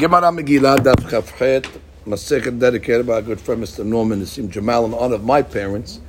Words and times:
Gemara 0.00 0.30
Megillah, 0.32 0.78
Daf 0.78 0.94
Chavchet, 1.10 1.66
Masechet 2.06 2.58
dedicated 2.58 3.06
by 3.06 3.16
our 3.16 3.22
good 3.22 3.38
friend 3.38 3.62
Mr. 3.62 3.84
Norman 3.84 4.22
Nassim 4.22 4.48
Jamal 4.48 4.86
in 4.86 4.94
honor 4.94 5.16
of 5.16 5.24
my 5.24 5.42
parents. 5.42 6.00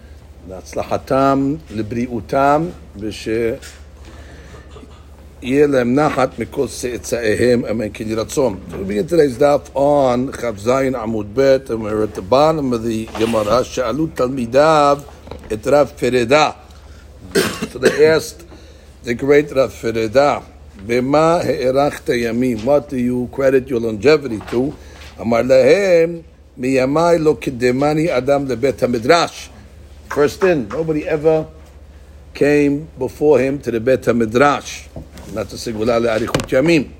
להצלחתם, 0.49 1.55
לבריאותם, 1.71 2.67
ושיהיה 2.99 3.57
להם 5.43 5.95
נחת 5.95 6.39
מכל 6.39 6.67
צאצאיהם, 6.67 7.65
אמן 7.65 7.87
כן 7.93 8.07
יהי 8.07 8.15
רצון. 8.15 8.59
So 8.69 8.77
we 8.77 8.83
begin 8.83 9.07
today's 9.07 9.37
daf 9.37 9.69
on 9.75 10.31
Chav 10.31 10.57
Zayin 10.59 10.93
Amud 10.93 11.33
Bet, 11.33 11.69
and 11.69 11.83
we're 11.83 12.03
at 12.03 12.15
the 12.15 12.21
bottom 12.21 12.71
of 12.71 12.83
the 12.83 13.09
Gemara, 13.19 13.63
שאלו 13.63 14.07
תלמידיו 14.07 14.99
את 15.53 15.67
רב 15.67 15.91
פרדה. 15.97 16.51
So 17.33 17.77
they 17.77 18.05
asked 18.05 18.45
the 19.03 19.13
great 19.13 19.51
Rav 19.51 19.73
Fereda, 19.73 20.43
what 22.64 22.88
do 22.88 22.96
you 22.96 23.28
credit 23.32 23.68
your 23.68 23.80
longevity 23.80 24.40
to? 24.50 24.74
Amar 25.18 25.42
lehem 25.42 26.24
miyamai 26.58 27.22
lo 27.22 27.34
kidemani 27.36 28.08
adam 28.08 28.46
lebet 28.46 28.88
midrash. 28.88 29.48
First 30.08 30.42
in, 30.44 30.68
nobody 30.68 31.06
ever 31.06 31.46
came 32.34 32.88
before 32.98 33.38
him 33.40 33.58
to 33.60 33.70
the 33.70 33.80
Bet 33.80 34.06
Not 34.06 35.48
to 35.48 35.56
segula 35.56 35.98
le'arichut 36.00 36.48
yamim. 36.48 36.90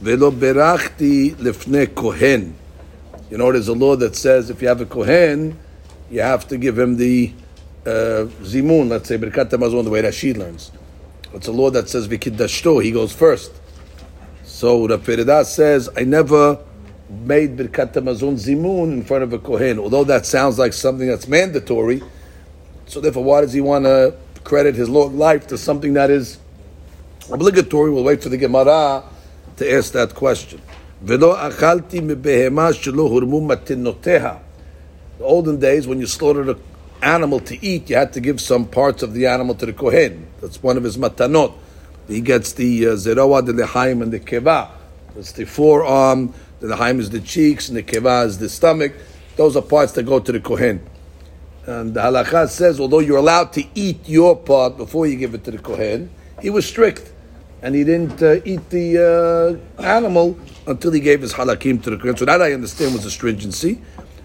Velo 0.00 0.30
berachti 0.30 1.34
lefne 1.36 1.94
kohen. 1.94 2.54
You 3.30 3.38
know, 3.38 3.52
there's 3.52 3.68
a 3.68 3.72
law 3.72 3.96
that 3.96 4.16
says 4.16 4.50
if 4.50 4.60
you 4.60 4.68
have 4.68 4.80
a 4.80 4.86
kohen, 4.86 5.58
you 6.10 6.20
have 6.20 6.46
to 6.48 6.58
give 6.58 6.78
him 6.78 6.96
the 6.96 7.32
uh, 7.86 8.26
zimun, 8.42 8.88
let's 8.88 9.08
say, 9.08 9.16
berkat 9.16 9.50
the 9.50 9.90
way 9.90 10.02
Rashi 10.02 10.36
learns. 10.36 10.70
It's 11.34 11.48
a 11.48 11.52
law 11.52 11.70
that 11.70 11.88
says 11.88 12.06
v'kiddashto. 12.08 12.82
He 12.82 12.92
goes 12.92 13.12
first. 13.12 13.52
So 14.44 14.86
Rav 14.86 15.02
Perida 15.02 15.44
says, 15.44 15.90
I 15.96 16.04
never 16.04 16.58
made 17.10 17.56
Birkat 17.56 17.92
Hamazon 17.92 18.34
zimun 18.34 18.92
in 18.92 19.04
front 19.04 19.24
of 19.24 19.32
a 19.32 19.38
kohen. 19.38 19.78
Although 19.78 20.04
that 20.04 20.26
sounds 20.26 20.58
like 20.58 20.72
something 20.72 21.08
that's 21.08 21.26
mandatory. 21.26 22.02
So 22.86 23.00
therefore, 23.00 23.24
why 23.24 23.40
does 23.40 23.52
he 23.52 23.60
want 23.60 23.84
to 23.84 24.14
credit 24.44 24.74
his 24.74 24.88
long 24.88 25.18
life 25.18 25.46
to 25.48 25.58
something 25.58 25.94
that 25.94 26.10
is 26.10 26.38
obligatory? 27.30 27.90
We'll 27.90 28.04
wait 28.04 28.22
for 28.22 28.28
the 28.28 28.36
Gemara 28.36 29.02
to 29.56 29.72
ask 29.72 29.92
that 29.92 30.14
question. 30.14 30.60
The 31.02 31.24
olden 35.20 35.60
days, 35.60 35.86
when 35.86 36.00
you 36.00 36.06
slaughtered 36.06 36.48
a 36.48 36.54
animal 37.04 37.40
to 37.40 37.64
eat, 37.64 37.90
you 37.90 37.96
had 37.96 38.12
to 38.14 38.20
give 38.20 38.40
some 38.40 38.66
parts 38.66 39.02
of 39.02 39.14
the 39.14 39.26
animal 39.26 39.54
to 39.56 39.66
the 39.66 39.72
Kohen. 39.72 40.26
That's 40.40 40.62
one 40.62 40.76
of 40.76 40.82
his 40.82 40.96
matanot. 40.96 41.52
He 42.08 42.20
gets 42.20 42.52
the 42.52 42.86
uh, 42.86 42.90
zeroa, 42.90 43.44
the 43.44 43.52
lehaim, 43.52 44.02
and 44.02 44.12
the 44.12 44.20
keva. 44.20 44.70
That's 45.14 45.32
the 45.32 45.44
forearm, 45.44 46.34
the 46.60 46.68
lehaim 46.68 46.98
is 46.98 47.10
the 47.10 47.20
cheeks, 47.20 47.68
and 47.68 47.76
the 47.76 47.82
keva 47.82 48.26
is 48.26 48.38
the 48.38 48.48
stomach. 48.48 48.94
Those 49.36 49.56
are 49.56 49.62
parts 49.62 49.92
that 49.92 50.04
go 50.04 50.20
to 50.20 50.32
the 50.32 50.40
Kohen. 50.40 50.84
And 51.66 51.94
the 51.94 52.00
halakha 52.00 52.48
says, 52.48 52.78
although 52.78 52.98
you're 52.98 53.18
allowed 53.18 53.52
to 53.54 53.64
eat 53.74 54.08
your 54.08 54.36
part 54.36 54.76
before 54.76 55.06
you 55.06 55.16
give 55.16 55.34
it 55.34 55.44
to 55.44 55.50
the 55.50 55.58
Kohen, 55.58 56.10
he 56.42 56.50
was 56.50 56.66
strict. 56.66 57.12
And 57.62 57.74
he 57.74 57.84
didn't 57.84 58.22
uh, 58.22 58.40
eat 58.44 58.68
the 58.68 59.58
uh, 59.78 59.82
animal 59.82 60.38
until 60.66 60.92
he 60.92 61.00
gave 61.00 61.22
his 61.22 61.32
halakim 61.32 61.82
to 61.84 61.90
the 61.90 61.96
Kohen. 61.96 62.16
So 62.16 62.26
that 62.26 62.42
I 62.42 62.52
understand 62.52 62.92
was 62.92 63.06
a 63.06 63.10
stringency. 63.10 63.80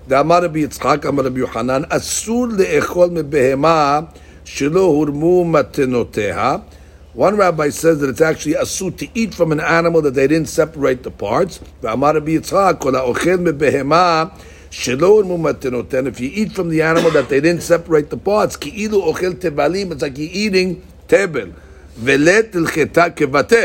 ואמר 0.08 0.44
רבי 0.44 0.60
יצחק, 0.60 1.06
אמר 1.06 1.22
רבי 1.22 1.40
יוחנן, 1.40 1.82
אסור 1.88 2.46
לאכול 2.58 3.08
מבהמה 3.10 4.00
שלא 4.44 4.80
הורמו 4.80 5.44
מתנותיה. 5.44 6.56
One 7.16 7.36
rabbi 7.36 7.68
says 7.70 8.00
that 8.00 8.08
it's 8.10 8.20
actually 8.20 8.54
asur 8.54 8.90
to 8.98 9.06
eat 9.14 9.34
from 9.34 9.52
an 9.52 9.60
animal 9.60 10.02
that 10.02 10.14
they 10.14 10.26
didn't 10.26 10.48
separate 10.48 11.04
the 11.04 11.10
parts. 11.10 11.60
ואמר 11.82 12.16
רבי 12.16 12.32
יצחק, 12.32 12.76
כל 12.78 12.94
האוכל 12.96 13.36
מבהמה 13.36 14.24
שלא 14.70 15.06
הורמו 15.06 15.38
מתנותיה. 15.38 16.00
If 16.00 16.20
you 16.20 16.30
eat 16.34 16.52
from 16.52 16.68
the 16.68 16.82
animal 16.82 17.10
that 17.10 17.28
they 17.28 17.40
didn't 17.40 17.62
separate 17.62 18.10
the 18.10 18.28
parts, 18.28 18.56
כאילו 18.56 19.02
אוכל 19.02 19.32
תבלים, 19.32 19.92
it's 19.92 20.02
like 20.02 20.18
you're 20.18 20.36
eating 20.36 20.74
תבל. 21.06 21.50
ולת 22.02 22.56
הלכתה 22.56 23.10
כבתה. 23.10 23.56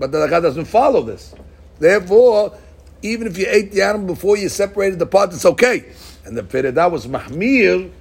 But 0.00 0.12
the 0.12 0.18
halakha 0.18 0.42
doesn't 0.42 0.66
follow 0.66 1.02
this. 1.02 1.34
Therefore, 1.80 2.52
even 3.03 3.27
if 3.27 3.37
you 3.37 3.45
ate 3.49 3.71
the 3.71 3.81
animal 3.81 4.07
before 4.07 4.37
you 4.37 4.49
separated 4.49 4.97
the 4.97 5.05
parts, 5.05 5.35
it's 5.35 5.45
okay. 5.45 5.85
And 6.25 6.37
the 6.37 6.41
Peredah 6.41 6.89
was 6.89 7.05
mahmir 7.05 7.91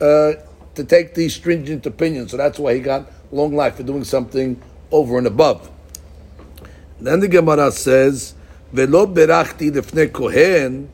uh, 0.00 0.32
to 0.74 0.84
take 0.84 1.14
these 1.14 1.34
stringent 1.34 1.86
opinions. 1.86 2.32
So 2.32 2.36
that's 2.36 2.58
why 2.58 2.74
he 2.74 2.80
got 2.80 3.10
long 3.30 3.54
life 3.54 3.76
for 3.76 3.84
doing 3.84 4.04
something 4.04 4.60
over 4.90 5.16
and 5.16 5.26
above. 5.26 5.70
Then 7.00 7.20
the 7.20 7.28
Gemara 7.28 7.70
says, 7.70 8.34
Velo 8.72 9.06
berachti 9.06 9.70
lefne 9.70 10.12
kohen, 10.12 10.90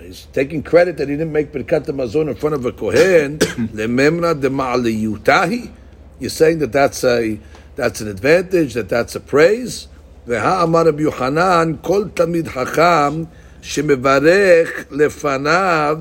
he's 0.00 0.26
taking 0.26 0.62
credit 0.62 0.98
that 0.98 1.08
he 1.08 1.14
didn't 1.16 1.32
make 1.32 1.50
Birkat 1.50 1.86
Hamazon 1.86 2.28
in 2.28 2.34
front 2.34 2.54
of 2.54 2.66
a 2.66 2.72
kohen, 2.72 3.38
lememra 3.38 4.38
de 4.38 4.50
ma'aliyutahi. 4.50 5.72
You're 6.20 6.30
saying 6.30 6.58
that 6.58 6.72
that's 6.72 7.02
a 7.02 7.40
that's 7.74 8.02
an 8.02 8.08
advantage, 8.08 8.74
that 8.74 8.90
that's 8.90 9.14
a 9.14 9.20
praise. 9.20 9.88
והאמר 10.27 10.87
רבי 10.87 11.03
יוחנן, 11.03 11.73
כל 11.81 12.03
תלמיד 12.13 12.47
חכם 12.47 13.23
שמברך 13.61 14.85
לפניו 14.91 15.97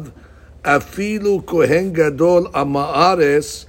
אפילו 0.63 1.43
כהן 1.47 1.93
גדול 1.93 2.47
עם 2.55 2.77
הארץ, 2.77 3.67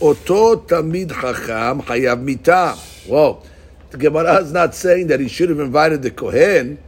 אותו 0.00 0.56
תלמיד 0.56 1.12
חכם 1.12 1.82
חייב 1.82 2.18
מיתה. 2.18 2.72
Whoa. 3.08 3.42
The 3.92 3.98
Gemara 3.98 4.40
is 4.40 4.52
not 4.52 4.74
saying 4.74 5.08
that 5.08 5.20
he 5.20 5.28
should 5.28 5.50
have 5.50 5.60
invited 5.60 6.02
the 6.02 6.10
Kohen. 6.10 6.78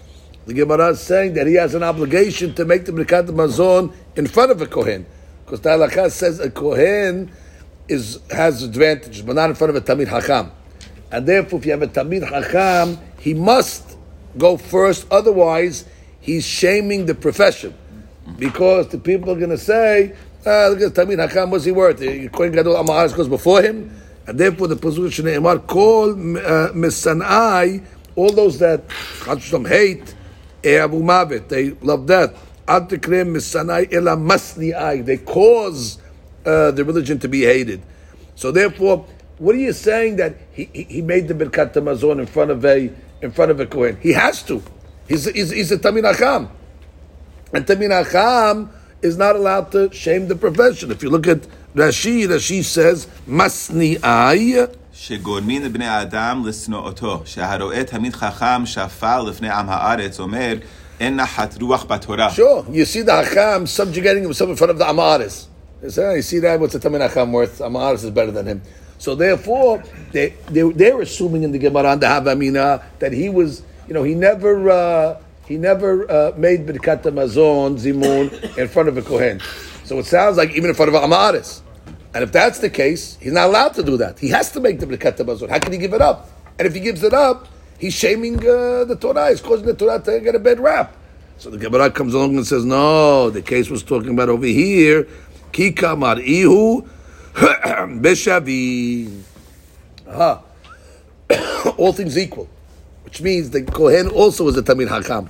The 0.46 0.54
Gemara 0.54 0.88
is 0.88 1.00
saying 1.00 1.34
that 1.34 1.46
he 1.46 1.54
has 1.54 1.74
an 1.74 1.82
obligation 1.82 2.54
to 2.54 2.64
make 2.64 2.86
the 2.86 2.92
Birkat 2.92 3.26
Mazon 3.26 3.92
in 4.16 4.26
front 4.26 4.50
of 4.50 4.62
a 4.62 4.66
Kohen. 4.66 5.04
Because 5.44 5.60
the 5.60 5.70
halakha 5.70 6.10
says 6.10 6.40
a 6.40 6.50
Kohen 6.50 7.30
is, 7.88 8.20
has 8.30 8.62
advantages, 8.62 9.22
but 9.22 9.36
not 9.36 9.50
in 9.50 9.56
front 9.56 9.76
of 9.76 9.76
a 9.76 9.80
Tamid 9.82 10.08
Hakam. 10.08 10.50
And 11.11 11.27
therefore, 11.27 11.59
if 11.59 11.65
you 11.65 11.71
have 11.71 11.81
a 11.81 11.87
Tamid 11.87 12.29
Hakam, 12.29 12.99
he 13.19 13.33
must 13.33 13.97
go 14.37 14.57
first. 14.57 15.07
Otherwise, 15.11 15.85
he's 16.21 16.45
shaming 16.45 17.05
the 17.05 17.15
profession. 17.15 17.73
Because 18.37 18.89
the 18.89 18.99
people 18.99 19.31
are 19.31 19.35
going 19.35 19.49
to 19.49 19.57
say, 19.57 20.13
ah, 20.45 20.67
look 20.69 20.81
at 20.81 20.93
Tamid 20.93 21.17
Hakam, 21.27 21.49
what's 21.49 21.65
he 21.65 21.71
worth? 21.71 21.99
Kohen 22.31 22.51
Gadol 22.51 22.75
Amaharis 22.75 23.15
goes 23.15 23.27
before 23.27 23.61
him. 23.61 23.91
And 24.27 24.39
therefore, 24.39 24.67
the 24.67 24.75
position 24.75 25.25
Ne'emar, 25.25 25.65
call 25.65 26.13
Misanai, 26.13 27.83
all 28.15 28.31
those 28.31 28.59
that 28.59 28.83
hate, 29.65 30.13
Abu 30.63 31.01
Mavet, 31.01 31.47
they 31.49 31.71
love 31.81 32.01
Masni'ai, 34.19 35.03
they 35.03 35.17
cause 35.17 35.97
uh, 36.45 36.69
the 36.71 36.85
religion 36.85 37.17
to 37.17 37.27
be 37.27 37.41
hated. 37.41 37.81
So 38.35 38.51
therefore, 38.51 39.07
what 39.38 39.54
are 39.54 39.58
you 39.58 39.72
saying 39.72 40.16
that 40.16 40.36
he, 40.52 40.68
he, 40.72 40.82
he 40.84 41.02
made 41.02 41.28
the 41.28 41.34
Birkat 41.34 41.74
Hamazon 41.74 42.20
in 42.20 42.26
front 42.26 42.50
of 42.50 42.64
a 42.64 42.92
in 43.20 43.30
front 43.30 43.50
of 43.50 43.60
a 43.60 43.66
Kohen? 43.66 43.98
He 44.00 44.12
has 44.12 44.42
to. 44.44 44.62
He's, 45.08 45.24
he's, 45.26 45.50
he's 45.50 45.72
a 45.72 45.78
Tamir 45.78 46.12
Acham. 46.12 46.48
And 47.52 47.66
Tamir 47.66 48.04
Acham 48.04 48.70
is 49.02 49.16
not 49.16 49.36
allowed 49.36 49.70
to 49.72 49.92
shame 49.92 50.28
the 50.28 50.34
profession. 50.34 50.90
If 50.90 51.02
you 51.02 51.10
look 51.10 51.26
at 51.26 51.42
Rashi, 51.74 52.26
Rashi 52.26 52.64
says, 52.64 53.06
Masni 53.26 53.98
ay. 54.02 54.68
שגורמים 54.96 55.62
לבני 55.62 55.86
האדם 55.86 56.42
לשנואותו, 56.46 57.22
שהרואה 57.24 57.84
תמיד 57.84 58.14
חכם 58.14 58.66
שפל 58.66 59.20
לפני 59.28 59.50
עם 59.50 59.66
הארץ, 59.68 60.20
אומר, 60.20 60.56
אין 61.00 61.16
נחת 61.16 61.62
רוח 61.62 61.84
בתורה. 61.84 62.28
Sure, 62.30 62.64
you 62.70 62.84
see 62.84 63.02
the 63.02 63.10
Acham 63.10 63.66
subjugating 63.66 64.22
himself 64.22 64.50
in 64.50 64.56
front 64.56 64.70
of 64.70 64.78
the 64.78 64.84
Amaris. 64.84 65.46
You 65.82 65.90
say, 65.90 66.16
you 66.16 66.22
see 66.22 66.38
that? 66.38 66.60
What's 66.60 66.72
the 66.74 66.78
Tamir 66.78 67.10
Acham 67.10 67.32
worth? 67.32 67.58
Amaris 67.58 68.04
is 68.04 68.10
better 68.10 68.30
than 68.30 68.46
him. 68.46 68.62
So 68.99 69.15
therefore, 69.15 69.81
they, 70.11 70.35
they, 70.51 70.61
they're 70.61 71.01
assuming 71.01 71.43
in 71.43 71.51
the 71.51 71.57
Gemara 71.57 71.93
and 71.93 72.01
the 72.01 72.07
Havamina 72.07 72.83
that 72.99 73.13
he 73.13 73.29
was, 73.29 73.63
you 73.87 73.93
know, 73.93 74.03
he 74.03 74.13
never, 74.13 74.69
uh, 74.69 75.21
he 75.47 75.57
never 75.57 76.09
uh, 76.11 76.33
made 76.37 76.67
Birkat 76.67 77.03
Hamazon, 77.03 77.79
Zimun, 77.79 78.57
in 78.57 78.67
front 78.67 78.89
of 78.89 78.97
a 78.97 79.01
Kohen. 79.01 79.41
So 79.85 79.97
it 79.99 80.05
sounds 80.05 80.37
like 80.37 80.51
even 80.51 80.69
in 80.69 80.75
front 80.75 80.93
of 80.93 81.01
Amaris. 81.01 81.61
And 82.13 82.23
if 82.23 82.31
that's 82.31 82.59
the 82.59 82.69
case, 82.69 83.17
he's 83.21 83.31
not 83.31 83.47
allowed 83.47 83.73
to 83.75 83.83
do 83.83 83.95
that. 83.97 84.19
He 84.19 84.29
has 84.29 84.51
to 84.51 84.59
make 84.59 84.79
the 84.79 84.85
Birkat 84.85 85.17
Hamazon. 85.17 85.49
How 85.49 85.59
can 85.59 85.71
he 85.71 85.77
give 85.77 85.93
it 85.93 86.01
up? 86.01 86.29
And 86.59 86.67
if 86.67 86.73
he 86.73 86.81
gives 86.81 87.01
it 87.01 87.13
up, 87.13 87.47
he's 87.79 87.93
shaming 87.93 88.37
uh, 88.39 88.83
the 88.83 88.97
Torah. 88.99 89.29
He's 89.29 89.39
causing 89.39 89.65
the 89.65 89.75
Torah 89.75 89.99
to 90.01 90.19
get 90.19 90.35
a 90.35 90.39
bad 90.39 90.59
rap. 90.59 90.93
So 91.37 91.49
the 91.49 91.57
Gemara 91.57 91.89
comes 91.89 92.13
along 92.13 92.35
and 92.35 92.45
says, 92.45 92.65
no, 92.65 93.29
the 93.29 93.41
case 93.41 93.69
was 93.69 93.81
talking 93.81 94.09
about 94.09 94.27
over 94.27 94.45
here. 94.45 95.07
Ki 95.53 95.71
kamar 95.71 96.17
All 101.77 101.93
things 101.93 102.17
equal. 102.17 102.49
Which 103.05 103.21
means 103.21 103.51
the 103.51 103.63
Kohen 103.63 104.09
also 104.09 104.43
was 104.43 104.57
a 104.57 104.61
Tamir 104.61 104.87
Hakam. 104.87 105.29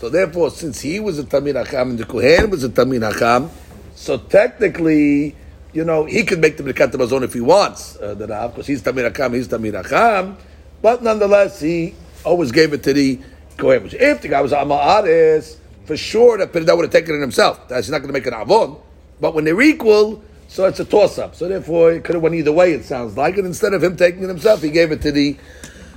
So 0.00 0.08
therefore, 0.08 0.50
since 0.50 0.80
he 0.80 0.98
was 0.98 1.18
a 1.18 1.24
Tamir 1.24 1.62
Hakam 1.62 1.90
and 1.90 1.98
the 1.98 2.06
Kohen 2.06 2.50
was 2.50 2.64
a 2.64 2.70
Tamir 2.70 3.12
Hakam, 3.12 3.50
so 3.94 4.16
technically, 4.16 5.36
you 5.72 5.84
know, 5.84 6.04
he 6.04 6.24
could 6.24 6.40
make 6.40 6.56
the 6.56 6.62
Birkat 6.62 6.92
Hamazon 6.92 7.22
if 7.22 7.34
he 7.34 7.40
wants, 7.40 7.96
uh, 8.00 8.14
the 8.14 8.26
Rav, 8.26 8.52
because 8.52 8.66
he's 8.66 8.82
Tamir 8.82 9.12
Hakam, 9.12 9.34
he's 9.34 9.48
Tamir 9.48 9.82
Hakam. 9.82 10.36
But 10.80 11.02
nonetheless, 11.02 11.60
he 11.60 11.94
always 12.24 12.50
gave 12.50 12.72
it 12.72 12.82
to 12.84 12.92
the 12.92 13.20
Kohen. 13.58 13.88
If 13.92 14.22
the 14.22 14.28
guy 14.28 14.40
was 14.40 14.52
Ama'aris, 14.52 15.56
for 15.84 15.96
sure 15.96 16.38
that 16.38 16.52
Perida 16.52 16.76
would 16.76 16.84
have 16.84 16.92
taken 16.92 17.16
it 17.16 17.20
himself. 17.20 17.68
That's 17.68 17.88
not 17.88 17.98
going 17.98 18.08
to 18.08 18.12
make 18.12 18.26
an 18.26 18.34
Avon. 18.34 18.76
But 19.20 19.34
when 19.34 19.44
they're 19.44 19.60
equal, 19.60 20.22
so 20.51 20.65
it's 20.65 20.79
a 20.79 20.85
toss 20.85 21.17
up. 21.17 21.35
So 21.35 21.47
therefore, 21.47 21.91
it 21.91 22.03
could 22.03 22.15
have 22.15 22.23
went 22.23 22.35
either 22.35 22.51
way, 22.51 22.73
it 22.73 22.85
sounds 22.85 23.17
like. 23.17 23.37
And 23.37 23.45
instead 23.45 23.73
of 23.73 23.83
him 23.83 23.97
taking 23.97 24.23
it 24.23 24.27
himself, 24.27 24.61
he 24.61 24.69
gave 24.69 24.91
it 24.91 25.01
to 25.01 25.11
the 25.11 25.37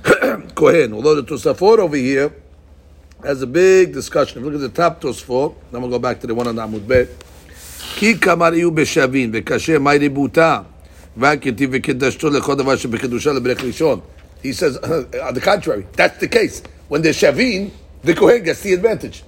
Kohen. 0.55 0.93
Although 0.93 1.15
the 1.15 1.23
Tosafot 1.23 1.79
over 1.79 1.95
here 1.95 2.33
has 3.23 3.41
a 3.41 3.47
big 3.47 3.93
discussion. 3.93 4.39
If 4.39 4.45
you 4.45 4.51
look 4.51 4.61
at 4.61 4.73
the 4.73 4.81
top 4.81 5.01
Tosafot, 5.01 5.55
then 5.71 5.81
we'll 5.81 5.91
go 5.91 5.99
back 5.99 6.19
to 6.21 6.27
the 6.27 6.35
one 6.35 6.47
on 6.47 6.55
Amud 6.55 6.87
Bet. 6.87 7.07
כי 7.95 8.19
כמר 8.19 8.53
יהיו 8.53 8.71
בשווין, 8.71 9.31
וקשה 9.33 9.79
מה 9.79 9.91
ריבותה, 9.91 10.61
רק 11.21 11.45
יתיב 11.45 11.69
וקידשתו 11.73 12.29
לכל 12.29 12.55
דבר 12.55 12.75
שבחידושה 12.75 13.33
לברך 13.33 13.63
ראשון. 13.63 14.01
He 14.43 14.53
says, 14.53 14.77
on 14.77 15.33
the 15.33 15.41
contrary, 15.41 15.85
that's 15.93 16.19
the 16.19 16.27
case. 16.27 16.63
When 16.87 17.01
there's 17.01 17.17
shavin, 17.17 17.71
the 18.03 18.15
Kohen 18.15 18.43
gets 18.43 18.61
the 18.61 18.73
advantage. 18.73 19.23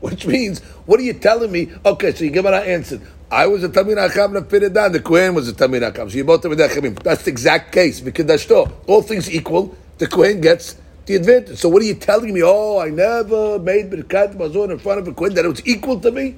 Which 0.00 0.26
means, 0.26 0.60
what 0.86 1.00
are 1.00 1.02
you 1.02 1.14
telling 1.14 1.50
me? 1.50 1.72
Okay, 1.84 2.12
so 2.12 2.24
you 2.24 2.30
give 2.30 2.46
an 2.46 2.54
answer. 2.54 3.00
I 3.30 3.46
was 3.46 3.62
a 3.62 3.68
Tamir 3.68 3.96
Hakam 3.96 4.36
of 4.36 4.48
Piridan, 4.48 4.92
the 4.92 5.00
Kohen 5.00 5.34
was 5.34 5.48
a 5.48 5.52
Tamir 5.52 5.80
Hakam. 5.80 6.10
So 6.10 6.16
you 6.16 6.24
both 6.24 6.42
Tamir 6.42 6.68
Hakamim. 6.68 7.00
That's 7.02 7.22
the 7.22 7.30
exact 7.30 7.72
case. 7.72 8.00
Vikidashto. 8.00 8.70
All 8.86 9.02
things 9.02 9.30
equal, 9.30 9.76
the 9.98 10.06
Kohen 10.06 10.40
gets 10.40 10.76
the 11.06 11.14
advantage. 11.16 11.58
So 11.58 11.68
what 11.68 11.82
are 11.82 11.86
you 11.86 11.94
telling 11.94 12.34
me? 12.34 12.42
Oh, 12.42 12.78
I 12.78 12.90
never 12.90 13.58
made 13.58 13.90
Birkat 13.90 14.36
Mazon 14.36 14.70
in 14.70 14.78
front 14.78 15.00
of 15.00 15.08
a 15.08 15.12
Kohen, 15.12 15.34
that 15.34 15.44
it 15.44 15.48
was 15.48 15.66
equal 15.66 16.00
to 16.00 16.10
me? 16.10 16.36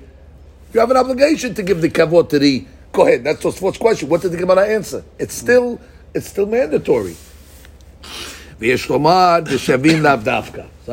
You 0.73 0.81
have 0.81 0.91
an 0.91 0.97
obligation 0.97 1.55
to 1.55 1.63
give 1.63 1.81
the 1.81 1.91
kavod 1.91 2.29
to 2.31 2.39
the 2.39 2.65
Kohen. 2.93 3.23
That's 3.23 3.43
Tosfot's 3.43 3.79
question. 3.79 4.09
What 4.09 4.23
did 4.23 4.33
the 4.33 4.39
Gemara 4.39 4.69
answer? 4.69 5.05
It's 5.19 5.35
still, 5.35 5.81
it's 6.15 6.29
still 6.29 6.47
mandatory. 6.47 7.15
ויש 8.61 8.89
לומר, 8.89 9.39
דשבין 9.45 10.03
לאו 10.03 10.17
דווקא. 10.23 10.63
So, 10.87 10.91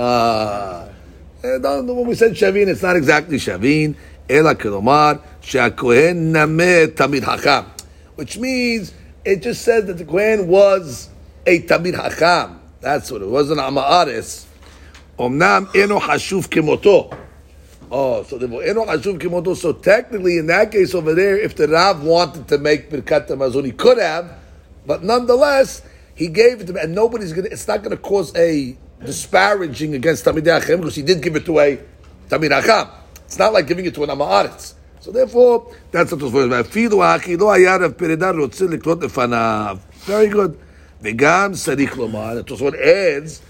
eh, 1.43 1.57
don't- 1.61 1.87
when 1.87 2.07
we 2.07 2.15
said 2.15 2.33
shavin, 2.33 2.67
it's 2.67 2.81
not 2.81 2.95
exactly 2.95 3.37
shavin, 3.37 3.93
Ela 4.28 4.54
kelomar 4.54 5.20
she'akohen 5.40 6.32
nameh 6.32 7.66
which 8.16 8.38
means 8.38 8.92
it 9.24 9.42
just 9.42 9.62
says 9.62 9.86
that 9.86 9.98
the 9.98 10.04
Kohen 10.04 10.48
was 10.48 11.08
a 11.46 11.60
tamid 11.62 11.94
hakam. 11.94 12.58
That's 12.80 13.10
what 13.10 13.22
it 13.22 13.28
was. 13.28 13.50
An 13.50 13.58
amaris. 13.58 14.46
Omnam 15.18 15.74
eno 15.74 15.98
hashuv 15.98 16.48
kemoto. 16.48 17.16
Oh, 17.90 18.22
so 18.24 18.38
the 18.38 18.46
eno 18.46 18.84
hashuv 18.84 19.18
kemoto. 19.18 19.56
So 19.56 19.72
technically, 19.72 20.38
in 20.38 20.46
that 20.46 20.70
case 20.70 20.94
over 20.94 21.14
there, 21.14 21.36
if 21.38 21.56
the 21.56 21.68
Rav 21.68 22.02
wanted 22.02 22.48
to 22.48 22.58
make 22.58 22.90
birkat 22.90 23.28
hamazon, 23.28 23.64
he 23.64 23.72
could 23.72 23.98
have, 23.98 24.38
but 24.86 25.02
nonetheless, 25.02 25.82
he 26.14 26.28
gave 26.28 26.60
it 26.60 26.66
to 26.66 26.72
me, 26.72 26.80
and 26.80 26.94
nobody's 26.94 27.32
gonna. 27.32 27.48
It's 27.50 27.66
not 27.66 27.82
gonna 27.82 27.96
cause 27.96 28.34
a 28.36 28.76
disparaging 29.04 29.94
against 29.94 30.24
tamid 30.24 30.42
hakam 30.42 30.78
because 30.78 30.94
he 30.94 31.02
did 31.02 31.22
give 31.22 31.36
it 31.36 31.44
to 31.46 31.58
a 31.58 31.78
tamid 32.28 32.50
hakam. 32.50 32.90
It's 33.33 33.37
not 33.37 33.53
like 33.53 33.67
giving 33.67 33.85
it 33.85 33.93
to 33.95 34.03
an 34.03 34.09
Amaretz. 34.09 34.73
So 35.01 35.11
therefore, 35.11 35.73
that's 35.91 36.11
what 36.11 36.21
was 36.21 36.31
for 36.31 36.59
אפילו 36.59 37.03
האחי 37.03 37.37
לא 37.37 37.53
היה 37.53 37.75
רב 37.75 37.91
פרידה 37.91 38.31
רוצה 38.31 38.65
לקנות 38.65 39.03
לפניו. 39.03 39.77
Very 40.07 40.33
good. 40.33 40.51
וגם 41.01 41.51
צריך 41.53 41.97
לומר, 41.97 42.39
התוספות 42.39 42.73
adds, 42.73 43.41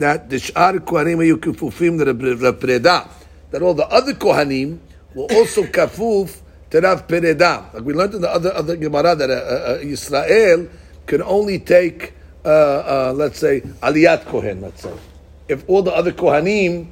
that 0.00 0.30
the 0.30 0.38
שאר 0.38 0.70
כהנים 0.86 1.20
היו 1.20 1.40
כפופים 1.40 2.00
לרב 2.00 2.50
פרידה. 2.50 3.00
That 3.52 3.62
all 3.62 3.74
the 3.74 3.86
other 3.88 4.14
Kohanim 4.14 4.78
were 5.14 5.26
also 5.32 5.62
kafuf 5.62 6.40
to 6.70 6.80
Rav 6.80 7.06
Pereda. 7.06 7.72
Like 7.72 7.84
we 7.84 7.94
learned 7.94 8.14
in 8.14 8.20
the 8.22 8.30
other, 8.30 8.52
other 8.54 8.76
Gemara 8.76 9.14
that 9.14 9.30
uh, 9.30 9.34
uh, 9.34 9.78
Israel 9.82 10.68
can 11.06 11.22
only 11.22 11.58
take, 11.58 12.12
uh, 12.44 12.48
uh, 12.48 13.14
let's 13.16 13.38
say, 13.38 13.60
Aliyat 13.82 14.24
Kohen, 14.26 14.60
let's 14.60 14.82
say. 14.82 14.92
If 15.48 15.64
all 15.68 15.82
the 15.82 15.92
other 15.92 16.12
Kohanim 16.12 16.88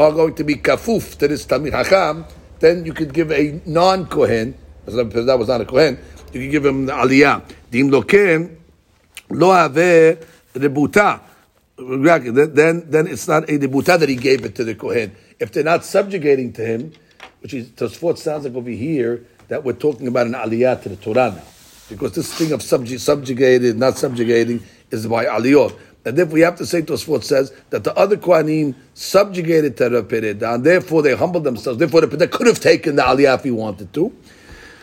are 0.00 0.12
going 0.12 0.34
to 0.34 0.44
be 0.44 0.56
kafuf 0.56 1.18
to 1.18 1.28
this 1.28 1.44
Tamir 1.44 1.72
Hakam, 1.72 2.24
then 2.58 2.84
you 2.84 2.92
could 2.94 3.12
give 3.12 3.30
a 3.30 3.60
non-Kohen, 3.66 4.54
because 4.84 5.26
that 5.26 5.38
was 5.38 5.48
not 5.48 5.60
a 5.60 5.64
Kohen, 5.66 5.98
you 6.32 6.40
could 6.40 6.50
give 6.50 6.64
him 6.64 6.86
the 6.86 6.92
Aliyah. 6.92 7.42
Dim 7.70 7.90
lo 7.90 8.02
ken, 8.02 8.56
lo 9.28 9.52
have 9.52 9.72
rebuta. 9.72 11.20
Then, 11.76 12.90
then, 12.90 13.06
it's 13.06 13.26
not 13.28 13.44
a 13.44 13.58
debuta 13.58 13.98
that 13.98 14.08
he 14.08 14.16
gave 14.16 14.44
it 14.44 14.54
to 14.56 14.64
the 14.64 14.74
Kohen. 14.74 15.14
If 15.38 15.52
they're 15.52 15.64
not 15.64 15.84
subjugating 15.84 16.52
to 16.54 16.64
him, 16.64 16.92
which 17.40 17.54
is 17.54 17.68
Tosfot 17.68 18.18
sounds 18.18 18.44
like 18.44 18.54
over 18.54 18.70
here 18.70 19.24
that 19.48 19.64
we're 19.64 19.72
talking 19.72 20.06
about 20.06 20.26
an 20.26 20.34
aliyah 20.34 20.82
to 20.82 20.90
the 20.90 20.96
Torah 20.96 21.32
now, 21.34 21.42
because 21.88 22.12
this 22.14 22.34
thing 22.34 22.52
of 22.52 22.60
subju- 22.60 23.00
subjugated, 23.00 23.78
not 23.78 23.96
subjugating, 23.96 24.62
is 24.90 25.06
by 25.06 25.24
aliyot. 25.24 25.74
And 26.05 26.17
therefore, 26.17 26.33
we 26.33 26.41
have 26.41 26.57
to 26.57 26.65
say 26.65 26.81
Tosfot 26.81 27.23
says 27.23 27.51
that 27.71 27.83
the 27.83 27.95
other 27.95 28.17
Kohanim 28.17 28.75
subjugated 28.93 29.75
to 29.77 29.89
Rav 29.89 30.07
Pereda, 30.07 30.55
and 30.55 30.63
therefore 30.63 31.01
they 31.01 31.15
humbled 31.15 31.43
themselves. 31.43 31.79
Therefore, 31.79 32.01
the 32.01 32.07
Pereda 32.07 32.31
could 32.31 32.47
have 32.47 32.59
taken 32.59 32.95
the 32.95 33.01
aliyah 33.01 33.35
if 33.35 33.43
he 33.43 33.51
wanted 33.51 33.93
to. 33.93 34.11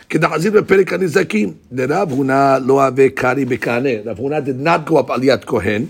כדחזיר 0.09 0.51
בפרק 0.51 0.93
הנזקים, 0.93 1.53
לרב 1.71 2.11
הונא 2.11 2.57
לא 2.65 2.85
הווה 2.85 3.09
קרי 3.09 3.45
בקנה. 3.45 3.89
רב 4.05 4.19
הונא 4.19 4.39
did 4.39 4.59
not 4.59 4.85
go 4.85 4.97
up 4.97 5.09
עליית 5.09 5.45
כהן, 5.45 5.85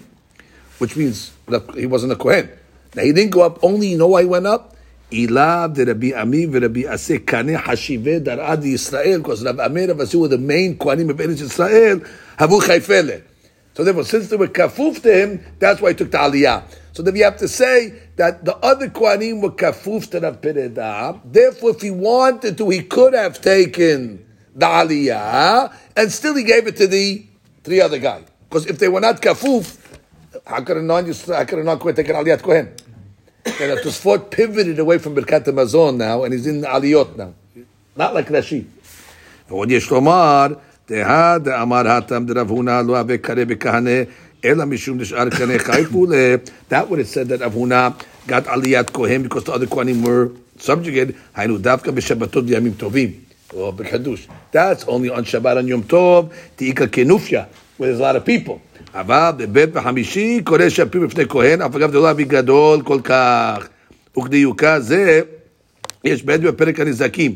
which 0.80 0.95
means 0.95 1.31
that 1.50 1.63
he 1.75 1.86
wasn't 1.86 2.12
a 2.12 2.15
Kohen. 2.15 2.48
Now 2.95 3.04
he 3.04 3.12
didn't 3.12 3.31
go 3.31 3.42
up 3.42 3.60
only, 3.63 3.88
you 3.88 3.98
know 3.98 4.07
why 4.07 4.21
he 4.21 4.27
went 4.27 4.48
up? 4.48 4.75
Ilav 5.12 5.74
de 5.74 5.86
Rabbi 5.86 6.12
Ami 6.13 6.45
ve 6.45 6.60
Rabbi 6.60 6.81
Aseh 6.83 7.19
Kaneh 7.19 7.57
Hashive 7.62 8.24
Darad 8.24 8.63
Yisrael, 8.63 9.18
because 9.18 9.44
Rabbi 9.44 9.65
Ami 9.65 9.81
and 9.81 9.89
Rabbi 9.89 10.04
Aseh 10.04 10.19
were 10.21 10.30
the 10.30 10.38
main 10.38 10.77
Kohanim 10.77 11.10
of 11.10 11.18
Eretz 11.18 11.42
Yisrael, 11.42 12.07
Havu 12.38 12.62
Chayfele. 12.62 13.24
So 13.77 13.83
therefore, 13.83 14.04
since 14.04 14.30
they 14.30 14.36
were 14.36 14.48
kafuf 14.48 15.01
to 15.01 15.13
him, 15.13 15.44
that's 15.60 15.81
why 15.81 15.89
he 15.89 15.95
took 15.95 16.12
the 16.12 16.18
aliyah. 16.18 16.63
So 16.94 17.01
then 17.01 17.15
we 17.15 17.21
have 17.21 17.38
to 17.38 17.48
say 17.48 17.94
that 18.18 18.45
the 18.45 18.56
other 18.57 18.88
Kohanim 18.89 19.42
were 19.42 19.51
kafuf 19.51 20.12
to 20.12 20.19
Rav 20.19 20.42
Pereda. 20.42 21.19
Therefore, 21.25 21.71
if 21.71 21.81
he 21.81 21.89
wanted 21.89 22.57
to, 22.60 22.69
he 22.69 22.83
could 22.83 23.13
have 23.15 23.42
taken 23.42 24.24
the 24.56 24.65
aliyah, 24.65 25.75
and 25.95 26.12
still 26.12 26.36
he 26.36 26.44
gave 26.44 26.68
it 26.68 26.77
to 26.77 26.88
the 26.88 27.25
to 27.63 27.69
the 27.69 27.81
other 27.81 27.98
guy. 27.98 28.24
Because 28.48 28.68
if 28.68 28.77
they 28.77 28.88
were 28.88 29.01
not 29.01 29.21
kafuf, 29.21 29.77
how 30.45 30.62
could 30.62 30.77
a 30.77 30.81
non 30.81 31.06
how 31.06 31.44
could 31.45 31.60
a 31.60 31.63
non 31.63 31.80
Kohen 31.80 31.95
take 31.95 32.10
an 32.10 32.15
aliyat 32.15 32.44
Kohen? 32.44 32.75
And 33.45 33.71
the 33.71 33.81
Tosfot 33.83 34.30
pivoted 34.30 34.80
away 34.80 35.00
from 35.00 35.15
Birkat 35.15 35.45
Hamazon 35.45 35.98
now, 35.98 36.24
and 36.24 36.33
he's 36.33 36.48
in 36.48 36.62
aliyot 36.62 37.18
now, 37.18 37.33
not 37.95 38.13
like 38.13 38.27
Rashi. 38.27 38.65
ועוד 39.50 39.71
יש 39.71 39.92
לומר, 39.92 40.48
דהא 40.89 41.38
דאמר 41.38 41.88
התם 41.88 42.24
דרב 42.27 42.50
הונא 42.50 42.81
לא 42.88 42.98
הווה 42.98 43.18
קרא 43.18 43.44
בכהנה, 43.44 44.00
אלא 44.45 44.65
משום 44.65 44.98
דשאר 44.98 45.30
קנה 45.30 45.60
חי 45.60 45.83
פולה. 45.92 46.36
That 46.69 46.89
would 46.89 47.00
have 47.00 47.07
said 47.07 47.27
that 47.30 47.39
Rav 47.42 47.54
Huna 47.54 47.94
got 48.27 48.45
aliyat 48.45 48.92
Kohen 48.94 49.24
because 49.24 49.44
the 49.44 49.54
other 49.54 49.68
Kohanim 49.68 50.04
were 50.06 50.31
subjugated. 50.60 51.13
היינו 51.36 51.58
דווקא 51.58 51.91
בשבתות 51.91 52.46
בימים 52.46 52.74
טובים. 52.74 53.12
or 53.53 53.72
בקדוש. 53.72 54.27
That's 54.51 54.84
only 54.88 55.10
on 55.10 55.24
Shabbat 55.24 55.58
and 55.58 55.70
Yom 55.70 55.84
Tov, 55.91 56.25
תאיקה 56.55 56.88
כנופיה, 56.88 57.43
where 57.77 57.86
there's 57.86 58.00
a 58.00 58.03
lot 58.03 58.15
of 58.15 58.25
people. 58.25 58.60
אבל 58.93 59.32
בבית 59.38 59.70
וחמישי 59.74 60.41
קורא 60.43 60.70
שפיר 60.70 61.01
בפני 61.01 61.24
כהן, 61.29 61.62
אף 61.62 61.75
אגב 61.75 61.91
זה 61.91 61.98
לא 61.98 62.12
אבי 62.12 62.24
גדול 62.24 62.82
כל 62.82 63.00
כך. 63.03 63.67
וכדיוקה 64.17 64.79
זה, 64.79 65.22
יש 66.03 66.24
בעת 66.24 66.41
בפרק 66.41 66.79
הנזקים. 66.79 67.36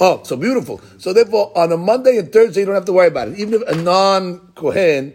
Oh, 0.00 0.22
so 0.24 0.36
beautiful. 0.36 0.80
So 0.98 1.12
therefore, 1.12 1.56
on 1.56 1.72
a 1.72 1.76
Monday 1.76 2.18
and 2.18 2.32
Thursday, 2.32 2.60
you 2.60 2.66
don't 2.66 2.74
have 2.74 2.84
to 2.86 2.92
worry 2.92 3.08
about 3.08 3.28
it. 3.28 3.38
Even 3.38 3.62
if 3.62 3.68
a 3.68 3.76
non-Kohen 3.76 5.14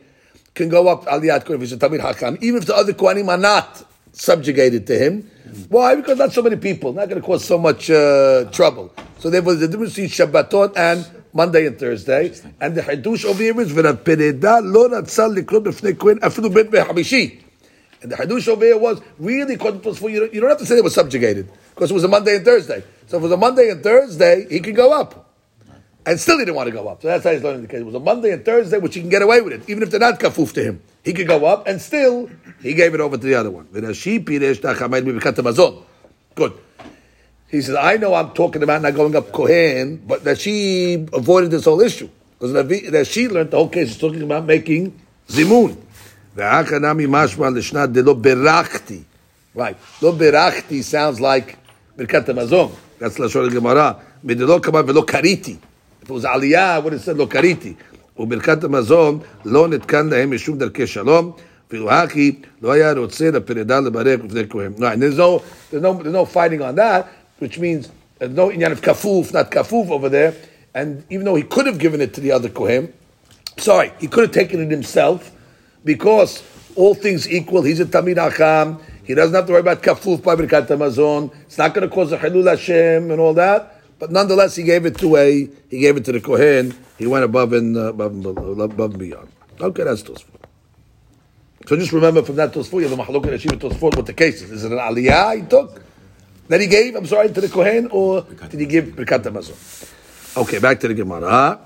can 0.56 0.70
go 0.70 0.88
up 0.88 1.06
Aliyat 1.06 1.46
Kohen, 1.46 1.62
if 1.62 1.70
he's 1.70 1.74
a 1.74 1.78
Tamid 1.78 2.00
Hakam, 2.00 2.42
even 2.42 2.62
if 2.62 2.68
the 2.68 2.76
other 2.76 2.94
Kohanim 2.94 3.28
are 3.28 3.38
not 3.38 3.86
subjugated 4.12 4.88
to 4.88 4.98
him. 4.98 5.30
Why? 5.70 5.96
Because 5.96 6.18
not 6.18 6.32
so 6.32 6.42
many 6.42 6.56
people. 6.56 6.94
Not 6.94 7.10
going 7.10 7.22
to 7.22 7.26
cause 7.26 7.44
so 7.44 7.58
much 7.58 7.90
uh, 7.90 8.46
trouble. 8.52 8.94
So 9.20 9.30
therefore, 9.30 9.56
the 9.56 9.68
difference 9.68 9.96
between 9.96 10.10
Shabbatot 10.10 10.78
and 10.78 11.08
Monday 11.34 11.68
and 11.68 11.78
Thursday. 11.78 12.34
And 12.60 12.76
the 12.76 12.82
Hadush 12.82 13.26
over 13.26 13.42
here 13.42 13.60
is, 13.60 13.72
"V'rapireda 13.72 14.62
lo 14.64 14.90
ratzal 14.90 15.38
likrot 15.38 15.64
b'fnei 15.64 15.98
Kohen 15.98 16.20
afilu 16.20 16.54
bet 16.54 16.70
b'hamishi." 16.70 17.42
And 18.02 18.12
the 18.12 18.16
Hadush 18.16 18.48
over 18.48 18.66
here 18.66 18.78
was 18.78 19.02
really 19.20 19.56
according 19.56 19.82
you 19.84 20.40
don't 20.40 20.50
have 20.50 20.60
to 20.60 20.66
say 20.66 20.76
they 20.76 20.82
were 20.82 20.90
subjugated 20.90 21.50
because 21.76 21.92
it 21.92 21.94
was 21.94 22.04
a 22.04 22.08
Monday 22.08 22.38
and 22.38 22.46
Thursday. 22.46 22.84
So 23.10 23.18
if 23.18 23.22
it 23.22 23.24
was 23.24 23.32
a 23.32 23.38
Monday 23.38 23.70
and 23.72 23.82
Thursday, 23.82 24.46
he 24.50 24.60
could 24.60 24.76
go 24.76 24.94
up. 24.94 25.34
And 26.06 26.20
still 26.20 26.38
he 26.38 26.46
didn't 26.46 26.56
want 26.56 26.68
to 26.68 26.72
go 26.72 26.88
up. 26.88 27.02
So 27.02 27.08
that's 27.08 27.24
how 27.24 27.32
he's 27.32 27.42
learning 27.42 27.64
the 27.64 27.68
case. 27.68 27.80
It 27.80 27.86
was 27.86 27.96
a 27.96 28.00
Monday 28.00 28.32
and 28.32 28.46
Thursday, 28.46 28.78
which 28.78 28.94
he 28.94 29.02
can 29.02 29.10
get 29.10 29.24
away 29.24 29.42
with 29.42 29.54
it, 29.54 29.68
even 29.68 29.82
if 29.82 29.90
they're 29.90 30.00
not 30.00 30.20
kafuf 30.20 30.54
to 30.54 30.64
him. 30.64 30.82
He 31.04 31.14
could 31.14 31.28
go 31.28 31.44
up, 31.46 31.68
and 31.68 31.82
still 31.82 32.30
he 32.62 32.76
gave 32.76 32.94
it 32.94 33.02
over 33.02 33.18
to 33.18 33.26
the 33.26 33.34
other 33.34 33.50
one. 33.50 33.68
Good. 36.36 36.54
He 37.48 37.62
says, 37.62 37.76
I 37.76 37.98
know 37.98 38.14
I'm 38.14 38.30
talking 38.32 38.62
about 38.62 38.84
not 38.84 38.94
going 38.94 39.16
up 39.16 39.32
Kohen, 39.32 40.04
but 40.06 40.24
that 40.24 40.40
she 40.40 41.08
avoided 41.12 41.50
this 41.50 41.66
whole 41.66 41.82
issue. 41.82 42.10
Because 42.38 42.54
that 42.54 43.08
she 43.08 43.28
learned 43.28 43.50
the 43.50 43.58
whole 43.58 43.70
case 43.70 43.90
is 43.90 43.98
talking 43.98 44.22
about 44.22 44.46
making 44.46 45.00
Zimun. 45.28 45.78
Right. 49.56 49.78
Lo 50.00 50.14
berachti 50.14 50.84
sounds 50.84 51.20
like 51.20 51.58
Birkat 51.98 52.28
Mazon. 52.28 52.72
That's 53.01 53.21
לשון 53.21 53.45
הגמרא. 53.45 53.93
מדלא 54.25 54.59
כמה 54.63 54.81
ולא 54.87 55.05
קריתי. 55.07 55.57
If 56.03 56.07
it 56.07 56.13
was 56.13 56.25
עלייה, 56.25 56.77
I 56.77 56.81
would 56.81 56.93
have 56.93 57.05
said 57.05 57.17
לא 57.17 57.27
קריתי. 57.31 57.75
וברכת 58.19 58.65
המזון 58.65 59.19
לא 59.45 59.69
נתקן 59.69 60.07
להם 60.07 60.35
משום 60.35 60.59
דרכי 60.59 60.87
שלום, 60.87 61.33
Filhaki, 61.71 62.45
lo 62.63 62.73
היה 62.73 62.93
רוצה 62.93 63.31
לפרידה 63.31 63.81
לברך 63.81 64.21
בפני 64.21 64.43
כהן. 64.51 64.73
Right, 64.79 64.93
and 64.95 65.03
there's 65.03 65.19
no, 65.19 65.43
there's 65.71 65.83
no, 65.83 65.95
there's 65.95 66.13
no 66.13 66.25
fighting 66.25 66.63
on 66.63 66.75
that, 66.77 67.09
which 67.39 67.59
means 67.59 67.91
there's 68.19 68.33
no 68.33 68.49
inyan 68.51 68.73
of 68.73 68.81
kafuf, 68.81 69.33
not 69.33 69.51
kafuf 69.51 69.91
over 69.91 70.09
there. 70.09 70.35
And 70.75 71.05
even 71.11 71.25
though 71.25 71.35
he 71.35 71.43
could 71.43 71.67
have 71.67 71.79
given 71.79 72.01
it 72.01 72.15
to 72.15 72.21
the 72.21 72.33
other 72.33 72.49
kohen, 72.49 72.93
sorry, 73.59 73.93
he 74.01 74.07
could 74.07 74.25
have 74.25 74.33
taken 74.33 74.61
it 74.61 74.71
himself, 74.71 75.33
because 75.85 76.43
all 76.77 76.95
things 76.95 77.29
equal, 77.31 77.63
he's 77.63 77.81
a 77.81 77.85
Tamid 77.85 78.17
Acham, 78.17 78.81
he 79.10 79.16
doesn't 79.16 79.34
have 79.34 79.48
to 79.48 79.54
worry 79.54 79.62
about 79.62 79.82
kafuf 79.82 80.22
by 80.22 80.36
Birkat 80.36 80.68
Hamazon, 80.68 81.34
it's 81.42 81.58
not 81.58 81.74
going 81.74 81.90
to 81.90 81.92
cause 81.92 82.12
a 82.12 82.18
Hilul 82.20 82.48
Hashem 82.48 83.10
and 83.10 83.20
all 83.20 83.34
that, 83.34 83.82
but 83.98 84.12
nonetheless, 84.12 84.56
he 84.56 84.62
gave 84.62 84.86
it 84.86 85.00
to 85.00 85.16
a, 85.16 85.50
he 85.68 85.80
gave 85.80 85.98
it 85.98 86.06
to 86.06 86.12
the 86.12 86.22
Kohen, 86.22 86.76
he 87.00 87.08
went 87.08 87.26
above 87.26 87.54
and, 87.54 87.76
uh, 87.76 87.86
above, 87.86 88.12
and- 88.12 88.28
above 88.62 88.92
and 88.92 89.00
beyond. 89.00 89.28
Okay, 89.60 89.84
that's 89.84 90.04
Tosfot. 90.04 90.40
So 91.66 91.76
just 91.76 91.92
remember 91.92 92.22
from 92.22 92.36
that 92.36 92.54
Tosfot, 92.54 92.82
you 92.84 92.88
have 92.88 92.96
the 92.96 93.04
Mahalok 93.04 93.24
and 93.24 93.40
Yeshiva 93.40 93.60
Tosfot, 93.60 93.96
what 93.98 94.06
the 94.06 94.14
case 94.14 94.44
is. 94.44 94.52
Is 94.52 94.64
it 94.64 94.72
an 94.72 94.78
Aliyah 94.78 95.38
he 95.38 95.42
took? 95.42 95.82
That 96.48 96.62
he 96.62 96.68
gave, 96.68 96.94
I'm 96.96 97.08
sorry, 97.08 97.30
to 97.34 97.42
the 97.42 97.50
Kohen, 97.50 97.88
or 97.92 98.22
did 98.22 98.60
he 98.60 98.68
give 98.68 98.86
Birkat 98.90 99.24
Hamazon? 99.24 100.38
Okay, 100.38 100.60
back 100.60 100.80
to 100.82 100.88
the 100.88 100.94
Gemara. 100.94 101.60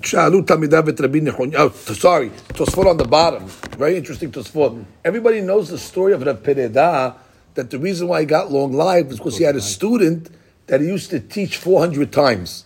Shalu 0.00 0.44
Tamidav 0.44 0.88
et 0.88 1.00
Rabbi 1.00 1.78
sorry, 1.94 2.30
Tosfot 2.30 2.86
on 2.86 2.96
the 2.96 3.04
bottom. 3.04 3.46
Very 3.76 3.96
interesting 3.96 4.30
Tosfot. 4.30 4.84
Everybody 5.04 5.40
knows 5.40 5.68
the 5.68 5.78
story 5.78 6.12
of 6.12 6.22
Rav 6.22 6.42
Pereda, 6.42 7.14
that 7.54 7.70
the 7.70 7.78
reason 7.78 8.08
why 8.08 8.20
he 8.20 8.26
got 8.26 8.52
long 8.52 8.72
life 8.72 9.08
was 9.08 9.18
because 9.18 9.38
he 9.38 9.44
had 9.44 9.56
a 9.56 9.60
student 9.60 10.30
that 10.66 10.80
he 10.80 10.86
used 10.86 11.10
to 11.10 11.20
teach 11.20 11.56
400 11.56 12.12
times. 12.12 12.64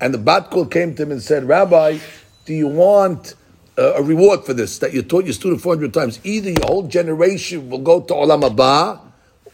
And 0.00 0.14
the 0.14 0.18
Batkol 0.18 0.70
came 0.70 0.94
to 0.94 1.02
him 1.02 1.12
and 1.12 1.22
said, 1.22 1.44
Rabbi, 1.44 1.98
do 2.44 2.54
you 2.54 2.68
want 2.68 3.34
uh, 3.76 3.94
a 3.94 4.02
reward 4.02 4.44
for 4.44 4.54
this, 4.54 4.78
that 4.78 4.92
you 4.92 5.02
taught 5.02 5.24
your 5.24 5.34
student 5.34 5.60
400 5.60 5.92
times? 5.92 6.20
Either 6.24 6.50
your 6.50 6.66
whole 6.66 6.86
generation 6.86 7.68
will 7.70 7.78
go 7.78 8.00
to 8.00 8.14
Olam 8.14 8.48
Haba, 8.48 9.00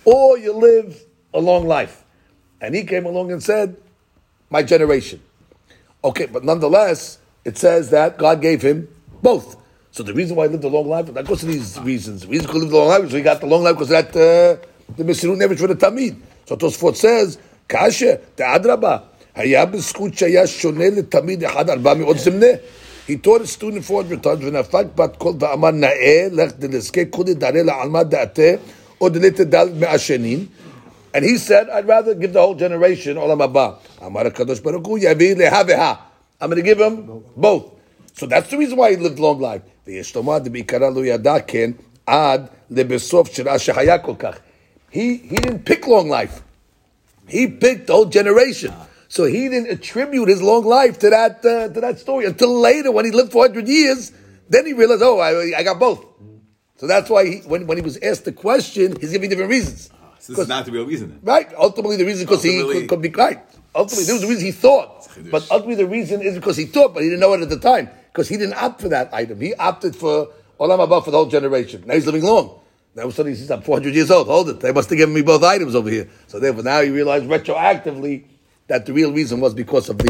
or 0.04 0.38
you 0.38 0.52
live 0.52 1.02
a 1.32 1.40
long 1.40 1.66
life. 1.66 2.04
And 2.60 2.74
he 2.74 2.84
came 2.84 3.06
along 3.06 3.32
and 3.32 3.42
said, 3.42 3.76
my 4.50 4.62
generation. 4.62 5.20
Okay, 6.03 6.25
but 6.25 6.43
nonetheless, 6.43 7.19
it 7.45 7.57
says 7.57 7.89
that 7.89 8.17
God 8.17 8.41
gave 8.41 8.61
him 8.61 8.87
both. 9.21 9.57
So 9.91 10.03
the 10.03 10.13
reason 10.13 10.35
why 10.35 10.47
he 10.47 10.51
lived 10.51 10.63
a 10.63 10.69
long 10.69 10.87
life, 10.87 11.07
not 11.07 11.23
because 11.23 11.43
of 11.43 11.49
these 11.49 11.79
reasons. 11.79 12.21
The 12.21 12.27
reason 12.27 12.49
he 12.51 12.59
lived 12.59 12.71
a 12.71 12.77
long 12.77 12.87
life 12.89 13.03
is 13.03 13.11
he 13.11 13.21
got 13.21 13.41
the 13.41 13.47
long 13.47 13.63
life 13.63 13.75
because 13.75 13.91
of 13.91 14.11
that 14.11 14.15
uh, 14.15 14.65
the 14.95 15.03
Mesirut 15.03 15.37
Nevish 15.37 15.59
for 15.59 15.67
the 15.67 15.75
Tamid. 15.75 16.19
So 16.45 16.55
Tosfot 16.55 16.95
says, 16.95 17.37
Kasha, 17.67 18.17
Ta'adraba, 18.35 19.09
היה 19.35 19.65
בזכות 19.65 20.13
שהיה 20.13 20.47
שונה 20.47 20.89
לתמיד 20.89 21.43
אחד 21.43 21.69
ארבע 21.69 21.93
מאות 21.93 22.19
זמנה. 22.19 22.47
He 23.07 23.15
taught 23.15 23.41
a 23.41 23.47
student 23.47 23.83
400 23.85 24.23
times, 24.23 24.45
ונפק 24.45 24.85
בת 24.95 25.15
קול 25.17 25.33
ואמר 25.39 25.71
נאה, 25.71 26.27
לך 26.31 26.51
דלזכה 26.59 27.01
כולי 27.09 27.33
דרא 27.33 27.49
לעלמא 27.51 28.03
דעתה, 28.03 28.51
או 29.01 29.09
דלית 29.09 29.41
דל 29.41 29.69
מהשנים. 29.79 30.45
And 31.14 31.24
he 31.24 31.38
said, 31.38 31.70
I'd 31.70 31.86
rather 31.86 32.12
give 32.16 32.32
the 32.32 32.40
whole 32.40 32.56
generation 32.56 33.16
olam 33.16 33.38
haba. 33.38 33.78
Amar 34.02 34.24
Kadosh 34.24 34.60
Baruch 34.60 34.84
Hu 34.84 34.98
yavi 34.98 35.36
lehaveha. 35.36 35.98
I'm 36.40 36.50
going 36.50 36.60
to 36.60 36.62
give 36.62 36.80
him 36.80 37.22
both. 37.36 37.70
So 38.14 38.26
that's 38.26 38.50
the 38.50 38.58
reason 38.58 38.76
why 38.76 38.90
he 38.90 38.96
lived 38.96 39.20
long 39.20 39.40
life. 39.40 39.62
He 39.86 39.92
he 45.16 45.36
didn't 45.36 45.64
pick 45.64 45.86
long 45.86 46.08
life. 46.08 46.42
He 47.28 47.46
picked 47.46 47.86
the 47.86 47.92
whole 47.92 48.06
generation. 48.06 48.74
So 49.08 49.24
he 49.24 49.48
didn't 49.48 49.70
attribute 49.70 50.28
his 50.28 50.42
long 50.42 50.64
life 50.64 50.98
to 50.98 51.10
that 51.10 51.44
uh, 51.44 51.68
to 51.68 51.80
that 51.80 52.00
story 52.00 52.24
until 52.24 52.58
later 52.58 52.90
when 52.90 53.04
he 53.04 53.12
lived 53.12 53.30
400 53.30 53.68
years. 53.68 54.10
Then 54.48 54.66
he 54.66 54.72
realized, 54.72 55.02
oh, 55.02 55.20
I, 55.20 55.58
I 55.58 55.62
got 55.62 55.78
both. 55.78 56.04
So 56.76 56.88
that's 56.88 57.08
why 57.08 57.24
he, 57.26 57.36
when, 57.38 57.66
when 57.66 57.78
he 57.78 57.82
was 57.82 57.96
asked 57.98 58.24
the 58.24 58.32
question, 58.32 58.96
he's 59.00 59.12
giving 59.12 59.30
different 59.30 59.50
reasons. 59.50 59.90
So 60.23 60.33
this 60.33 60.39
is 60.43 60.47
not 60.49 60.65
the 60.65 60.71
real 60.71 60.85
reason. 60.85 61.09
then. 61.09 61.19
Right? 61.23 61.47
Ultimately, 61.57 61.95
the 61.97 62.05
reason 62.05 62.25
because 62.25 62.43
he 62.43 62.59
Ultimately- 62.59 62.81
could, 62.81 62.89
could 62.89 63.01
be 63.01 63.09
right. 63.09 63.39
Ultimately, 63.75 64.05
there 64.05 64.15
was 64.15 64.21
the 64.23 64.27
reason 64.27 64.45
he 64.45 64.51
thought. 64.51 65.07
But 65.31 65.49
ultimately, 65.51 65.75
the 65.83 65.87
reason 65.87 66.21
is 66.21 66.35
because 66.35 66.57
he 66.57 66.65
thought, 66.65 66.93
but 66.93 67.03
he 67.03 67.09
didn't 67.09 67.21
know 67.21 67.33
it 67.33 67.41
at 67.41 67.49
the 67.49 67.59
time. 67.59 67.89
Because 68.11 68.27
he 68.27 68.37
didn't 68.37 68.55
opt 68.55 68.81
for 68.81 68.89
that 68.89 69.13
item. 69.13 69.39
He 69.39 69.53
opted 69.53 69.95
for 69.95 70.29
Olam 70.59 70.79
Haba 70.79 71.03
for 71.05 71.11
the 71.11 71.17
whole 71.17 71.27
generation. 71.27 71.83
Now 71.85 71.93
he's 71.93 72.05
living 72.05 72.23
long. 72.23 72.59
Now 72.95 73.09
suddenly 73.11 73.37
he's 73.37 73.49
I'm 73.51 73.61
400 73.61 73.93
years 73.93 74.09
old. 74.11 74.27
Hold 74.27 74.49
it. 74.49 74.59
They 74.59 74.71
must 74.71 74.89
have 74.89 74.97
given 74.97 75.13
me 75.13 75.21
both 75.21 75.43
items 75.43 75.75
over 75.75 75.89
here. 75.89 76.09
So 76.27 76.39
therefore, 76.39 76.63
now 76.63 76.79
you 76.79 76.93
realize 76.93 77.23
retroactively 77.23 78.23
that 78.67 78.85
the 78.87 78.93
real 78.93 79.11
reason 79.13 79.39
was 79.39 79.53
because 79.53 79.89
of 79.89 79.97
the, 79.99 80.09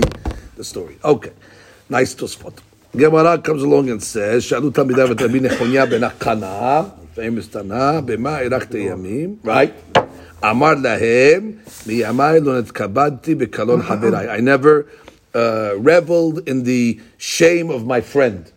the 0.55 0.63
story. 0.63 0.97
Okay. 1.03 1.31
Nice 1.89 2.13
to 2.15 2.27
spot. 2.27 2.53
Gemara 2.95 3.37
comes 3.39 3.61
along 3.63 3.89
and 3.89 4.01
says, 4.01 4.43
שאלו 4.43 4.69
תלמידיו 4.71 5.11
את 5.11 5.21
רבי 5.21 5.39
נחוניה 5.39 5.85
בן 5.85 6.03
הקנה, 6.03 6.81
famous 7.15 7.47
תנא, 7.51 7.99
במה 8.05 8.37
הארכת 8.37 8.73
ימים, 8.75 9.35
right? 9.45 9.92
Amar 10.42 10.76
lahem, 10.76 11.62
miyamai 11.86 12.44
lo 12.44 12.62
netkabadti 12.62 13.34
bekalon 13.34 13.82
mm-hmm. 13.82 13.92
haverai. 13.92 14.28
I 14.30 14.40
never 14.40 14.86
uh, 15.34 15.74
reveled 15.78 16.48
in 16.48 16.64
the 16.64 17.00
shame 17.18 17.70
of 17.70 17.86
my 17.86 18.00
friend. 18.00 18.50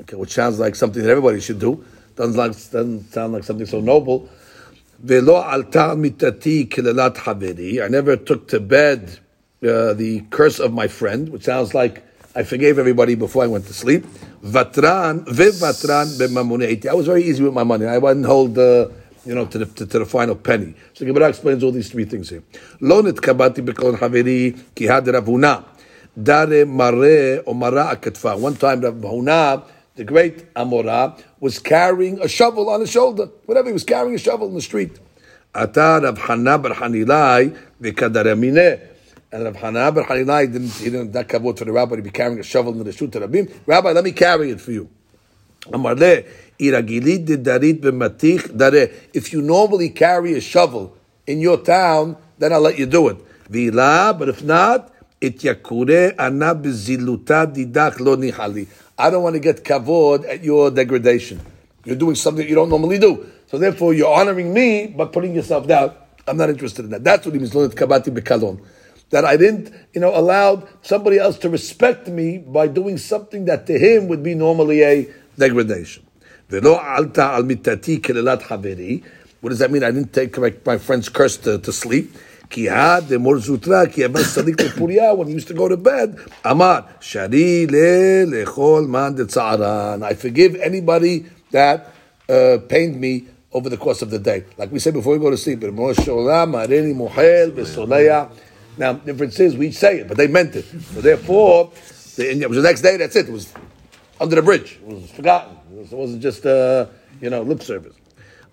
Okay, 0.00 0.16
which 0.16 0.32
sounds 0.32 0.58
like 0.58 0.74
something 0.74 1.02
that 1.02 1.10
everybody 1.10 1.40
should 1.40 1.58
do. 1.58 1.84
Doesn't, 2.16 2.36
like, 2.36 2.52
doesn't 2.52 3.12
sound 3.12 3.32
like 3.32 3.44
something 3.44 3.66
so 3.66 3.80
noble. 3.80 4.28
Velo 5.00 5.36
alta 5.36 5.94
mitati 5.96 6.68
kilelat 6.68 7.16
haveri. 7.16 7.84
I 7.84 7.88
never 7.88 8.16
took 8.16 8.48
to 8.48 8.60
bed 8.60 9.18
uh, 9.62 9.94
the 9.94 10.24
curse 10.30 10.58
of 10.58 10.72
my 10.72 10.88
friend, 10.88 11.28
which 11.28 11.44
sounds 11.44 11.74
like 11.74 12.02
I 12.34 12.42
forgave 12.42 12.78
everybody 12.78 13.14
before 13.14 13.44
I 13.44 13.46
went 13.46 13.66
to 13.66 13.74
sleep. 13.74 14.04
Vatran 14.44 15.24
vevatran 15.26 16.18
bemamuneiti. 16.18 16.86
I 16.86 16.94
was 16.94 17.06
very 17.06 17.24
easy 17.24 17.42
with 17.42 17.54
my 17.54 17.64
money. 17.64 17.86
I 17.86 17.98
wouldn't 17.98 18.26
hold 18.26 18.54
the 18.54 18.92
you 19.28 19.34
know, 19.34 19.44
to 19.44 19.58
the, 19.58 19.66
to, 19.66 19.86
to 19.86 19.98
the 19.98 20.06
final 20.06 20.34
penny. 20.34 20.74
So 20.94 21.04
Gemara 21.04 21.28
explains 21.28 21.62
all 21.62 21.70
these 21.70 21.90
three 21.90 22.06
things 22.06 22.30
here. 22.30 22.42
Lonit 22.80 23.16
kabati 23.16 23.62
bekon 23.62 23.98
haveri 23.98 24.58
ki 24.74 24.86
Ravuna. 24.86 25.66
Dare 26.20 26.64
mare 26.64 27.42
omara 27.42 27.94
akatfa. 27.94 28.40
One 28.40 28.56
time 28.56 28.80
Ravuna, 28.80 29.62
the 29.96 30.04
great 30.04 30.54
Amora, 30.54 31.22
was 31.40 31.58
carrying 31.58 32.18
a 32.20 32.28
shovel 32.28 32.70
on 32.70 32.80
his 32.80 32.90
shoulder. 32.90 33.26
Whatever, 33.44 33.68
he 33.68 33.74
was 33.74 33.84
carrying 33.84 34.14
a 34.14 34.18
shovel 34.18 34.48
in 34.48 34.54
the 34.54 34.62
street. 34.62 34.98
Ata 35.54 36.00
Rav 36.02 36.16
Hana 36.16 36.56
bar 36.56 36.72
Hanilai 36.72 37.54
v'kadare 37.82 38.34
mineh. 38.34 38.80
And 39.30 39.44
Rav 39.44 39.56
Hana 39.56 39.92
bar 39.92 40.04
Hanilai 40.04 40.50
didn't, 40.50 40.70
he 40.70 40.84
didn't, 40.84 41.12
that 41.12 41.28
kavod 41.28 41.58
for 41.58 41.66
the 41.66 41.72
rabbi 41.72 41.96
to 41.96 42.02
be 42.02 42.10
carrying 42.10 42.40
a 42.40 42.42
shovel 42.42 42.72
in 42.72 42.82
the 42.82 42.94
street 42.94 43.12
to 43.12 43.20
Rabim. 43.20 43.52
Rabbi, 43.66 43.92
let 43.92 44.04
me 44.04 44.12
carry 44.12 44.50
it 44.52 44.60
for 44.62 44.72
you. 44.72 44.88
Amar. 45.70 45.96
Uh, 46.60 46.82
if 49.14 49.32
you 49.32 49.42
normally 49.42 49.90
carry 49.90 50.32
a 50.34 50.40
shovel 50.40 50.96
in 51.26 51.40
your 51.40 51.58
town, 51.58 52.16
then 52.38 52.52
I'll 52.52 52.60
let 52.60 52.78
you 52.78 52.86
do 52.86 53.08
it. 53.08 53.16
But 53.48 54.28
if 54.28 54.42
not, 54.42 54.92
it 55.20 55.38
yakure. 55.38 56.14
I 59.00 59.10
don't 59.10 59.22
want 59.22 59.34
to 59.34 59.40
get 59.40 59.64
kavod 59.64 60.28
at 60.28 60.42
your 60.42 60.70
degradation. 60.72 61.40
You're 61.84 61.96
doing 61.96 62.16
something 62.16 62.48
you 62.48 62.56
don't 62.56 62.68
normally 62.68 62.98
do. 62.98 63.30
So 63.46 63.56
therefore, 63.56 63.94
you're 63.94 64.12
honoring 64.12 64.52
me 64.52 64.88
by 64.88 65.04
putting 65.04 65.34
yourself 65.34 65.68
down. 65.68 65.92
I'm 66.26 66.36
not 66.36 66.50
interested 66.50 66.84
in 66.84 66.90
that. 66.90 67.04
That's 67.04 67.24
what 67.24 67.34
he 67.34 67.38
means, 67.38 67.54
learned 67.54 67.74
bekalon. 67.74 68.60
That 69.10 69.24
I 69.24 69.36
didn't, 69.36 69.72
you 69.94 70.00
know, 70.00 70.14
allow 70.14 70.68
somebody 70.82 71.18
else 71.18 71.38
to 71.38 71.48
respect 71.48 72.08
me 72.08 72.38
by 72.38 72.66
doing 72.66 72.98
something 72.98 73.46
that 73.46 73.66
to 73.68 73.78
him 73.78 74.08
would 74.08 74.22
be 74.22 74.34
normally 74.34 74.82
a 74.82 75.08
degradation. 75.38 76.07
ולא 76.49 76.79
עלתה 76.95 77.35
על 77.35 77.43
מיטתי 77.43 78.01
כללת 78.01 78.43
חברי. 78.43 78.99
What 79.43 79.49
does 79.49 79.59
that 79.59 79.71
mean? 79.71 79.83
I 79.83 79.91
didn't 79.91 80.13
take 80.13 80.37
my, 80.37 80.53
my 80.65 80.77
friend's 80.77 81.09
curse 81.09 81.37
to, 81.37 81.57
to 81.57 81.71
sleep. 81.71 82.17
כי 82.49 82.69
הא 82.69 82.99
דמור 82.99 83.37
זוטרא, 83.37 83.85
כי 83.85 84.05
אבא 84.05 84.19
צדיק 84.33 84.61
לפוריה, 84.61 85.11
when 85.13 85.27
he 85.27 85.31
used 85.31 85.47
to 85.47 85.53
go 85.53 85.67
to 85.67 85.77
bed, 85.87 86.31
אמר, 86.51 86.79
שרי 86.99 87.67
ל- 87.67 88.25
לכל 88.27 88.85
מאן 88.87 89.15
דצערן. 89.15 90.03
I 90.03 90.13
forgive 90.13 90.55
anybody 90.55 91.25
that 91.51 91.87
uh, 92.29 92.57
pained 92.69 92.99
me 93.01 93.25
over 93.53 93.69
the 93.69 93.77
course 93.77 94.01
of 94.01 94.09
the 94.09 94.19
day. 94.19 94.43
Like 94.57 94.71
we 94.71 94.79
said 94.79 94.93
before 94.93 95.13
we 95.13 95.19
go 95.19 95.29
to 95.29 95.37
sleep, 95.37 95.61
"Rimon 95.61 95.93
Sholem, 95.95 96.51
Harini 96.53 96.93
Mohel, 96.95 97.51
Besolea." 97.51 98.29
Now, 98.77 98.93
the 98.93 99.13
difference 99.13 99.39
is 99.39 99.55
we 99.55 99.71
say 99.71 99.99
it, 99.99 100.07
but 100.07 100.17
they 100.17 100.27
meant 100.27 100.55
it. 100.55 100.65
So 100.93 101.01
therefore, 101.01 101.71
the, 102.15 102.23
it 102.43 102.49
was 102.49 102.57
the 102.57 102.63
next 102.69 102.81
day, 102.81 102.97
that's 102.97 103.15
it. 103.15 103.29
It 103.29 103.31
was 103.31 103.53
under 104.19 104.35
the 104.35 104.41
bridge. 104.41 104.79
It 104.81 104.87
was 104.87 105.11
forgotten. 105.11 105.55
It 105.70 105.92
wasn't 105.92 106.22
just 106.22 106.46
uh, 106.46 106.86
you 107.20 107.30
know 107.30 107.42
lip 107.42 107.62
service. 107.62 107.94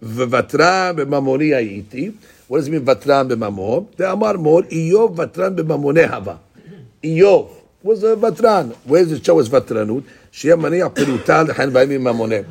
Vatra 0.02 0.94
b'mamoni 0.96 1.50
ayiti. 1.54 2.16
What 2.48 2.60
does 2.60 2.68
it 2.68 2.72
mean 2.72 2.86
vatrā 2.86 3.28
b'mamor? 3.28 3.96
The 3.96 4.12
Amar 4.12 4.38
Mor 4.38 4.64
Iyov 4.64 5.16
vatrā 5.16 5.56
b'mamone 5.56 6.08
hava. 6.10 6.40
Iyov 7.02 7.52
was 7.86 8.04
a 8.04 8.16
vatran. 8.16 8.76
Where's 8.84 9.10
the 9.10 9.18
it 9.18 9.26
show 9.26 9.40
as 9.40 9.48
vatranut? 9.48 10.04
Shia 10.32 10.60
maniya 10.60 10.94
perutal 10.94 11.48
lechan 11.48 11.72
vayim 11.72 12.02
mamone. 12.02 12.46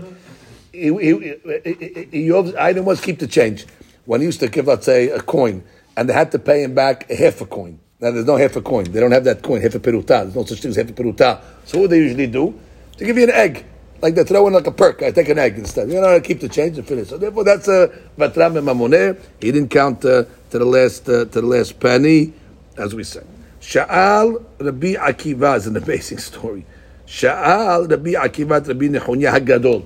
Iyov's 2.12 2.54
item 2.54 2.85
was 2.85 3.00
keep 3.00 3.18
the 3.18 3.26
change. 3.26 3.66
When 4.04 4.21
he 4.21 4.26
used 4.26 4.40
to 4.40 4.49
give, 4.49 4.66
let's 4.66 4.87
say, 4.87 5.09
a 5.09 5.21
coin, 5.21 5.64
and 5.97 6.09
they 6.09 6.12
had 6.12 6.30
to 6.33 6.38
pay 6.38 6.62
him 6.62 6.75
back 6.75 7.11
a 7.11 7.16
half 7.16 7.40
a 7.40 7.47
coin. 7.47 7.80
Now 8.00 8.11
there's 8.11 8.26
no 8.26 8.37
half 8.37 8.54
a 8.56 8.62
coin. 8.62 8.85
They 8.85 9.00
don't 9.00 9.12
have 9.12 9.25
that 9.25 9.42
coin, 9.42 9.61
half 9.61 9.75
a 9.75 9.80
peruta. 9.80 10.06
There's 10.06 10.35
no 10.35 10.44
such 10.44 10.61
thing 10.61 10.71
as 10.71 10.76
half 10.76 10.90
a 10.90 10.92
peruta. 10.92 11.40
So 11.64 11.78
what 11.78 11.90
do 11.90 11.97
they 11.97 11.99
usually 11.99 12.26
do? 12.26 12.59
They 12.97 13.06
give 13.06 13.16
you 13.16 13.25
an 13.25 13.30
egg. 13.30 13.64
Like 14.01 14.15
they 14.15 14.25
throw 14.25 14.47
in 14.47 14.53
like 14.53 14.67
a 14.67 14.73
perk. 14.73 15.03
I 15.03 15.11
take 15.13 15.29
an 15.29 15.39
egg 15.39 15.57
instead. 15.57 15.91
You 15.91 16.01
know, 16.01 16.15
I 16.15 16.21
keep 16.21 16.41
the 16.41 16.49
change 16.49 16.77
and 16.79 16.87
finish. 16.87 17.09
So 17.09 17.19
therefore, 17.19 17.45
that's 17.45 17.69
a 17.69 17.89
vatram 18.19 18.55
mamoneh. 18.55 19.19
He 19.41 19.53
didn't 19.53 19.71
count 19.71 20.05
uh, 20.05 20.25
to 20.51 20.59
the 20.59 20.65
last 20.65 21.09
uh, 21.09 21.25
to 21.25 21.41
the 21.41 21.43
last 21.43 21.81
penny, 21.81 22.33
as 22.77 22.95
we 22.95 23.05
said. 23.05 23.27
Sha'al 23.61 24.45
Rabbi 24.59 24.95
Akiva 24.95 25.57
is 25.57 25.67
an 25.67 25.77
amazing 25.77 26.19
story. 26.31 26.67
Sha'al 27.07 27.91
Rabbi 27.91 28.13
Akiva 28.13 28.67
Rabbi 28.67 28.87
Nehunya 28.89 29.33
Hagadol. 29.33 29.85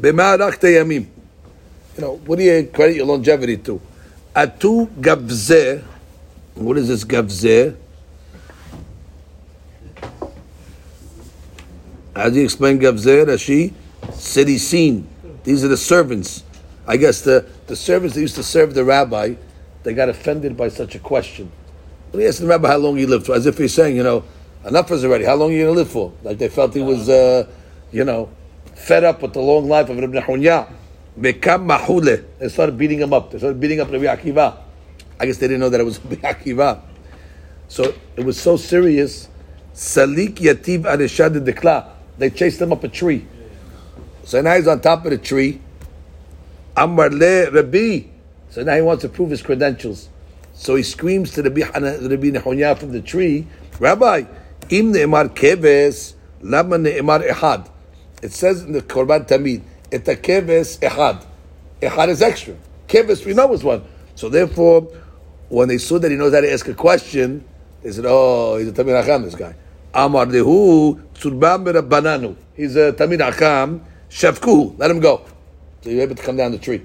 Arachta 0.00 0.68
yamim. 0.68 1.06
You 1.96 2.00
know, 2.00 2.16
what 2.24 2.38
do 2.38 2.44
you 2.44 2.66
credit 2.72 2.96
your 2.96 3.06
longevity 3.06 3.58
to? 3.58 3.80
Atu 4.34 4.86
gavzeh. 4.88 5.82
What 6.54 6.78
is 6.78 6.88
this 6.88 7.04
gavzeh? 7.04 7.76
Do 12.14 12.32
you 12.32 12.44
explain 12.44 12.78
Gavzer? 12.78 13.74
Said 14.12 14.48
he's 14.48 14.66
seen. 14.66 15.08
These 15.44 15.64
are 15.64 15.68
the 15.68 15.76
servants. 15.76 16.42
I 16.86 16.96
guess 16.96 17.20
the, 17.20 17.46
the 17.66 17.76
servants 17.76 18.14
that 18.14 18.20
used 18.20 18.34
to 18.36 18.42
serve 18.42 18.74
the 18.74 18.84
rabbi, 18.84 19.34
they 19.84 19.94
got 19.94 20.08
offended 20.08 20.56
by 20.56 20.68
such 20.68 20.94
a 20.94 20.98
question. 20.98 21.52
He 22.12 22.26
asked 22.26 22.40
the 22.40 22.46
rabbi 22.46 22.68
how 22.68 22.78
long 22.78 22.96
he 22.96 23.06
lived 23.06 23.26
for, 23.26 23.34
as 23.34 23.46
if 23.46 23.58
he's 23.58 23.72
saying, 23.72 23.96
you 23.96 24.02
know, 24.02 24.24
enough 24.66 24.90
is 24.90 25.04
already. 25.04 25.24
How 25.24 25.36
long 25.36 25.50
are 25.50 25.54
you 25.54 25.64
going 25.64 25.74
to 25.74 25.78
live 25.78 25.90
for? 25.90 26.12
Like 26.22 26.38
they 26.38 26.48
felt 26.48 26.74
he 26.74 26.82
was, 26.82 27.08
uh, 27.08 27.46
you 27.92 28.04
know, 28.04 28.28
fed 28.74 29.04
up 29.04 29.22
with 29.22 29.32
the 29.32 29.40
long 29.40 29.68
life 29.68 29.88
of 29.88 29.98
Ibn 29.98 30.22
Hunya. 30.22 30.68
Mahule. 31.16 32.24
They 32.38 32.48
started 32.48 32.76
beating 32.76 33.00
him 33.00 33.12
up. 33.12 33.30
They 33.30 33.38
started 33.38 33.60
beating 33.60 33.80
up 33.80 33.90
Rabbi 33.90 34.04
Akiva. 34.04 34.56
I 35.18 35.26
guess 35.26 35.36
they 35.36 35.46
didn't 35.46 35.60
know 35.60 35.68
that 35.68 35.80
it 35.80 35.84
was 35.84 35.98
Rabbi 36.04 36.16
Akiva. 36.16 36.80
So 37.68 37.94
it 38.16 38.24
was 38.24 38.40
so 38.40 38.56
serious. 38.56 39.28
Salik 39.74 40.34
yativ 40.36 40.82
areshad 40.82 41.46
dekla. 41.46 41.99
They 42.20 42.28
chased 42.28 42.60
him 42.60 42.70
up 42.70 42.84
a 42.84 42.88
tree. 42.88 43.24
So 44.24 44.42
now 44.42 44.54
he's 44.54 44.68
on 44.68 44.82
top 44.82 45.06
of 45.06 45.10
the 45.10 45.16
tree. 45.16 45.58
Amar 46.76 47.08
le 47.08 47.50
Rabbi. 47.50 48.02
So 48.50 48.62
now 48.62 48.76
he 48.76 48.82
wants 48.82 49.00
to 49.02 49.08
prove 49.08 49.30
his 49.30 49.40
credentials. 49.40 50.10
So 50.52 50.74
he 50.74 50.82
screams 50.82 51.30
to 51.32 51.42
the 51.42 51.50
Rabbi, 51.50 51.78
Rabbi 51.78 52.28
Nehonya 52.28 52.78
from 52.78 52.92
the 52.92 53.00
tree, 53.00 53.46
Rabbi, 53.78 54.24
im 54.68 54.92
ne'emar 54.92 55.34
keves, 55.34 56.12
lama 56.42 56.76
ne'emar 56.76 57.26
ehad. 57.26 57.70
It 58.22 58.32
says 58.32 58.64
in 58.64 58.72
the 58.72 58.82
Korban 58.82 59.26
Tamid, 59.26 59.62
et 59.90 60.04
keves 60.04 60.78
ehad. 60.80 61.24
Ehad 61.80 62.08
is 62.10 62.20
extra. 62.20 62.54
Keves 62.86 63.24
we 63.24 63.32
know 63.32 63.50
is 63.54 63.64
one. 63.64 63.82
So 64.14 64.28
therefore, 64.28 64.82
when 65.48 65.68
they 65.68 65.78
saw 65.78 65.98
that 65.98 66.10
he 66.10 66.18
knows 66.18 66.34
how 66.34 66.42
to 66.42 66.52
ask 66.52 66.68
a 66.68 66.74
question, 66.74 67.44
they 67.82 67.92
said, 67.92 68.04
oh, 68.06 68.58
he's 68.58 68.68
a 68.68 68.72
Tamid 68.72 69.02
Acham, 69.02 69.24
this 69.24 69.34
guy. 69.34 69.54
Amar 69.94 70.26
lehu 70.26 71.00
tzurbam 71.14 71.64
bananu. 71.88 72.36
He's 72.54 72.76
a 72.76 72.92
Tamid 72.92 73.20
Acham, 73.20 73.80
shafkuhu. 74.10 74.78
Let 74.78 74.90
him 74.90 75.00
go. 75.00 75.24
So 75.82 75.90
you're 75.90 76.02
able 76.02 76.14
to 76.14 76.22
come 76.22 76.36
down 76.36 76.52
the 76.52 76.58
tree. 76.58 76.82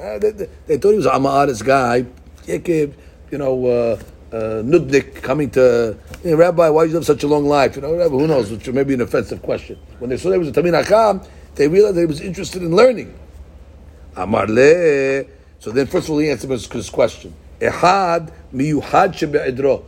Uh, 0.00 0.18
they, 0.18 0.30
they, 0.30 0.48
they, 0.66 0.78
thought 0.78 0.90
he 0.90 0.96
was 0.96 1.06
a 1.06 1.10
Amaris 1.10 1.64
guy. 1.64 2.06
You 2.46 3.38
know, 3.38 3.66
uh, 3.66 4.02
uh, 4.32 4.62
Nudnik 4.62 5.22
coming 5.22 5.50
to, 5.50 5.96
hey, 6.22 6.34
Rabbi, 6.34 6.68
why 6.68 6.84
do 6.84 6.90
you 6.90 6.96
live 6.96 7.06
such 7.06 7.22
a 7.22 7.26
long 7.26 7.46
life? 7.46 7.76
You 7.76 7.82
know, 7.82 8.08
who 8.08 8.26
knows, 8.26 8.50
which 8.50 8.68
may 8.68 8.84
be 8.84 8.94
an 8.94 9.00
offensive 9.00 9.42
question. 9.42 9.78
When 9.98 10.10
they 10.10 10.16
saw 10.16 10.30
there 10.30 10.38
was 10.38 10.48
a 10.48 10.52
Tamid 10.52 10.84
Acham, 10.84 11.26
they 11.54 11.68
realized 11.68 11.96
he 11.96 12.06
was 12.06 12.20
interested 12.20 12.62
in 12.62 12.74
learning. 12.74 13.16
Amar 14.16 14.46
le. 14.46 15.24
So 15.58 15.70
then, 15.70 15.86
first 15.86 16.08
of 16.08 16.12
all, 16.12 16.18
he 16.18 16.30
answered 16.30 16.50
his 16.50 16.90
question. 16.90 17.34
Ehad 17.60 18.32
miyuhad 18.52 19.14
shebe'edro. 19.14 19.84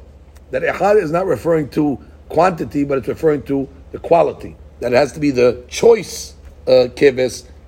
That 0.51 0.63
ehad 0.63 1.03
is 1.03 1.11
not 1.11 1.27
referring 1.27 1.69
to 1.71 1.99
quantity, 2.29 2.85
but 2.85 2.99
it's 2.99 3.09
referring 3.09 3.43
to 3.45 3.69
the 3.93 3.99
quality. 3.99 4.57
That 4.81 4.93
it 4.93 4.97
has 4.97 5.13
to 5.13 5.21
be 5.21 5.31
the 5.31 5.65
choice 5.69 6.35
uh, 6.67 6.89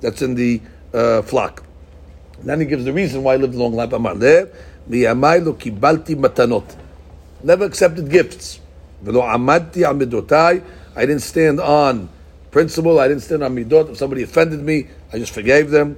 that's 0.00 0.22
in 0.22 0.34
the 0.34 0.60
uh, 0.92 1.22
flock. 1.22 1.64
And 2.40 2.48
then 2.48 2.60
he 2.60 2.66
gives 2.66 2.84
the 2.84 2.92
reason 2.92 3.22
why 3.22 3.36
he 3.36 3.42
lived 3.42 3.54
a 3.54 3.58
long 3.58 3.74
life. 3.74 3.90
Matanot. 6.16 6.76
Never 7.42 7.64
accepted 7.64 8.10
gifts. 8.10 8.60
I 9.06 9.10
didn't 11.06 11.20
stand 11.20 11.60
on 11.60 12.08
principle. 12.50 12.98
I 12.98 13.08
didn't 13.08 13.22
stand 13.22 13.42
on 13.44 13.54
midot. 13.54 13.90
If 13.90 13.98
somebody 13.98 14.22
offended 14.22 14.60
me, 14.60 14.88
I 15.12 15.18
just 15.18 15.32
forgave 15.32 15.70
them. 15.70 15.96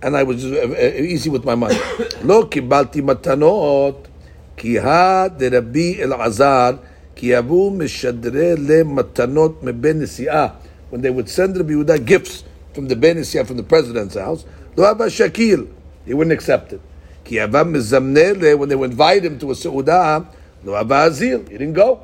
And 0.00 0.16
I 0.16 0.22
was 0.22 0.42
just, 0.42 0.54
uh, 0.54 0.72
uh, 0.72 0.76
easy 0.96 1.28
with 1.28 1.44
my 1.44 1.54
money. 1.54 1.74
Lo 2.22 2.44
kibalti 2.46 3.02
matanot. 3.02 4.07
כי 4.57 4.77
דרבי 5.37 6.03
אלעזר, 6.03 6.71
כי 7.15 7.25
יבואו 7.25 7.71
משדרי 7.71 8.53
למתנות 8.57 9.63
מבן 9.63 9.99
נסיעה. 9.99 10.47
When 10.91 11.01
they 11.01 11.09
would 11.09 11.29
send 11.29 11.57
Rabbi 11.57 11.73
Yehuda 11.73 12.05
gifts 12.05 12.43
from 12.73 12.87
the 12.87 12.95
Ben 12.95 13.17
Nisiah, 13.17 13.45
from 13.45 13.57
the 13.57 13.63
president's 13.63 14.15
house, 14.15 14.45
לא 14.77 14.91
אבא 14.91 15.05
shakil. 15.07 15.67
He 16.05 16.13
wouldn't 16.13 16.31
accept 16.31 16.73
it. 16.73 16.79
כי 17.25 17.43
אבא 17.43 17.63
מזמנה, 17.63 18.55
when 18.59 18.69
they 18.69 18.75
would 18.75 18.91
invite 18.91 19.23
him 19.23 19.39
to 19.39 19.51
a 19.51 19.55
סעודה, 19.55 20.19
לא 20.65 20.81
אבא 20.81 21.07
azil. 21.07 21.49
He 21.49 21.57
didn't 21.57 21.75
go. 21.75 21.97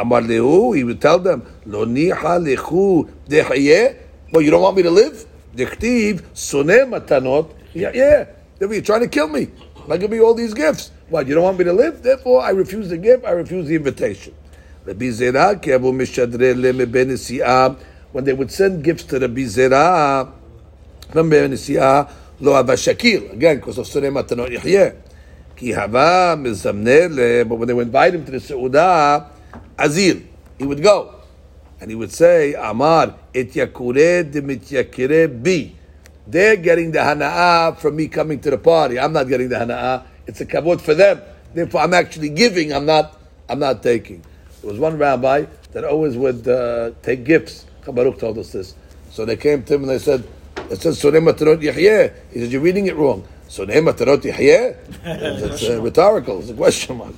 אמר 0.00 0.20
להו, 0.20 0.74
he 0.74 0.84
would 0.84 1.00
tell 1.00 1.18
them, 1.18 1.40
לא 1.66 1.86
ניחא 1.86 2.38
לכו 2.38 3.04
דחיה. 3.28 3.88
Well, 4.32 4.42
you 4.42 4.50
don't 4.50 4.62
want 4.62 4.76
me 4.76 4.82
to 4.82 4.90
live? 4.90 5.24
דכתיב, 5.54 6.22
שונא 6.34 6.84
מתנות, 6.90 7.54
yeah, 7.74 7.78
yeah. 7.94 8.24
You're 8.60 8.80
trying 8.82 9.00
to 9.00 9.08
kill 9.08 9.28
me. 9.28 9.48
Not 9.88 10.00
give 10.00 10.10
me 10.10 10.20
all 10.20 10.34
these 10.34 10.52
gifts. 10.52 10.90
What, 11.13 11.27
you 11.27 11.35
don't 11.35 11.43
want 11.43 11.59
me 11.59 11.65
to 11.65 11.73
live? 11.73 12.01
Therefore, 12.01 12.41
I 12.41 12.49
refuse 12.49 12.89
the 12.89 12.97
gift, 12.97 13.23
I 13.23 13.33
refuse 13.33 13.67
the 13.67 13.75
invitation. 13.75 14.33
When 14.83 14.97
they 14.97 15.11
would 18.33 18.51
send 18.51 18.83
gifts 18.83 19.03
to 19.03 19.19
Rabbi 19.19 19.41
Zera 19.41 20.31
from 21.11 21.29
Benisiah, 21.29 22.09
lo 22.39 22.53
hava 22.53 22.73
shakil. 22.73 23.31
Again, 23.31 23.57
because 23.57 23.77
of 23.77 23.85
Sunay 23.85 24.11
Matanot 24.11 24.57
Yahye. 24.57 24.95
Ki 25.55 25.73
hava 25.73 26.35
mizamne 26.35 27.47
but 27.47 27.57
when 27.57 27.67
they 27.67 27.75
would 27.75 27.85
invite 27.85 28.15
him 28.15 28.25
to 28.25 28.31
the 28.31 28.39
Seudah, 28.39 29.27
Azil, 29.77 30.25
he 30.57 30.65
would 30.65 30.81
go. 30.81 31.13
And 31.79 31.91
he 31.91 31.95
would 31.95 32.11
say, 32.11 32.55
et 32.55 32.55
yakure 32.55 34.31
de 34.31 34.41
mityakire 34.41 35.27
bi. 35.43 35.73
They're 36.25 36.55
getting 36.55 36.91
the 36.91 36.99
hana'ah 36.99 37.77
from 37.77 37.97
me 37.97 38.07
coming 38.07 38.39
to 38.39 38.49
the 38.49 38.57
party. 38.57 38.97
I'm 38.97 39.11
not 39.13 39.27
getting 39.27 39.49
the 39.49 39.57
hana'ah. 39.57 40.05
It's 40.27 40.41
a 40.41 40.45
kavod 40.45 40.81
for 40.81 40.93
them. 40.93 41.21
Therefore, 41.53 41.81
I'm 41.81 41.93
actually 41.93 42.29
giving. 42.29 42.73
I'm 42.73 42.85
not. 42.85 43.19
I'm 43.49 43.59
not 43.59 43.83
taking. 43.83 44.23
There 44.61 44.69
was 44.71 44.79
one 44.79 44.97
rabbi 44.97 45.45
that 45.73 45.83
always 45.83 46.15
would 46.15 46.47
uh, 46.47 46.91
take 47.01 47.25
gifts. 47.25 47.65
Baruch 47.85 48.19
told 48.19 48.37
us 48.37 48.53
this. 48.53 48.75
So 49.11 49.25
they 49.25 49.35
came 49.35 49.63
to 49.63 49.73
him 49.75 49.81
and 49.81 49.91
they 49.91 49.99
said, 49.99 50.23
"It 50.71 50.81
says 50.81 51.01
Sonei 51.01 51.21
Matarot 51.21 51.61
Yahye." 51.61 52.13
He 52.31 52.39
said, 52.39 52.51
"You're 52.51 52.61
reading 52.61 52.87
it 52.87 52.95
wrong." 52.95 53.27
Sonei 53.49 53.83
Matarot. 53.83 54.23
It's 54.25 55.69
uh, 55.69 55.81
rhetorical. 55.81 56.39
It's 56.39 56.49
a 56.49 56.53
question 56.53 56.97
mark. 56.97 57.13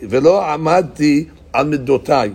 Velo 0.00 0.40
amadti 0.40 1.30
al 1.52 1.66
midotai. 1.66 2.34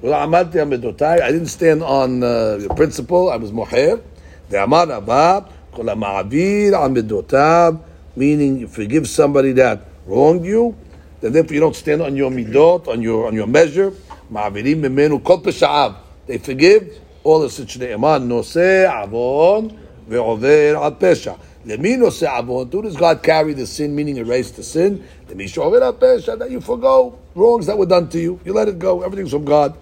Velo 0.00 0.14
amadti 0.14 0.56
al 0.56 0.66
midotai. 0.66 1.20
I 1.20 1.30
didn't 1.30 1.48
stand 1.48 1.82
on 1.82 2.22
uh, 2.22 2.58
principle. 2.74 3.30
I 3.30 3.36
was 3.36 3.52
moher. 3.52 4.00
The 4.48 4.64
amar 4.64 4.90
abba 4.90 5.46
kol 5.72 5.84
ma'avir 5.84 6.72
al 6.72 6.88
midotav 6.88 7.80
meaning 8.20 8.58
you 8.58 8.68
forgive 8.68 9.08
somebody 9.08 9.52
that 9.52 9.80
wronged 10.04 10.44
you, 10.44 10.76
then 11.22 11.32
therefore 11.32 11.54
you 11.54 11.60
don't 11.60 11.74
stand 11.74 12.02
on 12.02 12.14
your 12.14 12.30
midot, 12.30 12.86
on 12.86 13.00
your 13.00 13.26
on 13.26 13.34
your 13.34 13.46
measure. 13.46 13.92
Ma'avirim 14.30 14.80
memenu 14.84 15.24
kol 15.24 15.40
pesha'av. 15.40 15.96
They 16.26 16.36
forgive 16.36 17.00
all 17.24 17.40
the 17.40 17.48
situation. 17.48 18.28
Nose 18.28 18.58
avon 18.58 19.72
ve'over 20.06 20.76
al 20.76 20.92
pesha. 20.96 21.38
Lemi 21.64 21.98
nose 21.98 22.22
avon. 22.24 22.68
Do 22.68 22.82
does 22.82 22.96
God 22.96 23.22
carry 23.22 23.54
the 23.54 23.66
sin, 23.66 23.96
meaning 23.96 24.18
erase 24.18 24.50
the 24.50 24.62
sin? 24.62 25.02
Lemi 25.26 25.48
shover 25.48 25.82
al 25.82 25.94
pesha. 25.94 26.38
That 26.38 26.50
you 26.50 26.60
forgo 26.60 27.18
wrongs 27.34 27.66
that 27.66 27.78
were 27.78 27.86
done 27.86 28.08
to 28.10 28.20
you. 28.20 28.38
You 28.44 28.52
let 28.52 28.68
it 28.68 28.78
go. 28.78 29.02
Everything's 29.02 29.30
from 29.32 29.46
God. 29.46 29.76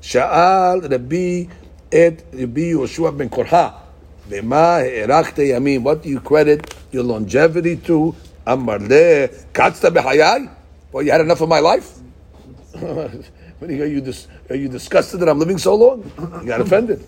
Sha'al 0.00 0.88
Rabbi 0.88 1.52
et 1.92 2.24
Rabbi 2.32 2.72
Yoshua 2.72 3.16
ben 3.16 3.28
Korha. 3.28 3.74
What 5.82 6.02
do 6.04 6.08
you 6.08 6.20
credit 6.20 6.72
your 6.92 7.04
longevity 7.04 7.76
to? 7.76 8.14
Amar 8.46 8.78
le 8.78 9.28
katzta 9.52 9.90
b'hayai. 9.90 10.50
Well, 10.92 11.02
you 11.04 11.12
had 11.12 11.20
enough 11.20 11.40
of 11.40 11.48
my 11.48 11.60
life. 11.60 11.98
are 12.82 13.68
you 13.68 14.00
dis, 14.00 14.26
are 14.48 14.56
you 14.56 14.68
disgusted 14.68 15.20
that 15.20 15.28
I'm 15.28 15.38
living 15.38 15.58
so 15.58 15.74
long? 15.74 16.10
You 16.40 16.46
got 16.46 16.60
offended. 16.60 17.04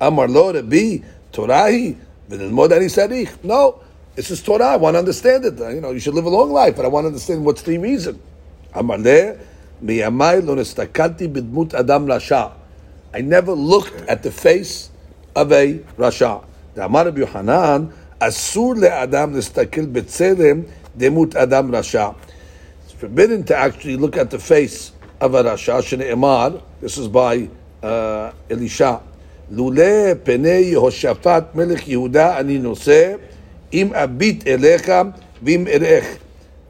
Amar 0.00 0.28
lo 0.28 0.52
Rabbi 0.52 0.98
Torahi 1.32 1.96
v'nilmod 2.28 2.72
ani 2.72 2.86
sarich. 2.86 3.42
No, 3.42 3.80
it's 4.16 4.28
just 4.28 4.44
Torah. 4.44 4.66
I 4.66 4.76
want 4.76 4.94
to 4.94 4.98
understand 4.98 5.44
it. 5.44 5.58
You 5.58 5.80
know, 5.80 5.92
you 5.92 6.00
should 6.00 6.14
live 6.14 6.26
a 6.26 6.30
long 6.30 6.52
life, 6.52 6.76
but 6.76 6.84
I 6.84 6.88
want 6.88 7.04
to 7.04 7.08
understand 7.08 7.44
what's 7.44 7.62
the 7.62 7.78
reason. 7.78 8.20
Amar 8.74 8.98
le 8.98 9.38
miyamai 9.82 10.44
lo 10.44 10.56
nestakalti 10.56 11.32
b'dmut 11.32 11.74
adam 11.74 12.06
rasha. 12.06 12.52
I 13.14 13.20
never 13.20 13.52
looked 13.52 14.08
at 14.08 14.22
the 14.24 14.32
face 14.32 14.90
of 15.36 15.52
a 15.52 15.78
rasha. 15.96 16.44
The 16.74 16.84
Amar 16.86 17.10
Yohanan, 17.10 17.92
Asur 18.21 18.75
le'adam 18.75 19.33
nistakil 19.33 19.91
b'tzelem 19.91 20.67
demut 20.97 21.35
adam 21.35 21.71
rasha. 21.71 22.15
It's 22.83 22.93
forbidden 22.93 23.43
to 23.45 23.55
actually 23.55 23.97
look 23.97 24.17
at 24.17 24.29
the 24.29 24.39
face 24.39 24.91
of 25.21 25.33
a 25.33 25.43
rasha. 25.43 25.81
Shne'emar, 25.81 26.61
this 26.81 26.97
is 26.97 27.07
by 27.07 27.49
uh, 27.81 28.31
Elisha, 28.49 29.01
לולא 29.51 30.13
פני 30.23 30.49
יהושפט 30.49 31.55
מלך 31.55 31.87
יהודה 31.87 32.39
אני 32.39 32.57
נושא, 32.57 33.13
אם 33.73 33.93
אביט 33.93 34.47
אליך 34.47 34.91
ואם 35.43 35.67
אראך. 35.67 36.05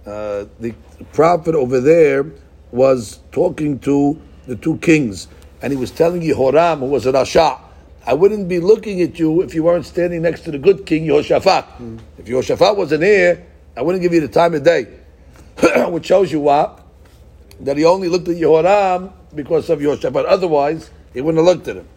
Uh, 0.06 0.46
the 0.60 0.74
prophet 1.14 1.56
over 1.56 1.80
there 1.80 2.26
was 2.72 3.20
talking 3.32 3.78
to 3.80 4.18
the 4.48 4.56
two 4.56 4.78
kings, 4.78 5.28
and 5.62 5.74
he 5.74 5.78
was 5.78 5.92
telling 5.92 6.22
Yehoram, 6.22 6.80
who 6.80 6.86
was 6.86 7.06
a 7.06 7.12
Rasha, 7.12 7.60
I 8.07 8.13
wouldn't 8.13 8.49
be 8.49 8.61
looking 8.61 9.01
at 9.01 9.19
you 9.19 9.41
if 9.43 9.55
you 9.55 9.65
weren't 9.65 9.87
standing 9.87 10.23
next 10.23 10.43
to 10.43 10.51
the 10.51 10.59
good 10.59 10.85
king 10.85 11.07
Yehoshaphat. 11.07 11.65
Hmm. 11.65 11.99
If 12.19 12.27
Yehoshaphat 12.27 12.77
wasn't 12.77 13.03
here, 13.03 13.47
I 13.77 13.83
wouldn't 13.83 14.03
give 14.03 14.13
you 14.13 14.21
the 14.21 14.29
time 14.29 14.55
of 14.55 14.63
day. 14.63 14.87
Which 15.89 16.07
shows 16.07 16.31
you 16.31 16.41
what? 16.41 16.81
That 17.61 17.77
he 17.77 17.85
only 17.85 18.09
looked 18.09 18.29
at 18.29 18.37
Yehoram 18.37 19.13
because 19.35 19.71
of 19.71 19.79
Yehoshaphat. 19.81 20.25
Otherwise, 20.29 20.91
he 21.15 21.21
wouldn't 21.23 21.45
have 21.45 21.57
looked 21.57 21.69
at 21.69 21.77
him. 21.77 21.89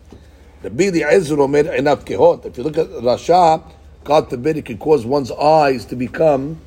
The 0.61 0.69
Bili 0.69 1.03
Ezra 1.03 1.47
made 1.47 1.67
enough 1.67 2.05
kehot. 2.05 2.45
If 2.45 2.57
you 2.57 2.63
look 2.63 2.77
at 2.77 2.87
Rasha, 2.87 3.61
God 4.03 4.29
forbid 4.29 4.57
it 4.57 4.65
could 4.65 4.79
cause 4.79 5.05
one's 5.05 5.31
eyes 5.31 5.85
to 5.85 5.95
become 5.95 6.61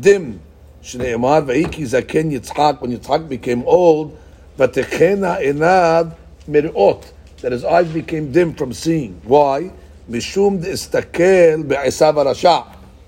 dim. 0.00 0.40
Shneimar 0.82 1.44
v'iki 1.44 1.82
zaken 1.82 2.32
Yitzhak, 2.32 2.80
when 2.80 2.96
Yitzhak 2.96 3.28
became 3.28 3.64
old, 3.66 4.16
v'techena 4.56 5.42
enav 5.42 6.14
mir'ot, 6.48 7.10
that 7.46 7.52
his 7.52 7.64
eyes 7.64 7.86
became 7.92 8.32
dim 8.32 8.52
from 8.52 8.72
seeing. 8.72 9.20
Why? 9.22 9.70
Mishum 10.10 10.64
istakel 10.64 11.68
be'esav 11.68 12.14
Rasha, 12.14 12.66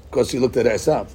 because 0.08 0.30
he 0.30 0.38
looked 0.38 0.56
at 0.56 0.66
Esav. 0.66 1.08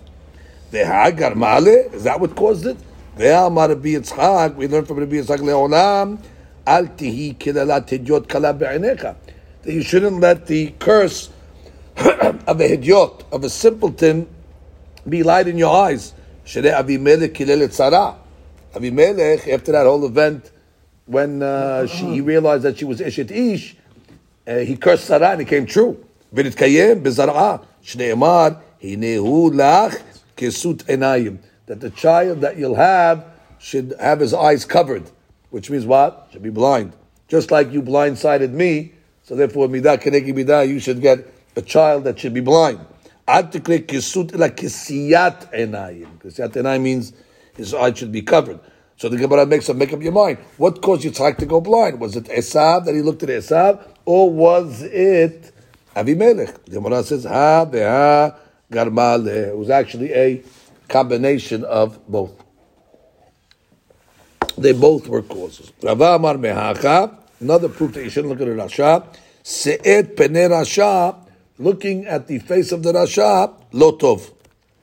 Ve'hagar 0.73 1.33
male, 1.33 1.89
is 1.93 2.03
that 2.03 2.19
what 2.19 2.35
caused 2.35 2.65
it? 2.65 2.75
Ve'amar 3.17 3.69
Rabbi 3.69 3.93
Yitzhak, 3.95 4.55
we 4.55 4.67
learn 4.67 4.83
from 4.83 4.97
Rabbi 4.97 5.13
Yitzhak 5.13 5.37
le'olam, 5.37 6.21
al 6.67 6.87
tihi 6.87 7.37
kilalat 7.37 7.87
hidyot 7.87 8.27
kala 8.27 8.53
be'enecha. 8.53 9.15
That 9.61 9.71
you 9.71 9.83
shouldn't 9.83 10.19
let 10.19 10.47
the 10.47 10.73
curse 10.79 11.29
of 11.95 12.59
a 12.59 12.67
hidyot, 12.67 13.23
of 13.31 13.45
a 13.45 13.49
simpleton, 13.49 14.27
be 15.07 15.23
light 15.23 15.47
in 15.47 15.57
your 15.57 15.73
eyes. 15.73 16.13
Shere 16.43 16.63
Avimelech 16.63 17.31
kilel 17.31 17.61
et 17.61 17.73
Sarah. 17.73 18.17
Avimelech, 18.73 19.47
after 19.47 19.71
that 19.71 19.85
whole 19.85 20.05
event, 20.05 20.51
when 21.05 21.43
uh, 21.43 21.87
she 21.87 22.21
realized 22.21 22.63
that 22.63 22.77
she 22.77 22.85
was 22.85 22.99
Ishit 22.99 23.31
Ish, 23.31 23.75
uh, 24.47 24.57
he 24.59 24.75
cursed 24.77 25.05
Sarah 25.05 25.31
and 25.31 25.41
it 25.41 25.47
came 25.47 25.65
true. 25.65 26.05
That 26.31 26.43
the 31.79 31.89
child 31.95 32.41
that 32.41 32.57
you'll 32.57 32.75
have 32.75 33.25
should 33.59 33.93
have 33.99 34.19
his 34.19 34.33
eyes 34.33 34.65
covered, 34.65 35.09
which 35.51 35.69
means 35.69 35.85
what? 35.85 36.27
Should 36.31 36.43
be 36.43 36.49
blind. 36.49 36.93
Just 37.27 37.51
like 37.51 37.71
you 37.71 37.81
blindsided 37.81 38.51
me, 38.51 38.93
so 39.23 39.35
therefore, 39.35 39.67
midah 39.67 40.01
kenegi 40.01 40.33
midah, 40.33 40.67
you 40.67 40.79
should 40.79 41.01
get 41.01 41.25
a 41.55 41.61
child 41.61 42.03
that 42.03 42.19
should 42.19 42.33
be 42.33 42.41
blind. 42.41 42.79
Ad 43.27 43.53
tikre 43.53 43.85
kisut 43.85 44.33
ela 44.33 44.49
kisiyat 44.49 45.53
enayim. 45.53 46.17
Kisiyat 46.17 46.51
enayim 46.51 46.81
means 46.81 47.13
his 47.55 47.73
eye 47.73 47.93
should 47.93 48.11
be 48.11 48.21
covered. 48.21 48.59
So 49.03 49.09
the 49.09 49.17
Gemara 49.17 49.45
makes 49.45 49.69
up, 49.69 49.75
make 49.75 49.91
up 49.91 50.01
your 50.01 50.13
mind. 50.13 50.37
What 50.55 50.81
caused 50.81 51.03
Yitzhak 51.03 51.35
to 51.39 51.45
go 51.45 51.59
blind? 51.59 51.99
Was 51.99 52.15
it 52.15 52.23
Esav 52.23 52.85
that 52.85 52.95
he 52.95 53.01
looked 53.01 53.21
at 53.21 53.27
Esav, 53.27 53.85
or 54.05 54.29
was 54.29 54.81
it 54.81 55.51
Avimelech? 55.93 56.63
The 56.63 56.71
Gemara 56.71 57.03
says, 57.03 57.25
Ha 57.25 57.65
beha 57.65 58.39
garmale. 58.71 59.49
It 59.49 59.57
was 59.57 59.69
actually 59.69 60.13
a 60.13 60.41
combination 60.87 61.65
of 61.65 61.99
both. 62.07 62.31
They 64.57 64.71
both 64.71 65.09
were 65.09 65.21
causes. 65.21 65.73
Rava 65.81 66.15
Amar 66.15 66.35
Mehacha, 66.35 67.13
another 67.41 67.67
proof 67.67 67.95
that 67.95 68.05
you 68.05 68.09
shouldn't 68.09 68.31
look 68.31 68.39
at 68.39 68.47
a 68.47 68.51
Rasha. 68.51 69.05
Se'et 69.43 70.15
pene 70.15 70.49
Rasha, 70.49 71.17
looking 71.59 72.05
at 72.05 72.27
the 72.27 72.39
face 72.39 72.71
of 72.71 72.83
the 72.83 72.93
Rasha, 72.93 73.53
lotov. 73.73 74.31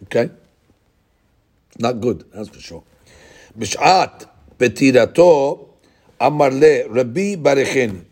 Okay? 0.02 0.28
Not 1.78 2.02
good, 2.02 2.26
that's 2.34 2.50
for 2.50 2.60
sure. 2.60 2.84
Petirato 4.58 5.68
amar 6.20 6.52
le 6.52 6.86
Rabbi 6.88 7.36
Barecheni. 7.36 8.04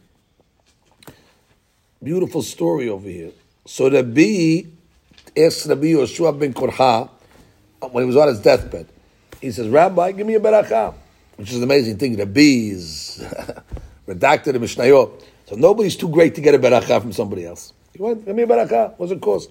Beautiful 2.03 2.42
story 2.42 2.88
over 2.88 3.09
here. 3.09 3.33
So 3.66 3.90
Rabbi 3.90 4.62
asked 5.37 5.66
Rabbi 5.66 5.88
Yoshua 5.88 6.38
ben 6.38 6.55
Korha 6.55 7.11
uh, 7.83 7.88
when 7.88 8.05
he 8.05 8.07
was 8.07 8.16
on 8.16 8.29
his 8.29 8.40
deathbed. 8.40 8.87
He 9.40 9.51
says, 9.51 9.68
Rabbi, 9.68 10.12
give 10.12 10.27
me 10.27 10.35
a 10.35 10.40
barakah. 10.40 10.94
Which 11.37 11.51
is 11.51 11.59
an 11.59 11.64
amazing 11.64 11.98
thing. 11.98 12.16
Rabbi 12.16 12.70
is 12.70 13.22
redacted 14.09 14.55
in 14.55 14.62
Mishnayot. 14.62 15.22
So 15.46 15.57
nobody's 15.57 15.96
too 15.96 16.09
great 16.09 16.35
to 16.37 16.40
get 16.40 16.55
a 16.55 16.59
barakah 16.59 17.03
from 17.03 17.12
somebody 17.12 17.44
else. 17.44 17.72
He 17.92 18.03
went, 18.03 18.24
give 18.24 18.35
me 18.35 18.44
a 18.44 18.46
barakah. 18.46 18.94
What's 18.96 19.12
it 19.12 19.20
cost? 19.20 19.51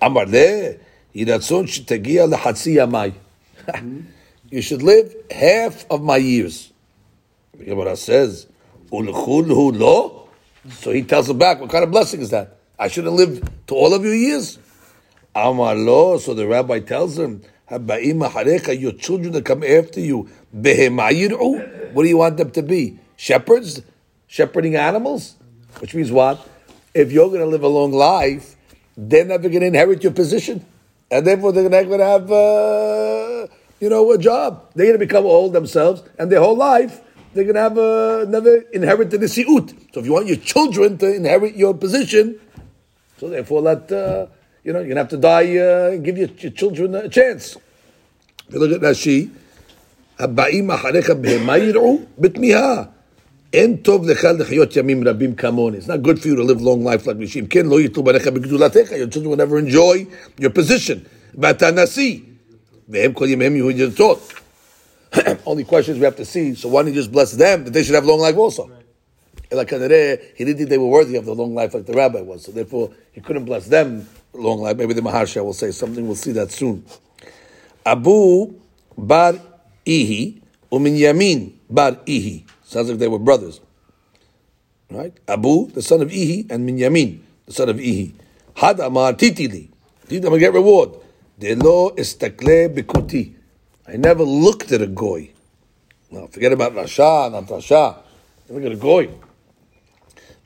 Amar 0.00 0.26
le, 0.26 0.78
yiratzon 1.14 1.66
shetagia 1.66 2.32
lehatzi 2.32 2.76
yamai. 2.76 3.14
Hmm. 3.68 4.00
You 4.50 4.62
should 4.62 4.82
live 4.82 5.14
half 5.30 5.84
of 5.90 6.02
my 6.02 6.16
years. 6.16 6.72
The 7.56 7.64
Gemara 7.64 7.96
says, 7.96 8.46
Ulchulhu 8.90 9.78
lo. 9.78 10.28
So 10.70 10.90
he 10.92 11.02
tells 11.02 11.28
him 11.28 11.38
back, 11.38 11.60
what 11.60 11.70
kind 11.70 11.84
of 11.84 11.90
blessing 11.90 12.20
is 12.20 12.30
that? 12.30 12.58
I 12.78 12.88
shouldn't 12.88 13.14
live 13.14 13.42
to 13.66 13.74
all 13.74 13.92
of 13.92 14.04
your 14.04 14.14
years. 14.14 14.58
Amar 15.34 15.74
lo. 15.74 16.18
So 16.18 16.32
the 16.34 16.46
rabbi 16.46 16.80
tells 16.80 17.18
him, 17.18 17.42
your 17.70 18.92
children 18.92 19.32
that 19.32 19.44
come 19.44 19.62
after 19.62 20.00
you. 20.00 20.28
What 20.50 22.02
do 22.02 22.08
you 22.08 22.16
want 22.16 22.36
them 22.38 22.50
to 22.52 22.62
be? 22.62 22.98
Shepherds? 23.16 23.82
Shepherding 24.26 24.76
animals? 24.76 25.36
Which 25.80 25.94
means 25.94 26.10
what? 26.10 26.46
If 26.94 27.12
you're 27.12 27.28
going 27.28 27.40
to 27.40 27.46
live 27.46 27.62
a 27.62 27.68
long 27.68 27.92
life, 27.92 28.56
they're 28.96 29.26
never 29.26 29.48
going 29.48 29.60
to 29.60 29.66
inherit 29.66 30.02
your 30.02 30.12
position. 30.12 30.64
And 31.10 31.26
therefore 31.26 31.52
they're 31.52 31.68
going 31.68 31.98
to 31.98 32.04
have, 32.04 32.32
uh, 32.32 33.46
you 33.79 33.89
know, 33.89 34.11
a 34.11 34.17
job. 34.17 34.71
They're 34.75 34.87
going 34.87 34.99
to 34.99 35.05
become 35.05 35.25
old 35.25 35.53
themselves, 35.53 36.03
and 36.17 36.31
their 36.31 36.39
whole 36.39 36.55
life, 36.55 37.01
they're 37.33 37.43
going 37.43 37.55
to 37.55 37.61
have 37.61 37.77
uh, 37.77 38.25
never 38.29 38.57
inherited 38.71 39.19
the 39.19 39.27
si'ut. 39.27 39.73
So 39.93 39.99
if 39.99 40.05
you 40.05 40.13
want 40.13 40.27
your 40.27 40.37
children 40.37 40.97
to 40.99 41.13
inherit 41.13 41.55
your 41.55 41.73
position, 41.73 42.39
so 43.17 43.29
therefore 43.29 43.61
let, 43.61 43.91
uh, 43.91 44.27
you 44.63 44.73
know, 44.73 44.79
you're 44.79 44.93
going 44.93 44.95
to 44.95 45.01
have 45.01 45.09
to 45.09 45.17
die 45.17 45.57
uh, 45.57 45.91
and 45.91 46.05
give 46.05 46.17
your, 46.17 46.29
your 46.29 46.51
children 46.51 46.95
a 46.95 47.09
chance. 47.09 47.57
If 48.47 48.53
you 48.53 48.59
look 48.59 48.71
at 48.71 48.81
Rashi, 48.81 49.29
הבאים 50.19 50.71
אחריך 50.71 51.09
בהמה 51.09 51.57
יראו 51.57 51.99
בתמיהה. 52.19 52.83
אין 53.53 53.75
טוב 53.75 54.09
לך 54.09 54.27
לחיות 54.39 54.75
ימים 54.75 55.07
רבים 55.07 55.35
כמוני. 55.35 55.77
It's 55.77 55.87
not 55.87 56.01
good 56.01 56.19
for 56.19 56.27
you 56.27 56.35
to 56.35 56.43
live 56.43 56.61
long 56.61 56.83
life 56.83 57.07
like 57.07 57.17
me. 57.17 57.27
שאם 57.27 57.45
כן 57.45 57.65
לא 57.65 57.81
יתלו 57.81 58.03
בניך 58.03 58.27
בגדולתך, 58.27 58.91
your 58.91 59.13
children 59.13 59.29
will 59.29 59.37
never 59.37 59.57
enjoy 59.57 60.05
your 60.41 60.49
position. 60.49 60.97
ואתה 61.35 61.71
נשיא. 61.71 62.19
Only 65.46 65.64
questions 65.64 65.98
we 65.98 66.04
have 66.04 66.16
to 66.16 66.24
see. 66.24 66.54
So 66.54 66.68
why 66.68 66.82
don't 66.82 66.92
you 66.92 67.00
just 67.00 67.12
bless 67.12 67.32
them 67.32 67.64
that 67.64 67.72
they 67.72 67.82
should 67.82 67.94
have 67.94 68.04
long 68.04 68.20
life 68.20 68.36
also? 68.36 68.68
Right. 68.68 68.78
He 69.50 69.56
didn't 70.44 70.58
think 70.58 70.68
they 70.68 70.78
were 70.78 70.88
worthy 70.88 71.16
of 71.16 71.24
the 71.24 71.34
long 71.34 71.54
life 71.54 71.72
like 71.74 71.86
the 71.86 71.94
rabbi 71.94 72.20
was. 72.20 72.44
So 72.44 72.52
therefore, 72.52 72.90
he 73.12 73.20
couldn't 73.20 73.46
bless 73.46 73.66
them 73.66 74.06
long 74.34 74.60
life. 74.60 74.76
Maybe 74.76 74.92
the 74.92 75.00
Maharsha 75.00 75.42
will 75.42 75.54
say 75.54 75.70
something. 75.70 76.06
We'll 76.06 76.16
see 76.16 76.32
that 76.32 76.52
soon. 76.52 76.84
Abu 77.86 78.54
bar 78.96 79.34
Ihi 79.86 80.42
umin 80.70 80.98
Yamin 80.98 81.52
bar 81.70 81.92
Ihi. 82.06 82.44
Sounds 82.64 82.90
like 82.90 82.98
they 82.98 83.08
were 83.08 83.18
brothers. 83.18 83.60
Right? 84.90 85.14
Abu, 85.26 85.70
the 85.70 85.82
son 85.82 86.02
of 86.02 86.08
Ihi, 86.08 86.50
and 86.50 86.68
Minyamin, 86.68 87.20
the 87.46 87.52
son 87.52 87.68
of 87.68 87.76
Ihi. 87.76 88.12
Had 88.54 88.80
Amar 88.80 89.12
Titili. 89.14 89.68
Titili, 90.06 90.16
I'm 90.16 90.22
going 90.22 90.32
to 90.34 90.38
get 90.38 90.52
reward. 90.52 90.90
Delo 91.38 91.94
istakle 91.96 92.68
bikuti. 92.68 93.32
I 93.86 93.96
never 93.96 94.24
looked 94.24 94.72
at 94.72 94.82
a 94.82 94.86
goy. 94.86 95.30
Now, 96.10 96.26
forget 96.26 96.52
about 96.52 96.74
Rasha, 96.74 97.30
not 97.30 97.44
Rasha. 97.44 97.96
Look 98.48 98.64
at 98.64 98.72
a 98.72 98.76
goy. 98.76 99.10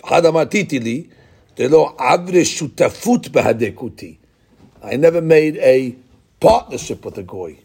Had 0.05 0.26
Amar 0.26 0.46
Titili. 0.46 1.09
Delo 1.57 1.94
avre 1.96 2.42
shutafut 2.44 3.31
behadekuti. 3.31 4.18
I 4.83 4.96
never 4.96 5.22
made 5.22 5.57
a 5.59 5.96
partnership 6.40 7.05
with 7.05 7.16
a 7.18 7.22
goy. 7.22 7.59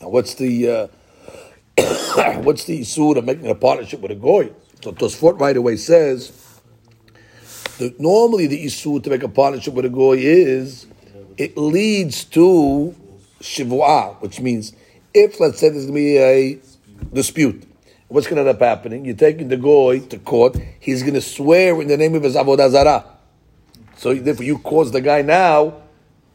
Now, 0.00 0.08
what's 0.08 0.34
the 0.34 0.70
uh, 0.70 0.86
what's 2.40 2.64
the 2.64 2.80
issue 2.80 3.12
of 3.12 3.24
making 3.24 3.48
a 3.48 3.54
partnership 3.54 4.00
with 4.00 4.10
a 4.10 4.16
goy? 4.16 4.50
So 4.82 4.92
Tosfot 4.92 5.38
right 5.38 5.56
away 5.56 5.76
says 5.76 6.32
that 7.78 8.00
normally 8.00 8.46
the 8.46 8.64
issue 8.64 9.00
to 9.00 9.10
make 9.10 9.22
a 9.22 9.28
partnership 9.28 9.74
with 9.74 9.84
a 9.84 9.90
goy 9.90 10.16
is 10.18 10.86
it 11.36 11.56
leads 11.56 12.24
to 12.24 12.94
shivua, 13.40 14.20
which 14.20 14.40
means 14.40 14.72
if 15.14 15.40
let's 15.40 15.58
say 15.58 15.68
there's 15.68 15.86
going 15.86 15.94
to 15.94 16.00
be 16.00 16.18
a 16.18 16.58
dispute, 17.12 17.64
what's 18.08 18.26
going 18.26 18.36
to 18.36 18.48
end 18.48 18.56
up 18.56 18.60
happening? 18.60 19.04
You're 19.04 19.16
taking 19.16 19.48
the 19.48 19.56
goy 19.56 20.00
to 20.00 20.18
court. 20.18 20.56
He's 20.80 21.02
going 21.02 21.14
to 21.14 21.20
swear 21.20 21.80
in 21.80 21.88
the 21.88 21.96
name 21.96 22.14
of 22.14 22.22
his 22.22 22.34
avodah 22.34 22.70
zarah. 22.70 23.04
So 23.96 24.14
therefore, 24.14 24.44
you 24.44 24.58
cause 24.58 24.92
the 24.92 25.00
guy 25.00 25.22
now 25.22 25.82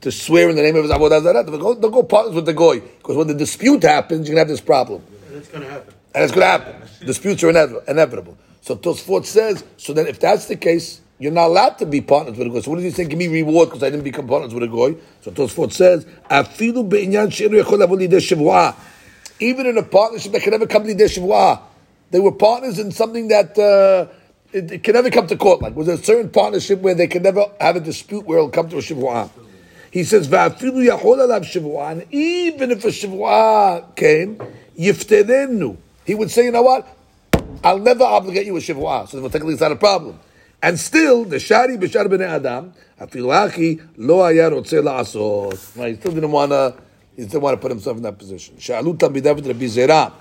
to 0.01 0.11
swear 0.11 0.49
in 0.49 0.55
the 0.55 0.63
name 0.63 0.75
of 0.75 0.83
his 0.83 0.91
avodah 0.91 1.21
zarah. 1.21 1.43
Don't 1.43 1.91
go, 1.91 2.03
partners 2.03 2.35
with 2.35 2.45
the 2.45 2.53
goy 2.53 2.79
because 2.79 3.15
when 3.15 3.27
the 3.27 3.35
dispute 3.35 3.83
happens, 3.83 4.27
you're 4.27 4.35
going 4.35 4.47
to 4.47 4.49
have 4.51 4.55
this 4.55 4.61
problem. 4.61 5.03
And 5.27 5.37
it's 5.37 5.47
going 5.47 5.63
to 5.63 5.69
happen. 5.69 5.93
And 6.13 6.23
it's 6.23 6.33
going 6.33 6.41
to 6.41 6.65
happen. 6.65 7.05
Disputes 7.05 7.43
are 7.43 7.49
inevitable. 7.87 8.37
So 8.61 8.75
Tosfot 8.75 9.25
says, 9.25 9.63
so 9.77 9.93
then 9.93 10.07
if 10.07 10.19
that's 10.19 10.45
the 10.45 10.55
case, 10.55 11.01
you're 11.21 11.31
not 11.31 11.45
allowed 11.45 11.77
to 11.77 11.85
be 11.85 12.01
partners 12.01 12.35
with 12.35 12.47
a 12.47 12.49
goy. 12.49 12.61
So 12.61 12.71
what 12.71 12.77
does 12.77 12.85
he 12.85 12.89
say? 12.89 13.05
Give 13.05 13.19
me 13.19 13.27
reward 13.27 13.69
because 13.69 13.83
I 13.83 13.91
didn't 13.91 14.05
become 14.05 14.27
partners 14.27 14.55
with 14.55 14.63
a 14.63 14.67
goy. 14.67 14.95
So 15.21 15.29
Tosfot 15.29 15.71
says, 15.71 16.03
"Afilu 16.31 16.89
be'inyan 16.89 17.31
she'enu 17.31 17.63
yachol 17.63 17.77
lavol 17.77 17.99
lidei 17.99 18.17
shivua." 18.17 18.73
Even 19.39 19.67
in 19.67 19.77
a 19.77 19.83
partnership 19.83 20.31
that 20.31 20.41
can 20.41 20.49
never 20.49 20.65
come 20.65 20.83
to 20.83 20.95
lidei 20.95 21.05
shivua, 21.05 21.59
they 22.09 22.19
were 22.19 22.31
partners 22.31 22.79
in 22.79 22.91
something 22.91 23.27
that 23.27 23.55
uh, 23.59 24.11
it, 24.51 24.71
it 24.71 24.83
can 24.83 24.95
never 24.95 25.11
come 25.11 25.27
to 25.27 25.37
court. 25.37 25.61
Like 25.61 25.75
was 25.75 25.85
there 25.85 25.95
a 25.95 25.99
certain 25.99 26.31
partnership 26.31 26.79
where 26.79 26.95
they 26.95 27.05
can 27.05 27.21
never 27.21 27.45
have 27.59 27.75
a 27.75 27.81
dispute 27.81 28.25
where 28.25 28.39
it'll 28.39 28.49
come 28.49 28.67
to 28.69 28.79
a 28.79 28.81
shivua. 28.81 29.29
He 29.91 30.03
says, 30.03 30.27
"Va'afilu 30.27 30.89
yachol 30.89 31.19
alav 31.19 31.41
shivua," 31.41 31.91
and 31.91 32.11
even 32.11 32.71
if 32.71 32.83
a 32.83 32.87
shivua 32.87 33.95
came, 33.95 34.37
yifterenu, 34.75 35.77
he 36.03 36.15
would 36.15 36.31
say, 36.31 36.45
"You 36.45 36.51
know 36.51 36.63
what? 36.63 36.87
I'll 37.63 37.77
never 37.77 38.05
obligate 38.05 38.47
you 38.47 38.57
a 38.57 38.59
shivua." 38.59 39.07
So 39.07 39.21
technically, 39.21 39.53
it's 39.53 39.61
not 39.61 39.71
a 39.71 39.75
problem. 39.75 40.19
And 40.63 40.79
still, 40.79 41.25
the 41.25 41.39
shari 41.39 41.77
b'shar 41.77 42.05
b'nei 42.05 42.27
adam, 42.27 42.73
afilachi 42.99 43.81
lo 43.97 44.23
haya 44.23 44.51
rotze 44.51 44.81
la'asot. 44.83 45.87
He 45.87 45.95
still 45.95 46.11
didn't 46.11 46.31
want 46.31 46.51
to, 46.51 46.75
he 47.15 47.23
didn't 47.23 47.41
want 47.41 47.57
to 47.57 47.61
put 47.61 47.71
himself 47.71 47.97
in 47.97 48.03
that 48.03 48.17
position. 48.17 48.57
Sha'alu 48.57 48.95
tamidav 48.95 49.45
rabbi 49.45 49.65
zera, 49.65 50.13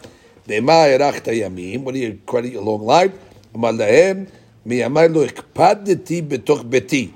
de'ma 0.46 0.98
erach 0.98 1.22
tayamim, 1.22 1.82
what 1.82 1.92
do 1.92 2.00
you 2.00 2.20
credit 2.24 2.54
a 2.54 2.60
long 2.60 2.80
life? 2.80 3.12
Amar 3.54 3.72
lahem, 3.72 4.30
miyamai 4.66 5.14
lo 5.14 5.26
ikpadeti 5.26 6.26
betoch 6.26 6.62
beti. 6.68 7.12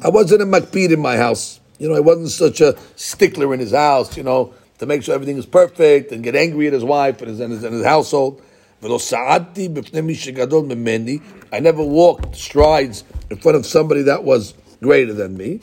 I 0.00 0.08
wasn't 0.08 0.42
a 0.42 0.46
makpid 0.46 0.92
in 0.92 1.00
my 1.00 1.16
house. 1.16 1.60
You 1.78 1.88
know, 1.88 1.94
I 1.94 2.00
wasn't 2.00 2.30
such 2.30 2.60
a 2.60 2.74
stickler 2.96 3.52
in 3.52 3.60
his 3.60 3.72
house, 3.72 4.16
you 4.16 4.22
know, 4.22 4.54
to 4.78 4.86
make 4.86 5.02
sure 5.02 5.14
everything 5.14 5.36
is 5.36 5.46
perfect 5.46 6.12
and 6.12 6.24
get 6.24 6.34
angry 6.34 6.68
at 6.68 6.72
his 6.72 6.84
wife 6.84 7.20
and 7.20 7.30
his, 7.30 7.40
and 7.40 7.52
his, 7.52 7.64
and 7.64 7.74
his 7.74 7.84
household. 7.84 8.42
ולא 8.83 8.97
סעדתי 8.97 9.69
בפני 9.69 10.01
מי 10.01 10.15
שגדול 10.15 10.65
ממני. 10.65 11.17
I 11.51 11.55
never 11.55 11.83
walked 11.83 12.35
strides 12.35 13.03
in 13.31 13.37
front 13.37 13.55
of 13.55 13.65
somebody 13.65 14.03
that 14.03 14.23
was 14.23 14.53
greater 14.83 15.13
than 15.13 15.37
me. 15.37 15.59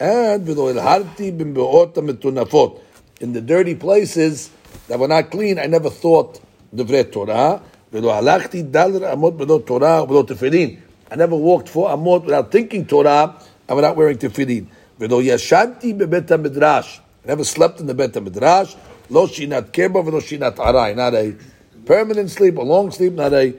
And 0.00 0.40
ולא 0.44 0.70
הלהרתי 0.70 1.30
במבואות 1.30 1.98
המטונפות. 1.98 2.80
In 3.20 3.32
the 3.32 3.40
dirty 3.40 3.74
places 3.74 4.50
that 4.88 4.98
were 4.98 5.08
not 5.08 5.30
clean, 5.30 5.58
I 5.58 5.66
never 5.66 5.90
thought 5.90 6.38
דברי 6.74 7.04
תורה. 7.04 7.56
ולא 7.92 8.14
הלכתי 8.14 8.62
דל 8.62 9.04
אמות 9.12 9.36
בלא 9.36 9.60
תורה 9.64 10.02
ובלא 10.02 10.24
תפילין. 10.26 10.76
I 11.10 11.14
never 11.14 11.36
walked 11.36 11.68
four 11.68 11.90
amot 11.90 12.24
without 12.24 12.50
thinking 12.50 12.86
Torah 12.86 13.34
and 13.68 13.76
without 13.76 13.96
wearing 13.96 14.16
tefillin. 14.16 14.64
ולא 15.00 15.22
ישנתי 15.22 15.92
בבית 15.92 16.30
המדרש. 16.30 17.00
I 17.24 17.28
never 17.28 17.44
slept 17.44 17.80
in 17.80 17.86
the 17.86 17.94
בית 17.94 18.16
המדרש. 18.16 18.76
לא 19.10 19.26
שינת 19.26 19.64
קבע 19.72 20.00
ולא 20.00 20.20
שינת 20.20 20.60
ארעי. 20.60 20.94
Not 20.94 21.14
a 21.14 21.44
permanent 21.87 22.29
sleep, 22.29 22.57
a 22.57 22.61
long 22.61 22.91
sleep, 22.91 23.13
not 23.13 23.33
a 23.33 23.55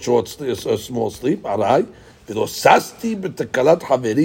short 0.00 0.28
sleep, 0.28 0.50
a 0.50 0.78
small 0.78 1.10
sleep. 1.10 1.42
Arai. 1.42 1.86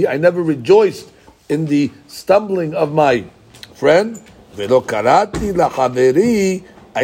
I 0.08 0.18
never 0.18 0.42
rejoiced 0.42 1.10
in 1.50 1.66
the 1.66 1.92
stumbling 2.08 2.74
of 2.74 2.92
my 2.92 3.26
friend. 3.74 4.22
I 4.58 4.68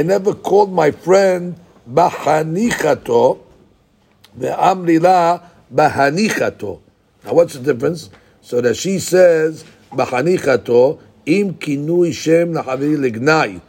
never 0.04 0.34
called 0.36 0.72
my 0.72 0.92
friend 0.92 1.56
bahanichato 1.90 3.40
ve'amrila 4.38 5.44
bahanichato. 5.74 6.80
Now, 7.26 7.34
what's 7.34 7.56
the 7.56 7.74
difference? 7.74 8.10
So 8.42 8.62
that 8.62 8.78
she 8.78 9.00
says 9.00 9.66
bahanichato 9.92 11.00
im 11.26 11.56
kinui 11.56 12.14
shem 12.14 12.54
lachaveri 12.54 13.12
lignai. 13.12 13.62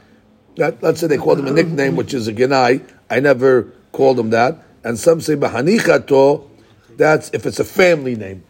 That, 0.57 0.83
let's 0.83 1.01
say 1.01 1.07
they 1.07 1.17
called 1.17 1.39
him 1.39 1.47
a 1.47 1.53
nickname, 1.53 1.97
which 1.97 2.13
is 2.13 2.29
a 2.29 2.33
genai. 2.33 2.87
I 3.09 3.21
never 3.21 3.73
called 3.93 4.19
him 4.19 4.31
that. 4.31 4.63
And 4.85 4.99
some 4.99 5.21
say 5.21 5.37
bahanichato. 5.37 6.49
That's 6.97 7.31
if 7.33 7.47
it's 7.47 7.59
a 7.59 7.65
family 7.65 8.17
name. 8.17 8.45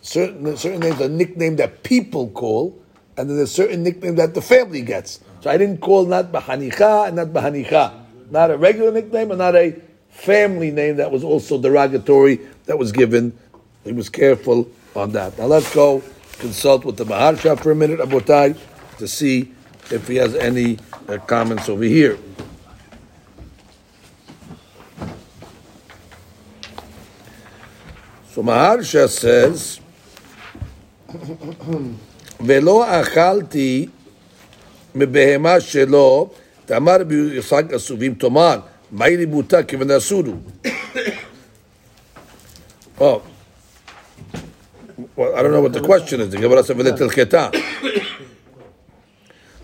Certain 0.00 0.56
certain 0.56 0.80
names 0.80 1.00
are 1.00 1.08
nickname 1.08 1.56
that 1.56 1.82
people 1.82 2.30
call, 2.30 2.80
and 3.16 3.28
then 3.28 3.36
there's 3.36 3.52
certain 3.52 3.82
nickname 3.82 4.16
that 4.16 4.34
the 4.34 4.42
family 4.42 4.82
gets. 4.82 5.20
So 5.40 5.50
I 5.50 5.56
didn't 5.56 5.80
call 5.80 6.06
not 6.06 6.32
bahanicha 6.32 7.08
and 7.08 7.16
not 7.16 7.28
bahanicha, 7.28 8.30
not 8.30 8.50
a 8.50 8.56
regular 8.56 8.90
nickname 8.92 9.30
and 9.30 9.38
not 9.38 9.54
a 9.54 9.80
family 10.10 10.70
name 10.70 10.96
that 10.96 11.10
was 11.10 11.22
also 11.22 11.60
derogatory 11.60 12.40
that 12.64 12.78
was 12.78 12.92
given. 12.92 13.36
He 13.84 13.92
was 13.92 14.08
careful 14.08 14.68
on 14.96 15.12
that. 15.12 15.38
Now 15.38 15.46
let's 15.46 15.72
go 15.72 16.02
consult 16.38 16.84
with 16.84 16.96
the 16.96 17.04
Maharsha 17.04 17.58
for 17.60 17.70
a 17.70 17.74
minute, 17.74 18.00
Abotai, 18.00 18.56
to 18.98 19.08
see 19.08 19.52
if 19.90 20.08
he 20.08 20.16
has 20.16 20.34
any 20.34 20.78
uh, 21.07 21.17
comments 21.27 21.69
over 21.69 21.83
here. 21.83 22.17
So 28.33 28.43
Maharsha 28.43 29.07
says, 29.09 29.79
ולא 32.39 33.01
אכלתי 33.01 33.87
מבהמה 34.95 35.59
שלו, 35.59 36.29
תאמר 36.65 36.97
ביצחק 37.07 37.73
אסובים 37.75 38.13
תאמר, 38.13 38.59
מהי 38.91 39.17
ליבותה 39.17 39.63
כיוון 39.63 39.91
אסורו? 39.91 40.33
Oh. 43.01 43.23
Well, 45.15 45.35
I 45.35 45.41
don't 45.41 45.51
know 45.51 45.61
what 45.61 45.73
the 45.73 45.81
question 45.81 46.21
is. 46.21 46.29
The 46.29 46.37
Gemara 46.37 46.63
said, 46.63 46.77
"V'letilcheta." 46.77 47.51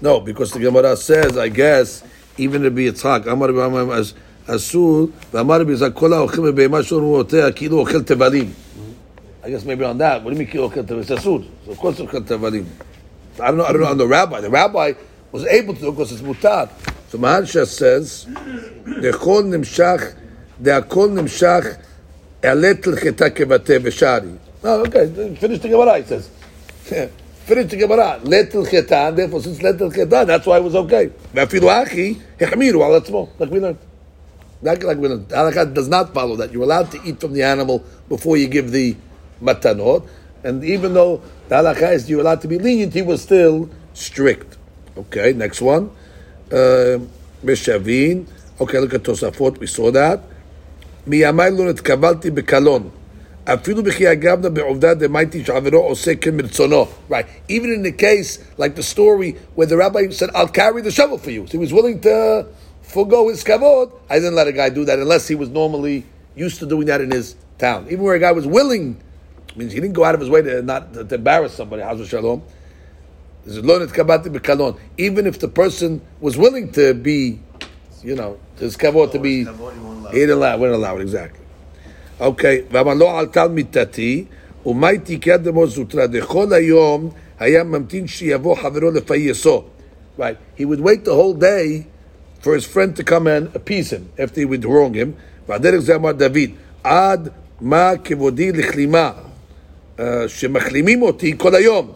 No, 0.02 0.20
because 0.20 0.50
the 0.50 0.58
Gemara 0.58 0.96
says, 0.96 1.38
I 1.38 1.48
guess, 1.48 2.02
even 2.36 2.62
Rabbi 2.64 2.82
Yitzhak, 2.88 3.26
Amar 3.26 3.52
Rabbi 3.52 3.94
as 3.94 4.14
אסור, 4.46 5.06
ואמר 5.32 5.60
רבי 5.60 5.72
יצחק, 5.72 5.90
כל 5.94 6.12
האוכל 6.12 6.50
בבהמה 6.52 6.82
שלו 6.82 7.00
רועותיה, 7.00 7.52
כאילו 7.52 7.78
אוכל 7.78 7.98
I 9.44 9.50
guess 9.50 9.64
maybe 9.64 9.84
on 9.84 9.98
that, 9.98 10.22
what 10.22 10.30
do 10.30 10.36
you 10.36 10.38
mean 10.38 10.50
כאילו 10.50 10.64
אוכל 10.64 10.82
תבלים? 10.82 11.02
זה 11.02 11.14
אסור, 11.14 11.40
so 11.66 11.70
of 11.70 11.78
course 11.78 12.00
אוכל 12.00 12.22
תבלים. 12.22 12.64
I 13.38 13.50
don't 13.50 13.56
know, 13.56 13.64
I 13.64 13.72
don't 13.72 13.80
know 13.80 13.86
on 13.86 13.98
the 13.98 14.06
rabbi. 14.06 14.40
The 14.40 14.50
rabbi 14.50 14.92
was 15.32 15.44
able 15.46 15.74
to 15.74 15.80
do 15.80 15.92
because 15.92 16.12
it's 16.12 16.22
מותר. 16.22 16.68
So 17.10 17.18
Maharsha 17.18 17.66
says, 17.66 18.26
דכל 19.02 19.42
נמשך, 19.44 20.02
דהכל 20.60 21.08
נמשך, 21.10 21.66
העלית 22.42 22.86
לחטא 22.86 23.28
כבתה 23.34 23.78
בשערי. 23.78 24.28
Oh, 24.64 24.84
okay, 24.84 25.08
finish 25.40 25.58
the 25.58 25.68
Gemara, 25.68 25.98
he 25.98 26.04
says. 26.04 26.28
Finish 27.45 27.71
the 27.71 27.77
Gemara. 27.77 28.19
Letel 28.23 28.65
chetan. 28.67 29.15
Therefore, 29.15 29.41
since 29.41 29.59
letel 29.59 29.91
chetan, 29.93 30.27
that's 30.27 30.45
why 30.45 30.57
it 30.57 30.63
was 30.63 30.75
okay. 30.75 31.11
Ve'afilu 31.33 31.69
achi 31.69 32.21
hechmiru 32.39 32.81
al 32.83 32.99
atzmo. 32.99 33.29
Like 33.39 33.51
we 33.51 33.59
learned. 33.59 33.77
Like, 34.61 34.83
like 34.83 34.97
we 34.97 35.07
learned. 35.07 35.27
Halakha 35.29 35.73
does 35.73 35.87
not 35.87 36.13
follow 36.13 36.35
that. 36.35 36.51
You're 36.51 36.63
allowed 36.63 36.91
to 36.91 36.99
eat 37.03 37.19
from 37.21 37.33
the 37.33 37.43
animal 37.43 37.83
before 38.09 38.37
you 38.37 38.47
give 38.47 38.71
the 38.71 38.95
matanot. 39.41 40.07
And 40.43 40.63
even 40.63 40.93
though 40.93 41.21
the 41.47 41.55
halakha 41.55 41.93
is 41.93 42.09
you're 42.09 42.21
allowed 42.21 42.41
to 42.41 42.47
be 42.47 42.57
lenient, 42.57 42.93
he 42.93 43.01
was 43.01 43.21
still 43.21 43.69
strict. 43.93 44.57
Okay, 44.97 45.33
next 45.33 45.61
one. 45.61 45.91
Meshavin. 46.49 48.25
Okay, 48.59 48.79
look 48.79 48.93
at 48.93 49.03
Tosafot. 49.03 49.57
We 49.59 49.67
saw 49.67 49.91
that. 49.91 50.21
מימיי 51.07 51.51
לא 51.51 51.69
נתקבלתי 51.69 52.31
בקלון. 52.31 52.89
Afilu 53.46 53.82
b'chiyagavna 53.82 54.54
be'ovda 54.54 54.94
demaiti 54.94 55.44
shavero 55.44 55.90
oseh 55.90 56.14
kemirtzono. 56.14 56.88
Right. 57.08 57.26
Even 57.48 57.72
in 57.72 57.82
the 57.82 57.90
case, 57.90 58.38
like 58.56 58.76
the 58.76 58.84
story 58.84 59.32
where 59.56 59.66
the 59.66 59.76
rabbi 59.76 60.08
said, 60.10 60.30
I'll 60.34 60.46
carry 60.46 60.80
the 60.82 60.92
shovel 60.92 61.18
for 61.18 61.30
you. 61.30 61.46
So 61.46 61.52
he 61.52 61.58
was 61.58 61.72
willing 61.72 62.00
to 62.02 62.46
forego 62.82 63.28
his 63.28 63.42
kavod. 63.42 63.92
I 64.08 64.16
didn't 64.16 64.36
let 64.36 64.46
a 64.46 64.52
guy 64.52 64.68
do 64.68 64.84
that 64.84 65.00
unless 65.00 65.26
he 65.26 65.34
was 65.34 65.48
normally 65.48 66.06
used 66.36 66.60
to 66.60 66.66
doing 66.66 66.86
that 66.86 67.00
in 67.00 67.10
his 67.10 67.34
town. 67.58 67.86
Even 67.86 68.04
where 68.04 68.14
a 68.14 68.20
guy 68.20 68.30
was 68.30 68.46
willing, 68.46 69.00
means 69.56 69.72
he 69.72 69.80
didn't 69.80 69.94
go 69.94 70.04
out 70.04 70.14
of 70.14 70.20
his 70.20 70.30
way 70.30 70.42
to 70.42 70.62
not 70.62 70.94
to, 70.94 71.04
to 71.04 71.14
embarrass 71.16 71.54
somebody. 71.54 71.82
Hazul 71.82 72.08
shalom. 72.08 72.42
Even 74.98 75.26
if 75.26 75.38
the 75.40 75.48
person 75.48 76.00
was 76.20 76.38
willing 76.38 76.70
to 76.72 76.94
be, 76.94 77.40
you 78.04 78.14
know, 78.14 78.38
his 78.56 78.76
kavod 78.76 79.10
to 79.10 79.18
be, 79.18 79.38
he 79.38 80.18
didn't 80.20 80.36
allow, 80.36 80.56
wouldn't 80.58 80.76
allow 80.76 80.96
it 80.96 81.02
exactly. 81.02 81.41
אוקיי, 82.21 82.61
ואמר 82.71 82.93
לו 82.93 83.09
על 83.09 83.25
טל 83.25 83.47
מיתתי, 83.47 84.25
ומאי 84.65 84.97
תיקה 84.97 85.37
דמו 85.37 85.67
זוטרה, 85.67 86.07
דכל 86.07 86.53
היום 86.53 87.09
היה 87.39 87.63
ממתין 87.63 88.07
שיבוא 88.07 88.55
חברו 88.55 88.91
לפייסו. 88.91 89.63
Right, 90.17 90.37
he 90.57 90.65
would 90.65 90.81
wait 90.81 91.05
the 91.05 91.13
whole 91.13 91.35
day 91.35 91.85
for 92.41 92.55
his 92.55 92.65
friend 92.65 92.95
to 92.95 93.03
come 93.03 93.27
and 93.27 93.55
appease 93.55 93.91
him 93.93 94.09
after 94.17 94.39
he 94.41 94.45
would 94.45 94.65
wrong 94.65 94.93
him. 94.93 95.13
והדרך 95.49 95.79
זה 95.79 95.95
אמר 95.95 96.11
דוד, 96.11 96.49
עד 96.83 97.29
מה 97.61 97.91
כבודי 98.03 98.51
לכלימה, 98.51 99.11
uh, 99.97 100.01
שמחלימים 100.27 101.01
אותי 101.01 101.33
כל 101.37 101.55
היום. 101.55 101.91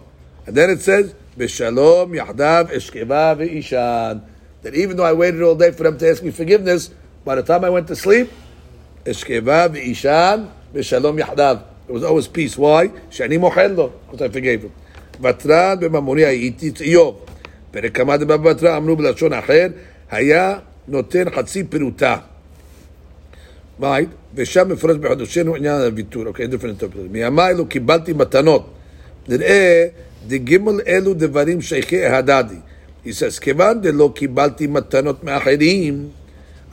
And 0.47 0.51
then 0.51 0.69
it 0.69 0.81
says, 0.81 1.13
בשלום 1.37 2.13
יחדיו 2.13 2.65
אשכבה 2.77 3.33
ואישן. 3.37 4.17
That 4.63 4.75
even 4.75 4.97
though 4.97 5.05
I 5.05 5.13
waited 5.13 5.41
all 5.41 5.55
day 5.55 5.71
for 5.71 5.83
them 5.83 5.97
to 5.97 6.09
ask 6.11 6.21
me 6.23 6.31
forgiveness, 6.31 6.91
by 7.25 7.35
the 7.35 7.43
time 7.43 7.63
I 7.63 7.69
went 7.69 7.87
to 7.87 7.95
sleep, 7.95 8.29
אשכבה 9.11 9.67
ואישן 9.73 10.43
בשלום 10.73 11.19
יחדיו. 11.19 11.57
There 11.87 11.93
was 11.93 12.03
always 12.03 12.27
peace. 12.27 12.57
Why? 12.57 12.87
שאני 13.09 13.37
מוחל 13.37 13.67
לו, 13.67 13.89
because 14.11 14.15
I 14.15 14.35
forgave 14.35 14.63
him. 14.63 15.23
ותרן 15.23 15.75
בממוני 15.79 16.25
הייתי 16.25 16.71
איוב. 16.81 17.25
פרק 17.71 17.97
כמה 17.97 18.17
דבא 18.17 18.37
בתרא 18.37 18.77
אמרו 18.77 18.95
בלשון 18.95 19.33
אחר, 19.33 19.67
היה 20.11 20.59
נותן 20.87 21.29
חצי 21.29 21.63
פירוטה. 21.63 22.17
right? 23.81 24.09
ושם 24.35 24.69
מפורש 24.69 24.97
בחדושנו 24.97 25.55
עניין 25.55 25.81
הוויתור, 25.81 26.27
אוקיי, 26.27 26.45
different 26.45 26.83
interpretation. 26.83 27.11
מימי 27.11 27.41
אלו 27.41 27.65
קיבלתי 27.65 28.13
מתנות. 28.13 28.73
נראה 29.27 29.87
דגימל 30.27 30.81
אלו 30.87 31.13
דברים 31.13 31.61
שייכי 31.61 32.05
הדדי. 32.05 32.55
He 33.05 33.09
says, 33.09 33.39
כיוון 33.41 33.81
דלא 33.81 34.11
קיבלתי 34.15 34.67
מתנות 34.67 35.23
מאחרים, 35.23 36.09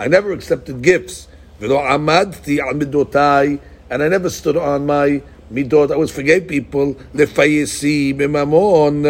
I 0.01 0.03
never 0.03 0.33
accepted 0.33 0.85
gifts, 0.87 1.27
ולא 1.63 1.89
עמדתי 1.89 2.61
על 2.61 2.75
מידותיי, 2.75 3.57
and 3.91 4.03
I 4.03 4.09
never 4.09 4.31
stood 4.31 4.57
on 4.57 4.87
my 4.87 5.21
midot, 5.53 5.91
I 5.91 5.97
was 5.97 6.11
forgave 6.11 6.47
people, 6.49 6.95
לפייסי 7.15 8.13
בממון, 8.17 9.05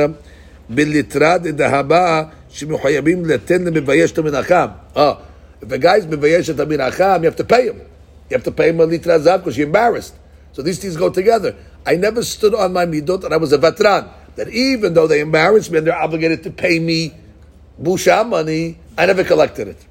בליטרה 0.70 1.38
דהבה, 1.38 2.22
שמחויבים 2.48 3.24
לתן 3.24 3.64
למבייש 3.64 4.12
את 4.12 4.18
המנחם. 4.18 4.66
Oh, 4.94 4.98
if 5.62 5.72
a 5.72 5.78
guy's 5.78 6.06
מבייש 6.08 6.50
את 6.50 6.60
המנחם, 6.60 7.20
you 7.22 7.30
have 7.30 7.36
to 7.36 7.44
pay 7.44 7.66
him. 7.68 7.80
You 8.30 8.36
have 8.36 8.44
to 8.44 8.52
pay 8.52 8.68
him 8.68 8.80
a 8.80 8.86
litra 8.86 9.18
zav 9.18 9.38
because 9.38 9.56
you're 9.56 9.66
embarrassed. 9.66 10.14
So 10.52 10.62
these 10.62 10.78
things 10.78 10.96
go 10.96 11.10
together. 11.10 11.54
I 11.86 11.96
never 11.96 12.22
stood 12.22 12.54
on 12.54 12.72
my 12.72 12.84
midot 12.84 13.24
and 13.24 13.32
I 13.32 13.38
was 13.38 13.52
a 13.52 13.58
veteran. 13.58 14.04
That 14.36 14.48
even 14.48 14.94
though 14.94 15.06
they 15.06 15.20
embarrassed 15.20 15.70
me 15.70 15.78
and 15.78 15.86
they're 15.86 15.96
obligated 15.96 16.42
to 16.44 16.50
pay 16.50 16.78
me 16.78 17.14
busha 17.82 18.28
money, 18.28 18.78
I 18.96 19.06
never 19.06 19.24
collected 19.24 19.68
it. 19.68 19.86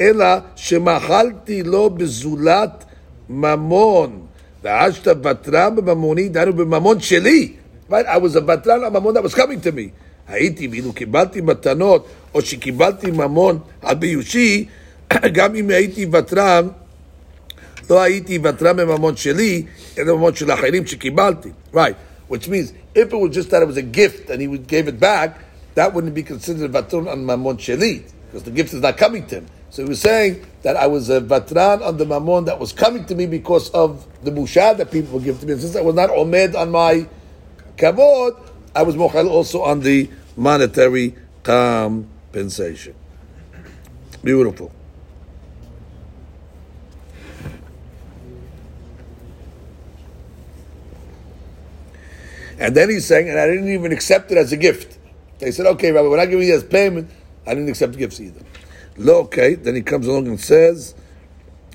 אלא 0.00 0.26
שמחלתי 0.56 1.62
לו 1.62 1.90
בזולת 1.90 2.84
ממון. 3.28 4.20
ועשת 4.64 5.16
ותרן 5.24 5.76
בממוני, 5.76 6.28
דהיינו 6.28 6.52
בממון 6.52 7.00
שלי. 7.00 7.52
I 7.90 7.92
was 7.92 8.36
a 8.36 8.40
ותרן 8.48 8.84
הממון 8.84 9.16
that 9.16 9.22
was 9.22 9.34
coming 9.34 9.60
to 9.60 9.72
me. 9.72 9.90
הייתי, 10.28 10.68
ואילו 10.68 10.92
קיבלתי 10.92 11.40
מתנות, 11.40 12.06
או 12.34 12.42
שקיבלתי 12.42 13.10
ממון 13.10 13.58
על 13.82 13.94
ביושי, 13.94 14.64
גם 15.32 15.54
אם 15.54 15.70
הייתי 15.70 16.06
ותרן, 16.12 16.68
לא 17.90 18.02
הייתי 18.02 18.38
ותרן 18.42 18.80
מממון 18.80 19.16
שלי, 19.16 19.62
אלא 19.98 20.16
ממון 20.16 20.34
של 20.34 20.52
אחרים 20.52 20.86
שקיבלתי. 20.86 21.48
Right. 21.74 21.94
Which 22.28 22.48
means, 22.48 22.72
if 22.94 23.12
it 23.12 23.18
was 23.18 23.30
just 23.34 23.50
that 23.50 23.62
it 23.62 23.68
was 23.68 23.78
a 23.78 23.82
gift 23.82 24.28
and 24.28 24.40
he 24.42 24.48
would 24.48 24.66
gave 24.66 24.86
it 24.86 25.00
back, 25.00 25.38
that 25.76 25.94
wouldn't 25.94 26.14
be 26.14 26.22
considered 26.22 26.72
vatron 26.72 27.10
on 27.10 27.24
mamon 27.24 27.56
sheli, 27.56 28.02
because 28.26 28.42
the 28.42 28.50
gift 28.50 28.74
is 28.74 28.82
not 28.82 28.98
coming 28.98 29.24
to 29.28 29.36
him. 29.36 29.46
So 29.70 29.82
he 29.82 29.88
was 29.88 30.00
saying 30.00 30.44
that 30.62 30.76
I 30.76 30.86
was 30.86 31.10
a 31.10 31.20
vatran 31.20 31.82
on 31.82 31.98
the 31.98 32.04
mamon 32.04 32.46
that 32.46 32.58
was 32.58 32.72
coming 32.72 33.04
to 33.06 33.14
me 33.14 33.26
because 33.26 33.70
of 33.70 34.06
the 34.24 34.30
mushad 34.30 34.78
that 34.78 34.90
people 34.90 35.20
give 35.20 35.40
to 35.40 35.46
me. 35.46 35.52
And 35.52 35.60
since 35.60 35.76
I 35.76 35.82
was 35.82 35.94
not 35.94 36.10
omed 36.10 36.54
on 36.54 36.70
my 36.70 37.06
kavod, 37.76 38.40
I 38.74 38.82
was 38.82 38.96
mochel 38.96 39.28
also 39.28 39.62
on 39.62 39.80
the 39.80 40.08
monetary 40.36 41.14
compensation. 41.42 42.94
Beautiful. 44.22 44.72
And 52.58 52.74
then 52.74 52.90
he's 52.90 53.06
saying, 53.06 53.28
and 53.28 53.38
I 53.38 53.46
didn't 53.46 53.68
even 53.68 53.92
accept 53.92 54.32
it 54.32 54.38
as 54.38 54.52
a 54.52 54.56
gift. 54.56 54.98
They 55.38 55.52
said, 55.52 55.66
okay, 55.66 55.92
Rabbi, 55.92 56.08
we're 56.08 56.16
not 56.16 56.28
giving 56.28 56.48
you 56.48 56.54
as 56.54 56.64
payment. 56.64 57.08
I 57.46 57.54
didn't 57.54 57.68
accept 57.68 57.96
gifts 57.96 58.20
either 58.20 58.40
okay. 59.06 59.54
Then 59.54 59.74
he 59.74 59.82
comes 59.82 60.06
along 60.06 60.28
and 60.28 60.40
says, 60.40 60.94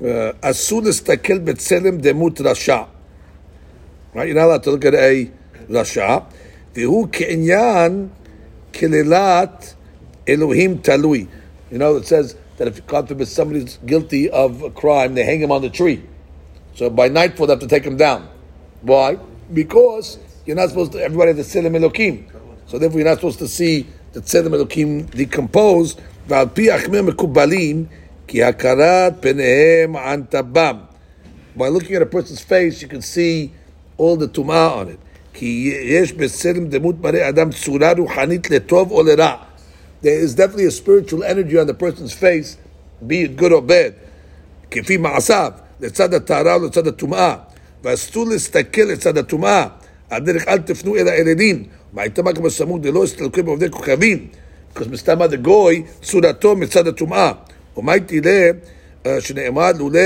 uh, 0.01 0.33
as 0.41 0.65
soon 0.65 0.87
as 0.87 1.01
takel 1.01 1.43
betzelem 1.43 2.01
demut 2.01 2.35
rasha. 2.37 2.87
Right? 4.13 4.27
You're 4.27 4.35
not 4.35 4.45
allowed 4.45 4.63
to 4.63 4.71
look 4.71 4.85
at 4.85 4.95
a 4.95 5.31
rasha. 5.69 6.25
Vihu 6.73 7.11
ke'inyan 7.11 8.09
kelelat 8.71 9.75
Elohim 10.27 10.79
talui. 10.79 11.27
You 11.71 11.77
know, 11.77 11.95
it 11.97 12.07
says 12.07 12.35
that 12.57 12.67
if 12.67 12.85
God 12.87 13.07
forbid 13.07 13.27
somebody's 13.27 13.77
guilty 13.85 14.29
of 14.29 14.61
a 14.61 14.69
crime, 14.69 15.15
they 15.15 15.23
hang 15.23 15.39
him 15.41 15.51
on 15.51 15.61
the 15.61 15.69
tree. 15.69 16.03
So 16.75 16.89
by 16.89 17.07
nightfall, 17.07 17.47
they 17.47 17.53
have 17.53 17.59
to 17.61 17.67
take 17.67 17.83
him 17.83 17.97
down. 17.97 18.27
Why? 18.81 19.17
Because 19.53 20.19
you're 20.45 20.55
not 20.55 20.69
supposed 20.69 20.91
to, 20.93 20.99
everybody 20.99 21.33
has 21.33 21.53
the 21.53 21.61
Tzelem 21.61 21.75
Elohim. 21.75 22.27
So 22.67 22.79
therefore, 22.79 22.99
you're 22.99 23.09
not 23.09 23.17
supposed 23.17 23.39
to 23.39 23.47
see 23.47 23.87
the 24.13 24.21
Tzelem 24.21 24.53
Elohim 24.53 25.05
decompose 25.05 25.97
ועל 26.28 26.46
פי 26.54 26.70
החמיר 26.70 27.02
מקובלים, 27.02 27.84
כי 28.26 28.42
הכרת 28.42 29.12
פניהם 29.20 29.96
ען 29.96 30.22
טבם. 30.22 30.76
By 31.58 31.68
looking 31.68 31.94
at 31.94 32.02
a 32.02 32.06
person's 32.06 32.40
face, 32.40 32.82
you 32.82 32.88
can 32.88 33.00
see 33.00 33.50
all 33.98 34.16
the 34.16 34.26
טומאה 34.32 34.82
on 34.82 34.86
it. 34.86 35.08
כי 35.32 35.74
יש 35.84 36.12
בצלם 36.12 36.68
דמות 36.68 37.02
מראה 37.02 37.28
אדם 37.28 37.50
צורה 37.52 37.92
רוחנית 37.98 38.50
לטוב 38.50 38.90
או 38.90 39.02
לרע. 39.02 39.34
There 40.02 40.06
is 40.06 40.34
definitely 40.34 40.66
a 40.66 40.70
spiritual 40.70 41.22
energy 41.24 41.58
on 41.58 41.66
the 41.66 41.74
person's 41.74 42.12
face, 42.12 42.56
be 43.06 43.22
it 43.22 43.36
good 43.36 43.52
or 43.52 43.62
bad. 43.68 43.92
כפי 44.70 44.96
מעשיו, 44.96 45.52
לצד 45.80 46.14
הטהרה 46.14 46.56
ולצד 46.56 46.86
הטומאה. 46.86 47.36
ואסור 47.84 48.26
להסתכל 48.26 48.82
לצד 48.82 49.18
הטומאה. 49.18 49.66
הדרך 50.10 50.48
אל 50.48 50.58
תפנו 50.58 50.96
אל 50.96 51.08
האלילים. 51.08 51.64
והייתה 51.94 52.22
כמו 52.34 52.50
סמוך 52.50 52.78
דלא 52.80 53.04
הסתלקו 53.04 53.42
בעובדי 53.42 53.70
כוכבים. 53.70 54.26
because 54.74 54.88
מסתמה 54.88 55.26
דגוי 55.26 55.82
צורתו 56.02 56.56
מצד 56.56 56.86
הטומאה. 56.86 57.32
ומאי 57.76 58.00
תראה 58.00 58.50
שנאמר 59.20 59.70
לולא 59.78 60.00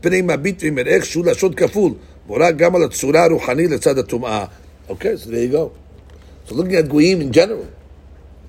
פני 0.00 0.22
מביט 0.22 0.62
ומראה 0.66 1.04
שהוא 1.04 1.24
לשון 1.24 1.54
כפול. 1.54 1.92
מורה 2.26 2.50
גם 2.50 2.76
על 2.76 2.84
הצורה 2.84 3.24
הרוחנית 3.24 3.70
לצד 3.70 3.98
הטומאה. 3.98 4.44
Okay, 4.88 5.16
so 5.16 5.30
there 5.30 5.44
you 5.44 5.52
go. 5.52 5.72
So 6.46 6.54
looking 6.54 6.74
at 6.74 6.88
goyim 6.88 7.20
in 7.20 7.32
general. 7.32 7.66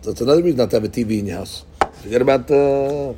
So 0.01 0.11
it's 0.11 0.21
another 0.21 0.43
reason 0.43 0.57
not 0.57 0.71
to 0.71 0.77
have 0.77 0.83
a 0.83 0.89
TV 0.89 1.19
in 1.19 1.27
your 1.27 1.37
house. 1.37 1.63
Forget 2.01 2.21
about 2.21 2.51
uh, 2.51 3.13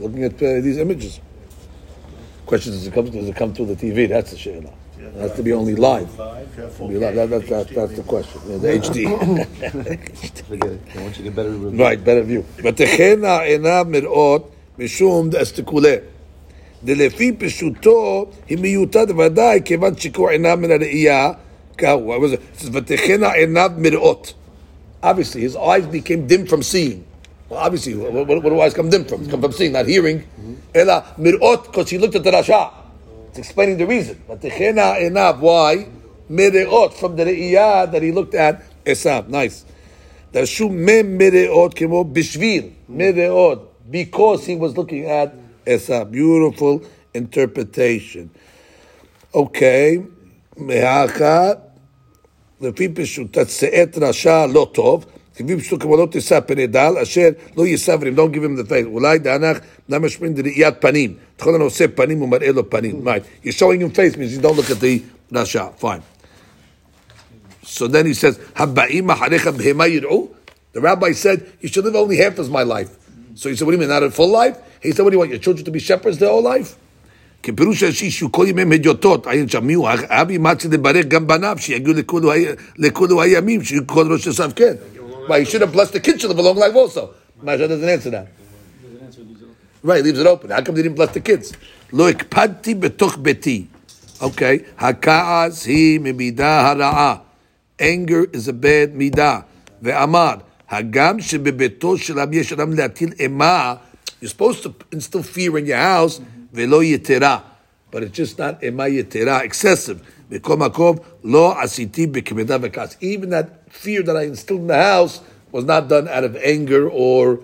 looking 0.00 0.24
at 0.24 0.34
uh, 0.42 0.60
these 0.60 0.78
images. 0.78 1.20
Question 2.46 2.72
is, 2.72 2.80
does 2.80 2.86
it 2.88 2.94
come, 2.94 3.10
does 3.10 3.28
it 3.28 3.36
come 3.36 3.54
through 3.54 3.66
the 3.66 3.76
TV? 3.76 4.08
That's 4.08 4.32
the 4.32 4.36
shayla. 4.36 4.72
It 5.06 5.14
has 5.14 5.32
to 5.36 5.42
be 5.42 5.52
only 5.52 5.74
live. 5.74 6.16
Careful. 6.56 6.88
Be 6.88 6.94
live. 6.96 7.14
That, 7.16 7.30
that, 7.30 7.46
that, 7.48 7.68
that's 7.74 7.96
the 7.96 8.02
question. 8.02 8.40
Yeah, 8.46 8.58
the 8.58 8.68
HD. 8.68 10.46
Forget 10.46 10.70
it. 10.70 10.80
I 10.94 11.02
want 11.02 11.18
you 11.18 11.24
to 11.24 11.30
get 11.30 11.34
better 11.34 11.50
review. 11.50 11.84
right, 11.84 12.04
better 12.04 12.22
view. 12.22 12.44
ותכנה 12.64 13.40
עיניו 13.40 13.86
מראות 13.88 14.50
משום 14.78 15.30
דאסתכולה. 15.30 15.96
דלפי 16.84 17.32
פשוטו 17.32 18.26
היא 18.48 18.58
מיותד 18.58 19.06
ודאי 19.18 19.60
כיוון 19.64 19.96
שיקור 19.96 20.28
עיניו 20.28 20.58
מן 20.60 20.70
הראייה 20.70 21.32
כהו. 21.78 22.12
What 22.12 22.20
was 22.20 22.32
it? 22.32 22.40
It 22.40 22.60
says, 22.60 22.70
ותכנה 22.72 23.32
עיניו 23.32 23.70
מראות. 23.78 24.34
Obviously, 25.02 25.40
his 25.40 25.56
eyes 25.56 25.84
became 25.86 26.28
dim 26.28 26.46
from 26.46 26.62
seeing. 26.62 27.04
Well, 27.48 27.58
obviously, 27.58 27.94
what, 27.96 28.12
what, 28.12 28.42
what 28.42 28.50
do 28.50 28.60
eyes 28.60 28.72
come 28.72 28.88
dim 28.88 29.04
from? 29.04 29.28
Come 29.28 29.42
from 29.42 29.52
seeing, 29.52 29.72
not 29.72 29.86
hearing. 29.86 30.22
Ela 30.72 31.04
mirot, 31.18 31.64
because 31.64 31.90
he 31.90 31.98
looked 31.98 32.14
at 32.14 32.22
the 32.22 32.30
Rasha. 32.30 32.75
It's 33.36 33.38
explaining 33.38 33.78
the 33.78 33.86
reason. 33.86 34.16
ותכנה 34.30 34.94
עיניו, 34.94 35.34
why? 35.40 35.76
מראות, 36.30 36.92
from 36.92 37.16
the 37.16 37.24
ראייה 37.24 37.86
that 37.92 38.02
he 38.02 38.12
looked 38.12 38.34
at 38.34 38.62
Esav. 38.86 39.30
Nice. 39.30 39.64
דרשו 40.32 40.68
ממראות 40.68 41.74
כמו 41.74 42.04
בשביל, 42.04 42.64
מראות, 42.88 43.72
because 43.90 44.46
he 44.46 44.56
was 44.56 44.76
looking 44.76 45.04
at 45.06 45.30
Esav. 45.66 46.10
Beautiful 46.10 46.80
interpretation. 47.14 48.28
Okay, 49.34 49.98
מהאחת, 50.56 51.58
לפי 52.60 52.88
פשוטת 52.88 53.50
שאת 53.50 53.98
רשע 53.98 54.46
לא 54.46 54.70
טוב, 54.72 55.04
כפי 55.36 55.56
פשוט 55.56 55.82
כמו 55.82 55.96
לא 55.96 56.08
תישא 56.10 56.40
פני 56.40 56.66
דל, 56.66 56.94
אשר 57.02 57.28
לא 57.56 57.66
יישא 57.66 57.96
ונים, 58.00 58.16
don't 58.16 58.34
give 58.34 58.42
him 58.44 58.66
the 58.66 58.70
face. 58.70 58.86
אולי 58.86 59.18
דענך, 59.18 59.58
למה 59.88 60.08
שומעים 60.08 60.34
דראיית 60.34 60.74
פנים. 60.80 61.14
תכל 61.36 61.54
הנושא 61.54 61.84
פנים 61.94 62.22
ומראה 62.22 62.52
לו 62.52 62.70
פנים. 62.70 63.08
Right. 63.08 63.46
You're 63.46 63.52
showing 63.52 63.80
him 63.80 63.90
face 63.96 64.16
means 64.16 64.36
you 64.36 64.42
don't 64.42 64.56
look 64.56 64.70
at 64.70 64.80
the 64.80 64.98
רשע. 65.32 65.64
Fine. 65.80 66.00
So 67.64 67.86
then 67.88 68.06
he 68.06 68.14
says, 68.14 68.38
"Haba'im 68.56 69.06
acharecha 69.14 69.52
behema 69.52 69.86
yir'u." 69.88 70.28
The 70.74 70.80
rabbi 70.80 71.12
said, 71.12 71.38
"You 71.62 71.68
should 71.68 71.84
live 71.84 71.96
only 71.96 72.16
half 72.16 72.38
as 72.38 72.48
my 72.50 72.62
life." 72.62 72.90
So 73.34 73.48
he 73.48 73.56
said, 73.56 73.64
"What 73.66 73.72
do 73.72 73.76
you 73.76 73.82
mean, 73.82 73.88
not 73.88 74.02
a 74.02 74.10
full 74.10 74.30
life?" 74.40 74.56
He 74.82 74.90
said, 74.92 75.02
"What 75.04 75.10
do 75.10 75.16
you 75.16 75.20
want 75.20 75.30
your 75.30 75.42
children 75.46 75.64
to 75.64 75.70
be 75.70 75.80
shepherds 75.88 76.18
their 76.18 76.28
whole 76.34 76.42
life?" 76.42 76.76
כפירוש 77.42 77.82
האישי 77.82 78.10
שהוא 78.10 78.30
כל 78.32 78.46
ימיהם 78.48 78.72
הדיוטות, 78.72 79.26
עין 79.26 79.48
שם, 79.48 79.66
מי 79.66 79.74
הוא? 79.74 79.88
אבי 80.08 80.38
מצי 80.38 80.68
לברך 80.68 81.06
גם 81.06 81.26
בניו, 81.26 81.56
שיגיעו 81.60 81.94
לכולו 81.94 82.32
ה- 82.32 82.36
לכולו 82.78 83.22
הימים, 83.22 83.62
שיהיו 83.64 83.86
כל 83.86 84.12
ראש 84.12 84.28
עשיו 84.28 84.50
כן. 84.56 84.74
Why 85.27 85.39
he 85.39 85.45
should 85.45 85.61
have 85.61 85.71
blessed 85.71 85.93
the 85.93 85.99
kitchen 85.99 86.31
of 86.31 86.39
a 86.39 86.41
long 86.41 86.55
life 86.55 86.75
also. 86.75 87.13
Maharsha 87.43 87.67
doesn't 87.67 87.89
answer 87.89 88.09
that. 88.11 88.27
Leaves 88.81 89.17
right, 89.83 90.03
leaves 90.03 90.19
it 90.19 90.25
open. 90.25 90.49
How 90.49 90.61
come 90.61 90.75
they 90.75 90.83
didn't 90.83 90.95
bless 90.95 91.13
the 91.13 91.19
kids? 91.19 91.53
Loik 91.91 92.29
padti 92.29 92.79
betuch 92.79 93.21
beti. 93.21 93.67
Okay, 94.21 94.59
hakaas 94.79 95.65
he 95.65 95.99
mimida 95.99 96.39
hara'a. 96.39 97.21
Anger 97.79 98.23
is 98.25 98.47
a 98.47 98.53
bad 98.53 98.95
midah. 98.95 99.45
Ve'amad 99.83 100.41
hagam 100.71 101.19
shebebeto 101.19 101.99
shel 101.99 102.19
am 102.19 102.31
le'atil 102.31 103.19
ema. 103.21 103.81
You're 104.19 104.29
supposed 104.29 104.63
to 104.63 104.73
instill 104.91 105.23
fear 105.23 105.57
in 105.57 105.67
your 105.67 105.77
house. 105.77 106.19
Ve'lo 106.53 106.81
yetera, 106.81 107.43
but 107.91 108.03
it's 108.03 108.15
just 108.15 108.39
not 108.39 108.63
ema 108.63 108.85
yetera, 108.85 109.43
excessive. 109.43 110.01
Even 110.29 110.59
that 113.29 113.56
fear 113.68 114.02
that 114.02 114.16
I 114.16 114.24
instilled 114.24 114.60
in 114.60 114.66
the 114.66 114.82
house 114.82 115.20
was 115.50 115.64
not 115.64 115.88
done 115.88 116.08
out 116.08 116.24
of 116.24 116.36
anger 116.36 116.88
or, 116.88 117.40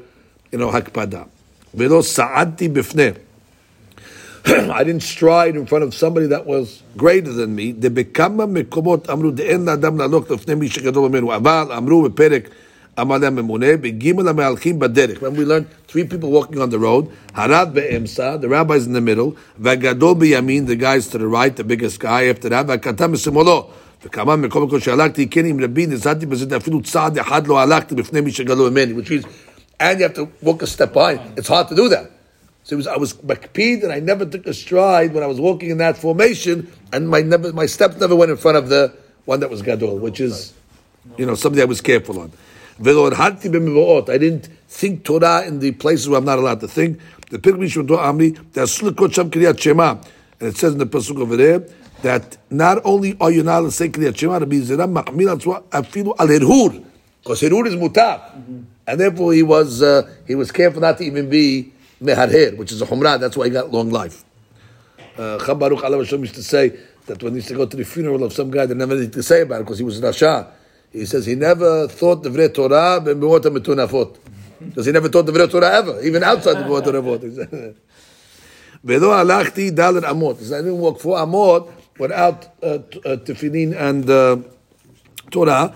you 0.53 0.59
know, 0.59 0.69
הקפדה. 0.69 1.23
ולא 1.75 2.03
סעדתי 2.03 2.69
בפני. 2.69 3.11
I 4.47 4.83
didn't 4.85 5.03
stride 5.03 5.57
in 5.57 5.67
front 5.67 5.85
of 5.85 5.93
somebody 5.93 6.27
that 6.27 6.47
was 6.47 6.83
greater 6.97 7.33
than 7.33 7.55
me. 7.55 7.73
דבכמה 7.79 8.47
מקומות 8.47 9.11
אמרו 9.11 9.31
דאין 9.31 9.65
לאדם 9.65 9.99
לעלות 9.99 10.31
לפני 10.31 10.55
מי 10.55 10.69
שגדול 10.69 11.09
ממנו, 11.09 11.37
אבל 11.37 11.65
אמרו 11.77 12.03
בפרק 12.03 12.49
אמר 13.01 13.19
להם 13.19 13.37
ממונה, 13.37 13.77
בגימל 13.77 14.29
המהלכים 14.29 14.79
בדרך. 14.79 15.23
When 15.23 15.37
we 15.37 15.45
learned 15.45 15.67
three 15.89 16.05
people 16.05 16.31
walking 16.31 16.59
on 16.59 16.71
the 16.71 16.79
road, 16.79 17.05
הרד 17.35 17.71
באמצע, 17.73 18.37
the 18.41 18.49
rabbis 18.49 18.87
in 18.87 18.93
the 18.93 19.01
middle, 19.01 19.35
והגדול 19.59 20.15
בימין, 20.15 20.67
the 20.67 20.77
guys 20.77 21.09
to 21.13 21.19
the 21.19 21.29
right, 21.29 21.57
the 21.57 21.65
biggest 21.65 22.01
guy 22.01 22.25
after 22.25 22.49
that, 22.49 22.65
והקטן 22.69 23.11
משמאלו. 23.11 23.71
וכמה 24.05 24.37
מקום 24.37 24.63
מקום 24.63 24.81
שהלכתי, 24.81 25.29
כן 25.29 25.45
עם 25.45 25.61
רבי, 25.65 25.87
נזדתי 25.87 26.27
בזה, 26.27 26.57
אפילו 26.57 26.83
צעד 26.83 27.19
אחד 27.19 27.47
לא 27.47 27.61
הלכתי 27.61 27.95
בפני 27.95 28.21
מי 28.21 28.33
שגדול 28.33 28.71
ממני, 28.71 28.93
which 28.93 29.11
means, 29.11 29.25
and 29.81 29.99
you 29.99 30.05
have 30.05 30.15
to 30.15 30.29
walk 30.43 30.63
a 30.63 30.67
step 30.67 30.93
behind. 30.93 31.21
It's 31.37 31.49
hard 31.49 31.69
to 31.69 31.75
do 31.75 31.89
that. 31.89 32.11
So 32.65 32.75
it 32.75 32.77
was, 32.77 32.87
I 32.87 32.97
was 32.97 33.15
makpid 33.15 33.83
and 33.83 33.93
I 33.93 34.01
never 34.01 34.25
took 34.27 34.47
a 34.47 34.55
stride 34.55 35.15
when 35.15 35.23
I 35.23 35.27
was 35.27 35.41
walking 35.41 35.71
in 35.71 35.79
that 35.79 35.97
formation, 35.97 36.71
and 36.93 37.09
my 37.09 37.23
never, 37.23 37.53
my 37.53 37.67
steps 37.67 37.97
never 37.97 38.15
went 38.15 38.31
in 38.31 38.37
front 38.37 38.57
of 38.59 38.69
the 38.69 38.93
one 39.25 39.41
that 39.41 39.51
was 39.51 39.63
gadol, 39.63 39.99
which 39.99 40.21
is, 40.21 40.53
you 41.17 41.27
know, 41.27 41.35
something 41.35 41.61
I 41.61 41.65
was 41.65 41.81
careful 41.81 42.21
on. 42.21 42.31
I 42.81 44.19
didn't 44.19 44.49
think 44.69 45.05
Torah 45.05 45.45
in 45.47 45.59
the 45.59 45.73
places 45.73 46.09
where 46.09 46.19
I'm 46.19 46.25
not 46.25 46.39
allowed 46.39 46.61
to 46.61 46.69
think. 46.69 47.01
The 47.31 47.39
pilgrimage 47.39 47.75
from 47.75 47.89
Torah 47.89 48.13
Amri, 48.13 48.37
Shema, 49.61 49.91
and 50.41 50.49
it 50.49 50.57
says 50.57 50.73
in 50.75 50.79
the 50.79 50.87
pasuk 50.87 51.21
over 51.21 51.37
there 51.37 51.65
that 52.04 52.38
not 52.50 52.80
only 52.86 53.18
are 53.20 53.32
you 53.32 53.44
not 53.44 53.60
allowed 53.60 53.66
to 53.70 53.72
say 53.72 53.90
Kriyat 53.90 54.18
Shema, 54.18 54.38
Rabbi 54.38 54.58
Zera 54.58 54.88
Machmir 54.88 55.36
Atzwa 55.36 55.64
Afilu 55.64 56.14
Al 56.20 56.28
Herhur, 56.28 56.86
because 57.24 57.42
Herhur 57.42 57.66
is 57.66 57.76
mutab, 57.76 58.20
mm-hmm. 58.20 58.62
and 58.86 59.00
therefore 59.00 59.34
he 59.34 59.42
was 59.42 59.82
uh, 59.82 60.08
he 60.28 60.36
was 60.36 60.52
careful 60.52 60.82
not 60.82 60.98
to 61.00 61.04
even 61.04 61.30
be 61.30 61.74
Meharher, 62.02 62.56
which 62.58 62.72
is 62.72 62.82
a 62.82 62.86
Humrah. 62.86 63.20
That's 63.20 63.36
why 63.36 63.46
he 63.46 63.52
got 63.52 63.72
long 63.72 63.90
life. 63.90 64.24
Uh, 65.16 65.38
Chabaruch 65.40 65.82
Alav 65.82 66.00
Hashem 66.00 66.22
used 66.22 66.36
to 66.36 66.44
say 66.44 66.78
that 67.06 67.22
when 67.24 67.34
he 67.34 67.38
used 67.38 67.48
to 67.48 67.56
go 67.56 67.66
to 67.66 67.78
the 67.78 67.86
funeral 67.86 68.24
of 68.24 68.34
some 68.34 68.52
guy, 68.52 68.66
they 68.66 68.74
never 68.74 68.94
anything 68.94 69.12
to 69.12 69.24
say 69.24 69.42
about 69.42 69.62
it 69.62 69.64
because 69.64 69.78
he 69.78 69.86
was 69.86 70.02
Rasha. 70.02 70.48
He 70.92 71.06
says 71.06 71.26
he 71.26 71.36
never 71.36 71.88
thought 71.88 72.24
the 72.24 72.30
Vre 72.30 72.54
Torah 72.54 73.00
b'mewot 73.02 73.42
metunafot. 73.42 74.18
Because 74.60 74.86
he 74.88 74.92
never 74.92 75.10
taught 75.10 75.26
the 75.26 75.32
Vre 75.32 75.48
Torah 75.50 75.72
ever, 75.72 76.02
even 76.02 76.24
outside 76.24 76.58
the 76.58 76.64
Vre 76.64 76.84
Torah. 76.84 77.02
Bedo 78.86 79.14
Alachti 79.24 79.72
Dalar 79.72 80.02
amot. 80.02 80.40
He 80.40 80.46
said, 80.46 80.60
I 80.60 80.62
didn't 80.64 80.80
walk 80.80 81.00
four 81.00 81.18
amot, 81.18 81.72
without 81.99 82.63
uh, 82.63 82.67
uh, 82.67 83.17
tefillin 83.27 83.73
and 83.75 84.09
uh, 84.09 84.37
תורה. 85.31 85.67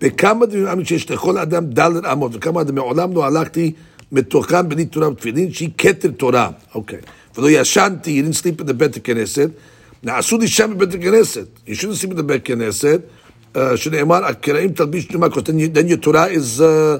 בכמה 0.00 0.46
דברים 0.46 0.66
אמרו 0.66 0.84
שיש 0.84 1.10
לכל 1.10 1.38
אדם 1.38 1.66
דלת 1.66 2.04
אמות, 2.12 2.32
וכמה 2.34 2.62
דברים 2.62 2.74
מעולם 2.74 3.12
לא 3.12 3.24
הלכתי 3.24 3.72
מתוכם 4.12 4.68
בלי 4.68 4.84
תורה 4.84 5.08
ותפילין, 5.08 5.52
שהיא 5.52 5.70
כתר 5.78 6.10
תורה. 6.10 6.50
אוקיי. 6.74 6.98
ולא 7.36 7.50
ישנתי, 7.50 8.22
he 8.22 8.26
didn't 8.26 8.38
sleep 8.42 8.64
in 8.64 8.68
the 8.68 8.72
בית 8.72 8.96
הכנסת. 8.96 9.50
נעשו 10.02 10.38
לי 10.38 10.48
שם 10.48 10.74
בבית 10.76 10.94
הכנסת. 10.94 11.46
You 11.66 11.70
shouldn't 11.70 12.04
sleep 12.04 12.12
in 12.12 12.18
the 12.18 12.22
בית 12.22 12.42
הכנסת. 12.42 13.00
שנאמר, 13.76 14.24
הקראים 14.24 14.72
תלביש 14.72 15.10
נאמר, 15.10 15.26
because 15.26 15.42
then, 15.42 15.58
you, 15.58 15.68
then 15.68 15.88
your 15.88 15.96
Torah 15.96 16.26
is, 16.26 16.60
uh, 16.60 16.98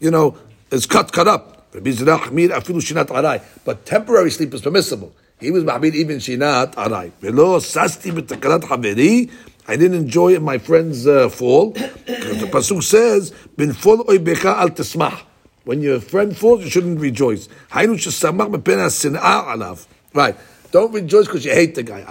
you 0.00 0.10
know, 0.10 0.34
is 0.70 0.86
cut, 0.86 1.12
cut 1.12 1.26
up. 1.26 1.54
רבי 1.74 1.92
זרע 1.92 2.18
חמיר 2.18 2.56
אפילו 2.56 2.80
שינת 2.80 3.10
ארעי. 3.10 3.38
But 3.66 3.90
temporary 3.90 4.30
sleep 4.30 4.54
is 4.54 4.60
permissible. 4.60 5.17
He 5.39 5.51
was 5.51 5.63
Mahmid 5.63 5.95
even 5.95 6.17
Shinat 6.17 6.75
Arai. 6.75 7.11
Velo 7.21 7.59
Sasti 7.59 8.11
B'takalat 8.11 8.63
Haveri. 8.63 9.31
I 9.67 9.77
didn't 9.77 9.97
enjoy 9.97 10.37
my 10.39 10.57
friend's 10.57 11.07
uh, 11.07 11.29
fall. 11.29 11.71
the 11.71 12.49
Pasuk 12.51 12.83
says, 12.83 13.31
Bin 13.55 13.71
Fol 13.71 14.03
Oibecha 14.05 14.55
Al 14.57 14.69
Tismah. 14.69 15.21
When 15.63 15.81
your 15.81 16.01
friend 16.01 16.35
falls, 16.35 16.63
you 16.63 16.69
shouldn't 16.69 16.99
rejoice. 16.99 17.47
Hainu 17.71 17.95
Shesamach 17.95 18.51
B'pena 18.53 18.89
Sin'a 18.89 19.45
Alav. 19.45 19.87
Right. 20.13 20.35
Don't 20.71 20.91
rejoice 20.91 21.25
because 21.25 21.45
you 21.45 21.51
hate 21.51 21.75
the 21.75 21.83
guy. 21.83 22.03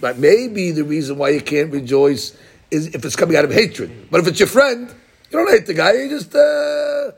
But 0.00 0.18
maybe 0.18 0.70
the 0.70 0.84
reason 0.84 1.18
why 1.18 1.28
you 1.30 1.40
can't 1.40 1.72
rejoice 1.72 2.36
is 2.70 2.94
if 2.94 3.04
it's 3.04 3.16
coming 3.16 3.36
out 3.36 3.44
of 3.44 3.52
hatred. 3.52 4.08
But 4.10 4.20
if 4.20 4.26
it's 4.28 4.40
your 4.40 4.48
friend, 4.48 4.88
you 5.30 5.38
don't 5.38 5.50
hate 5.50 5.66
the 5.66 5.74
guy. 5.74 5.92
You 5.94 6.08
just 6.10 6.34
uh, 6.34 7.12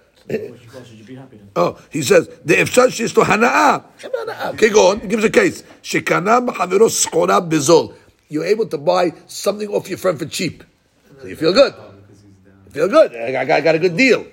Oh, 1.55 1.79
he 1.91 2.03
says 2.03 2.29
the 2.45 2.55
efshar 2.55 2.89
is 3.01 3.13
to 3.13 3.21
hanaa. 3.21 3.85
Okay, 4.55 4.71
go 4.71 4.91
on. 4.91 5.01
He 5.01 5.07
gives 5.09 5.25
a 5.25 5.31
case. 5.31 5.63
Shekana 5.83 6.41
b'chaviro 6.47 6.89
skora 6.89 7.41
bezol. 7.49 7.95
You're 8.29 8.45
able 8.45 8.67
to 8.67 8.79
buy 8.79 9.13
something 9.29 9.69
off 9.69 9.89
your 9.89 9.99
friend 9.99 10.19
for 10.19 10.27
cheap. 10.27 10.65
So 11.21 11.29
you 11.29 11.37
feel 11.37 11.53
good. 11.53 11.75
You 12.67 12.71
feel 12.73 12.89
good. 12.89 13.15
I 13.15 13.31
got, 13.31 13.51
I 13.51 13.61
got 13.61 13.75
a 13.77 13.79
good 13.79 13.97
deal. 13.97 14.27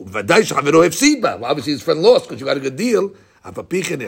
Obviously, 0.00 1.72
his 1.72 1.82
friend 1.82 2.02
lost 2.02 2.24
because 2.28 2.40
you 2.40 2.46
got 2.46 2.56
a 2.56 2.60
good 2.60 2.76
deal. 2.76 3.12
That's 3.44 3.56
what 3.56 3.72
it 3.72 3.88
means. 3.88 4.00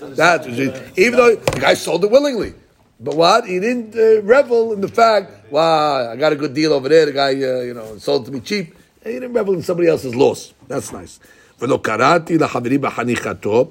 That's 0.00 0.46
what 0.46 0.58
it 0.58 0.58
means. 0.58 0.98
Even 0.98 1.16
though 1.16 1.34
the 1.34 1.60
guy 1.60 1.74
sold 1.74 2.04
it 2.04 2.10
willingly. 2.10 2.54
But 3.00 3.14
what? 3.14 3.46
He 3.46 3.60
didn't 3.60 3.94
uh, 3.94 4.22
revel 4.22 4.72
in 4.72 4.80
the 4.80 4.88
fact, 4.88 5.52
wow, 5.52 6.10
I 6.10 6.16
got 6.16 6.32
a 6.32 6.36
good 6.36 6.52
deal 6.52 6.72
over 6.72 6.88
there. 6.88 7.06
The 7.06 7.12
guy, 7.12 7.30
uh, 7.30 7.60
you 7.60 7.74
know, 7.74 7.98
sold 7.98 8.26
to 8.26 8.32
me 8.32 8.40
cheap. 8.40 8.74
He 9.04 9.12
didn't 9.12 9.32
revel 9.32 9.54
in 9.54 9.62
somebody 9.62 9.88
else's 9.88 10.14
loss. 10.14 10.52
That's 10.66 10.92
nice. 10.92 11.20
ולא 11.60 11.80
קראתי 11.82 12.38
לחברי 12.38 12.78
בחניכתו, 12.78 13.70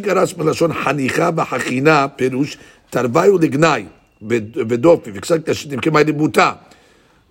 גרס 0.00 0.36
מלשון 0.36 0.72
חניכה 0.72 1.30
בחכינה, 1.30 2.06
פירוש 2.16 2.58
תרווי 2.90 3.28
ולגנאי 3.28 3.84
ודופי, 4.68 5.10
וקצת 5.14 5.48
לבוטה. 6.06 6.52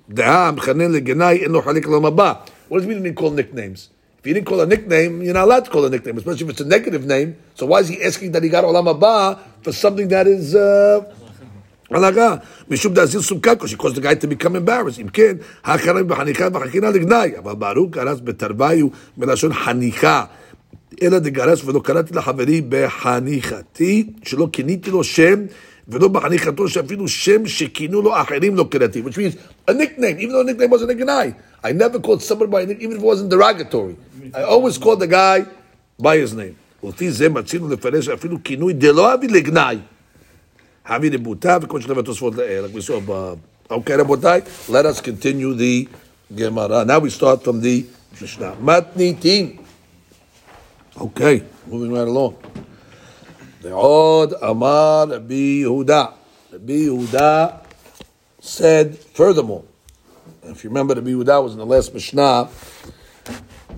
דעה 0.09 0.51
לגנאי 0.89 1.38
אין 1.38 1.51
לו 1.51 1.61
חלק 1.61 1.85
לעולם 1.85 2.05
הבא. 2.05 2.33
What 2.69 2.75
does 2.75 2.83
it 2.83 2.88
mean 2.88 3.03
to 3.03 3.13
call 3.13 3.31
nicknames? 3.31 3.89
If 4.19 4.27
you 4.27 4.33
didn't 4.33 4.45
call 4.47 4.61
a 4.61 4.65
nickname, 4.65 5.21
you're 5.21 5.33
not 5.33 5.45
allowed 5.45 5.65
to 5.65 5.71
call 5.71 5.85
a 5.85 5.89
nickname, 5.89 6.17
especially 6.17 6.45
if 6.45 6.49
it's 6.51 6.61
a 6.61 6.65
negative 6.65 7.05
name. 7.05 7.38
So 7.55 7.65
why 7.65 7.79
is 7.79 7.88
he 7.88 8.03
asking 8.03 8.33
that 8.33 8.43
he 8.43 8.49
got 8.49 8.63
Olam 8.65 8.88
Haba 8.91 9.39
for 9.63 9.71
something 9.71 10.07
that 10.09 10.27
is 10.27 10.53
uh, 10.53 11.01
הלכה, 11.91 12.35
משום 12.69 12.93
she 13.65 13.75
caused 13.75 13.95
the 13.95 14.01
guy 14.01 14.15
to 14.15 14.27
become 14.27 14.55
embarrassed. 14.55 15.01
אם 15.01 15.07
כן, 15.07 15.35
האחרים 15.63 16.07
בחניכה 16.07 16.47
ובחכינה 16.47 16.89
לגנאי, 16.89 17.38
אבל 17.38 17.53
ברוך 17.53 17.89
גרס 17.89 18.19
בתרוויו 18.23 18.88
מלשון 19.17 19.53
חניכה. 19.53 20.25
אלא 21.01 21.19
דגרס 21.19 21.63
ולא 21.63 21.79
קראתי 21.83 22.13
לחברי 22.13 22.61
בחניכתי, 22.69 24.03
שלא 24.23 24.47
כיניתי 24.51 24.91
לו 24.91 25.03
שם, 25.03 25.45
ולא 25.88 26.07
בחניכתו 26.07 26.67
שאפילו 26.67 27.07
שם 27.07 27.47
שכינו 27.47 28.01
לו 28.01 28.21
אחרים 28.21 28.55
לא 28.55 28.65
קראתי. 28.71 29.01
Which 29.01 29.17
means 29.17 29.35
a 29.67 29.73
nickname, 29.73 30.19
even 30.19 30.31
though 30.31 30.41
a 30.41 30.51
nickname 30.51 30.69
wasn't 30.69 30.89
a 30.89 30.93
גנאי. 30.93 31.31
I 31.63 31.71
never 31.71 31.99
called 31.99 32.21
somebody 32.21 32.51
by 32.51 32.61
a 32.61 32.65
nickname, 32.65 32.83
even 32.83 32.97
if 32.97 33.03
it 33.03 33.05
wasn't 33.05 33.29
derogatory. 33.29 33.95
I 34.33 34.43
always 34.43 34.77
called 34.77 34.99
the 34.99 35.07
guy 35.07 35.45
by 35.99 36.17
his 36.17 36.33
name. 36.33 36.55
ולפי 36.83 37.11
זה 37.11 37.29
מצינו 37.29 37.69
לפרש 37.69 38.09
אפילו 38.09 38.38
כינוי 38.43 38.73
דלא 38.73 39.13
אבי 39.13 39.27
לגנאי. 39.27 39.77
Havi 40.88 41.11
Rebuta, 41.11 41.59
V'kon 41.59 42.63
like 42.63 42.73
we 42.73 42.81
saw 42.81 42.97
above. 42.97 43.39
Okay, 43.69 43.93
Rabotai, 43.93 44.69
let 44.69 44.85
us 44.85 45.01
continue 45.01 45.53
the 45.53 45.89
Gemara. 46.33 46.85
Now 46.85 46.99
we 46.99 47.09
start 47.09 47.43
from 47.43 47.59
the 47.59 47.85
Mishnah. 48.21 48.55
Matniti. 48.61 49.59
Okay, 50.97 51.43
moving 51.65 51.91
right 51.91 52.07
along. 52.07 52.38
De'od 53.61 54.33
Amar 54.41 55.07
Rabbi 55.07 55.63
Yehuda. 55.63 56.13
Rabbi 56.53 56.73
Yehuda 56.73 57.65
said, 58.39 58.97
furthermore, 58.97 59.65
if 60.43 60.63
you 60.63 60.69
remember, 60.69 60.95
Rabbi 60.95 61.09
Yehuda 61.09 61.43
was 61.43 61.51
in 61.51 61.59
the 61.59 61.65
last 61.65 61.93
Mishnah, 61.93 62.47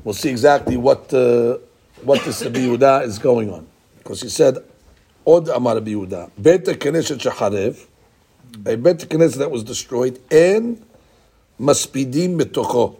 we'll 0.03 0.13
see 0.13 0.29
exactly 0.29 0.77
what 0.77 1.11
uh, 1.11 1.57
what 2.03 2.23
this 2.23 2.43
Rabbi 2.43 2.59
Yehuda 2.59 3.03
is 3.05 3.17
going 3.17 3.51
on. 3.51 3.65
Because 3.97 4.21
he 4.21 4.29
said, 4.29 4.59
עוד 5.28 5.48
אמר 5.48 5.76
רבי 5.76 5.90
יהודה, 5.90 6.24
בית 6.38 6.68
הכנסת 6.68 7.20
שחרב, 7.20 7.74
a 8.54 8.76
בית 8.82 9.02
הכנסת 9.02 9.40
that 9.40 9.54
was 9.54 9.62
destroyed, 9.62 10.18
אין 10.30 10.74
מספידים 11.60 12.38
בתוכו. 12.38 12.94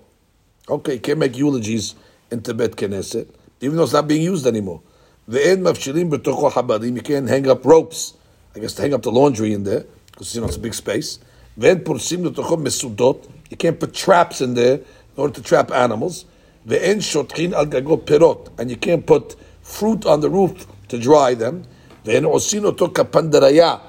Okay, 0.68 0.94
you 0.94 1.00
can't 1.00 1.18
make 1.18 1.36
eulogies 1.36 1.94
into 2.32 2.52
בית 2.54 2.74
כנסת, 2.74 3.26
even 3.60 3.76
though 3.76 3.84
it's 3.84 3.92
not 3.92 4.08
being 4.08 4.22
used 4.22 4.46
anymore. 4.46 4.80
ואין 5.28 5.62
מפשילים 5.62 6.10
בתוכו 6.10 6.50
חבדים, 6.50 6.96
you 6.96 7.00
can't 7.00 7.28
hang 7.28 7.46
up 7.46 7.66
ropes, 7.66 8.14
I 8.54 8.60
guess 8.60 8.74
to 8.74 8.82
hang 8.82 8.94
up 8.94 9.02
the 9.02 9.10
laundry 9.10 9.52
in 9.52 9.64
there, 9.64 9.84
because 10.10 10.34
you 10.34 10.40
know 10.40 10.46
it's 10.46 10.56
a 10.56 10.60
big 10.60 10.74
space. 10.74 11.18
ואין 11.58 11.78
פורסים 11.84 12.24
לתוכו 12.24 12.56
מסודות, 12.56 13.26
you 13.50 13.56
can't 13.56 13.84
put 13.84 13.94
traps 13.94 14.40
in 14.40 14.54
there 14.54 14.78
in 15.16 15.20
order 15.20 15.40
to 15.40 15.42
trap 15.42 15.70
animals. 15.70 16.24
ואין 16.66 17.00
שוטחין 17.00 17.54
על 17.54 17.66
גגו 17.66 18.00
פירות, 18.04 18.48
and 18.58 18.70
you 18.70 18.76
can't 18.76 19.06
put 19.06 19.34
fruit 19.62 20.04
on 20.04 20.20
the 20.20 20.30
roof 20.30 20.66
to 20.88 20.98
dry 20.98 21.34
them. 21.34 21.64
Then 22.09 22.23
osino 22.23 22.75
took 22.75 22.97
a 22.97 23.05
pandaraya, 23.05 23.79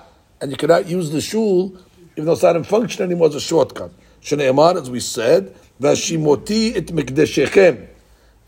and 0.43 0.51
you 0.51 0.57
cannot 0.59 0.87
use 0.87 1.11
the 1.11 1.23
shul 1.23 1.75
even 2.13 2.27
though 2.27 2.33
it's 2.33 2.43
not 2.43 2.55
in 2.55 2.65
function 2.65 3.03
anymore 3.03 3.29
as 3.29 3.37
a 3.37 3.41
shortcut. 3.41 3.91
Shneimar, 4.21 4.77
as 4.77 4.91
we 4.91 5.01
said, 5.01 5.57
vashimoti 5.81 6.77
et 6.77 6.85
mikdeshechem. 6.89 7.77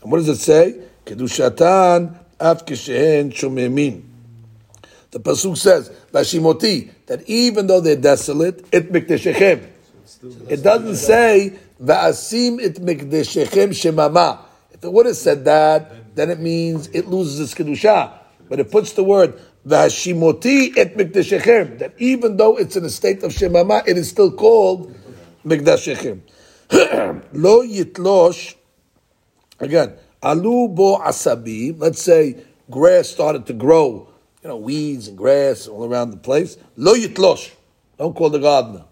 And 0.03 0.11
what 0.11 0.19
does 0.19 0.29
it 0.29 0.35
say? 0.35 0.79
Kedushatan 1.07 2.15
af 2.39 2.63
kishehen. 2.67 4.03
The 5.09 5.19
pasuk 5.19 5.57
says 5.57 5.89
vashimoti 6.11 6.91
that 7.07 7.27
even 7.27 7.65
though 7.65 7.81
they're 7.81 7.95
desolate, 7.95 8.63
it 8.71 8.91
mikdeshechem. 8.91 9.69
It 10.49 10.61
doesn't 10.61 10.97
say 10.97 11.57
v'asim 11.81 12.61
it 12.61 12.75
mikdeshechem 12.75 13.69
shemama. 13.69 14.37
If 14.71 14.83
it 14.83 14.93
would 14.93 15.07
have 15.07 15.17
said 15.17 15.45
that, 15.45 16.15
then 16.15 16.29
it 16.29 16.39
means 16.39 16.89
it 16.89 17.07
loses 17.07 17.39
its 17.39 17.55
kedusha. 17.55 18.19
But 18.47 18.59
it 18.59 18.69
puts 18.69 18.93
the 18.93 19.03
word 19.03 19.39
va'ashimoti 19.67 20.77
et 20.77 20.95
mikdeshechem. 20.95 21.79
That 21.79 21.93
even 21.97 22.37
though 22.37 22.57
it's 22.57 22.75
in 22.75 22.85
a 22.85 22.89
state 22.89 23.23
of 23.23 23.31
shemama, 23.31 23.87
it 23.87 23.97
is 23.97 24.09
still 24.09 24.31
called 24.31 24.93
mikdeshechem. 25.45 26.21
Lo 27.33 27.61
yitlosh. 27.65 28.55
Again, 29.59 29.93
alu 30.21 30.67
bo 30.69 30.97
asabi. 30.99 31.79
Let's 31.79 32.01
say 32.01 32.37
grass 32.69 33.09
started 33.09 33.45
to 33.47 33.53
grow. 33.53 34.09
You 34.41 34.49
know, 34.49 34.57
weeds 34.57 35.07
and 35.07 35.17
grass 35.17 35.67
all 35.67 35.85
around 35.85 36.11
the 36.11 36.17
place. 36.17 36.57
Lo 36.75 36.95
yitlosh. 36.95 37.51
Don't 37.97 38.15
call 38.15 38.29
the 38.29 38.39
gardener. 38.39 38.85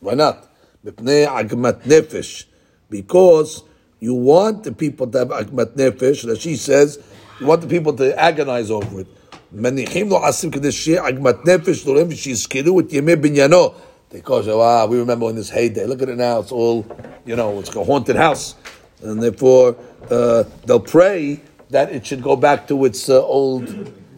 Why 0.00 0.14
not? 0.14 0.48
Agmat 0.84 1.82
nefesh. 1.84 2.44
Because 2.90 3.64
you 4.00 4.14
want 4.14 4.64
the 4.64 4.72
people 4.72 5.06
to 5.08 5.18
have 5.18 5.28
agmat 5.28 5.76
nefesh. 5.76 6.24
That 6.26 6.40
she 6.40 6.56
says, 6.56 6.98
you 7.40 7.46
want 7.46 7.62
the 7.62 7.66
people 7.66 7.94
to 7.94 8.16
agonize 8.16 8.70
over 8.70 9.00
it. 9.00 9.06
מניחים 9.53 10.09
לו 10.09 10.25
עשים 10.25 10.51
כדי 10.51 10.71
שיהיה 10.71 11.07
עגמת 11.07 11.45
נפש 11.45 11.85
להורים 11.85 12.07
ושיזכרו 12.09 12.79
את 12.79 12.93
ימי 12.93 13.15
בניינו. 13.15 13.71
Because, 14.11 14.47
wow, 14.47 14.87
we 14.87 14.97
remember 14.97 15.29
in 15.29 15.35
this 15.35 15.51
heyday. 15.51 15.85
Look 15.85 16.01
at 16.01 16.09
it 16.09 16.17
now. 16.17 16.39
It's 16.39 16.51
all, 16.51 16.83
you 17.25 17.35
know, 17.35 17.59
it's 17.59 17.69
like 17.69 17.77
a 17.77 17.83
haunted 17.83 18.15
house. 18.15 18.55
And 19.03 19.21
therefore, 19.21 19.75
uh, 20.09 20.45
they'll 20.65 20.79
pray 20.79 21.41
that 21.69 21.91
it 21.91 22.07
should 22.07 22.23
go 22.23 22.35
back 22.35 22.67
to 22.69 22.85
its 22.85 23.07
uh, 23.07 23.23
old, 23.23 23.69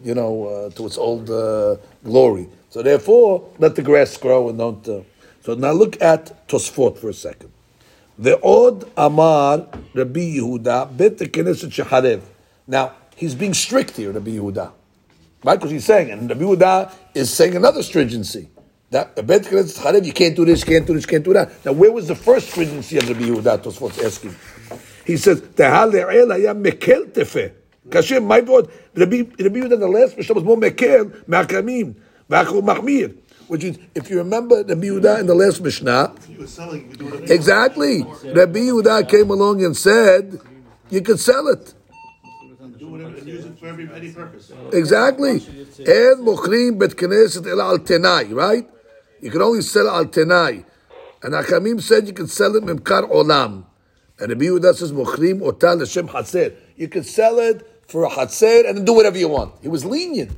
you 0.02 0.14
know, 0.14 0.46
uh, 0.46 0.70
to 0.70 0.86
its 0.86 0.96
old 0.96 1.28
uh, 1.30 1.76
glory. 2.04 2.48
So 2.70 2.82
therefore, 2.82 3.50
let 3.58 3.76
the 3.76 3.82
grass 3.82 4.16
grow 4.16 4.48
and 4.48 4.58
don't. 4.58 4.88
Uh, 4.88 5.00
so 5.44 5.54
now 5.54 5.72
look 5.72 6.00
at 6.00 6.48
Tosfot 6.48 6.96
for 6.96 7.10
a 7.10 7.14
second. 7.14 7.52
The 8.18 8.42
Od 8.42 8.90
Amar 8.96 9.66
Rabbi 9.92 10.36
Yehuda 10.36 10.96
Bet 10.96 11.18
Knesset 11.18 11.70
Sheharev. 11.70 12.22
Now 12.66 12.92
he's 13.16 13.34
being 13.34 13.52
strict 13.52 13.96
here, 13.96 14.12
Rabbi 14.12 14.32
Yehuda, 14.32 14.72
right? 15.43 15.55
Because 15.55 15.71
he's 15.71 15.85
saying, 15.85 16.11
and 16.11 16.29
Rabbi 16.29 16.41
Yehuda 16.41 16.93
is 17.13 17.33
saying 17.33 17.55
another 17.55 17.83
stringency. 17.83 18.49
That 18.89 19.15
Bet 19.27 19.43
Sheharev, 19.43 20.05
you 20.05 20.13
can't 20.13 20.35
do 20.35 20.45
this, 20.45 20.61
you 20.61 20.67
can't 20.67 20.87
do 20.87 20.93
this, 20.93 21.03
you 21.03 21.09
can't 21.09 21.23
do 21.23 21.33
that. 21.33 21.65
Now 21.65 21.73
where 21.73 21.91
was 21.91 22.07
the 22.07 22.15
first 22.15 22.51
stringency 22.51 22.97
of 22.97 23.09
Rabbi 23.09 23.25
Yehuda? 23.25 23.61
Tosfot's 23.61 24.01
asking. 24.01 24.35
He 25.05 25.17
says, 25.17 25.41
"Tehal 25.41 25.91
le'el 25.91 26.31
haya 26.31 26.55
mekel 26.55 27.11
tefeh." 27.11 27.51
Kashem, 27.89 28.25
my 28.25 28.41
God, 28.41 28.69
Rabbi 28.95 29.23
Rabbi 29.39 29.59
Yehuda 29.59 29.79
the 29.79 29.87
last 29.87 30.17
Mishnah 30.17 30.35
was 30.35 30.43
more 30.43 30.57
mekel 30.57 31.27
me'akamim 31.27 31.95
ve'achol 32.29 32.61
machmir. 32.61 33.17
Which 33.47 33.63
is, 33.63 33.77
if 33.95 34.09
you 34.09 34.17
remember 34.17 34.63
Rabbi 34.63 34.87
Yehuda 34.87 35.19
in 35.19 35.25
the 35.25 35.35
last 35.35 35.61
Mishnah, 35.61 36.13
selling, 36.45 36.89
you 36.89 36.95
do 36.95 37.13
it. 37.13 37.29
exactly, 37.29 38.03
Rabbi 38.03 38.59
Yehuda 38.59 39.09
came 39.09 39.29
along 39.29 39.63
and 39.63 39.75
said, 39.75 40.39
you 40.89 41.01
could 41.01 41.19
sell 41.19 41.47
it. 41.47 41.73
Do 42.97 43.07
it 43.07 43.17
and 43.19 43.27
use 43.27 43.45
it 43.45 43.59
for 43.59 43.67
every, 43.67 43.89
any 43.93 44.11
purpose. 44.11 44.51
Exactly. 44.73 45.31
And 45.31 46.25
mochrim 46.27 46.77
bet 46.79 46.91
knesset 46.91 47.47
el 47.47 47.61
al 47.61 47.79
tenai, 47.79 48.33
right? 48.33 48.67
You 49.21 49.31
can 49.31 49.41
only 49.41 49.61
sell 49.61 49.89
al 49.89 50.05
tenai. 50.05 50.65
And 51.23 51.33
Hakamim 51.33 51.81
said 51.81 52.07
you 52.07 52.13
can 52.13 52.27
sell 52.27 52.55
it 52.55 52.63
memkar 52.63 53.09
olam. 53.11 53.65
And 54.19 54.29
Rabbi 54.29 54.45
Yehuda 54.45 54.73
says 54.75 54.91
mochrim 54.91 55.41
otal 55.41 55.81
l'shem 55.81 56.07
hatzer. 56.07 56.55
You 56.75 56.87
can 56.87 57.03
sell 57.03 57.39
it 57.39 57.67
for 57.87 58.03
a 58.05 58.09
hatzer 58.09 58.67
and 58.67 58.77
then 58.77 58.85
do 58.85 58.93
whatever 58.93 59.17
you 59.17 59.27
want. 59.29 59.53
He 59.61 59.67
was 59.67 59.83
lenient. 59.85 60.31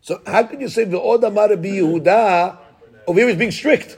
So 0.00 0.20
how 0.26 0.42
can 0.44 0.60
you 0.60 0.68
say 0.68 0.84
v'od 0.86 1.22
amar 1.24 1.48
Rabbi 1.50 1.68
Yehuda? 1.68 2.58
Over 3.06 3.18
here 3.20 3.28
he's 3.28 3.36
being 3.38 3.50
strict. 3.50 3.96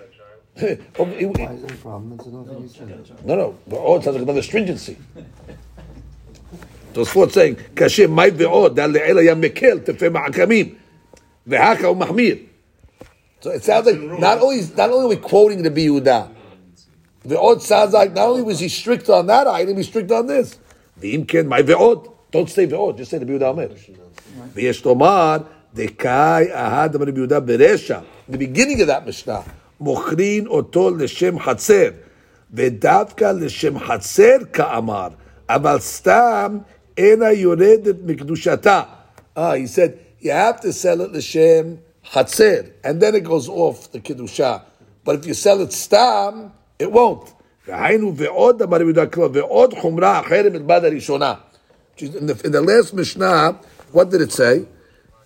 Over- 0.98 1.12
he- 1.12 1.26
Why 1.26 1.52
is 1.52 1.62
that 1.62 1.70
a 1.70 1.74
problem? 1.76 2.16
That's 2.16 2.28
another 2.28 2.52
thing 2.54 2.62
you 2.62 2.68
said. 2.68 3.24
no, 3.26 3.34
no. 3.36 3.58
Ve'od 3.68 4.02
sounds 4.04 4.14
like 4.16 4.22
another 4.22 4.42
stringency. 4.42 4.96
Tosfot 6.97 7.31
saying, 7.31 7.55
kashem 7.75 8.09
mai 8.09 8.31
ve'od, 8.31 8.75
dal 8.75 8.91
le'el 8.91 9.17
היה 9.17 9.35
מקל, 9.35 9.79
תפה 9.79 10.09
מעקמים. 10.09 10.75
והכה 11.47 11.87
הוא 11.87 11.97
מחמיר. 11.97 12.35
So 13.41 13.49
it 13.49 13.63
sounds 13.63 13.85
like 13.85 13.99
not 14.19 14.41
only 14.41 14.61
not 14.77 14.89
only 14.89 15.05
are 15.05 15.09
we 15.09 15.17
quoting 15.17 15.63
the 15.63 15.69
Yehuda, 15.69 16.29
ve'od 17.27 17.61
sounds 17.61 17.93
like 17.93 18.13
not 18.13 18.27
only 18.29 18.41
was 18.41 18.59
he 18.59 18.69
strict 18.69 19.09
on 19.09 19.27
that 19.27 19.47
item, 19.47 19.75
he's 19.75 19.87
strict 19.87 20.11
on 20.11 20.27
this. 20.27 20.57
V'im 21.01 21.27
ken 21.27 21.47
mai 21.47 21.61
ve'od. 21.61 22.09
Don't 22.31 22.49
say 22.49 22.65
ve'od, 22.67 22.97
just 22.97 23.11
say 23.11 23.17
the 23.17 23.25
Yehuda 23.25 23.49
Omer. 23.51 23.69
ויש 24.53 24.85
לומר, 24.85 25.37
דקאי 25.73 26.47
אהד 26.53 26.95
אמר 26.95 27.05
רבי 27.05 27.19
יהודה 27.19 27.39
ברשע, 27.39 27.99
the 28.29 28.37
beginning 28.37 28.81
of 28.81 28.87
that 28.87 29.07
משנה, 29.07 29.39
מוכרין 29.79 30.47
אותו 30.47 30.89
לשם 30.89 31.39
חצר, 31.39 31.89
ודווקא 32.53 33.31
לשם 33.31 33.79
חצר 33.79 34.37
כאמר, 34.53 35.07
אבל 35.49 35.79
סתם 35.79 36.57
אינה 36.97 37.31
יורדת 37.31 37.95
מקדושתה. 38.05 38.81
Ah, 39.35 39.55
he 39.55 39.65
said, 39.65 39.97
you 40.21 40.31
have 40.31 40.61
to 40.61 40.71
sell 40.71 41.01
it 41.01 41.11
לשם 41.13 41.75
חצר, 42.11 42.61
and 42.83 42.99
then 43.01 43.15
it 43.15 43.23
goes 43.23 43.49
off 43.49 43.91
the 43.91 43.99
kedusha. 43.99 44.61
But 45.03 45.15
if 45.15 45.25
you 45.25 45.33
sell 45.33 45.61
it 45.61 45.73
stam, 45.73 46.51
it 46.79 46.91
won't. 46.91 47.33
והיינו 47.67 48.13
ועוד 48.15 48.61
אמר 48.61 48.75
רבי 48.75 48.83
יהודה 48.83 49.05
כלל, 49.05 49.29
ועוד 49.33 49.73
חומרה 49.73 50.19
אחרת 50.19 50.51
מלבד 50.51 50.81
הראשונה. 50.83 51.33
In 51.97 52.27
the, 52.27 52.45
in 52.45 52.51
the 52.51 52.61
last 52.61 52.93
Mishnah, 52.93 53.55
what 53.91 54.09
did 54.09 54.21
it 54.21 54.31
say? 54.31 54.65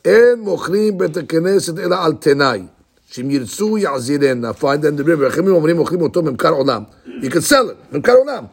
אין 0.06 0.40
מוכרים 0.40 0.98
בית 0.98 1.18
הכנסת 1.18 1.80
אלא 1.80 1.96
על 2.06 2.14
תנאי. 2.14 2.62
שאם 3.10 3.32
ירצו 3.32 3.78
יעזירנה, 3.78 4.52
find 4.52 4.82
them 4.82 5.00
the 5.00 5.04
river. 5.04 5.28
החכמים 5.28 5.56
אומרים 5.56 5.78
מוכרים 5.78 6.02
אותו 6.02 6.22
ממכר 6.22 6.50
עולם. 6.50 6.84
You 7.06 7.30
can 7.30 7.42
sell 7.50 7.70
it, 7.70 7.96
ממכר 7.96 8.14
עולם. 8.14 8.46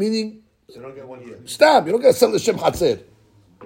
Meaning, 0.00 0.42
so 0.69 0.75
you 0.75 0.81
don't 0.81 0.95
get 0.95 1.07
one 1.07 1.25
year. 1.25 1.39
Stop. 1.45 1.85
You 1.85 1.93
don't 1.93 2.01
get 2.01 2.09
to 2.09 2.13
sell 2.13 2.31
the 2.31 2.39
Shem 2.39 2.57
Chatzir. 2.57 3.01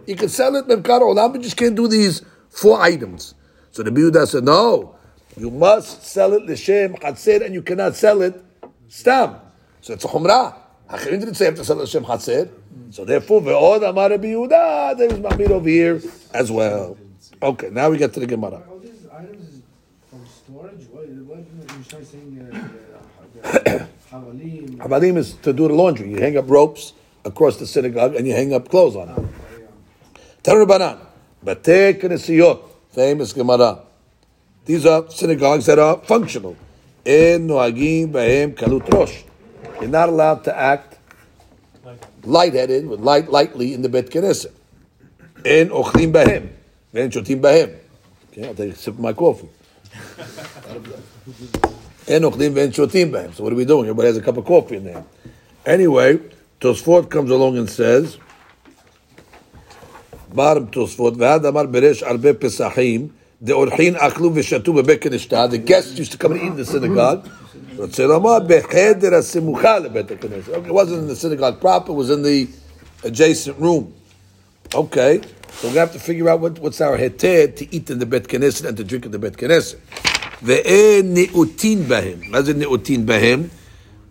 You 0.05 0.15
can 0.15 0.29
sell 0.29 0.55
it 0.55 0.67
Memkar 0.67 1.01
Olam, 1.01 1.33
but 1.33 1.43
you 1.43 1.49
can't 1.49 1.75
do 1.75 1.87
these 1.87 2.21
four 2.49 2.79
items. 2.79 3.33
So 3.71 3.81
the 3.81 3.89
Biuda 3.89 4.27
said, 4.27 4.43
no, 4.43 4.95
you 5.35 5.49
must 5.49 6.03
sell 6.03 6.33
it 6.33 6.43
L'Shem 6.43 6.93
Chatzir, 6.95 7.43
and 7.43 7.55
you 7.55 7.63
cannot 7.63 7.95
sell 7.95 8.21
it 8.21 8.43
Stam. 8.87 9.37
So 9.81 9.93
it's 9.93 10.05
a 10.05 10.07
Chumrah. 10.07 10.55
Hachirim 10.89 11.19
didn't 11.21 11.35
say 11.35 11.45
you 11.45 11.51
have 11.51 11.57
to 11.57 11.65
sell 11.65 11.79
it 11.79 11.83
L'Shem 11.85 12.03
Chatzir. 12.03 12.49
So 12.91 13.03
therefore, 13.03 13.41
Ve'od 13.41 13.89
Amar 13.89 14.09
Biuda, 14.09 14.95
there 14.95 15.11
is 15.11 15.19
Mahmir 15.19 15.49
over 15.49 15.69
here 15.69 16.01
as 16.35 16.51
well. 16.51 16.97
Okay, 17.41 17.69
now 17.71 17.89
we 17.89 17.97
get 17.97 18.13
to 18.13 18.19
the 18.19 18.27
Gemara. 18.27 18.61
All 18.69 18.77
these 18.77 19.07
items 19.11 19.63
from 20.07 20.25
storage? 20.27 20.87
Saying, 22.05 22.71
uh, 23.43 23.47
uh, 23.47 23.59
uh, 23.65 23.85
Havalim. 24.11 24.77
Havalim 24.77 25.17
is 25.17 25.33
to 25.35 25.53
do 25.53 25.67
the 25.69 25.73
laundry. 25.73 26.09
You 26.11 26.17
hang 26.17 26.37
up 26.37 26.49
ropes 26.49 26.93
across 27.23 27.57
the 27.57 27.65
synagogue 27.65 28.15
and 28.15 28.27
you 28.27 28.33
hang 28.33 28.53
up 28.53 28.67
clothes 28.67 28.95
on 28.97 29.09
it. 29.09 29.15
Tanur 30.43 30.67
Banan, 30.67 30.97
Batei 31.45 31.99
Knesiyot, 31.99 32.61
famous 32.91 33.31
Gemara. 33.31 33.83
These 34.65 34.85
are 34.85 35.09
synagogues 35.09 35.65
that 35.67 35.79
are 35.79 35.97
functional. 35.99 36.57
En 37.05 37.47
noagim 37.47 38.11
bahem 38.11 38.53
kalut 38.53 38.87
rosh. 38.93 39.23
You're 39.79 39.89
not 39.89 40.09
allowed 40.09 40.43
to 40.43 40.57
act 40.57 40.97
lightheaded, 42.23 42.87
with 42.87 42.99
light, 42.99 43.29
lightly 43.29 43.73
in 43.73 43.81
the 43.81 43.89
Bet 43.89 44.09
Knesset. 44.09 44.51
En 45.45 45.69
ochlim 45.69 46.11
bahem. 46.11 46.49
En 46.93 47.09
shotim 47.09 47.41
bahem. 47.41 47.75
Okay, 48.29 48.47
I'll 48.47 48.55
take 48.55 48.73
a 48.73 48.75
sip 48.75 48.95
of 48.95 48.99
my 48.99 49.13
coffee. 49.13 49.49
En 52.10 52.22
ochlim 52.22 52.54
ve'en 52.54 52.72
shotim 52.72 53.10
bahem. 53.10 53.34
So 53.34 53.42
what 53.42 53.52
are 53.52 53.56
we 53.56 53.64
doing? 53.64 53.84
Everybody 53.84 54.08
has 54.08 54.16
a 54.16 54.22
cup 54.22 54.36
of 54.36 54.44
coffee 54.44 54.76
in 54.76 54.84
there. 54.84 55.04
Anyway, 55.64 56.20
Tosfot 56.60 57.10
comes 57.10 57.30
along 57.30 57.58
and 57.58 57.68
says, 57.68 58.18
bottom 60.32 60.68
Tosfot, 60.68 61.16
ועד 61.16 61.46
אמר 61.46 61.66
בריש 61.66 62.02
הרבה 62.02 62.34
פסחים, 62.34 63.08
דאורחין 63.42 63.96
אכלו 63.96 64.30
ושתו 64.34 64.72
בבית 64.72 65.02
כנשתה, 65.02 65.46
the 65.50 65.58
guests 65.58 65.98
used 65.98 66.12
to 66.12 66.18
come 66.18 66.32
and 66.32 66.40
eat 66.40 66.52
in 66.52 66.56
the 66.56 66.64
synagogue, 66.64 67.28
רוצה 67.76 68.06
לומר, 68.06 68.38
בחדר 68.46 69.14
הסמוכה 69.14 69.78
לבית 69.78 70.10
הכנסת. 70.10 70.48
Okay, 70.48 70.68
it 70.68 70.72
wasn't 70.72 70.98
in 70.98 71.08
the 71.08 71.16
synagogue 71.16 71.60
proper, 71.60 71.92
it 71.92 71.94
was 71.94 72.10
in 72.10 72.22
the 72.22 72.46
adjacent 73.04 73.58
room. 73.58 73.92
Okay, 74.74 75.20
so 75.52 75.68
we 75.68 75.74
have 75.74 75.92
to 75.92 75.98
figure 75.98 76.28
out 76.28 76.40
what, 76.40 76.58
what's 76.60 76.80
our 76.80 76.96
heter 76.96 77.54
to 77.56 77.74
eat 77.74 77.90
in 77.90 77.98
the 77.98 78.06
Bet 78.06 78.24
Knesset 78.24 78.68
and 78.68 78.76
to 78.76 78.84
drink 78.84 79.04
in 79.04 79.10
the 79.10 79.18
Bet 79.18 79.34
Knesset. 79.34 79.78
Ve'en 80.43 81.13
ne'utin 81.13 81.83
bahem. 81.83 82.31
What 82.31 82.47
is 82.47 82.55
ne'utin 82.55 83.05
bahem? 83.05 83.49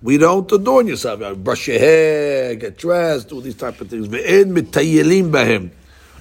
We 0.03 0.16
don't 0.16 0.51
adorn 0.51 0.87
yourself. 0.87 1.20
You 1.20 1.35
brush 1.35 1.68
your 1.68 1.78
hair, 1.78 2.55
get 2.55 2.78
dressed, 2.78 3.33
all 3.33 3.41
these 3.41 3.57
type 3.57 3.81
of 3.81 3.89
things. 3.89 4.07
Ve'en 4.09 4.57
mitayelim 4.57 5.31
bahem. 5.31 5.70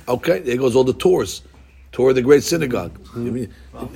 Okay, 0.08 0.40
there 0.40 0.58
goes 0.58 0.76
all 0.76 0.84
the 0.84 0.94
tours. 0.94 1.44
Tour 1.92 2.14
the 2.14 2.24
great 2.24 2.44
synagogue. 2.44 2.94
Mm-hmm. 3.10 3.78
Wow. 3.78 3.90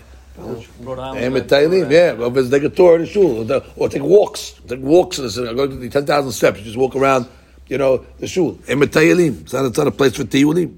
Eh, 1.15 1.25
and 1.27 1.91
yeah. 1.91 2.13
Well, 2.13 2.37
it's 2.37 2.51
like 2.51 2.63
a 2.63 2.69
tour 2.69 2.95
of 2.95 3.01
the 3.01 3.07
shul. 3.07 3.51
Or 3.75 3.89
take 3.89 4.01
walks. 4.01 4.59
Take 4.67 4.79
walks 4.79 5.17
in 5.19 5.25
the 5.25 5.31
synagogue. 5.31 5.57
Go 5.57 5.67
to 5.67 5.75
the 5.75 5.89
10,000 5.89 6.31
steps. 6.31 6.59
You 6.59 6.65
just 6.65 6.77
walk 6.77 6.95
around, 6.95 7.27
you 7.67 7.77
know, 7.77 8.05
the 8.19 8.27
shul. 8.27 8.59
Eh, 8.67 8.73
and. 8.73 8.83
It's 8.83 9.53
not, 9.53 9.65
it's 9.65 9.77
not 9.77 9.87
a 9.87 9.91
place 9.91 10.15
for 10.15 10.23
tiyulim. 10.23 10.75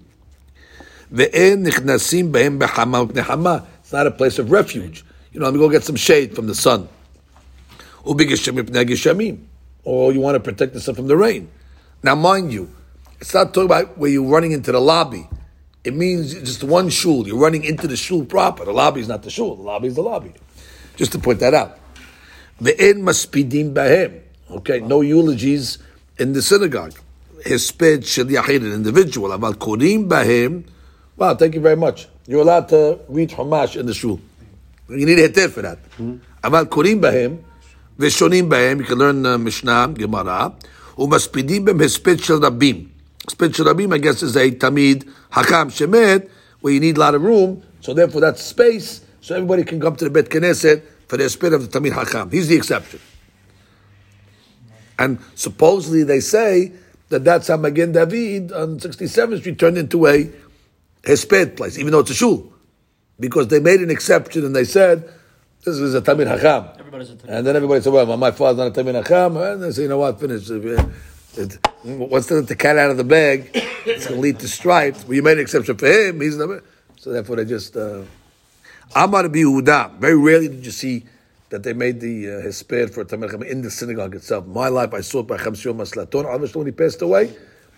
Ve'en 1.12 1.66
nichnasim 1.66 2.32
bahem 2.32 2.60
behama. 2.60 3.66
It's 3.82 3.94
not 3.94 4.08
a 4.08 4.12
place 4.12 4.40
of 4.40 4.52
refuge. 4.52 5.06
You 5.36 5.42
know, 5.42 5.48
let 5.48 5.54
me 5.54 5.60
go 5.60 5.70
get 5.70 5.84
some 5.84 5.98
shade 5.98 6.34
from 6.34 6.48
the 6.48 6.56
sun. 6.56 6.88
Or 8.06 8.14
you 10.14 10.22
want 10.22 10.36
to 10.36 10.40
protect 10.40 10.74
yourself 10.74 10.96
from 10.96 11.08
the 11.08 11.18
rain. 11.18 11.52
Now, 12.02 12.16
mind 12.16 12.54
you, 12.54 12.74
it's 13.20 13.34
not 13.34 13.54
talking 13.54 13.66
about 13.66 13.98
where 13.98 14.10
you're 14.10 14.24
running 14.24 14.54
into 14.54 14.72
the 14.72 14.80
lobby. 14.80 15.28
It 15.84 15.94
means 15.94 16.34
just 16.36 16.64
one 16.64 16.88
shul. 16.88 17.28
You're 17.28 17.38
running 17.38 17.66
into 17.66 17.86
the 17.86 17.98
shul 17.98 18.24
proper. 18.24 18.64
The 18.64 18.72
lobby 18.72 19.02
is 19.02 19.10
not 19.10 19.24
the 19.24 19.30
shul. 19.30 19.58
The 19.58 19.64
lobby 19.64 19.90
is 19.90 19.96
the 19.96 20.04
lobby. 20.04 20.32
Just 20.96 21.12
to 21.12 21.20
point 21.20 21.42
that 21.42 21.54
out. 21.54 21.80
Ve'en 22.62 23.02
maspidim 23.02 23.74
bahem. 23.74 24.22
Okay, 24.50 24.80
no 24.80 25.02
eulogies 25.02 25.80
in 26.18 26.32
the 26.32 26.42
synagogue. 26.42 26.94
Hesped 27.46 28.06
shel 28.06 28.30
an 28.30 28.72
individual. 28.72 29.32
Aval 29.32 29.56
korim 29.56 30.08
bahem. 30.08 30.64
Wow, 31.18 31.36
thank 31.36 31.56
you 31.56 31.60
very 31.60 31.76
much. 31.76 32.08
You're 32.26 32.44
allowed 32.44 32.70
to 32.70 33.02
read 33.10 33.32
Chumash 33.32 33.78
in 33.78 33.86
the 33.86 33.94
shul. 33.94 34.22
You 34.88 35.06
need 35.06 35.20
a 35.20 35.30
heter 35.30 35.50
for 35.50 35.62
that. 35.64 35.80
Aval 36.44 36.66
korim 36.66 37.02
bahem. 37.02 37.44
Veshonim 37.98 38.50
bahem. 38.50 38.80
You 38.80 38.86
can 38.86 38.98
learn 38.98 39.26
uh, 39.26 39.38
Mishnah, 39.38 39.94
Gemara. 39.96 40.54
Umaspidim 40.98 41.66
bem 41.66 41.80
hesped 41.80 42.24
shel 42.24 42.40
rabim. 42.40 42.90
Hesped 43.28 43.56
shel 43.56 43.66
rabim, 43.66 43.94
I 43.94 43.98
guess, 43.98 44.22
is 44.22 44.36
a 44.36 44.52
tamid 44.52 45.10
hakam 45.32 45.72
shemet, 45.72 46.30
where 46.62 46.74
you 46.74 46.80
need 46.80 46.98
a 46.98 47.00
lot 47.00 47.16
of 47.16 47.24
room. 47.24 47.64
So 47.82 47.94
therefore, 47.94 48.22
that's 48.22 48.44
space. 48.44 49.02
So 49.22 49.36
everybody 49.36 49.64
can 49.64 49.82
come 49.82 49.96
to 49.96 50.04
the 50.06 50.12
Bet 50.12 50.30
Knesset 50.30 50.84
for 51.08 51.18
the 51.18 51.24
hesped 51.24 51.54
of 51.54 51.72
the 51.72 51.80
tamid 51.80 51.94
hakam. 51.94 52.32
He's 52.32 52.48
the 52.48 52.56
exception. 52.56 53.00
And 55.00 55.20
supposedly 55.34 56.04
they 56.04 56.20
say 56.20 56.72
that 57.10 57.24
that's 57.24 57.48
how 57.48 57.58
Magen 57.58 57.92
David 57.92 58.52
on 58.52 58.80
67th 58.80 59.40
Street 59.40 59.60
turned 59.60 59.78
into 59.78 60.06
a 60.08 60.30
hesped 61.04 61.58
place, 61.58 61.78
even 61.78 61.92
though 61.92 62.00
it's 62.00 62.12
a 62.12 62.16
shul. 62.16 62.54
Because 63.20 63.48
they 63.48 63.60
made 63.60 63.80
an 63.82 63.90
exception 63.90 64.46
and 64.46 64.56
they 64.56 64.66
said, 64.66 65.10
this 65.64 65.78
is 65.78 65.96
a 65.96 66.02
Tamir 66.02 66.28
Hakam. 66.38 66.78
And 67.28 67.48
then 67.48 67.56
everybody 67.56 67.82
said, 67.82 67.94
well, 67.94 68.18
my 68.18 68.32
father's 68.32 68.58
not 68.58 68.78
a 68.78 68.84
Tamir 68.84 69.04
Hakam. 69.04 69.54
And 69.54 69.64
they 69.64 69.72
say, 69.72 69.84
you 69.84 69.88
know 69.90 69.98
what, 70.00 70.20
finish. 70.20 70.50
It- 70.50 71.58
Once 71.84 72.28
they 72.28 72.36
let 72.36 72.48
the 72.48 72.56
cat 72.56 72.78
out 72.78 72.92
of 72.92 72.98
the 72.98 73.04
bag, 73.04 73.50
it's 73.86 74.06
going 74.08 74.18
to 74.18 74.22
lead 74.22 74.40
to 74.40 74.48
strife. 74.48 75.06
Well, 75.06 75.16
you 75.16 75.22
made 75.24 75.34
an 75.38 75.42
exception 75.42 75.76
for 75.78 75.88
him. 75.88 76.22
He's 76.22 76.38
the, 76.38 76.64
so 76.98 77.12
therefore 77.12 77.36
they 77.38 77.46
just, 77.46 77.76
uh, 77.76 78.04
Amar 78.96 79.24
Yehuda. 79.24 79.98
Very 80.00 80.18
rarely 80.18 80.48
did 80.48 80.66
you 80.66 80.72
see 80.72 81.04
that 81.50 81.64
they 81.64 81.74
made 81.74 82.00
the 82.00 82.28
uh, 82.28 82.32
hesped 82.42 82.94
for 82.94 83.04
Tamir 83.06 83.30
Hakam 83.32 83.46
in 83.50 83.62
the 83.62 83.70
synagogue 83.72 84.16
itself. 84.16 84.46
My 84.48 84.68
life, 84.70 84.94
I 84.94 85.02
saw 85.02 85.20
it 85.20 85.28
by 85.28 85.38
Chamsio 85.38 85.76
Maslaton. 85.76 86.26
Almost 86.26 86.56
when 86.56 86.68
he 86.68 86.72
passed 86.72 87.02
away, 87.02 87.36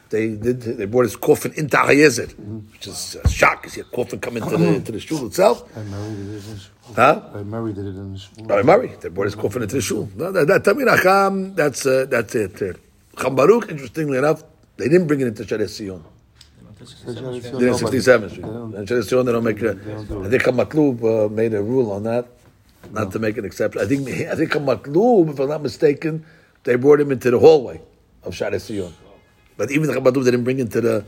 they 0.10 0.30
did. 0.30 0.62
They 0.62 0.86
brought 0.86 1.04
his 1.04 1.16
coffin 1.16 1.54
into 1.56 1.78
Hayezer, 1.78 2.30
which 2.72 2.88
is 2.88 3.18
a 3.24 3.28
shock. 3.30 3.66
You 3.66 3.70
see 3.70 3.82
a 3.82 3.84
coffin 3.84 4.20
come 4.20 4.38
into 4.38 4.56
the 4.58 4.68
into 4.76 4.92
the 4.92 5.00
shul 5.00 5.26
itself. 5.28 5.64
I 5.76 5.84
married 5.84 6.14
it 6.14 6.20
in 6.20 6.32
the 6.34 6.42
shul. 6.42 6.96
Huh? 6.96 7.22
I 7.36 7.44
married 7.44 7.78
it 7.78 7.82
in 7.82 8.14
the 8.14 8.20
shul. 8.20 8.46
Rabbi 8.46 8.62
Murray, 8.64 8.96
they 9.02 9.10
brought 9.10 9.26
his 9.26 9.36
coffin 9.36 9.64
into 9.64 9.76
the 9.76 9.82
shul. 9.82 10.10
No, 10.16 10.32
that, 10.32 10.48
that 10.48 10.64
Tamir 10.64 11.56
that's 11.56 11.86
uh, 11.86 12.06
that's 12.10 12.36
it. 12.36 12.62
Uh, 12.62 12.74
Cham 13.22 13.36
Baruch, 13.36 13.70
interestingly 13.70 14.18
enough, 14.18 14.44
they 14.78 14.88
didn't 14.88 15.08
bring 15.08 15.22
it 15.22 15.28
into 15.28 15.44
Sharet 15.44 15.76
Sion. 15.76 16.04
They 17.06 17.14
did 17.14 17.64
in 17.64 17.74
67th 17.74 18.30
Street. 18.30 18.46
And 18.46 19.06
Sion, 19.08 19.26
they 19.26 19.32
don't 19.32 19.44
make. 19.44 19.62
A, 19.62 19.72
I 19.72 20.30
think 20.30 20.44
Hamaklub 20.44 21.26
uh, 21.26 21.30
made 21.30 21.54
a 21.54 21.62
rule 21.62 21.92
on 21.92 22.04
that, 22.04 22.28
not 22.92 23.12
to 23.12 23.20
make 23.20 23.38
an 23.38 23.46
exception. 23.46 23.82
I 23.82 23.86
think 23.86 24.08
I 24.08 24.36
think 24.36 24.52
Hamaklub, 24.52 25.32
if 25.32 25.40
I'm 25.40 25.50
not 25.50 25.64
mistaken, 25.64 26.26
they 26.64 26.76
brought 26.76 27.02
him 27.02 27.12
into 27.12 27.32
the 27.32 27.40
hallway 27.40 27.82
of 28.24 28.34
Sharet 28.34 28.66
Sion. 28.66 28.94
But 29.58 29.72
even 29.72 29.92
the 29.92 30.00
they 30.00 30.32
didn't 30.32 30.44
bring 30.44 30.60
into 30.60 30.80
the 30.82 31.06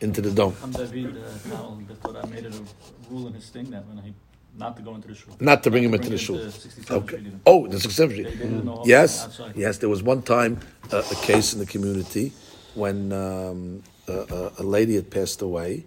into 0.00 0.20
the 0.20 0.30
dome. 0.30 0.54
David, 0.72 1.16
uh, 1.16 1.48
Tal, 1.48 1.80
the 1.88 1.94
Torah 1.94 2.26
made 2.26 2.44
it 2.44 2.54
a 2.54 2.62
rule 3.10 3.26
in 3.28 3.32
his 3.32 3.48
thing 3.48 3.70
that 3.70 3.86
when 3.86 3.98
he 4.04 4.12
not 4.58 4.76
to 4.76 4.82
go 4.82 4.94
into 4.94 5.08
the 5.08 5.14
shul. 5.14 5.36
Not 5.40 5.62
to 5.64 5.70
bring 5.70 5.84
him 5.84 5.90
Bring 5.90 6.02
into 6.02 6.12
the 6.12 6.18
shul. 6.18 6.36
Okay. 6.36 7.18
Street. 7.18 7.32
Oh, 7.44 7.66
the 7.66 7.76
67th 7.76 8.72
Street. 8.72 8.86
Yes, 8.86 9.40
yes. 9.54 9.78
There 9.78 9.88
was 9.88 10.02
one 10.02 10.22
time 10.22 10.60
uh, 10.92 11.02
a 11.10 11.14
case 11.16 11.52
in 11.52 11.58
the 11.58 11.66
community 11.66 12.32
when 12.74 13.12
um, 13.12 13.82
a, 14.08 14.52
a, 14.58 14.62
lady 14.62 14.94
had 14.94 15.10
passed 15.10 15.42
away, 15.42 15.84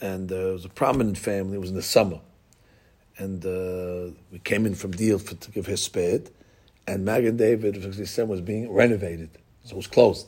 and 0.00 0.30
uh, 0.30 0.34
it 0.34 0.52
was 0.52 0.64
a 0.64 0.68
prominent 0.68 1.18
family. 1.18 1.56
It 1.56 1.60
was 1.60 1.70
in 1.70 1.76
the 1.76 1.82
summer, 1.82 2.18
and 3.18 3.44
uh, 3.44 4.14
we 4.32 4.38
came 4.40 4.66
in 4.66 4.74
from 4.74 4.92
Deal 4.92 5.18
for, 5.18 5.34
to 5.34 5.50
give 5.50 5.66
her 5.66 5.76
spade, 5.76 6.30
and 6.86 7.04
Magen 7.04 7.36
David 7.36 7.76
of 7.76 7.82
67 7.84 8.28
was 8.28 8.40
being 8.40 8.72
renovated, 8.72 9.30
so 9.64 9.74
it 9.74 9.76
was 9.76 9.86
closed. 9.86 10.26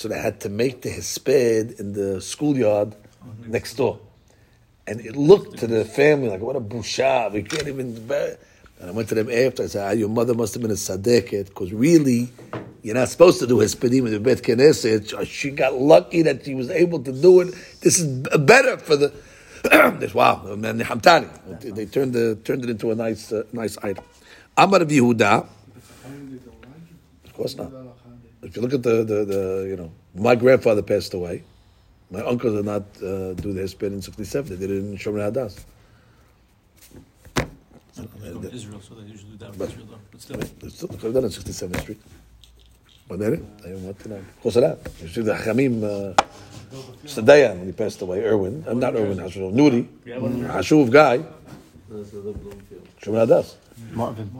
So 0.00 0.08
they 0.08 0.18
had 0.18 0.40
to 0.40 0.48
make 0.48 0.80
the 0.80 0.88
hesped 0.88 1.78
in 1.78 1.92
the 1.92 2.22
schoolyard 2.22 2.96
next 3.46 3.74
door. 3.74 4.00
And 4.86 4.98
it 4.98 5.14
looked 5.14 5.58
to 5.58 5.66
the 5.66 5.84
family 5.84 6.30
like, 6.30 6.40
what 6.40 6.56
a 6.56 6.60
busha, 6.60 7.30
we 7.30 7.42
can't 7.42 7.68
even 7.68 8.06
bear. 8.06 8.38
And 8.78 8.88
I 8.88 8.92
went 8.94 9.10
to 9.10 9.14
them 9.14 9.28
after, 9.28 9.64
I 9.64 9.66
said, 9.66 9.86
ah, 9.86 9.90
your 9.90 10.08
mother 10.08 10.32
must 10.32 10.54
have 10.54 10.62
been 10.62 10.70
a 10.70 10.74
sadeket, 10.74 11.48
because 11.48 11.74
really, 11.74 12.30
you're 12.80 12.94
not 12.94 13.10
supposed 13.10 13.40
to 13.40 13.46
do 13.46 13.58
hespedim 13.58 14.06
in 14.06 14.12
the 14.12 14.20
Bet 14.20 14.38
Knesset. 14.38 15.26
She 15.26 15.50
got 15.50 15.74
lucky 15.74 16.22
that 16.22 16.46
she 16.46 16.54
was 16.54 16.70
able 16.70 17.00
to 17.00 17.12
do 17.12 17.40
it. 17.40 17.54
This 17.82 17.98
is 18.00 18.06
better 18.38 18.78
for 18.78 18.96
the, 18.96 19.12
this, 20.00 20.14
wow, 20.14 20.46
and 20.46 20.64
the 20.64 20.84
Hamtani. 20.84 21.74
They, 21.74 21.84
turned, 21.84 22.14
the, 22.14 22.36
turned 22.36 22.64
it 22.64 22.70
into 22.70 22.90
a 22.90 22.94
nice, 22.94 23.32
uh, 23.32 23.42
nice 23.52 23.76
item. 23.82 24.02
Amar 24.56 24.80
Yehuda, 24.80 25.46
of 27.26 27.34
course 27.34 27.54
not. 27.54 27.70
If 28.42 28.56
you 28.56 28.62
look 28.62 28.72
at 28.72 28.82
the, 28.82 29.04
the, 29.04 29.24
the 29.24 29.66
you 29.68 29.76
know, 29.76 29.92
my 30.14 30.34
grandfather 30.34 30.82
passed 30.82 31.14
away. 31.14 31.42
My 32.10 32.22
uncle 32.22 32.52
did 32.56 32.64
not 32.64 32.82
uh, 32.96 33.34
do 33.34 33.52
the 33.52 33.60
hesped 33.60 33.82
in 33.82 34.02
67. 34.02 34.48
They 34.48 34.66
did 34.66 34.70
it 34.70 34.78
in 34.80 34.96
Shomer 34.96 35.30
Hadas. 35.30 35.62
From 37.94 38.44
Israel, 38.52 38.80
so 38.80 38.94
they 38.94 39.02
usually 39.02 39.32
do 39.32 39.36
that 39.38 39.50
with 39.56 39.70
Israel, 39.70 39.86
though. 39.90 39.98
But 40.10 40.20
still, 40.20 40.36
They 40.36 40.68
still 40.70 40.88
could 40.88 41.02
have 41.02 41.14
done 41.14 41.24
it 41.24 41.36
in 41.36 41.42
67th 41.42 41.80
Street. 41.80 42.00
But 43.08 43.18
they 43.18 43.30
didn't. 43.30 43.58
They 43.58 43.68
didn't 43.70 43.84
want 43.84 43.98
to 44.00 44.08
know. 44.08 44.24
Close 44.40 44.54
to 44.54 44.60
that. 44.62 44.78
You 45.00 45.08
see 45.08 45.20
the 45.22 45.34
Hamim, 45.34 45.84
uh, 45.84 46.14
Sadayan, 47.04 47.58
when 47.58 47.66
he 47.66 47.72
passed 47.72 48.00
away, 48.00 48.24
Irwin, 48.24 48.64
uh, 48.66 48.72
not 48.72 48.94
Irwin, 48.96 49.18
Hashuv, 49.18 49.52
Nuri, 49.52 49.86
Hashuv 50.06 50.90
guy, 50.90 51.22
Shomer 51.90 53.26
Hadas. 53.26 53.54
Marvin. 53.92 54.30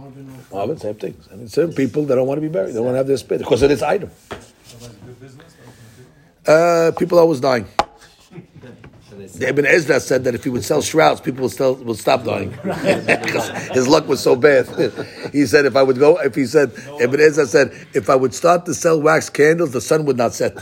Marvin, 0.53 0.79
same 0.79 0.95
thing. 0.95 1.17
I 1.33 1.37
mean, 1.37 1.49
certain 1.49 1.75
people 1.75 2.05
that 2.05 2.15
don't 2.15 2.27
want 2.29 2.39
to 2.39 2.43
be 2.43 2.49
buried, 2.49 2.71
they 2.71 2.75
don't 2.75 2.85
want 2.85 2.95
to 2.95 2.99
have 2.99 3.07
their 3.09 3.17
spit 3.17 3.39
because 3.41 3.63
of 3.63 3.69
this 3.71 3.83
item. 3.83 4.11
Uh, 6.47 6.93
people 6.99 7.19
are 7.19 7.23
always 7.23 7.41
dying. 7.41 7.67
The 9.35 9.49
Ibn 9.49 9.67
Ezra 9.67 10.01
said 10.01 10.25
that 10.25 10.35
if 10.35 10.45
he 10.45 10.51
would 10.51 10.65
sell 10.65 10.81
shrouds, 10.83 11.21
people 11.21 11.43
would, 11.43 11.53
still, 11.53 11.75
would 11.75 11.99
stop 11.99 12.25
dying. 12.25 12.53
'Cause 12.63 13.49
his 13.73 13.87
luck 13.87 14.09
was 14.09 14.21
so 14.21 14.35
bad. 14.35 14.67
he 15.33 15.47
said, 15.47 15.67
if 15.67 15.77
I 15.77 15.83
would 15.83 15.99
go, 15.99 16.17
if 16.19 16.35
he 16.35 16.47
said, 16.47 16.73
Ibn 17.01 17.21
Ezra 17.21 17.47
said, 17.47 17.73
if 17.93 18.09
I 18.11 18.17
would 18.17 18.35
start 18.35 18.65
to 18.67 18.75
sell 18.75 19.01
wax 19.01 19.29
candles, 19.31 19.73
the 19.73 19.81
sun 19.81 20.05
would 20.07 20.17
not 20.17 20.33
set. 20.35 20.53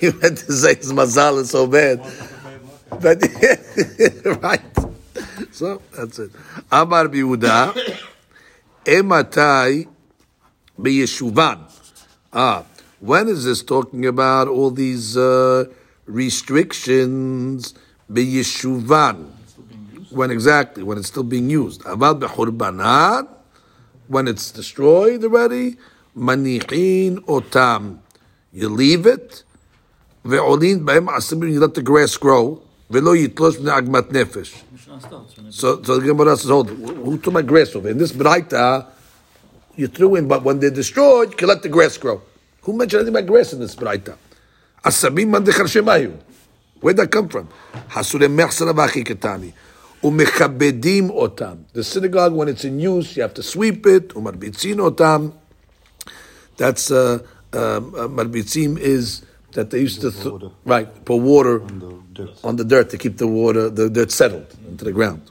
he 0.00 0.10
meant 0.10 0.38
to 0.38 0.52
say 0.52 0.74
his 0.76 0.92
mazal 0.92 1.38
is 1.40 1.50
so 1.50 1.66
bad. 1.66 2.00
But, 3.02 3.18
right. 4.42 4.60
So, 5.50 5.82
that's 5.92 6.20
it. 6.20 6.30
Amar 6.70 7.08
Yehuda, 7.08 7.74
Ematai 8.84 9.88
b'yeshuvan. 10.80 11.58
Ah, 12.32 12.64
when 13.00 13.26
is 13.26 13.44
this 13.44 13.62
talking 13.62 14.06
about 14.06 14.46
all 14.46 14.70
these 14.70 15.16
uh, 15.16 15.64
restrictions? 16.06 17.74
B'yeshuvan. 18.10 19.30
When 20.10 20.30
exactly? 20.30 20.84
When 20.84 20.98
it's 20.98 21.08
still 21.08 21.24
being 21.24 21.50
used. 21.50 21.82
Avad 21.82 22.20
b'churbanat. 22.20 23.28
When 24.06 24.28
it's 24.28 24.52
destroyed 24.52 25.24
already. 25.24 25.76
Manichin 26.16 27.18
otam. 27.26 27.98
You 28.52 28.68
leave 28.68 29.06
it. 29.06 29.42
Ve'olin 30.24 30.84
b'hem 30.84 31.08
asimim. 31.08 31.50
You 31.50 31.60
let 31.60 31.74
the 31.74 31.82
grass 31.82 32.16
grow. 32.16 32.62
Ve'lo 32.92 33.16
yitlosh 33.16 33.56
agmat 33.56 34.12
nefesh. 34.12 34.52
So, 35.50 35.82
so 35.82 35.98
the 35.98 36.06
Gemara 36.06 36.36
says, 36.36 36.50
hold, 36.50 36.68
who 36.68 37.16
took 37.16 37.32
my 37.32 37.40
grass 37.40 37.74
over? 37.74 37.88
In 37.88 37.96
this 37.96 38.12
Braita, 38.12 38.86
you 39.76 39.86
threw 39.88 40.16
in, 40.16 40.28
but 40.28 40.42
when 40.42 40.60
they're 40.60 40.70
destroyed, 40.70 41.30
you 41.30 41.36
can 41.36 41.48
let 41.48 41.62
the 41.62 41.70
grass 41.70 41.96
grow. 41.96 42.20
Who 42.60 42.74
mentioned 42.74 43.00
anything 43.00 43.16
about 43.16 43.26
grass 43.26 43.54
in 43.54 43.60
this 43.60 43.74
Braita? 43.74 44.16
Asabim 44.84 45.28
man 45.28 45.42
dechar 45.42 45.64
shemayu. 45.64 46.18
Where'd 46.80 46.98
that 46.98 47.10
come 47.10 47.30
from? 47.30 47.48
Hasurem 47.88 48.36
mechsara 48.36 48.74
v'achikatani. 48.74 49.54
Umechabedim 50.02 51.10
otam. 51.10 51.64
The 51.72 51.82
synagogue, 51.82 52.34
when 52.34 52.48
it's 52.48 52.64
in 52.64 52.78
use, 52.78 53.16
you 53.16 53.22
have 53.22 53.32
to 53.34 53.42
sweep 53.42 53.86
it. 53.86 54.08
Umarbitzin 54.10 54.90
otam. 54.90 55.32
That's, 56.58 56.90
uh, 56.90 57.20
um, 57.54 57.94
uh, 57.94 58.08
marbitzim 58.08 58.78
is 58.78 59.22
that 59.53 59.69
they 59.71 59.79
used 59.79 60.01
to, 60.01 60.11
th- 60.11 60.25
water. 60.25 60.49
right, 60.65 60.89
pour 61.05 61.19
water 61.19 61.59
the 61.59 61.93
dirt. 62.13 62.29
on 62.43 62.55
the 62.55 62.63
dirt 62.65 62.89
to 62.91 62.97
keep 62.97 63.17
the 63.17 63.27
water, 63.27 63.69
the 63.69 63.89
dirt 63.89 64.11
settled 64.11 64.47
into 64.69 64.83
the 64.85 64.91
ground. 64.91 65.21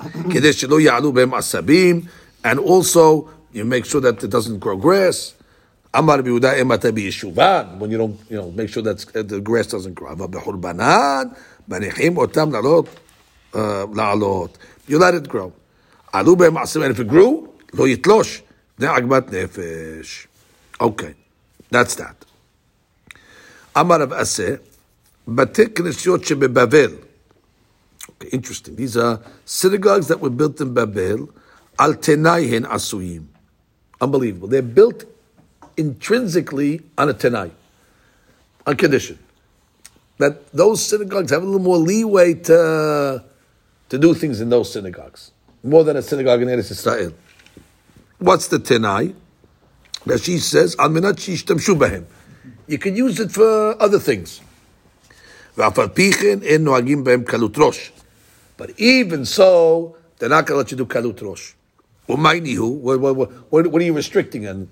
כדי 0.31 0.53
שלא 0.53 0.79
יעלו 0.81 1.11
בהם 1.13 1.33
עשבים, 1.33 2.01
and 2.43 2.59
also 2.59 3.29
you 3.53 3.63
make 3.63 3.85
sure 3.85 4.01
that 4.01 4.23
it 4.23 4.29
doesn't 4.29 4.59
grow 4.59 4.75
grass. 4.75 5.33
אמר 5.97 6.19
רבי 6.19 6.29
יהודה 6.29 6.53
אם 6.53 6.73
אתה 6.73 6.91
ביישובן, 6.91 7.65
when 7.79 7.83
you 7.83 7.97
don't, 7.97 8.31
you 8.31 8.37
know, 8.37 8.51
make 8.55 8.69
sure 8.69 8.81
that 8.81 8.99
the 9.29 9.39
grass 9.39 9.67
doesn't 9.67 9.93
grow. 10.01 10.11
אבל 10.11 10.27
בחורבנן, 10.29 11.23
מניחים 11.67 12.17
אותם 12.17 12.51
לעלות, 12.51 12.85
uh, 13.53 13.57
לעלות. 13.95 14.57
You 14.89 14.93
let 14.93 15.25
it 15.25 15.27
grow. 15.31 15.49
עלו 16.13 16.35
בהם 16.35 16.53
מעשים, 16.53 16.83
and 16.83 16.95
if 16.95 16.99
it 16.99 17.11
grew, 17.11 17.47
לא 17.73 17.87
יתלוש. 17.87 18.41
זה 18.77 18.91
עגמת 18.91 19.33
נפש. 19.33 20.27
Okay, 20.81 21.13
that's 21.71 21.95
that. 21.95 22.26
Amar 23.78 24.02
of 24.02 24.10
Aseh, 24.10 24.60
Bate 25.24 25.72
Knesiot 25.72 26.24
Shebebabel. 26.24 26.98
Okay, 28.10 28.28
interesting. 28.32 28.74
These 28.74 28.96
are 28.96 29.20
synagogues 29.44 30.08
that 30.08 30.18
were 30.18 30.30
built 30.30 30.60
in 30.60 30.74
Babel. 30.74 31.30
Al 31.78 31.94
Tenaihin 31.94 32.64
asuim. 32.64 33.26
Unbelievable. 34.00 34.48
They're 34.48 34.62
built 34.62 35.04
intrinsically 35.76 36.80
on 36.96 37.08
a 37.08 37.14
Tenai, 37.14 37.52
on 38.66 38.76
condition 38.76 39.20
that 40.18 40.50
those 40.52 40.84
synagogues 40.84 41.30
have 41.30 41.42
a 41.42 41.46
little 41.46 41.60
more 41.60 41.76
leeway 41.76 42.34
to, 42.34 43.22
to 43.90 43.98
do 43.98 44.12
things 44.12 44.40
in 44.40 44.50
those 44.50 44.72
synagogues, 44.72 45.30
more 45.62 45.84
than 45.84 45.96
a 45.96 46.02
synagogue 46.02 46.42
in 46.42 46.48
Eretz 46.48 46.72
Israel. 46.72 47.12
What's 48.18 48.48
the 48.48 48.58
Tenai? 48.58 49.14
she 50.20 50.38
says, 50.38 50.74
Al 50.80 50.88
Minat 50.88 51.14
Shishtam 51.14 51.60
Shubahem 51.60 52.06
you 52.66 52.78
can 52.78 52.96
use 52.96 53.20
it 53.20 53.32
for 53.32 53.80
other 53.80 53.98
things. 53.98 54.40
But 58.56 58.78
even 58.78 59.24
so, 59.24 59.96
they're 60.18 60.28
not 60.28 60.46
going 60.46 60.54
to 60.54 60.56
let 60.56 60.70
you 60.70 60.76
do 60.76 60.86
kalut 60.86 61.22
rosh. 61.22 61.54
What, 62.06 63.00
what, 63.00 63.16
what, 63.50 63.66
what 63.66 63.82
are 63.82 63.84
you 63.84 63.92
restricting 63.92 64.46
on? 64.46 64.68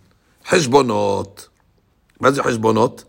Hezbonot. 0.46 1.48
What's 2.18 2.38
hezbonot? 2.38 3.04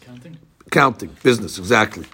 Counting. 0.00 0.38
Counting. 0.70 1.16
Business, 1.22 1.58
exactly. 1.58 2.06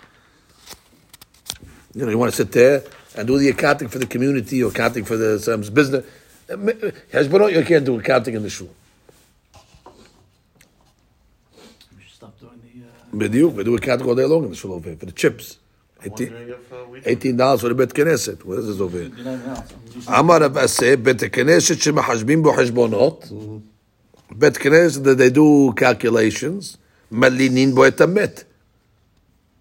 You 1.94 2.04
know, 2.04 2.10
you 2.10 2.18
want 2.18 2.32
to 2.32 2.36
sit 2.36 2.52
there 2.52 2.82
and 3.16 3.26
do 3.26 3.38
the 3.38 3.48
accounting 3.48 3.88
for 3.88 3.98
the 3.98 4.06
community 4.06 4.62
or 4.62 4.70
accounting 4.70 5.04
for 5.04 5.16
the 5.16 5.52
um, 5.52 5.60
business. 5.72 6.04
Hezbonot, 6.48 7.52
you 7.54 7.64
can't 7.64 7.84
do 7.84 7.98
accounting 7.98 8.34
in 8.34 8.42
the 8.42 8.50
shul. 8.50 8.68
the. 13.17 13.17
Uh, 13.17 13.17
בדיוק, 13.17 13.55
we 13.55 13.63
do 13.63 13.75
accounting 13.75 14.07
all 14.07 14.15
day 14.15 14.25
long 14.25 14.43
in 14.45 14.51
the 14.51 14.55
shul 14.55 14.71
over 14.73 14.89
here, 14.89 14.97
for 14.99 15.05
the 15.05 15.11
chips. 15.11 15.57
I'm 16.01 16.11
18 16.11 16.33
wondering 16.33 16.49
if 16.49 16.73
uh, 16.73 16.75
we. 16.89 16.99
$18 17.01 17.59
for 17.61 17.69
the 17.69 17.75
bet 17.75 17.93
knesset. 17.93 18.43
Where 18.43 18.59
is 18.59 18.67
this 18.67 18.79
over 18.81 18.97
here? 18.97 19.11
you 19.15 19.23
know, 19.23 19.35
now, 19.37 19.63
you 19.95 20.01
should- 20.01 20.09
אמר 20.19 20.37
רב 20.43 20.57
אסה, 20.57 20.95
בית 20.95 21.23
הכנסת 21.23 21.81
שמחשבים 21.81 22.43
בו 22.43 22.53
חשבונות, 22.53 23.27
בית 24.31 24.57
כנסת 24.57 25.01
that 25.01 25.17
they 25.17 25.35
do 25.35 25.73
calculations, 25.83 26.77
מלינים 27.11 27.75
בו 27.75 27.87
את 27.87 28.01
המת. 28.01 28.43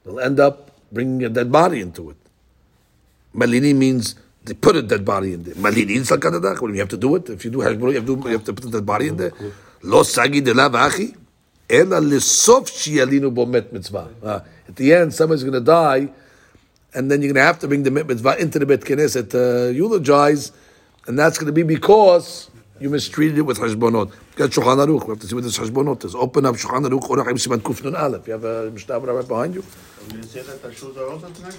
They'll 0.06 0.18
end 0.18 0.40
up 0.40 0.70
bringing 0.92 1.22
a 1.24 1.28
dead 1.28 1.52
body 1.52 1.80
into 1.80 2.10
it. 2.10 2.16
מלינים 3.34 3.78
means 3.80 4.14
they 4.44 4.54
put 4.54 4.74
a 4.76 4.82
dead 4.82 5.04
body 5.04 5.32
in 5.32 5.44
there. 5.48 5.60
מלינים 5.60 6.02
זה 6.04 6.16
כדדק, 6.16 6.58
when 6.62 6.74
you 6.74 6.80
have 6.80 6.92
to 6.94 6.98
do 7.02 7.14
it, 7.16 7.30
if 7.30 7.44
you 7.44 7.50
do 7.54 7.60
חשבונות, 7.62 7.94
you 7.94 8.00
have 8.00 8.06
to, 8.06 8.28
you 8.28 8.38
have 8.38 8.44
to 8.44 8.60
put 8.60 8.64
a 8.64 8.72
dead 8.72 8.86
body 8.86 9.08
in 9.08 9.16
there. 9.16 9.44
לא 9.84 10.02
סגי 10.04 10.40
דלה 10.40 10.68
ואחי, 10.72 11.10
Ela 11.69 11.99
lisof 11.99 12.67
shi'alinu 12.69 13.33
bo 13.33 13.45
met 13.45 13.73
mitzvah. 13.73 14.07
Uh, 14.23 14.39
at 14.67 14.75
the 14.75 14.93
end, 14.93 15.13
somebody's 15.13 15.43
going 15.43 15.53
to 15.53 15.59
die, 15.59 16.09
and 16.93 17.11
then 17.11 17.21
you're 17.21 17.33
going 17.33 17.41
to 17.41 17.47
have 17.47 17.59
to 17.59 17.67
bring 17.67 17.83
the 17.83 17.91
met 17.91 18.07
mitzvah 18.07 18.37
into 18.41 18.59
the 18.59 18.65
bet 18.65 18.81
knesset 18.81 19.29
to 19.31 19.73
eulogize, 19.73 20.51
and 21.07 21.19
that's 21.19 21.37
going 21.37 21.47
to 21.47 21.51
be 21.51 21.63
because 21.63 22.49
you 22.79 22.89
mistreated 22.89 23.39
it 23.39 23.41
with 23.41 23.57
hashbonot. 23.57 24.13
Get 24.37 24.51
Shulchan 24.51 24.77
Aruch. 24.77 25.03
We 25.03 25.09
have 25.09 25.19
to 25.19 25.27
see 25.27 25.35
what 25.35 25.43
this 25.43 25.57
hashbonot 25.57 26.05
is. 26.05 26.15
Open 26.15 26.45
up 26.45 26.55
Shulchan 26.55 26.87
Aruch 26.87 27.09
or 27.09 27.23
Chaim 27.23 27.35
Siman 27.35 27.59
Kuf 27.59 27.83
Nun 27.83 28.21
You 28.25 28.31
have 28.33 28.43
a 28.43 28.71
Mishnah 28.71 28.99
right 28.99 29.27
behind 29.27 29.55
you. 29.55 29.63
you 30.13 30.23
say 30.23 30.43
that 30.43 30.61
the 30.61 30.73
shoes 30.73 30.95
are 30.95 31.09
also 31.09 31.29
tonight. 31.31 31.57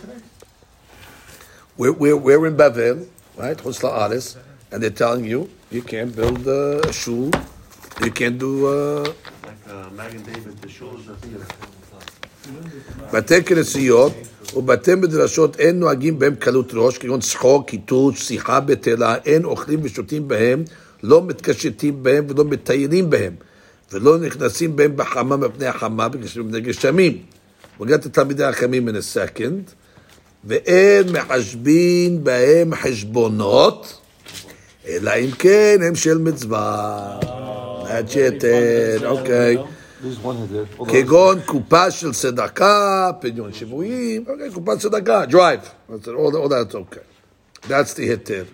We're, 1.76 1.92
we're, 1.92 2.16
we're 2.16 2.46
in 2.46 2.56
Bavel, 2.56 3.06
right? 3.36 3.56
Chutz 3.56 3.82
La'aretz, 3.82 4.36
and 4.72 4.82
they're 4.82 4.90
telling 4.90 5.24
you 5.24 5.50
you 5.70 5.82
can't 5.82 6.14
build 6.14 6.46
a 6.46 6.92
shul 6.92 7.30
you 8.04 8.10
can't 8.10 8.38
do 8.38 8.66
uh, 8.66 9.08
Like. 9.96 10.14
בתי 13.12 13.42
כנסיות 13.42 14.12
ובתי 14.56 14.94
מדרשות 14.94 15.60
אין 15.60 15.78
נוהגים 15.78 16.18
בהם 16.18 16.34
קלות 16.34 16.70
ראש, 16.74 16.98
כגון 16.98 17.20
צחוק, 17.20 17.68
קיטוש, 17.68 18.22
שיחה 18.22 18.60
בטלה, 18.60 19.16
אין 19.24 19.44
אוכלים 19.44 19.80
ושותים 19.82 20.28
בהם, 20.28 20.64
לא 21.02 21.22
מתקשטים 21.22 22.02
בהם 22.02 22.26
ולא 22.28 22.44
מטיילים 22.44 23.10
בהם, 23.10 23.34
ולא 23.92 24.18
נכנסים 24.18 24.76
בהם 24.76 24.96
בחמה 24.96 25.36
מפני 25.36 25.66
החמה, 25.66 26.08
בגלל 26.08 26.26
שהם 26.26 26.48
בני 26.48 26.60
גשמים. 26.60 27.22
To 27.80 27.84
תלמידי 28.12 28.44
החכמים 28.44 28.88
in 28.88 28.92
a 28.92 29.16
second. 29.16 29.72
ואין 30.44 31.12
מחשבין 31.12 32.24
בהם 32.24 32.74
חשבונות, 32.74 34.00
אלא 34.88 35.10
אם 35.10 35.30
כן 35.30 35.78
הם 35.82 35.94
של 35.94 36.18
מצווה. 36.18 37.18
That's 37.87 38.15
it, 38.15 38.43
Ed. 38.43 39.03
okay. 39.03 39.65
There's 40.01 40.19
one 40.19 40.37
head 40.37 40.49
there. 40.49 40.65
Hold 40.65 40.89
on. 40.89 40.95
כגון 40.95 41.41
קופה 41.45 41.91
של 41.91 42.13
צדקה, 42.13 43.11
פדיון 43.21 43.53
שבויים, 43.53 44.25
אוקיי, 44.27 44.51
קופת 44.53 44.79
צדקה, 44.79 45.23
drive. 45.29 45.65
That's 45.89 46.07
it, 46.07 46.15
all, 46.15 46.35
all 46.35 46.49
that's 46.49 46.75
okay. 46.75 47.05
That's 47.67 47.93
the 47.93 48.05
hitter. 48.07 48.45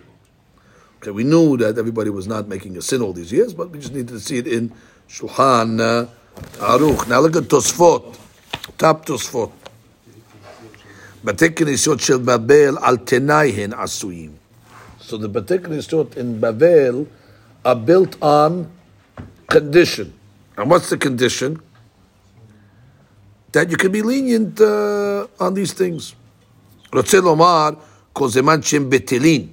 Okay, 1.02 1.10
we 1.10 1.24
knew 1.24 1.56
that 1.56 1.78
everybody 1.78 2.10
was 2.10 2.26
not 2.26 2.46
making 2.46 2.76
a 2.76 2.82
sin 2.82 3.02
all 3.02 3.12
these 3.12 3.32
years, 3.32 3.54
but 3.54 3.70
we 3.70 3.78
just 3.78 3.92
needed 3.92 4.08
to 4.08 4.20
see 4.20 4.38
it 4.38 4.46
in 4.46 4.72
Shulchan 5.08 5.80
uh, 5.80 6.06
Aruch. 6.58 7.08
Now 7.08 7.20
look 7.20 7.36
at 7.36 7.44
Tosfot, 7.44 8.16
top 8.78 9.06
Tosfot. 9.06 9.50
בתי 11.24 11.54
כנסיות 11.54 12.00
של 12.00 12.16
בבל 12.16 12.78
על 12.80 12.96
תנאי 12.96 13.50
הן 13.50 13.72
עשויים. 13.72 14.30
So 15.00 15.12
the 15.12 15.28
בתי 15.28 15.58
כנסיות 15.58 16.16
in 16.16 16.40
Babel 16.40 17.06
are 17.64 17.74
built 17.74 18.22
on 18.22 18.66
condition. 19.48 20.12
And 20.56 20.70
what's 20.70 20.90
the 20.90 20.96
condition? 20.96 21.60
That 23.52 23.70
you 23.70 23.76
can 23.76 23.92
be 23.92 24.02
lenient 24.02 24.60
uh, 24.60 25.26
on 25.40 25.54
these 25.54 25.72
things. 25.72 26.14
רוצה 26.92 27.20
לומר, 27.20 27.70
כל 28.12 28.28
זמן 28.28 28.62
שהם 28.62 28.90
בטלים. 28.90 29.46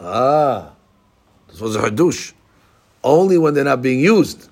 Ah, 0.00 0.72
this 1.48 1.60
was 1.60 1.76
a 1.76 1.80
חידוש. 1.80 2.32
Only 3.02 3.38
when 3.38 3.54
they're 3.54 3.64
not 3.64 3.82
being 3.82 4.00
used. 4.00 4.48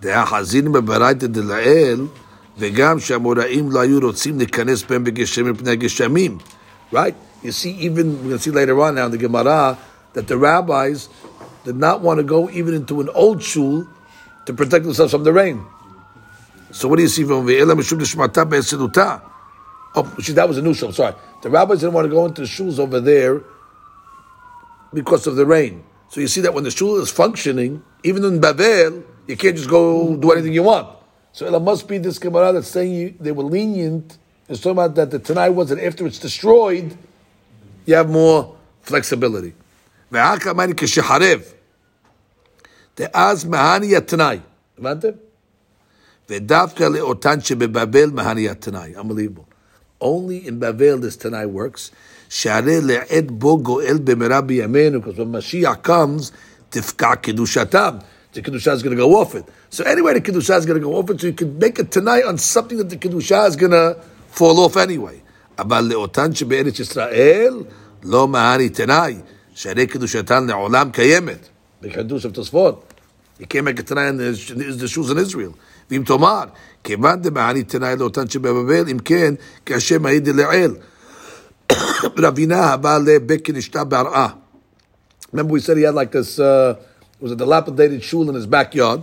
דהחזין 0.00 0.72
בברייתא 0.72 1.26
דלאל, 1.26 2.06
וגם 2.58 3.00
שהאמוראים 3.00 3.70
לא 3.70 3.80
היו 3.80 4.00
רוצים 4.00 4.38
להיכנס 4.38 4.82
בהם 4.82 5.04
בגשמים 5.04 5.52
מפני 5.52 5.70
הגשמים. 5.70 6.38
Right? 6.92 7.14
You 7.42 7.52
see, 7.52 7.70
even, 7.70 8.18
we're 8.22 8.30
going 8.30 8.38
to 8.38 8.38
see 8.38 8.50
later 8.50 8.80
on 8.80 8.94
now 8.96 9.06
in 9.06 9.12
the 9.12 9.18
Gemara, 9.18 9.78
that 10.14 10.26
the 10.26 10.36
rabbis 10.36 11.08
did 11.63 11.75
not 11.75 12.01
want 12.01 12.17
to 12.17 12.23
go 12.23 12.49
even 12.49 12.73
into 12.73 13.01
an 13.01 13.09
old 13.09 13.41
shul 13.41 13.87
to 14.45 14.53
protect 14.53 14.85
themselves 14.85 15.11
from 15.11 15.23
the 15.23 15.33
rain. 15.33 15.65
So 16.71 16.87
what 16.87 16.97
do 16.97 17.03
you 17.03 17.07
see 17.09 17.23
from 17.23 17.45
Ve'ela 17.45 17.73
Mishum 17.77 17.99
Nishmata 17.99 18.49
Be'esiluta? 18.49 19.21
Oh, 19.95 20.15
see, 20.19 20.33
that 20.33 20.47
was 20.47 20.57
a 20.57 20.61
new 20.61 20.73
shul, 20.73 20.91
sorry. 20.91 21.15
The 21.41 21.49
rabbis 21.49 21.81
didn't 21.81 21.93
want 21.93 22.05
to 22.05 22.09
go 22.09 22.25
into 22.25 22.41
the 22.41 22.47
shuls 22.47 22.79
over 22.79 22.99
there 22.99 23.41
because 24.93 25.27
of 25.27 25.35
the 25.35 25.45
rain. 25.45 25.83
So 26.09 26.19
you 26.19 26.27
see 26.27 26.41
that 26.41 26.53
when 26.53 26.63
the 26.63 26.71
shul 26.71 26.99
is 26.99 27.11
functioning, 27.11 27.83
even 28.03 28.23
in 28.23 28.39
Babel, 28.39 29.03
you 29.27 29.37
can't 29.37 29.55
just 29.55 29.69
go 29.69 30.15
do 30.15 30.31
anything 30.31 30.53
you 30.53 30.63
want. 30.63 30.87
So 31.31 31.45
it 31.45 31.59
must 31.59 31.87
be 31.87 31.97
this 31.97 32.19
Gemara 32.19 32.53
that's 32.53 32.67
saying 32.67 32.93
you, 32.93 33.15
they 33.19 33.31
were 33.31 33.43
lenient. 33.43 34.17
It's 34.49 34.59
talking 34.59 34.73
about 34.73 34.95
that 34.95 35.11
the 35.11 35.19
Tanai 35.19 35.49
was 35.49 35.69
that 35.69 35.79
after 35.79 36.05
it's 36.05 36.19
destroyed, 36.19 36.95
you 37.85 37.95
have 37.95 38.09
more 38.09 38.55
flexibility. 38.81 39.53
והאקה 40.12 40.50
אמרני 40.50 40.72
כשחרב, 40.76 41.40
דאז 42.96 43.44
מהני 43.44 43.96
התנאי. 43.96 44.38
הבנתם? 44.78 45.08
ודווקא 46.30 46.84
לאותן 46.84 47.40
שבבבל 47.40 48.10
מהני 48.10 48.48
התנאי. 48.48 48.96
Unbelievable. 48.96 49.48
Only 50.00 50.46
in 50.46 50.58
Babel 50.60 50.98
this 50.98 51.16
Tanai 51.16 51.46
works. 51.46 51.90
שהרי 52.28 52.80
לעד 52.80 53.30
בו 53.30 53.62
גואל 53.62 53.98
במהרה 54.04 54.40
בימינו, 54.40 55.00
because 55.00 55.18
when 55.18 55.32
Mashiach 55.32 55.86
comes, 55.86 56.32
תפקע 56.70 57.14
קדושתם. 57.14 57.98
The 58.34 58.42
Kedusha 58.42 58.74
is 58.74 58.82
going 58.82 58.90
to 58.90 58.96
go 58.96 59.16
off 59.16 59.34
it. 59.34 59.44
So 59.70 59.84
anyway, 59.84 60.12
the 60.14 60.20
Kedusha 60.20 60.58
is 60.58 60.66
going 60.66 60.78
to 60.78 60.86
go 60.86 60.96
off 60.96 61.10
it, 61.10 61.20
so 61.20 61.26
you 61.26 61.32
can 61.32 61.58
make 61.58 61.78
a 61.78 61.84
tonight 61.84 62.24
on 62.24 62.36
something 62.36 62.76
that 62.76 62.90
the 62.90 62.96
Kedusha 62.96 63.48
is 63.48 63.56
going 63.56 63.72
to 63.72 63.96
fall 64.30 64.60
off 64.60 64.76
anyway. 64.76 65.20
אבל 65.58 65.84
לאותן 65.84 66.34
שבארץ 66.34 66.80
ישראל, 66.80 67.54
לא 68.04 68.28
מהני 68.28 68.68
תנאי, 68.68 69.16
שהרי 69.54 69.86
קדושתן 69.86 70.46
לעולם 70.46 70.90
קיימת. 70.90 71.48
בחידוש 71.82 72.26
of 72.26 72.30
תוספות. 72.30 72.92
You 73.40 73.44
can't 73.44 73.64
make 73.64 73.78
a 73.78 73.82
תנאי 73.82 74.08
in 74.08 74.18
the, 74.18 74.52
in 74.52 74.80
the 74.80 74.88
shoes 74.88 75.10
in 75.10 75.18
Israel. 75.18 75.52
ואם 75.90 76.02
תאמר, 76.06 76.44
כיוון 76.84 77.22
דמהני 77.22 77.62
תנאי 77.62 77.96
לאותן 77.96 78.28
שבבבל, 78.28 78.88
אם 78.90 78.98
כן, 78.98 79.34
כאשר 79.66 79.98
מעיד 79.98 80.28
לעיל. 80.28 80.74
רבינה 82.18 82.64
הבא 82.66 82.98
לבית 82.98 83.40
כנשתה 83.44 83.84
בהרעה. 83.84 84.28
Remember 85.32 85.52
we 85.52 85.60
said 85.60 85.76
he 85.76 85.82
had 85.82 85.94
like 85.94 86.12
this, 86.12 86.38
uh, 86.38 86.74
was 87.20 87.32
a 87.32 87.36
dilapidated 87.36 88.02
shul 88.02 88.28
in 88.30 88.34
his 88.34 88.46
backyard. 88.46 89.00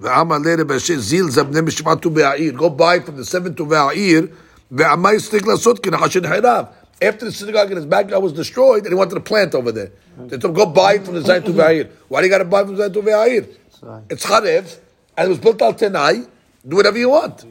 ואמר 0.00 0.38
לרב 0.38 0.62
באשר 0.62 0.98
זיל 0.98 1.30
זה 1.30 1.42
בני 1.42 1.60
משפט 1.60 2.02
ט"ו 2.02 2.10
בעיר. 2.10 2.54
Go 2.56 2.68
buy 2.80 3.06
from 3.06 3.20
the 3.20 3.24
seven 3.24 3.52
ט"ו 3.56 3.74
העיר, 3.74 4.26
ועמה 4.70 5.10
הסתיק 5.10 5.46
לעשות 5.46 5.78
כנחש 5.78 6.16
נחרב. 6.16 6.64
after 7.02 7.24
the 7.26 7.32
synagogue 7.32 7.70
in 7.70 7.76
his 7.76 7.86
backyard 7.86 8.22
was 8.22 8.32
destroyed, 8.32 8.82
and 8.84 8.88
he 8.88 8.94
wanted 8.94 9.14
to 9.14 9.20
plant 9.20 9.54
over 9.54 9.70
there. 9.72 9.90
They 10.18 10.38
told 10.38 10.44
him, 10.44 10.54
go 10.54 10.66
buy 10.66 10.94
it 10.94 11.04
from 11.04 11.14
the 11.14 11.20
Zayin 11.20 11.42
Ve'ayir. 11.42 11.88
Why 12.08 12.20
do 12.20 12.26
you 12.26 12.30
got 12.32 12.38
to 12.38 12.44
buy 12.46 12.64
from 12.64 12.76
Zayin 12.76 12.90
Ve'ayir? 12.92 13.46
Right. 13.82 14.02
It's 14.10 14.24
Charev, 14.24 14.78
and 15.16 15.26
it 15.26 15.28
was 15.28 15.38
built 15.38 15.60
al 15.60 15.74
Tenai. 15.74 16.26
Do 16.66 16.76
whatever 16.76 16.98
you 16.98 17.10
want. 17.10 17.44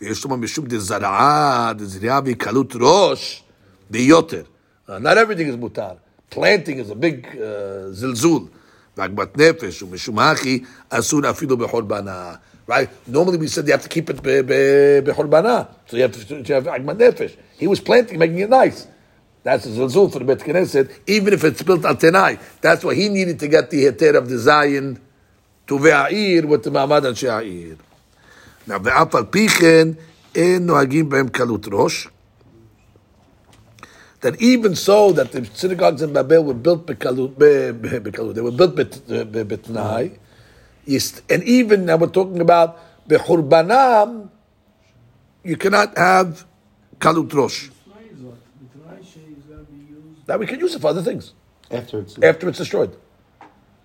ויש 0.00 0.24
לומר 0.24 0.36
משום 0.36 0.66
דזרעה, 0.66 1.72
דזריעה 1.76 2.20
וקלות 2.24 2.74
ראש, 2.80 3.42
ביותר. 3.90 4.42
Uh, 4.88 4.98
Not 4.98 5.18
everything 5.18 5.48
is 5.48 5.56
mutar. 5.56 5.96
Planting 6.30 6.78
is 6.78 6.90
a 6.90 6.94
big 6.94 7.26
uh, 7.26 7.90
zilzul. 7.92 8.48
ועגמת 8.96 9.38
נפש 9.38 9.82
ומשום 9.82 10.18
הכי 10.18 10.62
אסור 10.90 11.30
אפילו 11.30 11.56
בחורבנה. 11.56 12.34
Right? 12.68 12.88
Normally 13.12 13.38
we 13.38 13.46
said 13.48 13.66
you 13.66 13.72
have 13.72 13.82
to 13.82 13.88
keep 13.88 14.10
it 14.10 14.22
be- 14.22 14.42
be- 14.42 15.00
בחורבנה. 15.04 15.62
So 15.88 15.96
you 15.96 16.02
have 16.02 16.12
to, 16.28 16.42
to 16.42 16.52
have 16.54 16.68
עגמת 16.68 16.96
נפש. 16.98 17.36
He 17.63 17.67
was 17.67 17.79
planting, 17.79 18.19
making 18.19 18.39
it 18.39 18.49
nice. 18.49 18.87
That's 19.43 19.65
a 19.65 19.69
zilzul 19.69 20.11
for 20.11 20.19
the 20.19 20.25
Bet 20.25 20.39
Knesset, 20.39 20.99
even 21.07 21.33
if 21.33 21.45
it's 21.45 21.63
built 21.63 21.85
on 21.85 21.95
Tenai. 21.95 22.37
That's 22.59 22.83
why 22.83 22.93
he 22.93 23.07
needed 23.07 23.39
to 23.39 23.47
get 23.47 23.69
the 23.69 23.85
heter 23.85 24.17
of 24.17 24.27
the 24.27 24.37
Zion 24.37 24.99
to 25.67 25.79
Ve'a'ir 25.79 26.43
with 26.43 26.63
the 26.63 26.71
Ma'amad 26.71 27.07
and 27.07 27.17
She'a'ir. 27.17 27.77
Now, 28.67 28.79
ve'af 28.79 29.15
al 29.15 29.27
pichen, 29.27 29.97
en 30.35 30.67
nohagim 30.67 31.09
behem 31.09 31.29
kalut 31.29 31.71
rosh. 31.71 32.07
That 34.19 34.41
even 34.41 34.75
so, 34.75 35.13
that 35.13 35.31
the 35.31 35.45
synagogues 35.45 36.01
in 36.01 36.11
Babel 36.11 36.43
were 36.43 36.53
built 36.53 36.85
bekalut, 36.85 37.39
be, 37.39 37.71
be, 37.71 38.11
bekalut. 38.11 38.35
they 38.35 38.41
were 38.41 38.51
built 38.51 38.75
betnai, 38.75 40.17
yes, 40.83 41.21
and 41.29 41.41
even 41.43 41.85
now 41.85 41.95
we're 41.95 42.07
talking 42.07 42.41
about 42.41 43.07
bechurbanam, 43.07 44.29
you 45.45 45.55
cannot 45.55 45.97
have 45.97 46.45
kalut 47.00 47.32
rosh. 47.34 47.68
The 47.68 48.32
Tanai 48.74 49.00
is 49.00 49.44
going 49.48 49.66
to 49.66 49.72
be 49.72 49.78
used 49.78 50.28
Now 50.28 50.36
we 50.36 50.46
can 50.46 50.58
use 50.60 50.74
it 50.74 50.80
for 50.80 50.88
other 50.88 51.02
things 51.02 51.32
After 51.70 52.00
it's 52.00 52.14
after 52.22 52.48
it's 52.48 52.58
destroyed. 52.58 52.92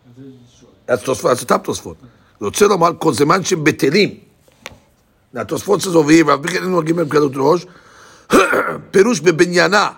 as 0.09 0.17
it 0.17 0.27
is 0.27 0.35
destroyed. 0.41 0.73
That's 0.85 1.03
Tosfot, 1.03 1.29
that's 1.29 1.41
the 1.41 1.45
top 1.45 1.65
Tosfot. 1.65 1.97
רוצה 2.41 2.67
לומר 2.67 2.89
כל 2.99 3.13
זמן 3.13 3.43
שהם 3.43 3.63
בטלים. 3.63 4.19
Now 5.35 5.43
Tosfot 5.43 5.81
says 5.81 5.95
over 5.95 6.11
here, 6.11 6.25
ואף 6.27 6.39
בכן 6.39 6.63
אין 6.63 6.69
נוהגים 6.71 6.95
בהם 6.95 7.09
קלות 7.09 7.31
ראש, 7.35 7.65
פירוש 8.91 9.19
בבניינה. 9.19 9.89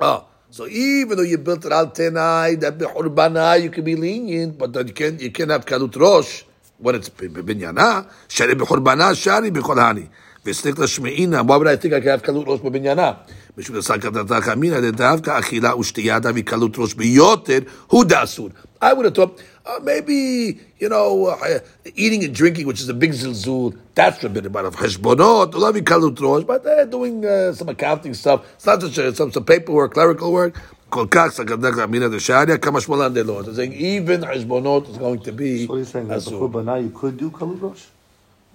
Oh, 0.00 0.24
so 0.50 0.66
even 0.66 1.16
though 1.16 1.22
you 1.22 1.38
built 1.38 1.64
it 1.64 1.72
al 1.72 1.86
tenai, 1.88 2.58
that 2.60 2.78
bechurbanah, 2.78 3.62
you 3.62 3.70
can 3.70 3.84
be 3.84 3.94
lenient, 3.96 4.58
but 4.58 4.72
that 4.72 4.86
you 4.88 4.94
can't, 4.94 5.20
you 5.20 5.30
can't 5.30 5.50
have 5.50 5.64
kalut 5.66 5.94
rosh 5.96 6.44
when 6.78 6.94
it's 6.94 7.10
בבניינה, 7.20 8.00
שרי 8.28 8.54
בחורבנה, 8.54 9.14
שרי 9.14 9.50
בכל 9.50 9.78
הני. 9.78 10.00
וסליק 10.00 10.10
לשמעינה, 10.10 10.27
why 10.48 11.56
would 11.56 11.68
I 11.68 11.76
think 11.76 11.94
I 11.94 12.00
can 12.00 12.08
have 12.08 12.22
קלות 12.22 12.44
ראש 12.46 12.60
בבניינה? 12.60 13.12
משום 13.58 13.76
דסקתתך 13.76 14.48
אמינא 14.52 14.80
דדווקא 14.80 15.38
אכילה 15.38 15.76
ושתייה 15.76 16.18
דבי 16.18 16.42
קלות 16.42 16.78
ראש 16.78 16.94
ביותר, 16.94 17.58
הוא 17.86 18.04
דאסור. 18.04 18.48
I 18.82 18.92
would 18.92 19.06
have 19.06 19.14
thought, 19.14 19.40
uh, 19.64 19.80
maybe, 19.82 20.60
you 20.78 20.90
know, 20.90 21.28
uh, 21.28 21.60
eating 21.94 22.22
and 22.22 22.34
drinking, 22.34 22.66
which 22.66 22.80
is 22.82 22.88
a 22.90 22.92
big 22.92 23.12
zilzul, 23.12 23.74
that's 23.94 24.18
forbidden. 24.18 24.52
But 24.52 24.66
of 24.66 24.76
cheshbonot, 24.76 25.54
love 25.54 25.76
kalut 25.76 26.20
rosh, 26.20 26.44
but 26.44 26.64
they're 26.64 26.84
doing 26.84 27.24
uh, 27.24 27.54
some 27.54 27.70
accounting 27.70 28.12
stuff. 28.12 28.44
It's 28.56 28.66
not 28.66 28.80
just 28.80 28.98
uh, 28.98 29.14
some, 29.14 29.32
some 29.32 29.44
paperwork, 29.44 29.94
clerical 29.94 30.32
work. 30.32 30.54
כל 30.88 31.06
כך 31.10 31.30
סגדך 31.32 31.78
אמינא 31.84 32.08
דשעריה, 32.08 32.58
כמה 32.58 32.80
שמאלן 32.80 33.14
דלא. 33.14 33.42
They're 33.42 33.54
saying 33.54 33.72
even 33.72 34.20
cheshbonot 34.20 34.90
is 34.90 34.98
going 34.98 35.20
to 35.20 35.32
be 35.32 35.66
So 35.66 35.76
he's 35.76 35.88
saying 35.88 36.08
that 36.08 36.18
asur. 36.18 36.30
before 36.30 36.48
Bana 36.48 36.78
you 36.80 36.90
could 36.90 37.16
do 37.16 37.30
Kalut 37.30 37.60
Rosh? 37.62 37.84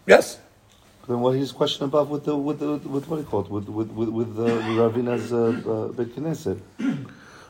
Yes. 0.08 0.38
Then 1.07 1.21
what 1.21 1.37
he's 1.37 1.53
question 1.53 1.85
about 1.85 2.09
with 2.09 2.25
the 2.25 2.35
with 2.37 2.61
the 2.61 2.79
with 2.89 3.07
what 3.09 3.17
do 3.17 3.23
you 3.23 3.29
call 3.29 3.41
it 3.43 3.51
with 3.51 3.69
with 3.69 3.91
with, 3.91 4.09
with 4.09 4.39
uh, 4.39 4.45
Ravina's 4.45 5.33
uh, 5.33 5.39
uh, 5.71 5.89
Bet 5.93 6.09
Knesset? 6.09 6.59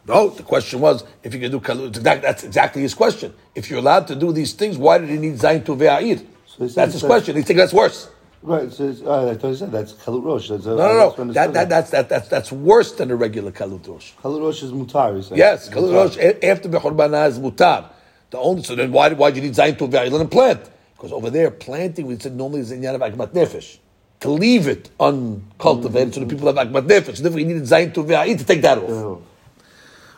No, 0.07 0.29
the 0.29 0.43
question 0.43 0.81
was 0.81 1.05
if 1.23 1.33
you 1.33 1.41
can 1.41 1.51
do 1.53 1.61
kalut. 1.61 1.95
That's 1.95 2.45
exactly 2.45 2.83
his 2.83 2.95
question. 2.95 3.33
If 3.55 3.71
you're 3.71 3.79
allowed 3.79 4.09
to 4.09 4.17
do 4.17 4.33
these 4.33 4.53
things, 4.55 4.77
why 4.77 4.99
did 4.99 5.09
he 5.09 5.17
need 5.19 5.35
zayin 5.37 5.65
to 5.67 5.77
ve'a'ir? 5.77 6.19
So 6.47 6.67
That's 6.67 6.93
his 6.93 7.01
said- 7.01 7.07
question. 7.07 7.37
He 7.37 7.43
thinks 7.43 7.61
that's 7.63 7.73
worse. 7.73 8.11
Right. 8.43 8.71
So 8.71 8.89
it's, 8.91 9.01
uh, 9.01 9.31
I 9.31 9.35
thought 9.37 9.49
you 9.49 9.55
said 9.57 9.73
that's 9.73 9.95
Kalut 9.95 10.23
Rosh. 10.23 10.51
That's, 10.51 10.67
uh, 10.67 10.75
No, 10.75 11.15
no, 11.17 11.25
no. 11.25 11.33
That, 11.33 11.55
that, 11.55 11.69
that's, 11.71 11.91
that, 11.93 12.11
that's, 12.11 12.29
that's 12.29 12.53
worse 12.53 12.93
than 12.93 13.11
a 13.11 13.17
regular 13.17 13.51
kalut 13.51 13.89
rosh. 13.89 14.13
Kalut 14.23 14.43
Rosh 14.43 14.63
is 14.63 14.71
mutar. 14.73 15.17
He's 15.17 15.29
saying. 15.29 15.39
Yes, 15.39 15.71
kalut 15.71 15.95
rosh 15.95 16.19
after 16.19 16.69
bechorbana 16.69 17.27
is 17.27 17.39
mutar. 17.39 17.87
The 18.29 18.37
only 18.39 18.63
so 18.63 18.75
then 18.75 18.93
why 18.93 19.11
why 19.15 19.31
do 19.31 19.37
you 19.41 19.47
need 19.47 19.55
zayin 19.55 19.79
to 19.79 19.89
ve'a'ir? 19.89 20.11
Let 20.11 20.21
him 20.21 20.29
plant 20.29 20.61
because 21.05 21.13
over 21.13 21.29
there 21.29 21.51
planting 21.51 22.07
we 22.07 22.19
said 22.19 22.35
normally 22.35 22.61
is 22.61 22.73
in 22.73 22.83
yan 22.83 22.95
of 22.95 23.03
akmat 23.03 23.35
nefesh. 23.35 23.77
To 24.21 24.31
leave 24.31 24.67
it 24.67 24.89
uncultivated 24.99 26.15
so 26.15 26.21
the 26.21 26.27
people 26.27 26.47
have 26.47 26.57
akmat 26.57 26.87
nefesh. 26.89 27.19
Therefore, 27.19 27.41
you 27.41 27.45
needed 27.45 27.65
zayin 27.65 27.93
to 27.93 28.03
ve'a'ir 28.03 28.39
to 28.39 28.45
take 28.45 28.63
that 28.63 28.79
off. 28.79 28.89
Oh. 28.89 29.23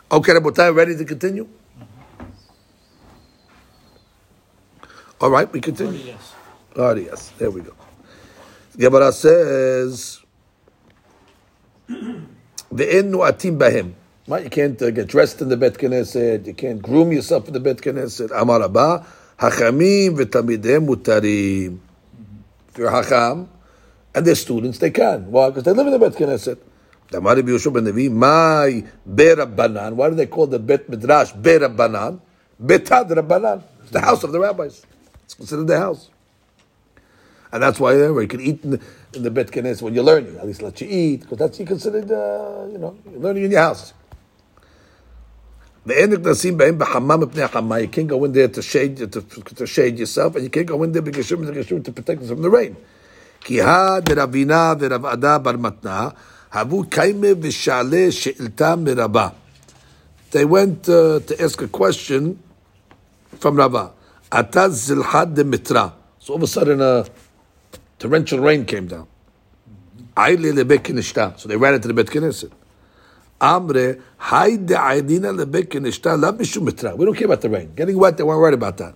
Okay, 0.09 0.31
Rabotai, 0.31 0.73
ready 0.73 0.95
to 0.95 1.03
continue? 1.03 1.45
All 5.19 5.29
right, 5.29 5.51
we 5.51 5.59
continue. 5.59 5.99
Yes. 5.99 6.33
Oh, 6.77 6.95
yes, 6.95 7.33
there 7.37 7.51
we 7.51 7.59
go. 7.59 7.73
Gemara 8.77 9.11
says, 9.11 10.21
"Ve'en 11.89 13.09
nu'atim 13.11 13.57
bahem." 13.57 13.91
Right, 14.25 14.43
you 14.45 14.49
can't 14.49 14.81
uh, 14.81 14.91
get 14.91 15.07
dressed 15.07 15.41
in 15.41 15.49
the 15.49 15.57
Bet 15.57 15.73
Knesset. 15.73 16.45
You 16.47 16.53
can't 16.53 16.81
groom 16.81 17.11
yourself 17.11 17.47
in 17.47 17.53
the 17.53 17.59
Bet 17.59 17.77
Knesset. 17.77 18.31
Amar 18.33 18.63
Abba, 18.63 19.05
hachamim 19.39 20.17
v'tamidem 20.17 20.87
mutarim. 20.87 21.79
If 22.69 22.77
you're 22.77 22.91
hacham 22.91 23.47
and 24.13 24.25
they're 24.25 24.35
students, 24.35 24.77
they 24.79 24.91
can. 24.91 25.31
Why? 25.31 25.49
Because 25.49 25.63
they 25.63 25.71
live 25.71 25.87
in 25.87 25.93
the 25.93 25.99
Bet 25.99 26.13
Knesset. 26.13 26.57
Amar 27.13 27.35
Rabbi 27.35 27.49
Yehoshua 27.51 27.73
ben 27.73 27.85
Levi, 27.85 28.13
my 28.13 28.83
Berabbanan. 29.09 29.93
Why 29.93 30.09
do 30.09 30.15
they 30.15 30.25
call 30.25 30.47
the 30.47 30.59
Bet 30.59 30.89
Midrash 30.89 31.31
Berabbanan? 31.31 32.19
Betad 32.61 33.09
Rabbanan. 33.09 33.63
It's 33.81 33.91
the 33.91 34.01
house 34.01 34.23
of 34.23 34.31
the 34.33 34.39
rabbis. 34.39 34.85
It's 35.23 35.33
considered 35.33 35.67
the 35.67 35.77
house. 35.77 36.09
And 37.49 37.63
that's 37.63 37.79
why 37.79 37.93
uh, 37.93 38.11
you 38.19 38.27
can 38.27 38.41
eat 38.41 38.63
in 38.65 38.71
the, 38.71 38.81
the 39.13 39.31
Bet 39.31 39.47
Knesset 39.47 39.81
when 39.81 39.93
you're 39.93 40.03
learning. 40.03 40.35
At 40.37 40.45
least 40.45 40.61
let 40.61 40.81
you 40.81 40.87
eat, 40.89 41.21
because 41.21 41.37
that's 41.37 41.59
you 41.59 41.65
considered, 41.65 42.11
uh, 42.11 42.67
you 42.69 42.77
know, 42.77 42.97
learning 43.05 43.45
in 43.45 43.51
your 43.51 43.61
house. 43.61 43.93
You 45.86 45.94
can't 47.88 48.08
go 48.08 48.24
in 48.24 48.32
there 48.32 48.48
to 48.48 48.62
shade, 48.62 48.96
to, 48.98 49.20
to 49.20 49.66
shade 49.66 49.98
yourself, 49.98 50.36
and 50.36 50.44
you 50.44 50.50
can't 50.50 50.66
go 50.66 50.82
in 50.84 50.92
there 50.92 51.02
בגשום 51.02 51.40
ובגשום 51.40 51.82
to 51.82 51.92
protect 51.92 52.20
yourself 52.20 52.38
from 52.38 52.42
the 52.42 52.50
rain. 52.50 52.74
כי 53.40 53.62
הא 53.62 54.00
דרבינה 54.00 54.74
ורב 54.80 55.06
עדה 55.06 55.38
בר 55.38 55.56
מתנה, 55.56 56.08
הבו 56.52 56.84
קיימה 56.90 57.28
ושאלה 57.40 58.06
שאלתה 58.10 58.76
מרבה. 58.76 59.28
They 60.30 60.44
went 60.44 60.88
uh, 60.88 61.20
to 61.20 61.42
ask 61.42 61.60
a 61.60 61.68
question 61.68 62.38
from 63.40 63.56
Rava. 63.56 63.90
Ata 64.30 64.68
zilhad 64.70 65.34
de 65.34 65.44
mitra. 65.44 65.92
So 66.20 66.34
all 66.34 66.36
of 66.36 66.44
a 66.44 66.46
sudden 66.46 66.80
a 66.80 67.04
torrential 67.98 68.38
rain 68.38 68.64
came 68.64 68.86
down. 68.86 69.06
Aile 70.16 70.52
lebet 70.52 70.78
kinishta. 70.78 71.38
So 71.38 71.48
they 71.48 71.56
ran 71.56 71.74
into 71.74 71.88
the 71.88 71.94
bet 71.94 72.06
knesset. 72.06 72.52
Amre, 73.39 74.01
lebet 74.19 75.69
kinishta 75.69 76.19
la 76.19 76.31
mishum 76.31 76.63
mitra. 76.63 76.95
We 76.95 77.05
don't 77.05 77.15
care 77.15 77.25
about 77.25 77.41
the 77.41 77.49
rain. 77.49 77.71
Getting 77.75 77.97
wet, 77.97 78.17
they 78.17 78.23
weren't 78.23 78.41
worried 78.41 78.55
about 78.55 78.77
that. 78.77 78.95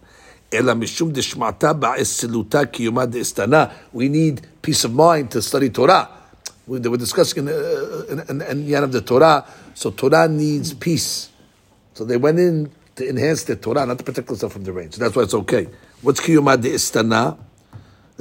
Kiyuma 2.71 3.07
de'istana. 3.07 3.71
We 3.93 4.09
need 4.09 4.41
peace 4.61 4.83
of 4.83 4.93
mind 4.93 5.31
to 5.31 5.41
study 5.41 5.69
Torah. 5.69 6.09
We, 6.67 6.79
they 6.79 6.89
were 6.89 6.97
discussing 6.97 7.47
in, 7.47 7.53
uh, 7.53 8.03
in, 8.09 8.41
in, 8.41 8.73
in 8.73 8.91
the 8.91 9.01
Torah. 9.01 9.45
So 9.73 9.91
Torah 9.91 10.27
needs 10.27 10.73
peace. 10.73 11.29
So 11.93 12.03
they 12.03 12.17
went 12.17 12.39
in 12.39 12.69
to 12.95 13.07
enhance 13.07 13.43
the 13.43 13.55
Torah, 13.55 13.85
not 13.85 13.97
to 13.99 14.03
protect 14.03 14.27
themselves 14.27 14.53
from 14.53 14.63
the 14.63 14.73
rain. 14.73 14.91
So 14.91 14.99
that's 14.99 15.15
why 15.15 15.23
it's 15.23 15.33
okay. 15.33 15.67
What's 16.01 16.19
kiyuma 16.19 16.57
de'istana? 16.57 17.37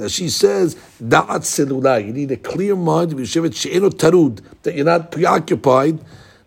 That 0.00 0.10
she 0.10 0.28
says, 0.28 0.76
da'at 1.02 1.40
selula. 1.40 2.04
You 2.04 2.12
need 2.12 2.30
a 2.30 2.36
clear 2.36 2.76
mind. 2.76 3.12
Yeshivat 3.12 3.56
she'enu 3.56 3.88
tarud. 3.90 4.42
That 4.62 4.74
you're 4.74 4.84
not 4.84 5.10
preoccupied. 5.10 6.00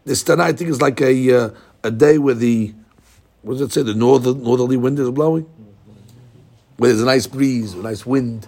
This 0.06 0.24
tana, 0.24 0.44
I 0.44 0.54
think, 0.54 0.70
is 0.70 0.82
like 0.82 1.02
a 1.02 1.36
uh, 1.36 1.50
a 1.84 1.92
day 1.92 2.18
where 2.18 2.36
the 2.36 2.74
what 3.42 3.54
does 3.54 3.62
it 3.62 3.72
say? 3.72 3.82
The 3.82 3.94
northern 3.94 4.44
northerly 4.44 4.78
wind 4.78 5.00
is 5.00 5.10
blowing. 5.10 5.50
Where 6.78 6.90
there's 6.90 7.02
a 7.02 7.06
nice 7.06 7.28
breeze, 7.28 7.74
a 7.74 7.78
nice 7.78 8.06
wind, 8.06 8.48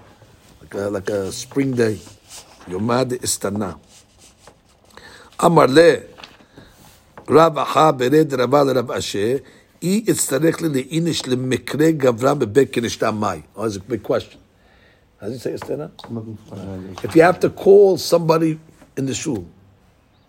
like 0.61 0.73
a, 0.73 0.89
like 0.89 1.09
a 1.09 1.31
spring 1.31 1.71
day. 1.71 1.99
Yomad 2.67 3.11
istana. 3.19 3.79
Amar 5.39 5.67
le 5.67 6.03
Rav 7.27 7.55
Acha 7.55 7.97
bered 7.97 8.37
Rava 8.37 8.73
Rav 8.73 8.91
Asher. 8.91 9.41
אי 9.83 10.05
אצטרך 10.11 10.61
לי 10.61 10.69
לאיניש 10.69 11.27
למקרה 11.27 11.91
גברה 11.91 12.33
בבית 12.33 12.69
כנשתה 12.73 13.11
מאי. 13.11 13.41
Oh, 13.55 13.63
that's 13.63 13.77
a 13.77 13.79
big 13.79 14.03
question. 14.03 14.37
How 15.20 15.28
does 15.28 15.42
he 15.42 15.50
say 15.50 15.52
istana? 15.54 15.90
If 17.04 17.16
you 17.16 17.22
have 17.22 17.40
to 17.40 17.50
call 17.50 17.96
somebody 17.96 18.58
in 18.96 19.06
the 19.06 19.14
shul, 19.14 19.46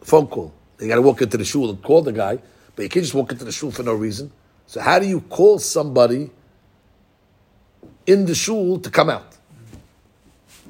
phone 0.01 0.27
call, 0.27 0.53
you 0.79 0.87
got 0.87 0.95
to 0.95 1.01
walk 1.01 1.21
into 1.21 1.37
the 1.37 1.45
shul 1.45 1.69
and 1.69 1.81
call 1.83 2.01
the 2.01 2.13
guy, 2.13 2.39
but 2.75 2.83
you 2.83 2.89
can't 2.89 3.03
just 3.03 3.13
walk 3.15 3.31
into 3.31 3.43
the 3.45 3.51
shul 3.51 3.71
for 3.71 3.83
no 3.83 3.93
reason. 3.93 4.31
So 4.65 4.79
how 4.79 4.99
do 4.99 5.05
you 5.07 5.21
call 5.21 5.59
somebody 5.59 6.29
in 8.05 8.25
the 8.25 8.35
shul 8.35 8.79
to 8.79 8.89
come 8.89 9.09
out? 9.09 9.35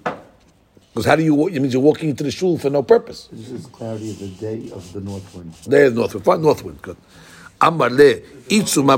Because 0.04 1.06
how 1.06 1.16
do 1.16 1.24
you? 1.24 1.36
walk- 1.36 1.52
It 1.52 1.60
means 1.60 1.74
you're 1.74 1.84
walking 1.84 2.10
into 2.10 2.24
the 2.24 2.32
shul 2.32 2.58
for 2.58 2.72
no 2.72 2.82
purpose. 2.82 3.30
This 3.32 3.52
is 3.52 3.66
clarity 3.68 4.10
of 4.12 4.20
the 4.20 4.28
day 4.30 4.72
of 4.72 4.92
the 4.94 5.02
north 5.02 5.36
wind. 5.36 5.54
There's 5.68 5.94
northwind. 5.94 6.26
Fine, 6.26 6.42
northwind. 6.42 6.82
Good. 6.82 6.98
Amar 7.62 7.92
le 7.92 8.22
itzu 8.50 8.84
ma. 8.84 8.98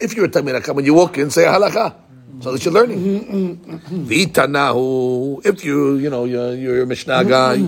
If 0.00 0.16
you're 0.16 0.24
a 0.24 0.28
Chacham, 0.30 0.76
when 0.76 0.86
you 0.86 0.94
walk 0.94 1.18
in, 1.18 1.28
say 1.30 1.44
a 1.44 1.52
halakha. 1.52 1.94
So 2.40 2.52
that 2.52 2.64
you're 2.64 2.72
learning. 2.72 3.58
V'itanahu. 4.06 5.44
If 5.44 5.64
you, 5.64 5.96
you 5.96 6.08
know, 6.08 6.24
you're, 6.24 6.54
you're 6.54 6.82
a 6.82 6.86
Mishnah 6.86 7.24
guy, 7.24 7.58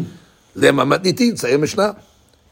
lema 0.57 0.87
matnitin, 0.87 1.39
say 1.39 1.53
a 1.55 1.59
Mishnah. 1.59 2.01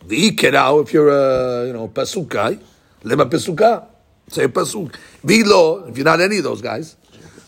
V'ikirau. 0.07 0.83
If 0.83 0.93
you're 0.93 1.09
a, 1.09 1.67
you 1.69 1.73
know, 1.73 1.89
pasuk 1.89 2.29
guy, 2.29 2.59
lema 3.03 3.31
pesuka, 3.31 3.87
say 4.29 4.45
a 4.45 4.49
pasuk. 4.49 4.95
V'lo. 5.25 5.89
If 5.89 5.97
you're 5.97 6.05
not 6.05 6.21
any 6.21 6.39
of 6.39 6.45
those 6.45 6.61
guys, 6.61 6.97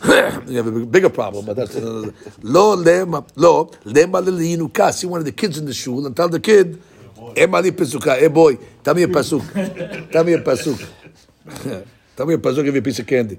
you 0.05 0.57
have 0.57 0.67
a 0.67 0.87
bigger 0.87 1.11
problem, 1.11 1.45
but 1.45 1.57
that's 1.57 1.75
another. 1.75 2.15
Lo 2.43 2.77
lema 2.77 3.27
lo 3.37 3.67
lema 3.85 4.23
lelinuka. 4.25 4.93
See 4.93 5.07
one 5.07 5.21
of 5.21 5.27
the 5.27 5.33
kids 5.33 5.59
in 5.59 5.67
the 5.67 5.75
shul 5.75 6.07
and 6.07 6.17
tell 6.17 6.29
the 6.29 6.41
kid, 6.41 6.83
"Ema 7.37 7.61
li 7.61 7.73
pesuka." 7.73 8.17
Hey 8.17 8.25
eh, 8.25 8.29
boy, 8.29 8.57
tell 8.83 8.95
me 8.95 9.03
a 9.03 9.09
pasuk. 9.09 10.11
tell 10.11 10.25
me 10.25 10.33
a 10.33 10.39
pasuk. 10.39 10.89
tell 12.17 12.27
me 12.27 12.35
a 12.35 12.39
pasuk. 12.39 12.65
Give 12.65 12.75
you 12.75 12.81
a 12.81 12.83
piece 12.83 13.01
of 13.01 13.07
candy. 13.07 13.39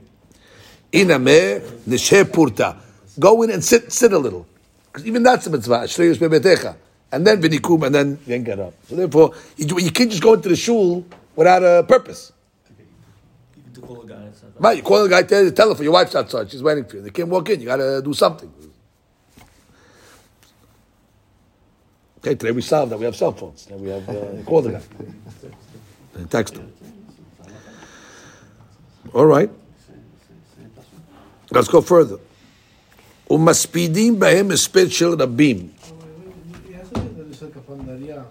Iname 0.94 1.60
neshe 1.88 2.24
purta. 2.26 2.78
Go 3.20 3.42
in 3.42 3.52
and 3.52 3.64
sit, 3.64 3.92
sit 3.92 4.14
a 4.14 4.18
little, 4.18 4.48
because 4.86 5.06
even 5.06 5.24
that's 5.24 5.48
a 5.48 5.50
mitzvah. 5.50 5.82
Shreyus 5.88 6.18
bebetecha, 6.18 6.76
and 7.12 7.26
then 7.26 7.42
vinikum, 7.42 7.86
and 7.86 7.94
then 7.96 8.20
then 8.26 8.44
get 8.44 8.60
up. 8.60 8.74
So 8.88 8.96
therefore, 8.96 9.34
you, 9.58 9.68
you 9.80 9.92
can't 9.92 10.10
just 10.10 10.24
go 10.24 10.34
into 10.34 10.50
the 10.50 10.56
shul 10.56 11.06
without 11.36 11.64
a 11.64 11.84
purpose. 11.84 12.32
You 13.76 13.82
call 13.82 14.02
a 14.02 14.08
guy. 14.08 14.16
Not 14.16 14.34
Right, 14.60 14.78
you 14.78 14.84
call 14.84 15.04
the 15.04 15.10
guy, 15.10 15.24
tell, 15.24 15.70
her 15.70 15.76
for 15.76 15.84
your 15.84 15.94
wife's 15.94 16.16
outside, 16.16 16.50
she's 16.50 16.64
waiting 16.64 16.86
for 16.86 16.98
you. 16.98 17.02
They 17.02 17.10
can't 17.10 17.30
walk 17.30 17.50
in, 17.50 17.60
you 17.60 17.66
gotta 17.66 18.02
do 18.04 18.14
something. 18.14 18.52
Okay, 22.20 22.36
today 22.36 22.52
we 22.52 22.62
solved 22.62 22.92
that. 22.92 22.98
We 22.98 23.04
have 23.04 23.18
cell 23.18 23.34
phones. 23.34 23.70
Now 23.70 23.76
we 23.76 23.90
have, 23.90 24.08
uh, 24.08 24.44
call 24.46 24.62
the 24.62 24.72
guy. 24.72 24.82
Text 26.30 26.56
him. 26.56 26.72
All 29.14 29.26
right. 29.26 29.50
Let's 31.53 31.69
go 31.69 31.81
further. 31.81 32.19
ומספידים 33.31 34.19
בהם 34.19 34.51
הספד 34.51 34.91
של 34.91 35.15
רבים. 35.23 35.57
Yes, 35.59 36.89
there 36.93 37.03
is 37.31 37.43
like 37.43 37.57
a 37.57 37.71
pandaria. 37.71 38.23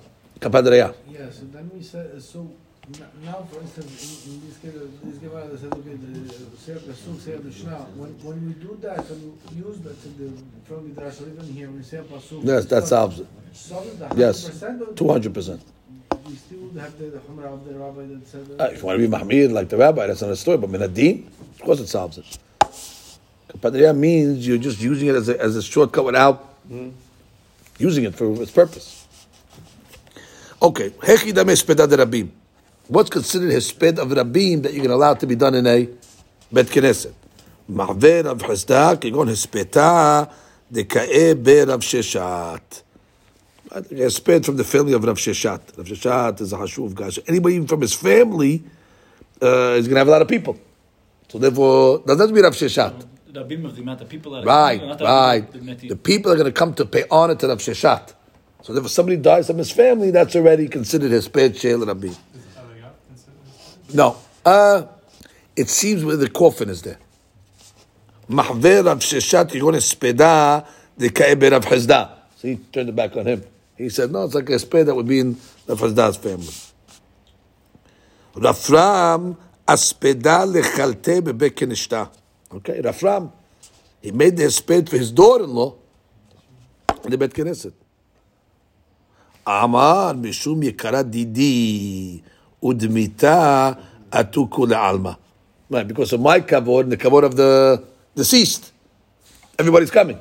כפדריה. 0.42 0.90
Yes, 1.12 1.40
and 1.42 1.54
then 1.54 1.70
we 1.76 1.84
said, 1.84 2.08
so 2.22 2.40
n- 2.40 3.06
now, 3.26 3.46
for 3.52 3.60
instance, 3.62 4.26
in, 4.28 4.34
in 4.34 4.42
this 4.48 4.58
case, 4.62 4.74
this 5.04 5.18
Gemara 5.20 5.48
that 5.50 5.60
says, 5.60 5.72
okay, 5.80 5.96
the 6.04 6.58
Seir 6.64 6.78
Pasuk, 6.88 7.20
Seir 7.26 7.40
Mishnah, 7.40 7.86
when, 8.00 8.10
when 8.26 8.38
we 8.48 8.54
do 8.54 8.78
that, 8.82 9.00
when 9.10 9.20
we 9.24 9.68
use 9.68 9.78
that 9.86 9.98
in 10.08 10.14
the, 10.20 10.28
from 10.68 10.88
Midrash, 10.88 11.22
or 11.22 11.28
even 11.34 11.46
here, 11.58 11.68
when 11.68 11.78
we 11.78 11.84
say 11.84 11.98
Pasuk. 11.98 12.40
Yes, 12.44 12.66
that 12.66 12.88
solves 12.88 13.20
it. 13.20 13.28
Solve 13.54 13.88
it, 13.88 14.00
the 14.00 14.16
Yes. 14.16 14.36
100%, 14.50 14.82
or 14.82 15.20
200%. 15.20 15.60
We 16.30 16.36
still 16.36 16.82
have 16.82 16.94
the, 17.00 17.06
the 17.16 17.20
Humra 17.26 17.54
of 17.54 17.66
the 17.68 17.74
rabbi 17.84 18.04
that 18.14 18.28
said 18.28 18.46
Uh, 18.52 18.58
that. 18.58 18.74
if 18.74 18.80
you 18.82 18.86
want 18.88 19.00
to 19.00 19.08
be 19.08 19.12
Mahmir 19.18 19.52
like 19.52 19.70
the 19.70 19.78
rabbi, 19.78 20.08
that's 20.08 20.22
another 20.22 20.36
story. 20.36 20.58
But 20.58 20.70
Minadin, 20.72 21.16
of 21.56 21.62
course 21.66 21.80
it 21.80 21.88
solves 21.88 22.18
it. 22.18 22.26
Kapadriya 23.53 23.97
means 23.97 24.47
you're 24.47 24.59
just 24.59 24.81
using 24.81 25.09
it 25.09 25.15
as 25.15 25.29
a, 25.29 25.41
as 25.41 25.57
a 25.57 25.63
shortcut 25.63 26.05
without 26.05 26.55
using 27.79 28.05
it 28.05 28.15
for 28.15 28.41
its 28.41 28.51
purpose. 28.51 29.07
Okay, 30.61 30.91
Hechi 30.91 31.35
dame 31.35 31.55
speda 31.55 31.87
de 31.89 31.97
rabim. 31.97 32.31
What's 32.89 33.11
considered 33.11 33.53
hesped 33.53 33.99
of 33.99 34.09
rabim 34.09 34.63
that 34.63 34.73
you 34.73 34.81
can 34.81 34.91
allow 34.91 35.15
to 35.15 35.27
be 35.27 35.35
done 35.35 35.55
in 35.55 35.67
a 35.67 35.89
bet 36.51 36.67
knesset? 36.67 37.15
Mahver 37.71 38.27
of 38.27 38.39
chesda, 38.39 38.97
kigon 38.97 39.29
hespeta 39.29 40.31
de 40.71 40.85
ka'e 40.85 41.35
be 41.35 41.61
Rav 41.61 41.81
Sheshat. 41.81 42.83
Hesped 43.71 44.45
from 44.45 44.57
the 44.57 44.65
family 44.65 44.93
of 44.95 45.05
Rav 45.05 45.17
Sheshat. 45.17 45.77
Rav 45.77 45.87
Sheshat 45.87 46.41
is 46.41 46.53
a 46.53 46.57
hashuv 46.57 46.95
guy. 46.95 47.11
So 47.11 47.23
anybody 47.27 47.57
even 47.57 47.67
from 47.67 47.81
his 47.81 47.95
family 47.95 48.63
uh, 49.43 49.77
is 49.77 49.87
going 49.87 49.95
to 49.95 49.99
have 49.99 50.09
a 50.09 50.11
lot 50.11 50.23
of 50.23 50.29
people. 50.29 50.59
So 51.29 51.39
therefore, 51.39 52.03
doesn't 52.07 52.19
mean 52.19 52.29
to 52.29 52.35
be 52.35 52.43
Rav 52.43 52.55
Sheshat. 52.55 53.07
Rabim 53.33 53.65
of 53.65 53.75
the 53.77 53.83
amount 53.83 54.01
of 54.03 54.09
people 54.09 54.33
that 54.33 54.43
are 54.43 54.47
Right, 54.47 54.79
coming, 54.81 54.99
not 54.99 55.01
right. 55.01 55.53
the 55.53 55.59
Meti- 55.59 55.89
The 55.89 55.97
people 55.97 56.33
are 56.33 56.37
going 56.37 56.47
to 56.47 56.53
come 56.53 56.75
to 56.75 56.85
pay 56.85 57.05
honor 57.11 57.35
to 57.35 57.49
Rav 57.49 57.59
Sheshat. 57.59 58.13
So 58.63 58.77
if 58.77 58.91
somebody 58.91 59.17
dies 59.17 59.47
from 59.47 59.59
his 59.59 59.71
family, 59.71 60.11
that's 60.11 60.37
already 60.37 60.69
considered 60.69 61.11
his 61.11 61.29
pet 61.29 61.57
shel 61.57 61.85
Rabbi. 61.85 62.13
No, 63.95 64.17
uh, 64.45 64.85
it 65.57 65.69
seems 65.69 66.05
where 66.05 66.17
the 66.17 66.29
coffin 66.29 66.69
is 66.69 66.83
there. 66.83 66.99
Mahver 68.29 68.85
Rav 68.85 68.99
Sheshat 68.99 69.53
you're 69.55 69.63
going 69.63 69.75
to 69.75 69.81
speda 69.81 70.67
the 70.97 71.09
Ka'ebe 71.11 71.51
Rav 71.51 71.65
Hezda. 71.65 72.11
So 72.37 72.49
he 72.49 72.57
turned 72.57 72.91
it 72.91 72.97
back 72.97 73.17
on 73.17 73.27
him. 73.27 73.45
He 73.77 73.89
said, 73.89 74.13
no, 74.13 74.25
it's 74.25 74.35
like 74.35 74.49
a 74.51 74.59
sped 74.59 74.87
that 74.87 74.95
would 74.95 75.09
be 75.09 75.21
in 75.21 75.37
Rav 75.67 75.81
Hezda's 75.81 76.17
family. 76.19 76.53
Rafram 78.35 79.37
aspeda 79.67 80.47
lechalte 80.47 81.21
bebek 81.23 81.51
kenishta. 81.53 82.11
Okay, 82.55 82.83
Rafram, 82.83 83.33
he 84.01 84.11
made 84.11 84.37
the 84.37 84.51
sped 84.51 84.89
for 84.89 84.99
his 84.99 85.11
daughter-in-law 85.11 85.75
in 87.05 87.11
the 87.11 87.19
Bet 87.19 87.31
Knesset. 87.31 87.73
Amar 89.47 90.15
mishum 90.15 90.63
yikara 90.63 91.09
didi 91.09 92.23
udmita 92.63 93.79
atuku 94.11 94.67
le'alma. 94.67 95.17
Right, 95.71 95.89
because 95.89 96.13
of 96.13 96.21
my 96.21 96.41
kavod 96.41 96.83
and 96.83 96.93
the 96.93 96.97
kavod 96.97 97.25
of 97.25 97.35
the 97.35 97.83
deceased. 98.15 98.73
Everybody's 99.59 99.91
coming. 99.91 100.19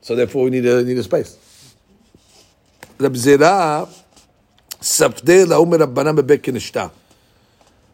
So 0.00 0.14
therefore 0.14 0.44
we 0.44 0.50
need 0.50 0.66
a, 0.66 0.84
need 0.84 0.96
a 0.98 1.02
space. 1.02 1.36
Rab 2.98 3.12
Zera 3.14 3.88
safdeh 4.80 5.46
la'umer 5.46 5.84
rabbanan 5.84 6.16
kenishta. 6.38 6.92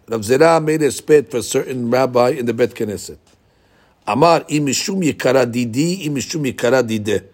Rav 0.06 0.20
Zera 0.20 0.62
made 0.62 0.82
a 0.82 0.90
sped 0.90 1.30
for 1.30 1.38
a 1.38 1.42
certain 1.42 1.90
rabbi 1.90 2.30
in 2.30 2.44
the 2.44 2.52
Bet 2.52 2.70
Knesset. 2.70 3.16
Amar 4.06 4.40
imishum 4.48 5.02
yikara 5.02 5.50
didi 5.50 6.08
imishum 6.08 6.44
yikara 6.52 6.86
dide. 6.86 7.24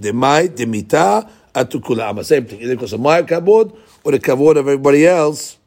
Demai 0.00 0.48
demita 0.48 1.28
atukula 1.54 2.08
ama. 2.08 2.24
Same 2.24 2.44
thing. 2.46 2.60
Either 2.62 2.74
because 2.76 2.92
of 2.92 3.00
my 3.00 3.22
kavod 3.22 3.76
or 4.02 4.12
the 4.12 4.18
kavod 4.18 4.52
of 4.56 4.66
everybody 4.68 5.06
else. 5.06 5.58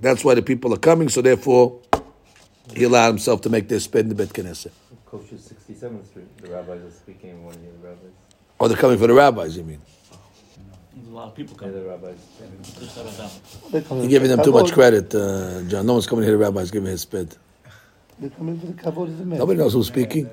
That's 0.00 0.24
why 0.24 0.34
the 0.34 0.42
people 0.42 0.72
are 0.72 0.78
coming. 0.78 1.08
So 1.10 1.20
therefore, 1.20 1.78
he 2.74 2.84
allowed 2.84 3.08
himself 3.08 3.42
to 3.42 3.50
make 3.50 3.68
this 3.68 3.84
sped 3.84 4.04
in 4.06 4.08
the 4.08 4.14
Bet 4.14 4.28
Knesset. 4.30 4.70
Kosher 5.04 5.34
67th 5.36 6.06
Street. 6.06 6.38
The 6.38 6.48
rabbis 6.50 6.80
are 6.82 6.90
speaking, 6.90 7.44
one 7.44 7.54
of 7.54 7.60
the 7.60 7.88
rabbis. 7.88 8.10
Or 8.58 8.68
they're 8.68 8.78
coming 8.78 8.96
for 8.98 9.06
the 9.08 9.12
rabbis. 9.14 9.56
You 9.56 9.64
mean? 9.64 9.80
There's 10.94 11.08
a 11.08 11.10
lot 11.10 11.28
of 11.28 11.34
people 11.34 11.54
Yeah, 11.54 11.68
coming. 11.68 11.74
the 11.82 11.88
rabbis. 11.90 12.16
Just 12.78 12.98
out 12.98 13.06
of 13.06 13.16
town. 13.16 13.30
They're 13.70 13.82
coming 13.82 14.04
You're 14.04 14.10
giving 14.10 14.30
them 14.30 14.42
too 14.42 14.52
much 14.52 14.72
credit, 14.72 15.14
uh, 15.14 15.62
John. 15.68 15.84
No 15.86 15.94
one's 15.94 16.06
coming 16.06 16.24
here. 16.24 16.32
The 16.32 16.38
rabbis 16.38 16.70
giving 16.70 16.90
his 16.90 17.02
sped. 17.02 17.36
They're 18.20 18.30
coming 18.30 18.60
for 18.60 18.66
the 18.66 18.72
kavod 18.74 19.04
of 19.08 19.18
the 19.18 19.24
man. 19.26 19.38
Nobody 19.38 19.58
knows 19.58 19.72
who's 19.74 19.88
speaking. 19.88 20.30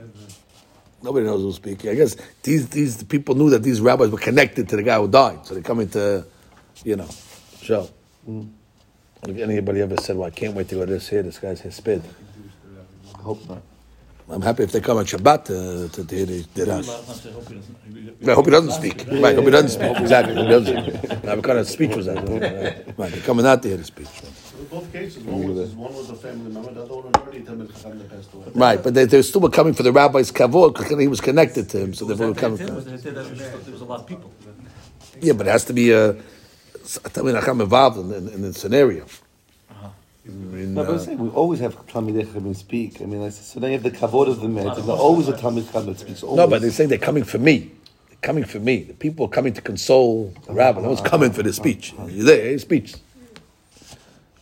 Nobody 1.04 1.26
knows 1.26 1.42
who's 1.42 1.56
speaking. 1.56 1.90
I 1.92 1.96
guess 1.96 2.18
these 2.44 2.70
these 2.70 3.04
people 3.04 3.36
knew 3.36 3.50
that 3.52 3.64
these 3.64 3.82
rabbis 3.82 4.10
were 4.10 4.18
connected 4.20 4.70
to 4.70 4.76
the 4.78 4.84
guy 4.84 4.98
who 5.00 5.08
died, 5.08 5.46
so 5.46 5.54
they're 5.54 5.64
coming 5.64 5.90
to, 5.90 6.26
you 6.84 6.98
know, 6.98 7.08
show. 7.62 7.90
Mm-hmm. 8.30 8.50
If 9.30 9.38
anybody 9.40 9.82
ever 9.82 9.98
said, 9.98 10.18
"Well, 10.18 10.28
I 10.28 10.32
can't 10.32 10.56
wait 10.56 10.70
to 10.70 10.76
go 10.76 10.86
to 10.86 10.92
this 10.94 11.08
here," 11.10 11.24
this 11.24 11.40
guy's 11.40 11.62
his 11.62 11.76
spid. 11.76 12.04
I 13.18 13.22
hope 13.22 13.48
not. 13.50 13.62
I'm 14.30 14.42
happy 14.42 14.64
if 14.64 14.74
they 14.74 14.82
come 14.82 14.98
on 14.98 15.06
Shabbat 15.06 15.46
to, 15.46 15.90
to, 15.90 16.06
to 16.08 16.16
hear 16.16 16.26
the 16.26 16.40
A 16.40 16.44
derash. 16.66 16.88
lot 16.88 17.00
of 17.00 17.06
times 17.08 17.28
I 17.28 17.32
hope 17.32 17.48
he 17.48 17.56
doesn't. 17.56 18.30
I 18.30 18.34
hope 18.34 18.46
he 18.46 18.52
doesn't 18.52 18.72
speak. 18.72 19.06
Right, 19.24 19.36
hope 19.36 19.46
he 19.46 19.52
doesn't 19.52 19.70
speak. 19.72 19.98
Exactly. 20.00 20.36
Hope 20.36 20.46
he 20.46 20.50
doesn't. 20.74 21.24
Now, 21.24 21.36
what 21.36 21.44
kind 21.46 21.60
of 21.60 21.68
speech 21.68 21.96
was 21.96 22.08
that? 22.08 22.18
Right, 22.98 23.12
they're 23.12 23.22
coming 23.22 23.46
out 23.46 23.62
to 23.64 23.68
hear 23.70 23.78
the 23.78 23.86
speech. 23.86 24.08
In 24.70 24.80
both 24.80 24.92
cases, 24.92 25.24
one 25.24 25.56
was, 25.56 25.70
one 25.72 25.94
was 25.94 26.10
a 26.10 26.16
family 26.16 26.52
member, 26.52 26.74
the 26.74 26.84
other 26.84 26.96
one 26.96 27.06
was 27.06 27.16
already 27.16 27.40
Talmid 27.42 27.74
Chacham 27.74 28.00
that 28.00 28.10
passed 28.10 28.34
away. 28.34 28.48
Right, 28.54 28.84
but 28.84 28.94
they, 28.94 29.06
they 29.06 29.22
still 29.22 29.40
were 29.40 29.50
coming 29.50 29.74
for 29.74 29.84
the 29.84 29.94
rabbi's 29.94 30.30
kavod 30.30 30.74
because 30.74 31.00
he 31.00 31.08
was 31.08 31.22
connected 31.22 31.70
to 31.70 31.80
him, 31.80 31.94
so 31.94 32.04
they 32.04 32.14
were 32.14 32.34
coming. 32.34 32.58
There 32.58 32.68
For 32.68 32.74
was, 32.74 32.86
there 32.86 33.14
was, 33.14 33.82
a 33.82 33.86
lot 33.86 34.02
of 34.02 34.08
people. 34.08 34.30
Yeah, 35.22 35.34
but 35.34 35.48
it 35.48 35.52
has 35.52 35.64
to 35.66 35.74
be 35.74 35.92
a. 35.92 36.10
I 36.12 37.22
mean, 37.22 37.38
I'm 37.38 37.62
involved 37.62 37.98
in, 37.98 38.12
in, 38.14 38.28
in 38.28 38.42
the 38.42 38.54
scenario. 38.54 39.06
I 39.72 40.30
mean, 40.30 40.74
No, 40.74 40.84
but 40.84 40.90
uh, 40.90 40.94
I'm 40.96 41.00
saying 41.00 41.18
we 41.18 41.30
always 41.30 41.62
have 41.62 41.74
Talmidei 41.88 42.26
Chachamim 42.26 42.56
speak. 42.56 43.02
I 43.02 43.06
mean, 43.06 43.22
like, 43.22 43.32
so 43.32 43.62
then 43.62 43.72
you 43.72 43.80
have 43.80 43.84
the 43.84 43.92
kavod 43.92 44.28
of 44.28 44.42
the 44.42 44.50
man. 44.50 44.66
There's 44.66 44.90
always 44.90 45.30
a 45.30 45.34
Talmid 45.34 45.68
Chacham 45.68 45.86
that 45.86 46.00
speaks. 46.00 46.24
Always. 46.24 46.38
no, 46.38 46.48
but 46.48 46.62
they're 46.62 46.72
saying 46.72 46.90
they're 46.90 46.98
coming 46.98 47.24
for 47.24 47.38
me. 47.38 47.72
They're 48.10 48.18
coming 48.22 48.44
for 48.44 48.60
me. 48.60 48.84
The 48.84 48.94
people 48.96 49.28
are 49.28 49.30
coming 49.30 49.54
to 49.54 49.62
console 49.62 50.34
the 50.46 50.54
rabbi. 50.54 50.82
No 50.82 50.90
one's 50.90 51.00
coming 51.00 51.32
for 51.32 51.44
the 51.44 51.54
speech. 51.54 51.94
You're 52.10 52.26
there, 52.26 52.50
his 52.50 52.64
speech. 52.64 52.96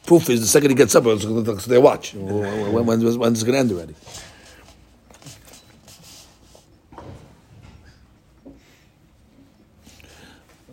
Proof 0.05 0.29
is 0.29 0.41
the 0.41 0.47
second 0.47 0.69
he 0.69 0.75
gets 0.75 0.93
up, 0.95 1.05
it's- 1.05 1.25
it's- 1.25 1.65
they 1.65 1.77
watch. 1.79 2.13
When, 2.13 2.73
when, 2.73 2.85
when's, 2.85 3.17
when's 3.17 3.41
it 3.41 3.45
going 3.45 3.53
to 3.55 3.59
end 3.59 3.71
already? 3.71 3.95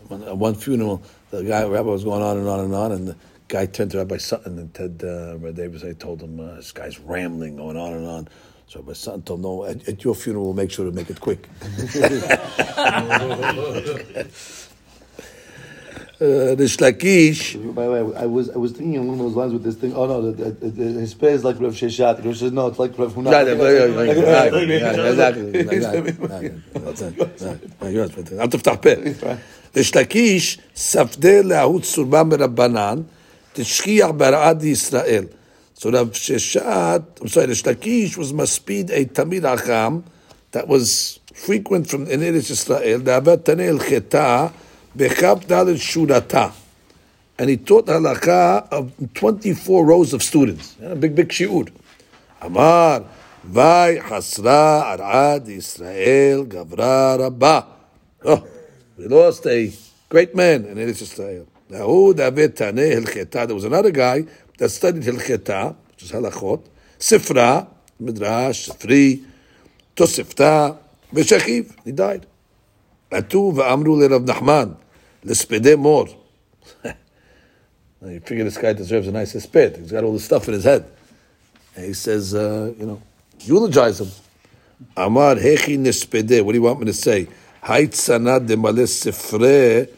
One- 0.08 0.22
At 0.24 0.36
one 0.36 0.54
funeral, 0.54 1.02
the 1.30 1.42
guy, 1.44 1.64
rabbi 1.66 1.88
was 1.88 2.04
going 2.04 2.22
on 2.22 2.36
and 2.38 2.48
on 2.48 2.60
and 2.60 2.74
on, 2.74 2.92
and 2.92 3.08
the 3.08 3.16
guy 3.48 3.66
turned 3.66 3.90
to 3.92 3.98
Rabbi 3.98 4.16
Sutton 4.18 4.58
and 4.58 4.72
Ted 4.74 5.00
uh, 5.04 5.36
Rabbi 5.38 5.52
Davis. 5.56 5.84
I 5.84 5.92
told 5.92 6.20
him, 6.22 6.40
uh, 6.40 6.56
this 6.56 6.72
guy's 6.72 6.98
rambling, 6.98 7.56
going 7.56 7.76
on 7.76 7.92
and 7.94 8.06
on. 8.06 8.28
So 8.66 8.82
my 8.82 8.92
son 8.94 9.22
told 9.22 9.40
him, 9.40 9.44
no, 9.44 9.64
at, 9.64 9.86
at 9.88 10.04
your 10.04 10.14
funeral, 10.14 10.44
we'll 10.46 10.54
make 10.54 10.70
sure 10.70 10.84
to 10.84 10.92
make 10.92 11.10
it 11.10 11.20
quick. 11.20 11.48
uh, 16.21 16.55
Rish 16.55 16.77
Lakish, 16.77 17.75
By 17.75 17.85
the 17.85 17.91
way, 17.91 18.17
I 18.17 18.25
was 18.25 18.49
I 18.49 18.57
was 18.57 18.71
thinking 18.71 18.97
along 18.97 19.17
those 19.19 19.35
lines 19.35 19.53
with 19.53 19.63
this 19.63 19.75
thing. 19.75 19.93
Oh 19.95 20.05
no, 20.07 20.31
the, 20.31 20.51
the, 20.51 20.69
the, 20.69 20.83
his 20.99 21.13
pay 21.13 21.31
is 21.31 21.43
like 21.43 21.59
Rav 21.59 21.73
Sheshat. 21.73 22.23
Rav 22.23 22.37
says 22.37 22.51
no, 22.51 22.67
it's 22.67 22.79
like 22.79 22.97
Rav 22.97 23.13
Huna. 23.13 23.31
Yeah, 23.31 23.41
yeah, 23.41 23.53
yeah, 23.53 24.03
yeah, 24.03 24.61
yeah, 24.61 24.93
yeah, 24.93 25.09
exactly, 25.09 25.59
exactly. 25.59 26.11
That's 26.73 27.01
it. 27.01 27.71
Yeah, 27.81 27.89
you're 27.89 28.07
right. 28.07 28.39
אל 28.39 28.47
תפתח 28.47 28.73
פה. 28.81 28.89
ריש 29.75 29.95
לקיש, 29.95 30.57
ספדה 30.75 31.41
להות 31.41 31.83
צורבה 31.83 32.23
מרבנן, 32.23 33.01
תשכיח 33.53 34.09
בהרעת 34.11 34.63
ישראל. 34.63 35.25
So 35.79 35.91
Rav 35.91 36.11
Sheshat, 36.11 37.21
I'm 37.21 37.27
sorry, 37.27 37.47
Rish 37.47 37.63
Lakish 37.63 38.17
was 38.17 38.33
maspid 38.33 38.89
a 38.89 39.05
Tamid 39.05 39.43
Acham 39.43 40.03
that 40.51 40.67
was 40.67 41.19
frequent 41.35 41.87
from 41.87 42.07
in 42.07 42.21
Eretz 42.21 42.49
Israel, 42.49 42.99
Davat 42.99 43.43
Tanei 43.43 43.67
El 43.67 43.77
Dalet 44.96 45.76
Shurata. 45.76 46.52
And 47.38 47.50
he 47.50 47.56
taught 47.56 47.86
halakha 47.86 48.68
of 48.70 48.92
24 49.14 49.84
rows 49.84 50.12
of 50.12 50.22
students. 50.22 50.76
Yeah, 50.80 50.94
big, 50.94 51.14
big 51.14 51.28
shiur. 51.28 51.70
Amar, 52.40 53.04
Vai 53.44 53.98
Hasra 53.98 54.98
Arad 54.98 55.48
Israel 55.48 56.44
Gavra 56.46 57.18
Rabba. 57.18 57.66
Oh, 58.24 58.46
we 58.96 59.06
lost 59.06 59.46
a 59.46 59.72
great 60.08 60.34
man 60.34 60.64
in 60.66 60.76
Eretz 60.76 61.02
Israel. 61.02 61.46
Now, 61.68 62.12
David 62.12 62.54
Taneh 62.54 63.02
Hilcheta. 63.02 63.46
There 63.46 63.54
was 63.54 63.64
another 63.64 63.90
guy 63.90 64.26
that 64.58 64.68
studied 64.68 65.02
Hilcheta, 65.02 65.74
which 65.90 66.04
is 66.04 66.12
halachot, 66.12 66.64
Sifra, 66.98 67.66
Midrash, 67.98 68.68
Sifri, 68.68 69.24
Tosifta, 69.96 70.78
Veshachiv. 71.12 71.74
He 71.84 71.92
died. 71.92 72.26
Atu 73.10 73.52
v'amru 73.52 73.98
le 73.98 74.08
Rav 74.08 74.22
Nachman, 74.22 74.76
l'spedeh 75.24 75.76
mor. 75.76 76.08
You 78.04 78.18
figure 78.18 78.42
this 78.42 78.58
guy 78.58 78.72
deserves 78.72 79.06
a 79.06 79.12
nice 79.12 79.40
spit. 79.40 79.76
He's 79.76 79.92
got 79.92 80.02
all 80.02 80.12
this 80.12 80.24
stuff 80.24 80.48
in 80.48 80.54
his 80.54 80.64
head. 80.64 80.90
And 81.76 81.84
he 81.84 81.92
says, 81.92 82.34
uh, 82.34 82.74
you 82.76 82.84
know, 82.84 83.00
eulogize 83.38 84.00
him. 84.00 84.10
Amar 84.96 85.36
hechi 85.36 85.78
nespede. 85.78 86.44
What 86.44 86.50
do 86.50 86.58
you 86.58 86.62
want 86.62 86.80
me 86.80 86.86
to 86.86 86.92
say? 86.92 87.28
Hayt 87.62 87.92
sanad 87.92 88.48
de 88.48 88.56
male 88.56 88.86
sifre 88.86 89.88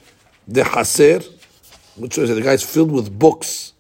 de 0.47 0.62
haser. 0.62 1.27
Which 1.97 2.18
is 2.18 2.29
the 2.29 2.43
guy's 2.43 2.62
filled 2.62 2.93
with 2.93 3.18
books. 3.18 3.72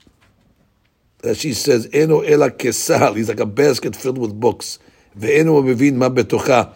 That 1.18 1.36
she 1.36 1.52
says, 1.52 1.90
eno 1.92 2.20
ela 2.20 2.50
kesal. 2.50 3.16
He's 3.16 3.28
like 3.28 3.40
a 3.40 3.46
basket 3.46 3.94
filled 3.94 4.16
with 4.16 4.38
books. 4.40 4.78
Ve'eno 5.18 5.62
mevin 5.62 5.96
ma 5.96 6.08
betocha. 6.08 6.72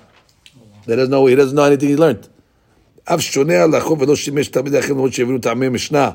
He 0.85 0.95
doesn't 0.95 1.11
know. 1.11 1.25
He 1.27 1.35
doesn't 1.35 1.57
know 1.57 1.64
anything 1.64 1.89
he 1.89 1.97
learned. 1.97 2.29
אף 3.08 3.22
שונה 3.22 3.64
הלכו 3.64 4.00
ולא 4.00 4.16
שימש 4.16 4.48
תלמיד 4.48 4.76
אחר 4.76 4.94
למרות 4.94 5.14
שהבינו 5.14 5.39
טעמי 5.39 5.70
משנה. 5.70 6.12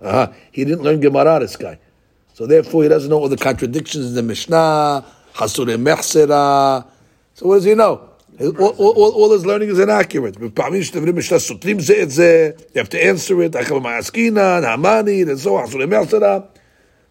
Uh-huh. 0.00 0.26
He 0.52 0.64
didn't 0.64 0.82
learn 0.82 1.00
Gemara, 1.00 1.40
this 1.40 1.56
guy. 1.56 1.78
So 2.34 2.46
therefore, 2.46 2.84
he 2.84 2.88
doesn't 2.88 3.10
know 3.10 3.18
all 3.18 3.28
the 3.28 3.36
contradictions 3.36 4.06
in 4.10 4.14
the 4.14 4.22
Mishnah, 4.22 5.04
Hasure 5.34 5.76
Mechsera. 5.76 6.86
So 7.34 7.48
what 7.48 7.56
does 7.56 7.64
he 7.64 7.74
know? 7.74 8.08
All, 8.40 8.68
all, 8.82 8.92
all, 8.92 9.12
all 9.18 9.32
his 9.32 9.44
learning 9.44 9.70
is 9.70 9.78
inaccurate. 9.80 10.38
בפעמים 10.38 10.82
שתבינים 10.82 11.16
משנה 11.16 11.38
סותרים 11.38 11.80
זה 11.80 12.02
את 12.02 12.10
זה, 12.10 12.50
you 12.74 12.78
have 12.78 12.88
to 12.88 12.96
answer 12.96 13.40
it, 13.42 13.60
אחר 13.60 13.78
מעסקינן, 13.78 14.64
המאני, 14.64 15.24
and 15.24 15.40
so 15.40 15.56
on, 15.56 15.66
Hasure 15.66 15.88
Mechsera. 15.88 16.46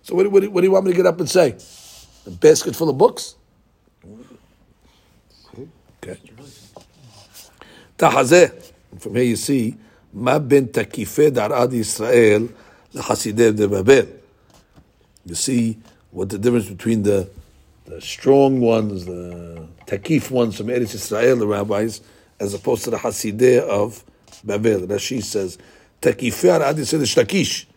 So 0.04 0.16
what, 0.16 0.32
what, 0.32 0.48
what 0.48 0.62
do 0.62 0.68
you 0.68 0.72
want 0.72 0.86
me 0.86 0.92
to 0.92 0.98
get 0.98 1.06
up 1.06 1.20
and 1.20 1.30
say? 1.30 1.56
A 2.26 2.30
basket 2.30 2.76
full 2.76 2.90
of 2.90 2.98
books? 2.98 3.36
Okay. 6.02 6.18
תחזה, 7.98 8.46
from 9.02 9.16
here 9.16 9.24
you 9.24 9.36
see, 9.36 9.76
מה 10.14 10.40
בין 10.40 10.66
תקיפי 10.72 11.30
דערד 11.30 11.74
ישראל 11.74 12.48
לחסידי 12.94 13.52
de 13.52 13.68
Babel. 13.68 14.06
You 15.28 15.36
see 15.36 15.78
what 16.12 16.30
the 16.30 16.38
difference 16.38 16.70
between 16.70 17.04
the, 17.04 17.30
the 17.86 18.02
strong 18.02 18.62
ones, 18.62 19.06
the 19.06 19.68
takif 19.86 20.32
ones 20.32 20.58
from 20.58 20.68
Eretz 20.68 20.96
Israel, 20.96 21.36
the 21.36 21.48
rabbis, 21.48 22.02
as 22.40 22.54
opposed 22.54 22.86
to 22.86 22.92
the 22.92 22.98
Hasideh 22.98 23.60
of 23.62 24.04
Babel. 24.44 24.88
Rashi 24.88 25.22
says, 25.22 25.58
תקיפי 26.00 26.50
ערד 26.50 26.80
ישראל 26.80 27.02
יש 27.02 27.18
לקיש. 27.18 27.68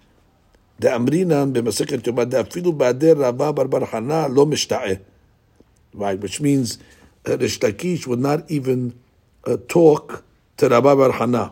דאמרינן 0.80 1.52
במסכת 1.52 2.06
יומא 2.06 2.24
דאפילו 2.24 2.72
בעדי 2.72 3.12
רבה 3.12 3.52
בר 3.52 3.64
בר 3.64 3.86
חנה 3.86 4.28
לא 4.28 4.46
משתעה. 4.46 4.94
Right, 5.94 6.20
which 6.20 6.40
means 6.40 6.78
uh, 7.26 7.36
Rish 7.36 7.58
Lakish 7.58 8.06
would 8.06 8.20
not 8.20 8.48
even 8.48 8.94
uh, 9.44 9.56
talk 9.68 10.22
to 10.57 10.69
Rabbi 10.69 10.95
Bar 10.95 11.11
Hana. 11.11 11.51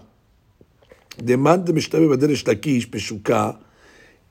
The 1.18 1.38
Mishnah 1.38 2.00
Peshuka. 2.00 3.60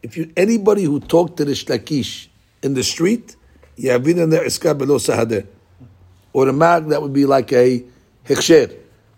If 0.03 0.17
you 0.17 0.33
anybody 0.37 0.85
who 0.85 0.99
talked 1.01 1.37
to 1.37 1.45
Rishlakish 1.45 2.29
in 2.63 2.75
the 2.75 2.83
street, 2.83 3.37
Yavin 3.79 4.23
and 4.23 4.33
the 4.33 4.39
Iska 4.39 4.77
below 4.77 4.97
Sahadeh. 4.97 5.47
Or 6.33 6.49
a 6.49 6.53
mag 6.53 6.89
that 6.89 7.01
would 7.01 7.13
be 7.13 7.25
like 7.27 7.53
a 7.53 7.85
heksher. 8.25 8.77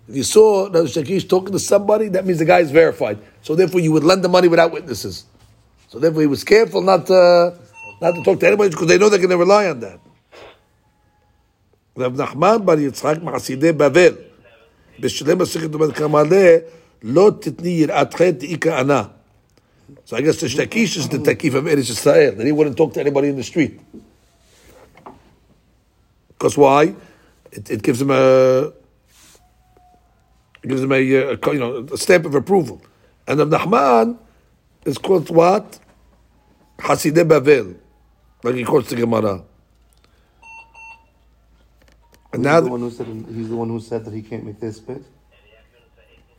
If 0.08 0.16
you 0.16 0.24
saw 0.24 0.64
Rav 0.64 0.84
Shakish 0.84 1.26
talking 1.26 1.52
to 1.52 1.58
somebody, 1.58 2.08
that 2.08 2.26
means 2.26 2.38
the 2.38 2.44
guy 2.44 2.58
is 2.58 2.70
verified. 2.70 3.18
So 3.40 3.54
therefore, 3.54 3.80
you 3.80 3.92
would 3.92 4.04
lend 4.04 4.22
the 4.22 4.28
money 4.28 4.48
without 4.48 4.72
witnesses. 4.72 5.24
So 5.88 5.98
therefore, 5.98 6.20
he 6.20 6.26
was 6.26 6.44
careful 6.44 6.82
not 6.82 7.06
to, 7.06 7.56
not 8.02 8.12
to 8.12 8.22
talk 8.22 8.40
to 8.40 8.46
anybody 8.46 8.70
because 8.70 8.88
they 8.88 8.98
know 8.98 9.08
they're 9.08 9.18
going 9.18 9.30
to 9.30 9.38
rely 9.38 9.68
on 9.68 9.80
that. 9.80 10.00
Rav 11.96 12.12
Nachman 12.12 12.66
bar 12.66 12.76
Yitzchak 12.76 13.22
Ma'asideh 13.22 13.72
Bavel. 13.72 14.18
בשלם 14.99 15.37
מסכת 15.37 15.69
דומת 15.69 15.95
כמעלה, 15.95 16.57
לא 17.03 17.31
תתני 17.41 17.69
יראת 17.69 18.13
חטא 18.13 18.31
דאי 18.31 18.57
כהנה. 18.61 19.03
So 20.05 20.15
I 20.15 20.21
guess 20.21 20.39
the 20.39 20.47
Shtakish 20.47 20.97
is 20.97 21.09
the 21.09 21.17
Takif 21.17 21.55
of 21.55 21.65
Eretz 21.65 21.89
Israel, 21.89 22.35
that 22.35 22.45
he 22.45 22.51
wouldn't 22.51 22.77
talk 22.77 22.93
to 22.93 22.99
anybody 22.99 23.29
in 23.29 23.37
the 23.37 23.43
street. 23.43 23.79
Because 26.29 26.57
why? 26.57 26.95
It, 27.51 27.69
it 27.69 27.81
gives 27.81 28.01
him 28.01 28.11
a 28.11 28.71
it 30.63 30.67
gives 30.67 30.83
him 30.83 30.91
a, 30.91 30.95
a, 30.95 31.53
you 31.53 31.59
know 31.59 31.87
a 31.91 31.97
stamp 31.97 32.25
of 32.25 32.35
approval. 32.35 32.81
And 33.27 33.39
of 33.39 33.49
Nahman 33.49 34.17
is 34.85 34.97
called 34.97 35.29
what? 35.29 35.79
Hasideh 36.79 37.27
Bavel, 37.27 37.75
like 38.43 38.55
he 38.55 38.63
quotes 38.63 38.89
the 38.89 38.95
Gemara. 38.95 39.43
And 42.34 42.44
He's 42.44 42.44
now, 42.44 42.60
the 42.60 42.68
one 42.68 42.80
who 42.80 42.90
said 42.90 43.06
he's 43.06 43.48
the 43.48 43.56
one 43.56 43.68
who 43.68 43.80
said 43.80 44.04
that 44.04 44.12
he 44.12 44.20
can't 44.22 44.44
make 44.44 44.58
this 44.58 44.78
spit. 44.78 45.04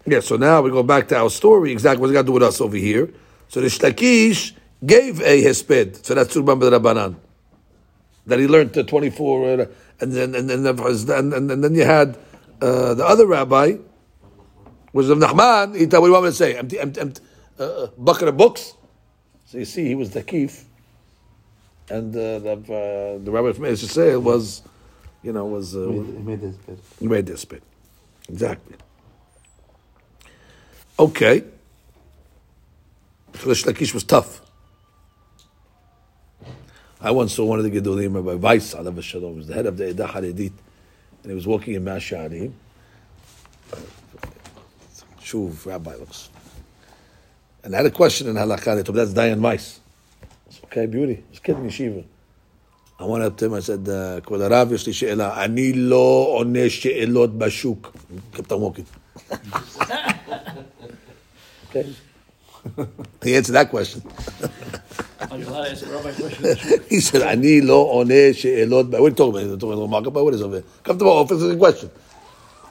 yeah, 0.06 0.20
so 0.20 0.36
now 0.36 0.62
we 0.62 0.70
go 0.70 0.84
back 0.84 1.08
to 1.08 1.18
our 1.18 1.30
story, 1.30 1.72
exactly 1.72 2.02
what's 2.02 2.12
got 2.12 2.24
to 2.24 2.28
do 2.28 2.34
with 2.34 2.44
us 2.44 2.60
over 2.60 2.76
here. 2.76 3.10
So 3.48 3.62
the 3.62 3.68
Shlakish 3.68 4.52
gave 4.86 5.22
a 5.22 5.42
hesped, 5.42 6.06
so 6.06 6.14
that's 6.14 6.36
Surban 6.36 6.60
Rabanan. 6.60 7.16
That 8.28 8.40
he 8.40 8.48
learned 8.48 8.74
the 8.74 8.84
24, 8.84 9.46
uh, 9.62 9.66
and 10.02 10.12
then 10.12 10.36
and, 10.36 10.50
then 10.50 10.66
and, 10.68 11.34
and, 11.34 11.52
and 11.52 11.64
then 11.64 11.76
you 11.76 11.86
had 11.86 12.18
uh, 12.62 12.94
the 12.96 13.06
other 13.06 13.26
rabbi, 13.26 13.78
was 14.92 15.10
of 15.10 15.18
Nahman, 15.18 15.78
he 15.78 15.88
told, 15.88 16.02
what 16.02 16.08
do 16.08 16.08
you 16.08 16.14
want 16.14 16.26
me 16.26 16.32
to 16.32 16.36
say? 16.36 16.58
Empty, 16.58 16.80
empty, 16.80 17.02
empty 17.02 17.22
uh, 17.60 17.88
bucket 17.98 18.28
of 18.28 18.38
books? 18.38 18.74
So 19.46 19.60
you 19.60 19.66
see, 19.66 19.86
he 19.86 19.96
was 19.96 20.12
the 20.12 20.24
Kif, 20.24 20.66
and 21.90 22.14
uh, 22.16 22.40
the, 22.40 22.52
uh, 22.52 23.24
the 23.24 23.32
rabbi 23.32 23.54
from 23.54 23.66
Eretz 23.66 23.86
Yisrael 23.86 24.22
was, 24.22 24.62
you 25.26 25.34
know, 25.34 25.46
was. 25.46 25.76
Uh, 25.76 25.88
He 25.90 25.98
made, 25.98 26.40
this 26.40 26.56
bit. 26.56 26.80
he 27.00 27.08
made 27.08 27.26
this 27.26 27.44
bit. 27.46 27.64
Exactly. 28.30 28.76
Okay. 31.00 31.44
So 33.34 33.50
the 33.50 33.56
Shlakish 33.56 33.94
was 33.94 34.04
tough. 34.04 34.42
I 37.02 37.12
once 37.12 37.34
saw 37.34 37.46
one 37.46 37.60
of 37.60 37.66
the 37.66 37.72
Gedolim, 37.72 38.16
Rabbi 38.16 38.36
Weiss, 38.36 38.74
Alav 38.74 39.02
Shalom, 39.02 39.38
was 39.38 39.48
the 39.48 39.54
head 39.54 39.66
of 39.66 39.78
the 39.78 39.94
Edah 39.94 40.10
Haredit, 40.10 40.52
and 41.24 41.26
he 41.26 41.34
was 41.34 41.46
walking 41.46 41.74
in 41.74 41.84
Meah 41.84 41.98
Shearim. 41.98 42.54
Shuv, 45.22 45.66
Rabbi 45.66 45.96
looks. 45.96 46.30
And 47.64 47.74
I 47.74 47.78
had 47.78 47.86
a 47.88 47.92
question 47.92 48.28
in 48.28 48.36
Halakha, 48.36 48.76
they 48.76 48.84
told 48.84 48.96
me 48.96 49.04
that's 49.04 49.14
Dayan 49.14 49.40
Weiss. 49.40 49.80
It's 50.48 50.62
okay, 50.66 50.86
beauty. 50.86 51.24
This 51.32 51.40
kid 51.40 51.58
in 51.58 51.66
yeshiva. 51.68 52.06
I 52.98 53.04
went 53.04 53.24
up 53.24 53.36
to 53.38 53.46
him, 53.46 53.54
I 53.54 53.60
said, 53.60 53.90
uh, 53.90 54.22
כבוד 54.26 54.42
הרב, 54.42 54.74
יש 54.74 54.88
לי 54.88 54.94
שאלה. 54.94 55.44
אני 55.44 55.74
לא 55.74 56.28
עונה 56.30 56.70
שאלות 56.70 57.38
בשוק. 57.38 57.98
kept 58.34 58.52
on 58.52 58.62
walking. 58.62 58.86
he 63.24 63.36
answered 63.36 63.54
that 63.54 63.70
question. 63.70 64.02
he 66.90 67.00
said, 67.02 67.22
אני 67.22 67.62
לא 67.62 68.04
onesh 68.04 68.34
שאלות... 68.34 68.90
What 68.90 69.00
are 69.00 69.10
you 69.10 69.12
talking 69.12 69.46
about? 69.46 69.60
Talking 69.60 69.78
about 69.78 69.90
market, 69.90 70.14
what 70.14 70.34
is 70.34 70.42
over? 70.42 70.64
Come 70.84 70.98
to 70.98 71.04
my 71.04 71.12
office, 71.12 71.42
it's 71.42 71.54
a 71.54 71.58
question. 71.58 71.90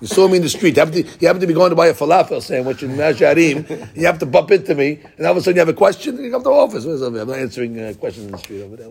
You 0.00 0.06
saw 0.06 0.26
me 0.28 0.36
in 0.36 0.42
the 0.42 0.48
street. 0.48 0.76
You 0.76 0.80
happen 0.80 0.94
to, 0.94 1.02
you 1.02 1.40
to 1.40 1.46
be 1.46 1.54
going 1.54 1.70
to 1.70 1.76
buy 1.76 1.86
a 1.86 1.94
falafel 1.94 2.42
sandwich 2.42 2.82
in 2.82 2.96
Meah 2.96 3.14
Shearim. 3.14 3.96
You 3.96 4.06
have 4.06 4.18
to 4.18 4.26
bump 4.26 4.50
into 4.50 4.74
me, 4.74 5.00
and 5.16 5.26
all 5.26 5.32
of 5.32 5.38
a 5.38 5.40
sudden 5.40 5.56
you 5.56 5.60
have 5.60 5.68
a 5.68 5.72
question. 5.72 6.22
You 6.22 6.30
come 6.30 6.42
to 6.42 6.50
my 6.50 6.56
office. 6.56 6.84
What 6.84 6.92
is 6.92 7.02
over? 7.02 7.20
I'm 7.20 7.28
not 7.28 7.38
answering 7.38 7.78
uh, 7.78 7.94
questions 7.98 8.26
in 8.26 8.32
the 8.32 8.38
street 8.38 8.62
over 8.62 8.76
there. 8.76 8.88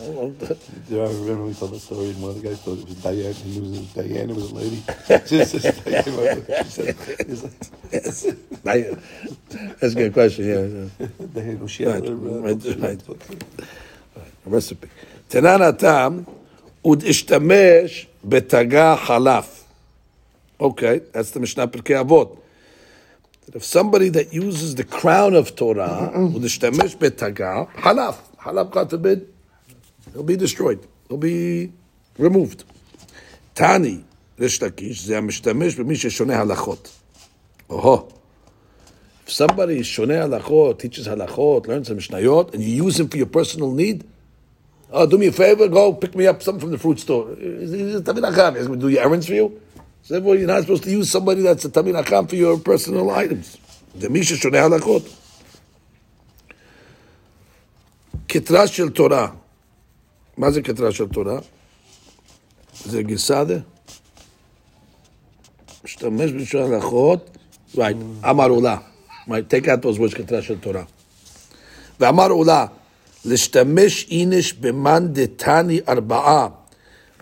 I 0.00 0.06
love 0.06 0.38
that. 0.40 0.58
I 0.90 0.94
remember 0.94 1.44
we 1.44 1.54
told 1.54 1.72
the 1.72 1.78
story, 1.78 2.10
and 2.10 2.20
one 2.20 2.30
of 2.32 2.42
the 2.42 2.48
guys 2.48 2.60
thought 2.62 2.78
it 2.78 2.88
was 2.88 2.96
Diane. 2.96 3.32
He 3.32 3.60
was 3.60 3.72
it 3.72 3.80
was 3.80 3.92
Diane. 3.94 4.30
It 4.30 4.36
was 4.36 4.50
a 4.50 4.54
lady. 4.54 4.82
Just 5.26 5.54
as 5.54 5.78
Diane. 5.84 6.44
yes. 7.92 8.26
Diane. 8.64 9.02
That's 9.80 9.92
a 9.92 9.96
good 9.96 10.12
question. 10.12 10.44
Yeah. 10.46 11.06
Diane 11.32 11.60
was 11.60 11.80
right. 11.80 12.04
Uh, 12.04 12.14
right. 12.14 12.78
right. 12.78 13.02
A 14.46 14.50
recipe. 14.50 14.88
תנן 15.28 15.62
הטעם, 15.62 16.22
ודשתמש 16.86 18.06
בתגה 18.24 18.96
Okay, 20.60 21.00
that's 21.12 21.30
the 21.32 21.40
Mishnah 21.40 21.68
Pirkei 21.68 22.04
Avot. 22.04 22.38
If 23.52 23.64
somebody 23.64 24.08
that 24.10 24.32
uses 24.32 24.74
the 24.74 24.84
crown 24.84 25.34
of 25.34 25.54
Torah, 25.56 26.10
ud 26.14 26.42
ishtamesh 26.42 26.96
betaga 26.96 27.68
halaf 27.74 28.16
חלף, 28.44 28.70
God 28.70 28.90
forbid, 28.90 29.26
he'll 30.13 30.23
be 30.23 30.35
destroyed. 30.35 30.79
He'll 31.07 31.17
be 31.17 31.71
removed. 32.17 32.63
תני, 33.53 33.97
ריש 34.39 34.63
לקיש, 34.63 35.05
זה 35.05 35.17
המשתמש 35.17 35.75
במי 35.75 35.95
ששונה 35.95 36.39
הלכות. 36.39 36.89
Oh. 37.69 38.01
If 39.25 39.33
somebody 39.33 39.79
is 39.79 39.85
shoneh 39.85 40.27
halachot, 40.27 40.79
teaches 40.79 41.07
halachot, 41.07 41.67
learns 41.67 41.87
some 41.87 41.97
mishnayot, 41.97 42.53
and 42.53 42.63
you 42.63 42.83
use 42.83 42.99
him 42.99 43.07
for 43.09 43.17
your 43.17 43.27
personal 43.27 43.71
need, 43.71 44.03
oh, 44.91 45.05
do 45.05 45.17
me 45.17 45.27
a 45.27 45.31
favor, 45.31 45.67
go 45.67 45.93
pick 45.93 46.15
me 46.15 46.25
up 46.25 46.41
something 46.41 46.61
from 46.61 46.71
the 46.71 46.79
fruit 46.79 46.99
store. 46.99 47.35
He's 47.35 47.71
he's 47.71 47.95
a 47.95 48.01
Tamil 48.01 48.23
Acham. 48.23 48.57
He's 48.57 48.65
going 48.65 48.79
to 48.79 48.87
do 48.87 48.91
your 48.91 49.03
errands 49.03 49.27
for 49.27 49.33
you. 49.33 49.61
So 50.01 50.15
therefore, 50.15 50.35
you're 50.35 50.47
not 50.47 50.61
supposed 50.61 50.83
to 50.83 50.89
use 50.89 51.11
somebody 51.11 51.41
that's 51.41 51.63
a 51.65 51.69
Tamil 51.69 51.93
Acham 51.93 52.27
for 52.27 52.35
your 52.35 52.57
personal 52.57 53.11
items. 53.11 53.57
The 53.93 54.09
Misha 54.09 54.35
shoneh 54.35 54.67
halachot. 54.67 55.15
כתרה 58.27 58.67
של 58.67 58.89
תורה. 58.89 59.31
מה 60.37 60.51
זה 60.51 60.61
כתרה 60.61 60.91
של 60.91 61.07
תורה? 61.07 61.39
זה 62.85 63.03
גיסדה? 63.03 63.57
משתמש 65.83 66.31
בשביל 66.31 66.61
הלכות, 66.61 67.37
right, 67.75 68.29
אמר 68.29 68.49
עולה. 68.49 68.77
Right, 69.27 69.31
take 69.31 69.65
out 69.65 69.81
those 69.81 69.99
words 69.99 70.15
כתרה 70.15 70.41
של 70.41 70.59
תורה. 70.59 70.83
ואמר 71.99 72.29
עולה, 72.29 72.65
להשתמש 73.25 74.07
איניש 74.11 74.53
במן 74.53 75.07
דתני 75.11 75.79
ארבעה, 75.87 76.47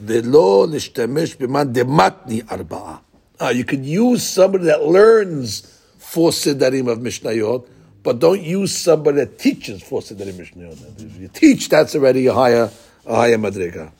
ולא 0.02 0.68
להשתמש 0.72 1.36
במן 1.36 1.74
דמתני 1.74 2.42
ארבעה. 2.52 2.98
Uh, 3.40 3.50
you 3.54 3.64
could 3.64 3.86
use 3.86 4.24
somebody 4.24 4.66
that 4.66 4.84
learns 4.84 5.62
four 6.00 6.32
sedarim 6.32 6.88
of 6.88 6.98
Mishnayot, 7.00 7.68
but 8.02 8.18
don't 8.20 8.42
use 8.42 8.76
somebody 8.76 9.18
that 9.18 9.38
teaches 9.38 9.84
four 9.84 10.02
sedarim 10.02 10.34
Mishnayot. 10.34 10.78
If 11.00 11.20
you 11.22 11.28
teach, 11.28 11.70
that's 11.70 11.94
already 11.96 12.26
a 12.26 12.34
higher, 12.34 12.72
a 13.07 13.15
higher. 13.15 13.93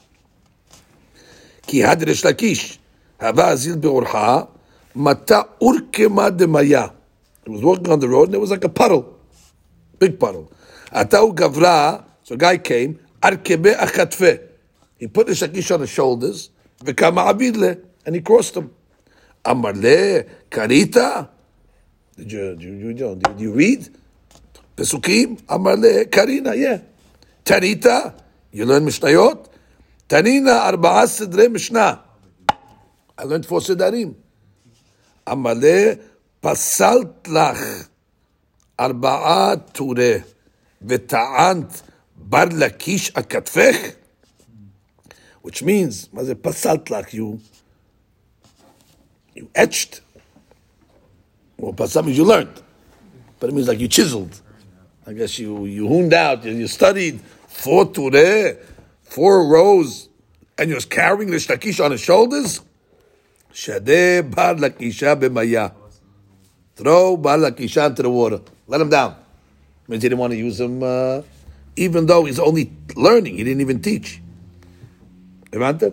Ki 1.67 1.79
had 1.79 2.07
Rish 2.07 2.23
Lakish, 2.23 2.79
hava 3.21 3.43
azil 3.43 3.81
be'urha, 3.81 4.49
mata 4.95 5.49
urkema 5.61 6.37
de 6.37 6.47
maya. 6.47 6.91
He 7.45 7.51
was 7.51 7.63
walking 7.63 7.91
on 7.91 8.01
the 8.01 8.09
road 8.09 8.25
and 8.25 8.35
there 8.35 8.41
was 8.41 8.51
like 8.51 8.65
a 8.65 8.69
puddle, 8.69 9.19
big 9.99 10.19
puddle. 10.19 10.53
Atau 10.93 11.35
gavra, 11.35 12.05
so 12.23 12.35
a 12.35 12.39
guy 12.39 12.59
came, 12.59 12.99
arkebe 13.21 13.75
achatfe. 13.77 14.41
He 14.99 15.07
put 15.07 15.27
the 15.27 15.33
shakish 15.33 15.73
on 15.75 15.81
his 15.81 15.91
shoulders, 15.91 16.51
v'kama 16.85 17.31
abidle, 17.31 17.81
and 18.05 18.15
he 18.15 18.21
crossed 18.21 18.55
them. 18.55 18.73
Amarle, 19.45 20.29
karita. 20.51 21.29
Did 22.17 22.31
you, 22.31 22.55
did 22.57 22.99
you, 22.99 23.15
did 23.17 23.41
you 23.41 23.53
read? 23.53 23.89
Pesukim, 24.77 25.41
amarle, 25.43 26.11
karina, 26.11 26.55
yeah. 26.55 26.79
Tarita, 27.45 28.15
you 28.53 28.67
learn 28.67 28.85
Mishnayot? 28.85 29.49
Tanina 30.09 30.71
arba'a 30.71 31.07
sidre 31.07 31.49
Mishnah. 31.49 32.03
I 33.17 33.25
learned 33.25 33.47
four 33.47 33.61
sidarim. 33.61 34.15
Amale 35.27 36.01
pasalt 36.43 37.23
lach 37.25 37.89
arba'a 38.79 39.73
ture 39.73 40.23
v'ta'ant 40.85 41.83
bar 42.17 42.47
lakish 42.47 43.11
akatfech. 43.13 43.97
Which 45.41 45.63
means, 45.63 46.09
pasalt 46.09 46.85
lach, 46.85 47.15
you, 47.15 47.41
you 49.35 49.49
etched. 49.55 50.03
Well, 51.57 51.73
pasal 51.73 52.05
means 52.05 52.19
you 52.19 52.25
learned. 52.25 52.61
But 53.41 53.49
it 53.49 53.55
means 53.55 53.69
like 53.69 53.81
you 53.81 53.89
chiseled. 53.89 54.41
I 55.07 55.15
guess 55.15 55.39
you, 55.39 55.65
you 55.65 55.89
hooned 55.89 56.13
out, 56.13 56.45
you, 56.45 56.53
you 56.53 56.69
studied 56.69 57.19
four 57.53 57.93
ture 57.93 58.57
four 59.03 59.47
rows 59.47 60.09
and 60.59 60.69
he 60.69 60.75
was 60.75 60.85
carrying 60.85 61.31
the 61.31 61.37
shtakish 61.37 61.85
on 61.85 61.91
his 61.93 62.01
shoulders 62.01 62.61
Shadeh 63.53 64.35
bar 64.35 64.55
lakisha 64.55 65.15
b'maya. 65.19 65.73
Throw 66.75 67.17
bar 67.17 67.37
lakisha 67.39 67.89
into 67.91 68.03
the 68.03 68.11
water. 68.11 68.41
Let 68.67 68.81
him 68.81 68.89
down. 68.89 69.17
Means 69.89 70.03
he 70.03 70.09
didn't 70.09 70.21
want 70.21 70.33
to 70.33 70.39
use 70.39 70.59
him, 70.59 70.83
uh, 70.83 71.23
even 71.77 72.07
though 72.07 72.25
he's 72.25 72.39
only 72.39 72.73
learning. 72.97 73.37
He 73.37 73.45
didn't 73.45 73.61
even 73.61 73.83
teach. 73.83 74.21
Uh, 75.55 75.73
the 75.73 75.93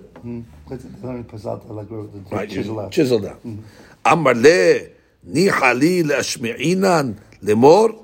Right, 2.32 2.50
chisel 2.50 2.80
out. 2.80 2.92
Down. 3.44 3.66
Amar 4.06 4.36
le 4.36 4.88
nihali 5.28 6.04
leashmi'inan 6.04 7.18
lemor, 7.44 7.98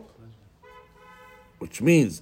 which 1.59 1.81
means. 1.81 2.21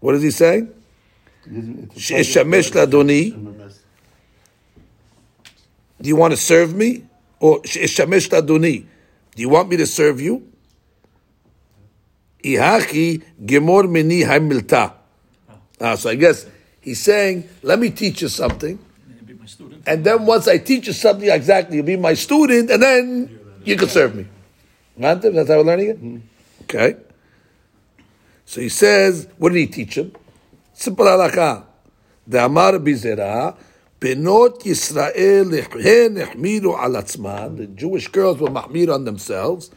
What 0.00 0.14
is 0.14 0.22
he 0.22 0.44
a- 0.44 0.66
She'eshamesh 1.96 2.70
ladoni. 2.72 3.32
Do 6.00 6.08
you 6.08 6.16
want 6.16 6.32
to 6.32 6.36
serve 6.36 6.74
me? 6.74 7.04
Or 7.38 7.60
she'eshamesh 7.64 8.28
ladoni. 8.30 8.84
Do 9.34 9.42
you 9.42 9.48
want 9.48 9.68
me 9.68 9.76
to 9.78 9.86
serve 9.86 10.20
you? 10.20 10.46
Ihaki 12.44 13.22
gemor 13.44 13.88
mini 13.90 14.22
hamilta. 14.22 14.92
Ah, 15.80 15.94
so 15.94 16.10
I 16.10 16.14
guess 16.14 16.46
he's 16.80 17.00
saying, 17.00 17.48
let 17.62 17.78
me 17.78 17.90
teach 17.90 18.22
you 18.22 18.28
something. 18.28 18.78
And 19.86 20.04
then 20.04 20.26
once 20.26 20.46
I 20.48 20.58
teach 20.58 20.86
you 20.86 20.92
something 20.92 21.28
exactly, 21.28 21.76
you'll 21.76 21.86
be 21.86 21.96
my 21.96 22.14
student, 22.14 22.70
and 22.70 22.82
then 22.82 23.38
you 23.64 23.76
can 23.76 23.88
serve 23.88 24.14
me. 24.14 24.26
That's 24.96 25.24
how 25.24 25.56
we're 25.58 25.62
learning 25.64 25.88
it? 25.88 25.98
Okay. 26.70 26.96
So 28.44 28.60
he 28.60 28.68
says, 28.68 29.26
what 29.38 29.52
did 29.52 29.58
he 29.58 29.66
teach 29.66 29.98
him? 29.98 30.12
Simple 30.72 31.04
halakha. 31.04 31.64
The 32.28 32.44
Amar 32.44 32.74
Bizera, 32.74 33.56
Benot 33.98 34.62
Yisrael 34.62 35.52
al 35.52 37.02
atzman. 37.02 37.56
The 37.56 37.66
Jewish 37.66 38.06
girls 38.06 38.38
were 38.38 38.50
mahmir 38.50 38.94
on 38.94 39.04
themselves. 39.04 39.70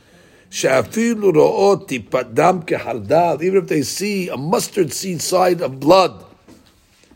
Sha'afilu 0.52 1.34
ro'ot 1.34 1.88
tipadam 1.88 2.64
kehardal. 2.64 3.42
Even 3.42 3.64
if 3.64 3.70
they 3.70 3.82
see 3.82 4.30
a 4.30 4.38
mustard 4.38 4.94
seed 4.94 5.20
side 5.20 5.62
of 5.62 5.80
blood. 5.80 6.24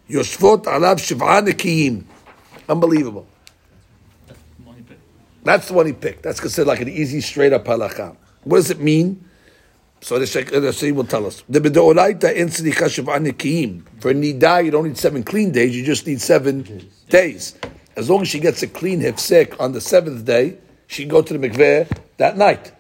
Yoshvot 0.10 0.64
alav 0.64 0.98
shiv'anikiyin. 0.98 2.04
Unbelievable. 2.68 3.28
That's 5.44 5.68
the 5.68 5.74
one 5.74 5.86
he 5.86 5.94
picked. 5.94 6.24
That's 6.24 6.40
considered 6.40 6.68
like 6.68 6.82
an 6.82 6.90
easy, 6.90 7.22
straight 7.22 7.54
up 7.54 7.66
halakha. 7.66 8.18
What 8.44 8.58
does 8.58 8.72
it 8.72 8.80
mean? 8.80 9.24
So 10.08 10.18
the 10.18 10.24
Shekhi 10.24 10.94
will 10.94 11.04
tell 11.04 11.26
us. 11.26 11.44
The 11.50 11.60
Bedoraita 11.60 12.34
in 12.34 12.48
Tzedikah 12.48 12.90
Shiva 12.90 13.20
For 14.00 14.14
Nida, 14.14 14.64
you 14.64 14.72
don't 14.72 14.88
need 14.88 14.98
seven 14.98 15.22
clean 15.22 15.52
days, 15.52 15.76
you 15.76 15.84
just 15.84 16.08
need 16.08 16.22
seven 16.22 16.90
days. 17.10 17.56
As 17.98 18.10
long 18.10 18.22
as 18.22 18.30
she 18.30 18.40
gets 18.40 18.64
a 18.64 18.68
clean 18.68 19.02
hefsek 19.02 19.60
on 19.60 19.74
the 19.74 19.82
seventh 19.82 20.24
day, 20.24 20.60
she 20.88 21.04
can 21.04 21.10
go 21.10 21.22
to 21.22 21.38
the 21.38 21.50
mikveh 21.50 21.92
that 22.16 22.38
night. 22.38 22.72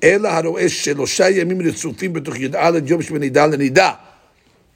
The 0.00 0.16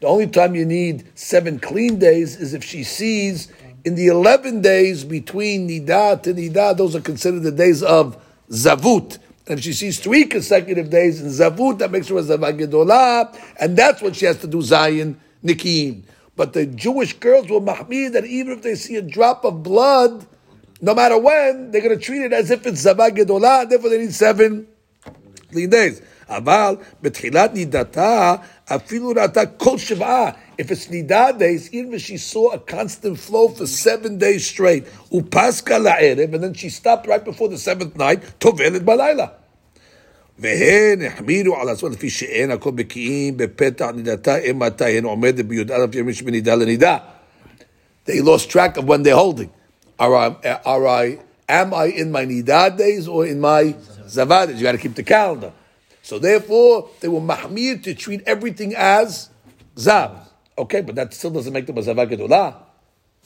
only 0.06 0.26
time 0.28 0.54
you 0.54 0.64
need 0.64 1.04
seven 1.14 1.60
clean 1.60 1.98
days 1.98 2.36
is 2.36 2.54
if 2.54 2.64
she 2.64 2.84
sees 2.84 3.52
in 3.84 3.96
the 3.96 4.06
11 4.06 4.62
days 4.62 5.04
between 5.04 5.68
Nida 5.68 6.22
to 6.22 6.32
Nida, 6.32 6.74
those 6.74 6.96
are 6.96 7.02
considered 7.02 7.42
the 7.42 7.52
days 7.52 7.82
of 7.82 8.16
Zavut. 8.48 9.18
And 9.49 9.59
if 9.59 9.63
she 9.63 9.73
sees 9.73 9.99
three 9.99 10.25
consecutive 10.25 10.89
days 10.89 11.21
in 11.21 11.27
Zavut, 11.27 11.77
that 11.79 11.91
makes 11.91 12.07
her 12.07 12.17
a 12.17 12.23
Zavagedolah, 12.23 13.37
and 13.59 13.77
that's 13.77 14.01
when 14.01 14.13
she 14.13 14.25
has 14.25 14.39
to 14.39 14.47
do 14.47 14.61
Zion 14.61 15.19
Nikim. 15.43 16.03
But 16.35 16.53
the 16.53 16.65
Jewish 16.65 17.13
girls 17.13 17.49
will 17.49 17.61
mahmir 17.61 18.11
that 18.13 18.25
even 18.25 18.53
if 18.53 18.63
they 18.63 18.75
see 18.75 18.95
a 18.95 19.01
drop 19.01 19.45
of 19.45 19.61
blood, 19.61 20.25
no 20.81 20.93
matter 20.93 21.17
when, 21.17 21.71
they're 21.71 21.81
going 21.81 21.97
to 21.97 22.03
treat 22.03 22.23
it 22.23 22.33
as 22.33 22.49
if 22.51 22.65
it's 22.65 22.83
Zavagedolah, 22.83 23.69
therefore 23.69 23.91
they 23.91 23.99
need 23.99 24.13
seven 24.13 24.67
clean 25.51 25.69
days. 25.69 26.01
אבל 26.29 26.75
בתחילת 27.01 27.53
נידתה, 27.53 28.35
אפילו 28.65 29.09
ראתה 29.15 29.45
כל 29.45 29.77
שבעה. 29.77 30.31
If 30.57 30.71
it's 30.71 30.89
נידה 30.89 31.37
days, 31.37 31.69
even 31.71 31.93
if 31.93 32.01
she 32.01 32.17
saw 32.17 32.51
a 32.53 32.59
constant 32.59 33.19
flow 33.19 33.49
for 33.49 33.67
seven 33.67 34.17
days 34.17 34.45
straight, 34.45 34.85
ופסקה 35.11 35.77
לערב, 35.77 36.33
and 36.33 36.43
then 36.43 36.53
she 36.53 36.69
stopped 36.69 37.07
right 37.07 37.23
before 37.23 37.47
the 37.47 37.57
seventh 37.57 37.95
night, 37.95 38.19
טובלת 38.39 38.83
בלילה. 38.83 39.27
והן 40.39 41.01
החמירו 41.01 41.55
על 41.55 41.69
עצמו 41.69 41.89
לפי 41.89 42.09
שאין 42.09 42.51
הכל 42.51 42.71
בקיאים 42.71 43.37
בפתח 43.37 43.85
נידתה 43.95 44.37
אימתה 44.37 44.87
הן 44.87 45.03
עומדת 45.03 45.45
בי"א 45.45 45.85
ימים 45.93 46.13
שבנידה 46.13 46.55
לנידה. 46.55 46.97
They 48.05 48.21
lost 48.21 48.49
track 48.49 48.77
of 48.77 48.85
when 48.85 49.03
they're 49.03 49.15
holding. 49.15 49.49
Are 49.97 50.15
I, 50.15 50.59
are 50.65 50.87
I, 50.87 51.19
am 51.49 51.73
I 51.73 51.85
in 51.85 52.11
my 52.11 52.25
nidah 52.25 52.77
days 52.77 53.07
or 53.07 53.25
in 53.25 53.39
my 53.39 53.75
zavad 54.07 54.47
days? 54.47 54.57
You 54.57 54.63
got 54.63 54.73
to 54.73 54.77
keep 54.77 54.93
the 54.93 55.03
calendar. 55.03 55.51
So 56.03 56.19
therefore, 56.19 56.89
they 56.99 57.07
were 57.07 57.21
mahmir 57.21 57.81
to 57.83 57.95
treat 57.95 58.21
everything 58.27 58.75
as 58.75 59.29
zav. 59.75 60.19
Okay, 60.57 60.81
but 60.81 60.95
that 60.95 61.13
still 61.13 61.31
doesn't 61.31 61.51
make 61.51 61.65
them 61.65 61.77
a 61.77 61.81
zavad 61.81 62.11
gedolah. 62.11 62.55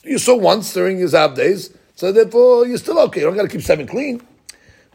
You 0.04 0.18
saw 0.18 0.38
once 0.38 0.74
during 0.74 0.98
your 1.00 1.10
zav 1.10 1.36
days, 1.36 1.72
so 1.96 2.12
therefore 2.14 2.66
you're 2.66 2.78
still 2.78 3.00
okay. 3.00 3.20
You 3.20 3.28
don't 3.28 3.36
got 3.36 3.44
to 3.44 3.50
keep 3.50 3.62
seven 3.62 3.86
clean. 3.86 4.22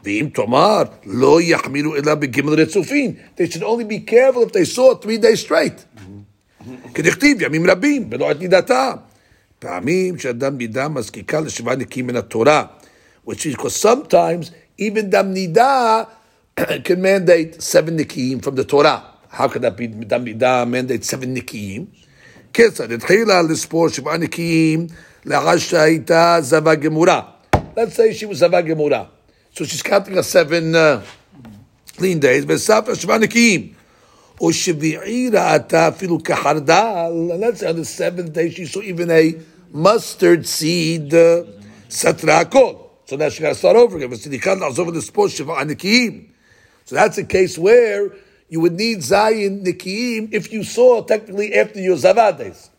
ואם 0.03 0.29
תאמר, 0.33 0.83
לא 1.05 1.41
יחמירו 1.41 1.95
אלא 1.95 2.15
בגימל 2.15 2.53
רצופין. 2.53 3.13
They 3.37 3.51
should 3.51 3.63
only 3.63 3.83
be 3.83 4.11
careful 4.11 4.43
if 4.47 4.51
they 4.53 4.75
saw 4.75 5.05
three 5.05 5.17
days 5.17 5.47
straight. 5.47 6.01
כדכתיב, 6.93 7.41
ימים 7.41 7.69
רבים, 7.69 8.07
ולא 8.11 8.31
את 8.31 8.39
נידתה. 8.39 8.91
פעמים 9.59 10.19
שאדם 10.19 10.57
נידה 10.57 10.87
מזקיקה 10.87 11.39
לשבעה 11.39 11.75
נקיים 11.75 12.07
מן 12.07 12.15
התורה. 12.15 12.63
Which 13.27 13.45
is 13.45 13.55
because 13.55 13.75
sometimes 13.75 14.51
even 14.79 15.09
דם 15.09 15.33
נידה 15.33 16.03
can 16.59 17.01
mandate 17.01 17.61
seven 17.61 17.97
nikiyim 17.97 18.41
from 18.41 18.55
the 18.55 18.63
Torah. 18.63 19.01
How 19.29 19.47
could 19.47 19.61
that 19.61 19.75
be 19.77 19.87
דם 19.87 20.23
נידה 20.23 20.63
mandate 20.65 21.03
seven 21.03 21.33
nikiyim? 21.33 22.05
כיצד 22.53 22.91
התחילה 22.91 23.41
לספור 23.41 23.89
שבעה 23.89 24.17
נקיים 24.17 24.87
לאחר 25.25 25.57
שהייתה 25.57 26.37
זבה 26.41 26.75
גמורה. 26.75 27.21
Let's 27.55 27.95
say 27.95 28.13
she 28.13 28.25
was 28.31 28.33
זבה 28.33 28.61
גמורה. 28.61 29.03
So 29.52 29.64
she's 29.64 29.82
counting 29.82 30.14
her 30.14 30.22
seven 30.22 30.74
uh, 30.74 31.02
clean 31.96 32.20
days. 32.20 32.44
Vesafra 32.46 32.94
shvanikim. 32.94 33.74
And 34.42 34.48
let's 37.40 37.60
say 37.60 37.68
on 37.68 37.76
the 37.76 37.84
seventh 37.84 38.32
day 38.32 38.48
she 38.48 38.64
saw 38.64 38.80
even 38.80 39.10
a 39.10 39.34
mustard 39.70 40.46
seed 40.46 41.12
uh. 41.12 41.44
So 41.90 42.06
now 43.16 43.28
she 43.28 43.42
got 43.42 43.50
to 43.50 43.54
start 43.54 43.76
over 43.76 43.98
again. 43.98 44.16
So 46.84 46.94
that's 46.94 47.18
a 47.18 47.24
case 47.24 47.58
where 47.58 48.12
you 48.48 48.60
would 48.60 48.72
need 48.72 48.98
zayin 48.98 49.62
nikiim 49.62 50.32
if 50.32 50.50
you 50.52 50.64
saw 50.64 51.02
technically 51.02 51.52
after 51.54 51.80
your 51.80 51.96
zavades. 51.96 52.70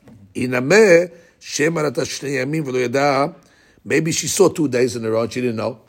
Maybe 3.84 4.12
she 4.12 4.28
saw 4.28 4.50
two 4.50 4.68
days 4.68 4.96
in 4.96 5.06
a 5.06 5.12
row 5.12 5.22
and 5.22 5.32
she 5.32 5.42
didn't 5.42 5.58
know. 5.58 5.80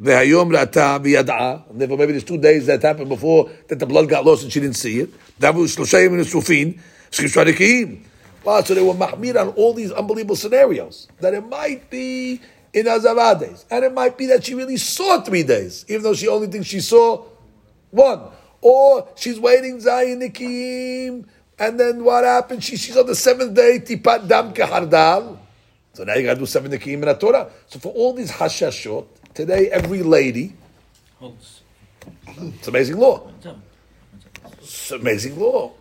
V'hayom 0.00 0.52
rata 0.52 1.00
v'yad'a. 1.02 1.72
Maybe 1.72 2.12
there's 2.12 2.24
two 2.24 2.38
days 2.38 2.66
that 2.66 2.82
happened 2.82 3.08
before 3.08 3.50
that 3.68 3.78
the 3.78 3.86
blood 3.86 4.08
got 4.08 4.24
lost 4.24 4.42
and 4.42 4.52
she 4.52 4.60
didn't 4.60 4.76
see 4.76 5.00
it. 5.00 5.10
Davu 5.38 5.64
shlosha 5.64 6.06
yamim 6.06 6.20
nesufin. 6.20 6.80
Shkishvadikim. 7.10 8.02
Wow, 8.44 8.60
so 8.62 8.74
they 8.74 8.82
were 8.82 8.94
mahmir 8.94 9.40
on 9.40 9.48
all 9.50 9.72
these 9.72 9.92
unbelievable 9.92 10.36
scenarios. 10.36 11.08
That 11.20 11.32
it 11.32 11.46
might 11.46 11.88
be 11.90 12.40
in 12.72 12.86
Azavade's. 12.86 13.64
And 13.70 13.84
it 13.84 13.94
might 13.94 14.18
be 14.18 14.26
that 14.26 14.44
she 14.44 14.54
really 14.54 14.76
saw 14.76 15.22
three 15.22 15.44
days, 15.44 15.84
even 15.88 16.02
though 16.02 16.14
she 16.14 16.28
only 16.28 16.48
thinks 16.48 16.66
she 16.66 16.80
saw 16.80 17.24
one. 17.90 18.20
Or 18.60 19.08
she's 19.14 19.38
waiting 19.38 19.78
Zayin 19.78 20.20
Nikim, 20.20 21.26
and 21.58 21.78
then 21.78 22.02
what 22.02 22.24
happened? 22.24 22.64
She, 22.64 22.76
she's 22.76 22.96
on 22.96 23.06
the 23.06 23.14
seventh 23.14 23.54
day, 23.54 23.78
Tipat 23.78 24.26
Dam 24.26 24.52
Kehardal. 24.52 25.38
So 25.92 26.02
now 26.02 26.14
you 26.14 26.24
gotta 26.24 26.40
do 26.40 26.46
seven 26.46 26.72
Nikim 26.72 26.94
in 26.94 27.00
the 27.02 27.14
Torah. 27.14 27.50
So 27.68 27.78
for 27.78 27.92
all 27.92 28.12
these 28.12 28.32
hashashot, 28.32 29.06
today 29.34 29.68
every 29.70 30.02
lady, 30.02 30.54
Holds. 31.20 31.60
it's 32.38 32.68
amazing 32.68 32.96
law. 32.98 33.30
It's 34.60 34.90
amazing 34.90 35.38
law. 35.38 35.72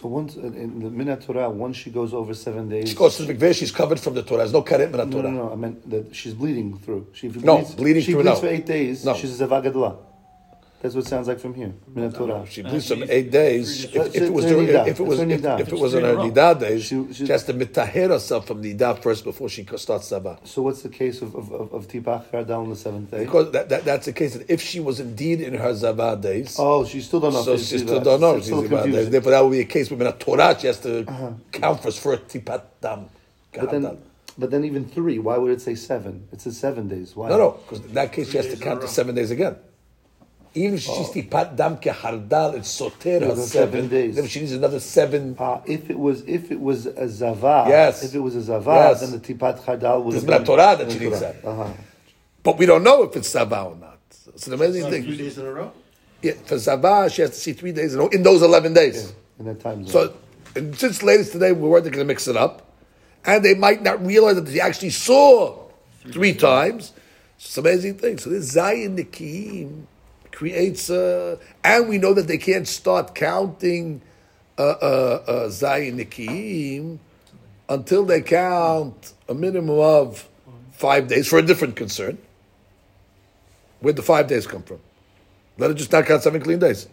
So 0.00 0.08
once 0.08 0.34
in- 0.36 0.54
in 0.54 0.80
the 0.80 0.88
Minat 0.88 1.24
Torah, 1.26 1.50
once 1.50 1.76
she 1.76 1.90
goes 1.90 2.14
over 2.14 2.32
seven 2.32 2.68
days. 2.70 2.88
She 2.88 2.94
goes 2.94 3.16
to 3.18 3.24
the 3.24 3.34
mikveh, 3.34 3.54
she's 3.54 3.70
covered 3.70 4.00
from 4.00 4.14
the 4.14 4.22
Torah. 4.22 4.38
There's 4.38 4.52
no 4.52 4.62
karet 4.62 4.90
min 4.90 5.10
No, 5.10 5.16
Torah. 5.16 5.30
no, 5.30 5.46
no. 5.46 5.52
I 5.52 5.56
meant 5.56 5.88
that 5.90 6.14
she's 6.16 6.32
bleeding 6.32 6.78
through. 6.78 7.06
She 7.12 7.26
if 7.26 7.36
No, 7.44 7.56
bleeds, 7.58 7.74
bleeding 7.74 8.02
she 8.02 8.12
through, 8.12 8.22
bleeds 8.22 8.36
no. 8.42 8.48
for 8.48 8.54
eight 8.54 8.64
days. 8.66 9.04
No. 9.04 9.14
She's 9.14 9.38
a 9.38 9.46
zavagadla. 9.46 9.96
That's 10.80 10.94
what 10.94 11.04
it 11.04 11.08
sounds 11.08 11.28
like 11.28 11.38
from 11.38 11.52
here. 11.52 11.74
Minat 11.92 12.16
Torah. 12.16 12.46
She 12.48 12.62
bleeds 12.62 12.86
some 12.86 13.04
eight 13.06 13.30
days. 13.30 13.84
If, 13.84 13.94
if 13.94 14.22
it 14.22 14.32
was 14.32 14.46
during, 14.46 14.66
nidah. 14.66 14.88
if 14.88 14.98
it 14.98 15.02
was, 15.02 15.20
if, 15.20 15.44
if 15.44 15.68
it 15.68 15.78
was 15.78 15.94
on 15.94 16.02
her 16.04 16.10
in 16.12 16.32
nidah 16.32 16.58
days, 16.58 16.84
She- 16.84 17.06
she, 17.12 17.26
she- 17.26 17.32
has 17.32 17.44
to 17.44 17.52
mitaher 17.52 18.08
herself 18.08 18.46
from 18.46 18.62
nidah 18.62 19.02
first 19.02 19.24
before 19.24 19.50
she 19.50 19.66
starts 19.76 20.10
sabah. 20.10 20.38
So 20.46 20.62
what's 20.62 20.80
the 20.80 20.88
case 20.88 21.20
of 21.20 21.34
of, 21.34 21.52
of, 21.52 21.74
of 21.74 21.86
Tipach 21.86 22.30
Kardal 22.30 22.62
on 22.62 22.70
the 22.70 22.76
seventh 22.76 23.10
day? 23.10 23.26
Because 23.26 23.50
that, 23.52 23.68
that, 23.68 23.84
that's 23.84 24.06
the 24.06 24.14
case 24.14 24.32
that 24.34 24.50
if 24.50 24.62
she 24.62 24.80
was 24.80 25.00
indeed 25.00 25.42
in 25.42 25.52
her 25.52 25.74
zabah 25.74 26.18
days, 26.18 26.56
oh, 26.58 26.86
she 26.86 27.02
still 27.02 27.20
don't 27.20 27.34
know. 27.34 27.42
so 27.42 27.58
she 27.58 27.76
still 27.76 28.00
Tipat. 28.00 28.04
don't 28.04 28.20
know. 28.22 28.36
She's 28.36 28.46
still 28.46 28.62
days. 28.66 29.10
Therefore, 29.10 29.32
that 29.32 29.40
would 29.44 29.52
be 29.52 29.60
a 29.60 29.64
case 29.66 29.90
within 29.90 30.06
a 30.06 30.12
Torah. 30.12 30.56
She 30.58 30.66
has 30.66 30.80
to 30.80 31.06
uh-huh. 31.06 31.32
count 31.52 31.82
first 31.82 32.00
for 32.00 32.14
a 32.14 32.18
tipat 32.18 32.62
dam. 32.80 33.10
But 33.52 33.70
then, 33.70 33.98
but 34.38 34.50
then 34.50 34.64
even 34.64 34.88
three. 34.88 35.18
Why 35.18 35.36
would 35.36 35.52
it 35.52 35.60
say 35.60 35.74
seven? 35.74 36.26
It 36.32 36.40
says 36.40 36.56
seven 36.56 36.88
days. 36.88 37.14
Why? 37.14 37.28
no, 37.28 37.36
no, 37.36 37.50
because 37.50 37.84
in 37.84 37.92
that 37.92 38.14
case 38.14 38.30
she 38.30 38.38
has 38.38 38.46
to 38.46 38.56
count 38.56 38.78
a 38.78 38.82
the 38.82 38.88
seven 38.88 39.14
days 39.14 39.30
again. 39.30 39.56
Even 40.52 40.74
if 40.74 40.80
she's 40.80 41.08
tipat 41.10 41.54
dam 41.56 41.76
kehardal, 41.76 42.54
it's 42.56 42.68
soter 42.70 43.20
her 43.20 43.36
seven 43.36 43.36
seven 43.36 43.88
days. 43.88 44.16
Then 44.16 44.26
she 44.26 44.40
needs 44.40 44.52
another 44.52 44.80
seven. 44.80 45.36
Uh, 45.38 45.60
if 45.64 45.88
it 45.90 45.98
was 45.98 46.22
if 46.22 46.50
it 46.50 46.58
was 46.60 46.86
a 46.86 47.08
zava, 47.08 47.66
Yes. 47.68 48.02
If 48.02 48.14
it 48.16 48.18
was 48.18 48.34
a 48.34 48.42
zava, 48.42 48.70
Yes. 48.70 49.00
then 49.00 49.12
the 49.12 49.18
tipat 49.20 49.60
chadal 49.62 50.02
would 50.02 50.14
There's 50.14 50.24
have 50.24 50.30
not 50.40 50.46
Torah 50.46 50.76
that 50.76 50.90
she 50.90 50.98
needs 50.98 51.20
that. 51.20 51.36
Uh-huh. 51.44 51.68
But 52.42 52.58
we 52.58 52.66
don't 52.66 52.82
know 52.82 53.04
if 53.04 53.14
it's 53.16 53.28
zava 53.30 53.62
or 53.62 53.76
not. 53.76 53.98
It's 54.34 54.46
an 54.48 54.54
amazing 54.54 54.82
Not 54.82 54.90
thing. 54.90 55.04
three 55.04 55.16
days 55.18 55.38
in 55.38 55.46
a 55.46 55.52
row? 55.52 55.72
Yeah, 56.22 56.32
for 56.44 56.58
zava, 56.58 57.08
she 57.10 57.22
has 57.22 57.30
to 57.30 57.36
see 57.36 57.52
three 57.52 57.72
days 57.72 57.94
in, 57.94 58.08
in 58.12 58.22
those 58.22 58.42
11 58.42 58.74
days. 58.74 59.12
In 59.38 59.46
that 59.46 59.60
time 59.60 59.86
zone. 59.86 59.92
So, 60.10 60.14
and 60.56 60.76
since 60.76 61.02
ladies 61.02 61.30
today, 61.30 61.52
we 61.52 61.68
weren't 61.68 61.84
going 61.84 61.96
to 61.98 62.04
mix 62.04 62.26
it 62.28 62.36
up, 62.36 62.66
and 63.24 63.44
they 63.44 63.54
might 63.54 63.82
not 63.82 64.04
realize 64.04 64.34
that 64.34 64.42
they 64.46 64.60
actually 64.60 64.90
saw 64.90 65.56
three 66.12 66.34
times. 66.34 66.92
It's 67.36 67.56
an 67.56 67.64
amazing 67.66 67.98
thing. 67.98 68.18
So 68.18 68.30
this 68.30 68.54
Zayin 68.54 68.96
Nikim 68.98 69.84
creates, 70.40 70.88
uh, 70.88 71.36
and 71.62 71.86
we 71.86 71.98
know 71.98 72.14
that 72.14 72.26
they 72.26 72.38
can't 72.38 72.66
start 72.66 73.14
counting 73.14 74.00
uh, 74.56 74.62
uh, 74.62 75.50
uh, 75.50 75.50
until 77.68 78.04
they 78.06 78.22
count 78.22 79.12
a 79.28 79.34
minimum 79.34 79.78
of 79.78 80.26
five 80.72 81.08
days 81.08 81.28
for 81.28 81.38
a 81.38 81.42
different 81.42 81.76
concern. 81.76 82.16
Where'd 83.80 83.96
the 83.96 84.02
five 84.02 84.28
days 84.28 84.46
come 84.46 84.62
from? 84.62 84.80
Let 85.58 85.68
her 85.68 85.74
just 85.74 85.92
not 85.92 86.06
count 86.06 86.22
seven 86.22 86.40
clean 86.40 86.58
days. 86.58 86.88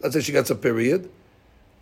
Let's 0.00 0.14
say 0.14 0.22
she 0.22 0.32
gets 0.32 0.48
a 0.48 0.54
period, 0.54 1.10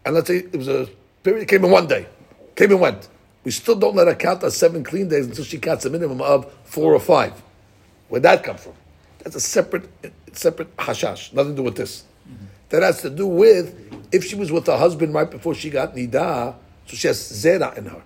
and 0.04 0.16
let's 0.16 0.26
say 0.26 0.38
it 0.38 0.56
was 0.56 0.66
a 0.66 0.88
period 1.22 1.46
came 1.46 1.64
in 1.64 1.70
one 1.70 1.86
day, 1.86 2.08
came 2.56 2.72
and 2.72 2.80
went. 2.80 3.08
We 3.44 3.52
still 3.52 3.76
don't 3.76 3.94
let 3.94 4.08
her 4.08 4.16
count 4.16 4.42
as 4.42 4.56
seven 4.56 4.82
clean 4.82 5.08
days 5.08 5.26
until 5.26 5.44
she 5.44 5.58
counts 5.58 5.84
a 5.84 5.90
minimum 5.90 6.20
of 6.20 6.52
four 6.64 6.92
or 6.92 6.98
five. 6.98 7.40
Where'd 8.08 8.24
that 8.24 8.42
come 8.42 8.56
from? 8.56 8.72
That's 9.20 9.36
a 9.36 9.40
separate, 9.40 9.88
separate 10.36 10.76
hashash. 10.76 11.32
Nothing 11.32 11.52
to 11.52 11.56
do 11.56 11.62
with 11.62 11.76
this. 11.76 12.04
That 12.70 12.82
has 12.82 13.02
to 13.02 13.10
do 13.10 13.26
with 13.26 13.74
if 14.10 14.24
she 14.24 14.34
was 14.36 14.50
with 14.50 14.66
her 14.66 14.76
husband 14.76 15.14
right 15.14 15.30
before 15.30 15.54
she 15.54 15.70
got 15.70 15.94
nidah, 15.94 16.54
so 16.86 16.96
she 16.96 17.06
has 17.08 17.18
zera 17.18 17.76
in 17.76 17.86
her, 17.86 18.02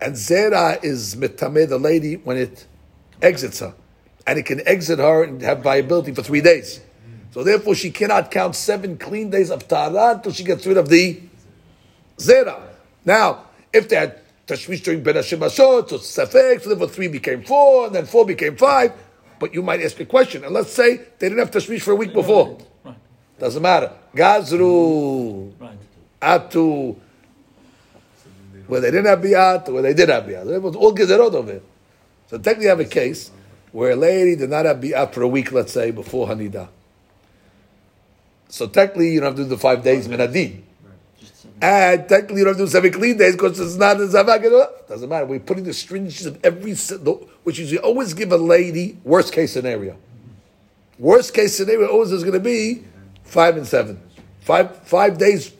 and 0.00 0.14
zera 0.14 0.82
is 0.84 1.14
mitameh 1.16 1.68
the 1.68 1.78
lady 1.78 2.16
when 2.16 2.36
it 2.36 2.66
exits 3.22 3.60
her, 3.60 3.74
and 4.26 4.38
it 4.38 4.44
can 4.44 4.66
exit 4.66 4.98
her 4.98 5.24
and 5.24 5.42
have 5.42 5.62
viability 5.62 6.12
for 6.14 6.22
three 6.22 6.40
days. 6.40 6.80
So 7.32 7.44
therefore, 7.44 7.74
she 7.74 7.90
cannot 7.90 8.30
count 8.30 8.56
seven 8.56 8.98
clean 8.98 9.30
days 9.30 9.50
of 9.50 9.68
tahara 9.68 10.16
until 10.16 10.32
she 10.32 10.42
gets 10.42 10.66
rid 10.66 10.76
of 10.76 10.88
the 10.88 11.20
zera. 12.16 12.60
Now, 13.04 13.46
if 13.72 13.88
they 13.88 13.96
had 13.96 14.18
tashmish 14.46 14.82
during 14.82 15.02
Ben 15.02 15.22
so 15.22 15.36
safek, 15.38 16.62
so 16.62 16.68
therefore 16.68 16.88
three 16.88 17.08
became 17.08 17.44
four, 17.44 17.86
and 17.86 17.94
then 17.94 18.06
four 18.06 18.26
became 18.26 18.56
five. 18.56 18.92
But 19.40 19.54
you 19.54 19.62
might 19.62 19.80
ask 19.80 19.98
a 19.98 20.04
question, 20.04 20.44
and 20.44 20.52
let's 20.52 20.70
say 20.70 20.98
they 21.18 21.30
didn't 21.30 21.38
have 21.38 21.50
tashmish 21.50 21.80
for 21.80 21.92
a 21.92 21.96
week 21.96 22.12
before. 22.12 22.58
Right. 22.84 22.94
Doesn't 23.38 23.62
matter. 23.62 23.90
Gazru, 24.14 25.52
Right. 25.58 25.78
Atu, 26.20 26.94
where 28.66 28.80
they 28.82 28.90
didn't 28.90 29.06
have 29.06 29.20
biat, 29.20 29.72
where 29.72 29.80
they 29.80 29.94
did 29.94 30.10
have 30.10 30.24
biat. 30.24 30.54
It 30.54 30.62
was 30.62 30.76
all 30.76 30.94
gezerot 30.94 31.34
of 31.34 31.48
it. 31.48 31.64
So 32.28 32.36
technically, 32.36 32.64
you 32.64 32.68
have 32.68 32.80
a 32.80 32.84
case 32.84 33.30
where 33.72 33.92
a 33.92 33.96
lady 33.96 34.36
did 34.36 34.50
not 34.50 34.66
have 34.66 34.76
biat 34.76 35.14
for 35.14 35.22
a 35.22 35.28
week, 35.28 35.50
let's 35.52 35.72
say, 35.72 35.90
before 35.90 36.28
Hanida. 36.28 36.68
So 38.50 38.66
technically, 38.66 39.14
you 39.14 39.20
don't 39.20 39.28
have 39.30 39.36
to 39.36 39.44
do 39.44 39.48
the 39.48 39.58
five 39.58 39.82
days 39.82 40.06
minadin. 40.06 40.60
And 41.62 42.08
technically, 42.08 42.38
you 42.38 42.44
don't 42.44 42.54
have 42.54 42.58
to 42.58 42.64
do 42.64 42.70
seven 42.70 42.92
clean 42.92 43.18
days 43.18 43.32
because 43.32 43.60
it's 43.60 43.76
not 43.76 43.96
a 43.96 44.04
zavak. 44.04 44.88
Doesn't 44.88 45.08
matter. 45.08 45.26
We're 45.26 45.40
putting 45.40 45.64
the 45.64 45.74
stringency 45.74 46.26
of 46.26 46.42
every, 46.42 46.74
which 47.44 47.58
is 47.58 47.70
you 47.70 47.78
always 47.78 48.14
give 48.14 48.32
a 48.32 48.36
lady 48.38 48.98
worst 49.04 49.32
case 49.32 49.52
scenario. 49.52 49.96
Worst 50.98 51.34
case 51.34 51.56
scenario 51.56 51.88
always 51.88 52.12
is 52.12 52.22
going 52.22 52.34
to 52.34 52.40
be 52.40 52.84
five 53.24 53.56
and 53.56 53.66
seven. 53.66 54.00
Five 54.40 54.76
five 54.86 55.18
days 55.18 55.52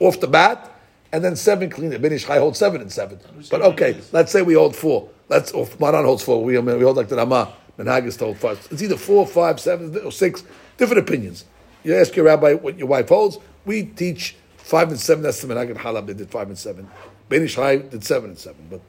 off 0.00 0.20
the 0.20 0.28
bat, 0.28 0.70
and 1.12 1.24
then 1.24 1.34
seven 1.34 1.68
clean. 1.68 2.00
Ben 2.00 2.12
Ish 2.12 2.26
Chai 2.26 2.38
holds 2.38 2.58
seven 2.58 2.80
and 2.80 2.92
seven. 2.92 3.18
But 3.50 3.62
okay, 3.62 4.00
let's 4.12 4.30
say 4.30 4.42
we 4.42 4.54
hold 4.54 4.76
four. 4.76 5.08
Let's 5.28 5.50
or 5.52 5.68
Maran 5.80 6.04
holds 6.04 6.22
four. 6.22 6.44
We, 6.44 6.58
we 6.58 6.82
hold 6.82 6.96
like 6.96 7.08
the 7.08 7.16
Rama. 7.16 7.52
Menhagis 7.78 8.18
told 8.18 8.36
five. 8.36 8.66
It's 8.70 8.82
either 8.82 8.96
four, 8.96 9.26
five, 9.26 9.58
seven, 9.58 9.96
or 10.04 10.12
six. 10.12 10.44
Different 10.76 11.08
opinions. 11.08 11.44
You 11.82 11.96
ask 11.96 12.14
your 12.14 12.26
rabbi 12.26 12.54
what 12.54 12.78
your 12.78 12.88
wife 12.88 13.08
holds. 13.08 13.38
We 13.64 13.84
teach 13.84 14.36
five 14.62 14.88
and 14.88 15.00
seven. 15.00 15.22
That's 15.22 15.40
the 15.42 15.60
in 15.60 15.74
halab. 15.76 16.06
They 16.06 16.14
did 16.14 16.30
five 16.30 16.48
and 16.48 16.58
seven. 16.58 16.88
Ben 17.28 17.42
Ish 17.42 17.54
Chai 17.54 17.76
did 17.76 18.04
seven 18.04 18.30
and 18.30 18.38
seven. 18.38 18.66
But 18.70 18.80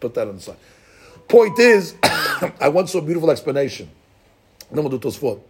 put 0.00 0.14
that 0.14 0.28
on 0.28 0.36
the 0.36 0.42
side. 0.42 0.56
Point 1.28 1.58
is, 1.58 1.94
I 2.02 2.68
once 2.68 2.92
saw 2.92 2.98
a 2.98 3.02
beautiful 3.02 3.30
explanation. 3.30 3.90
No 4.70 4.82
more 4.82 4.90
do 4.90 4.98
Tosfot. 4.98 5.40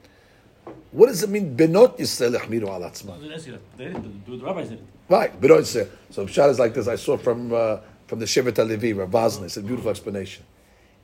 What 0.92 1.06
does 1.06 1.22
it 1.22 1.30
mean? 1.30 1.56
Benot 1.56 1.98
Yisrael 1.98 2.36
yachmiru 2.36 2.68
al 2.68 2.80
atzman. 2.80 3.10
I 3.10 3.16
was 3.16 3.22
gonna 3.22 3.34
ask 3.34 3.46
you 3.46 3.52
that. 3.52 3.76
They 3.78 3.84
didn't 3.86 4.26
do 4.26 4.34
it. 4.34 4.38
The 4.38 4.44
rabbis 4.44 4.68
did 4.68 4.78
it. 4.78 4.84
Right, 5.08 5.40
Benot 5.40 5.60
Yisrael. 5.60 5.88
So 6.10 6.26
Pshat 6.26 6.50
is 6.50 6.58
like 6.58 6.74
this. 6.74 6.88
I 6.88 6.96
saw 6.96 7.16
from 7.16 7.52
uh, 7.52 7.78
from 8.06 8.18
the 8.18 8.26
Shevet 8.26 8.52
HaLevi, 8.52 8.96
Rav 8.96 9.10
Wosner. 9.10 9.44
It's 9.44 9.56
a 9.56 9.62
beautiful 9.62 9.90
explanation. 9.90 10.44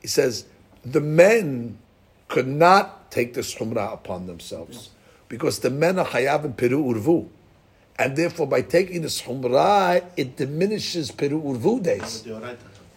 He 0.00 0.08
says 0.08 0.44
the 0.84 1.00
men 1.00 1.78
could 2.28 2.46
not 2.46 3.10
take 3.10 3.34
this 3.34 3.54
chumrah 3.54 3.92
upon 3.92 4.26
themselves 4.26 4.90
because 5.28 5.60
the 5.60 5.70
men 5.70 5.98
are 5.98 6.06
hayav 6.06 6.44
and 6.44 6.56
peru 6.56 6.82
urvu, 6.82 7.28
and 7.98 8.16
therefore 8.16 8.46
by 8.46 8.62
taking 8.62 9.02
this 9.02 9.22
chumrah, 9.22 10.04
it 10.16 10.36
diminishes 10.36 11.10
peru 11.10 11.40
urvu 11.40 11.82
days. 11.82 12.24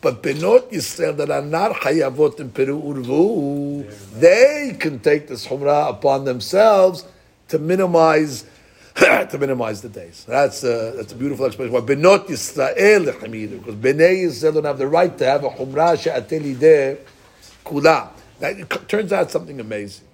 But 0.01 0.23
Benot 0.23 0.71
Yisrael 0.71 1.17
that 1.17 1.30
are 1.30 1.41
not 1.41 1.73
Hayavot 1.73 2.39
in 2.39 2.51
Peru 2.51 2.81
Urvu, 2.81 4.19
they 4.19 4.77
can 4.80 4.99
take 4.99 5.27
this 5.27 5.45
Humrah 5.47 5.89
upon 5.89 6.23
themselves 6.23 7.05
to 7.49 7.59
minimize 7.59 8.45
to 8.95 9.38
minimize 9.38 9.81
the 9.81 9.89
days. 9.89 10.26
That's 10.27 10.63
a, 10.63 10.93
that's 10.95 11.11
a 11.11 11.15
beautiful 11.15 11.45
explanation. 11.45 11.73
Why 11.73 11.81
Benot 11.81 12.27
Yisrael 12.27 13.05
because 13.05 13.76
Bnei 13.76 14.23
Yisrael 14.23 14.53
don't 14.53 14.65
have 14.65 14.77
the 14.77 14.88
right 14.88 15.17
to 15.17 15.26
have 15.26 15.43
a 15.43 15.49
Humrah 15.49 16.01
She'ateli 16.01 16.97
Kula. 17.65 18.09
It 18.41 18.88
turns 18.88 19.11
out 19.11 19.31
something 19.31 19.59
amazing. 19.59 20.05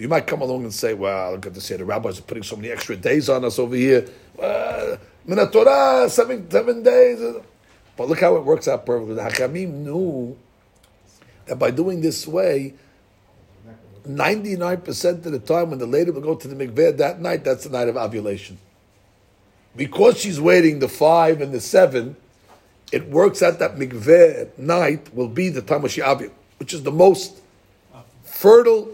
So 0.00 0.04
you 0.04 0.08
might 0.08 0.26
come 0.26 0.40
along 0.40 0.62
and 0.62 0.72
say, 0.72 0.94
well, 0.94 1.32
look 1.32 1.44
at 1.44 1.52
this 1.52 1.68
here, 1.68 1.76
the 1.76 1.84
rabbis 1.84 2.18
are 2.18 2.22
putting 2.22 2.42
so 2.42 2.56
many 2.56 2.70
extra 2.70 2.96
days 2.96 3.28
on 3.28 3.44
us 3.44 3.58
over 3.58 3.76
here. 3.76 4.08
Uh, 4.42 4.96
Torah, 5.52 6.08
seven, 6.08 6.50
seven 6.50 6.82
days. 6.82 7.20
But 7.98 8.08
look 8.08 8.18
how 8.18 8.34
it 8.36 8.44
works 8.46 8.66
out 8.66 8.86
perfectly. 8.86 9.16
The 9.16 9.20
Hakamim 9.20 9.68
knew 9.68 10.38
that 11.44 11.58
by 11.58 11.70
doing 11.70 12.00
this 12.00 12.26
way, 12.26 12.72
99% 14.08 15.26
of 15.26 15.32
the 15.32 15.38
time 15.38 15.68
when 15.68 15.78
the 15.78 15.84
lady 15.84 16.10
will 16.10 16.22
go 16.22 16.34
to 16.34 16.48
the 16.48 16.56
mikveh 16.56 16.96
that 16.96 17.20
night, 17.20 17.44
that's 17.44 17.64
the 17.64 17.70
night 17.70 17.88
of 17.88 17.98
ovulation. 17.98 18.56
Because 19.76 20.18
she's 20.18 20.40
waiting 20.40 20.78
the 20.78 20.88
five 20.88 21.42
and 21.42 21.52
the 21.52 21.60
seven, 21.60 22.16
it 22.90 23.06
works 23.10 23.42
out 23.42 23.58
that 23.58 23.76
mikveh 23.76 24.56
night 24.56 25.14
will 25.14 25.28
be 25.28 25.50
the 25.50 25.60
time 25.60 25.82
when 25.82 25.90
she 25.90 26.00
ovulates, 26.00 26.30
which 26.56 26.72
is 26.72 26.84
the 26.84 26.90
most 26.90 27.42
fertile 28.22 28.90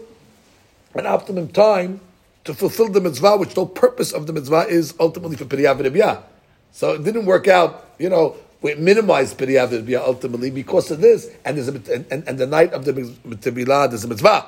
and 0.97 1.07
optimum 1.07 1.47
time 1.49 2.01
to 2.43 2.53
fulfill 2.53 2.89
the 2.89 3.01
mitzvah, 3.01 3.37
which 3.37 3.53
the 3.53 3.65
purpose 3.65 4.13
of 4.13 4.25
the 4.25 4.33
mitzvah 4.33 4.67
is 4.67 4.93
ultimately 4.99 5.35
for 5.35 5.45
Piriyav 5.45 5.79
Rebiyah. 5.79 6.23
So 6.71 6.93
it 6.93 7.03
didn't 7.03 7.25
work 7.25 7.47
out, 7.47 7.89
you 7.99 8.09
know, 8.09 8.37
we 8.61 8.73
minimized 8.75 9.37
Piriyav 9.37 9.69
Rebiyah 9.69 9.99
ultimately 9.99 10.49
because 10.49 10.89
of 10.89 11.01
this, 11.01 11.29
and, 11.43 11.57
there's 11.57 11.67
a, 11.67 11.93
and, 11.93 12.27
and, 12.27 12.39
the 12.39 12.47
night 12.47 12.73
of 12.73 12.85
the 12.85 12.93
Mitzvah, 12.93 13.87
there's 13.89 14.03
a 14.03 14.07
mitzvah. 14.07 14.45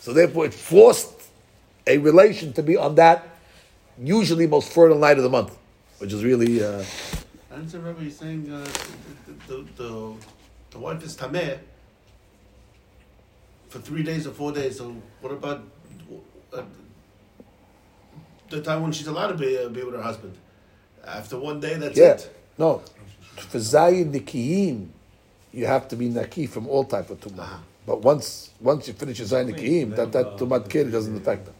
So 0.00 0.12
therefore 0.12 0.46
it 0.46 0.54
forced 0.54 1.12
a 1.86 1.98
relation 1.98 2.52
to 2.54 2.62
be 2.62 2.76
on 2.76 2.94
that 2.96 3.26
usually 4.00 4.46
most 4.46 4.72
fertile 4.72 4.98
night 4.98 5.18
of 5.18 5.22
the 5.22 5.30
month, 5.30 5.56
which 5.98 6.12
is 6.12 6.24
really, 6.24 6.64
uh, 6.64 6.84
And 7.50 7.68
so 7.68 7.80
Rabbi, 7.80 8.04
he's 8.04 8.16
saying 8.16 8.50
uh, 8.50 8.64
the, 9.26 9.54
the, 9.54 9.68
the, 9.76 10.14
the 10.70 10.78
wife 10.78 11.02
is 11.02 11.16
tameh 11.16 11.58
for 13.68 13.78
three 13.78 14.02
days 14.02 14.26
or 14.26 14.30
four 14.32 14.52
days. 14.52 14.78
So 14.78 14.94
what 15.20 15.32
about 15.32 15.62
uh, 16.52 16.62
the 18.48 18.62
time 18.62 18.82
when 18.82 18.92
she's 18.92 19.06
allowed 19.06 19.28
to 19.28 19.34
be, 19.34 19.58
uh, 19.58 19.68
be 19.68 19.82
with 19.82 19.94
her 19.94 20.02
husband? 20.02 20.36
After 21.06 21.38
one 21.38 21.60
day, 21.60 21.74
that's 21.76 21.96
yeah. 21.98 22.12
it. 22.12 22.34
No, 22.58 22.82
for 23.36 23.58
Zayin 23.58 24.12
Nikiyim, 24.12 24.88
you 25.52 25.66
have 25.66 25.88
to 25.88 25.96
be 25.96 26.08
Naki 26.08 26.46
from 26.46 26.66
all 26.68 26.84
type 26.84 27.08
of 27.10 27.20
Tumah. 27.20 27.60
But 27.86 28.02
once 28.02 28.50
once 28.60 28.88
you 28.88 28.94
finish 28.94 29.18
your 29.18 29.28
Zayin 29.28 29.52
Nikiyim, 29.52 29.96
that, 29.96 30.12
that 30.12 30.36
Tumat 30.36 30.68
Kiri 30.68 30.90
doesn't 30.90 31.16
affect 31.16 31.46
them. 31.46 31.54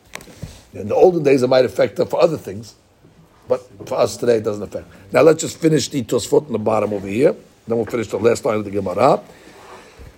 In 0.74 0.88
the 0.88 0.94
olden 0.94 1.22
days, 1.22 1.42
it 1.42 1.48
might 1.48 1.64
affect 1.64 1.96
them 1.96 2.08
for 2.08 2.20
other 2.20 2.36
things, 2.36 2.74
but 3.48 3.66
for 3.88 3.94
us 3.96 4.16
today, 4.18 4.36
it 4.36 4.44
doesn't 4.44 4.62
affect. 4.62 4.86
Now, 5.12 5.22
let's 5.22 5.40
just 5.40 5.56
finish 5.56 5.88
the 5.88 6.02
Tosfot 6.02 6.46
in 6.46 6.52
the 6.52 6.58
bottom 6.58 6.92
over 6.92 7.06
here. 7.06 7.34
Then 7.66 7.76
we'll 7.76 7.86
finish 7.86 8.08
the 8.08 8.18
last 8.18 8.44
line 8.44 8.58
of 8.58 8.64
the 8.64 8.70
Gemara. 8.70 9.22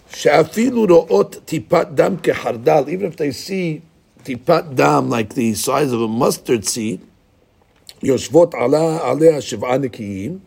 שאפילו 0.09 0.85
רואות 0.85 1.39
טיפת 1.45 1.87
דם 1.93 2.15
כחרדל, 2.23 2.83
even 2.87 3.13
if 3.13 3.17
they 3.17 3.47
see 3.47 3.79
טיפת 4.23 4.63
דם 4.73 5.13
like 5.13 5.33
the 5.33 5.65
size 5.65 5.91
of 5.91 6.01
a 6.01 6.21
mustard 6.21 6.65
seed, 6.65 6.99
יושבות 8.03 8.53
עלה, 8.53 9.09
עליה 9.09 9.41
שבעה 9.41 9.77
נקיים, 9.77 10.37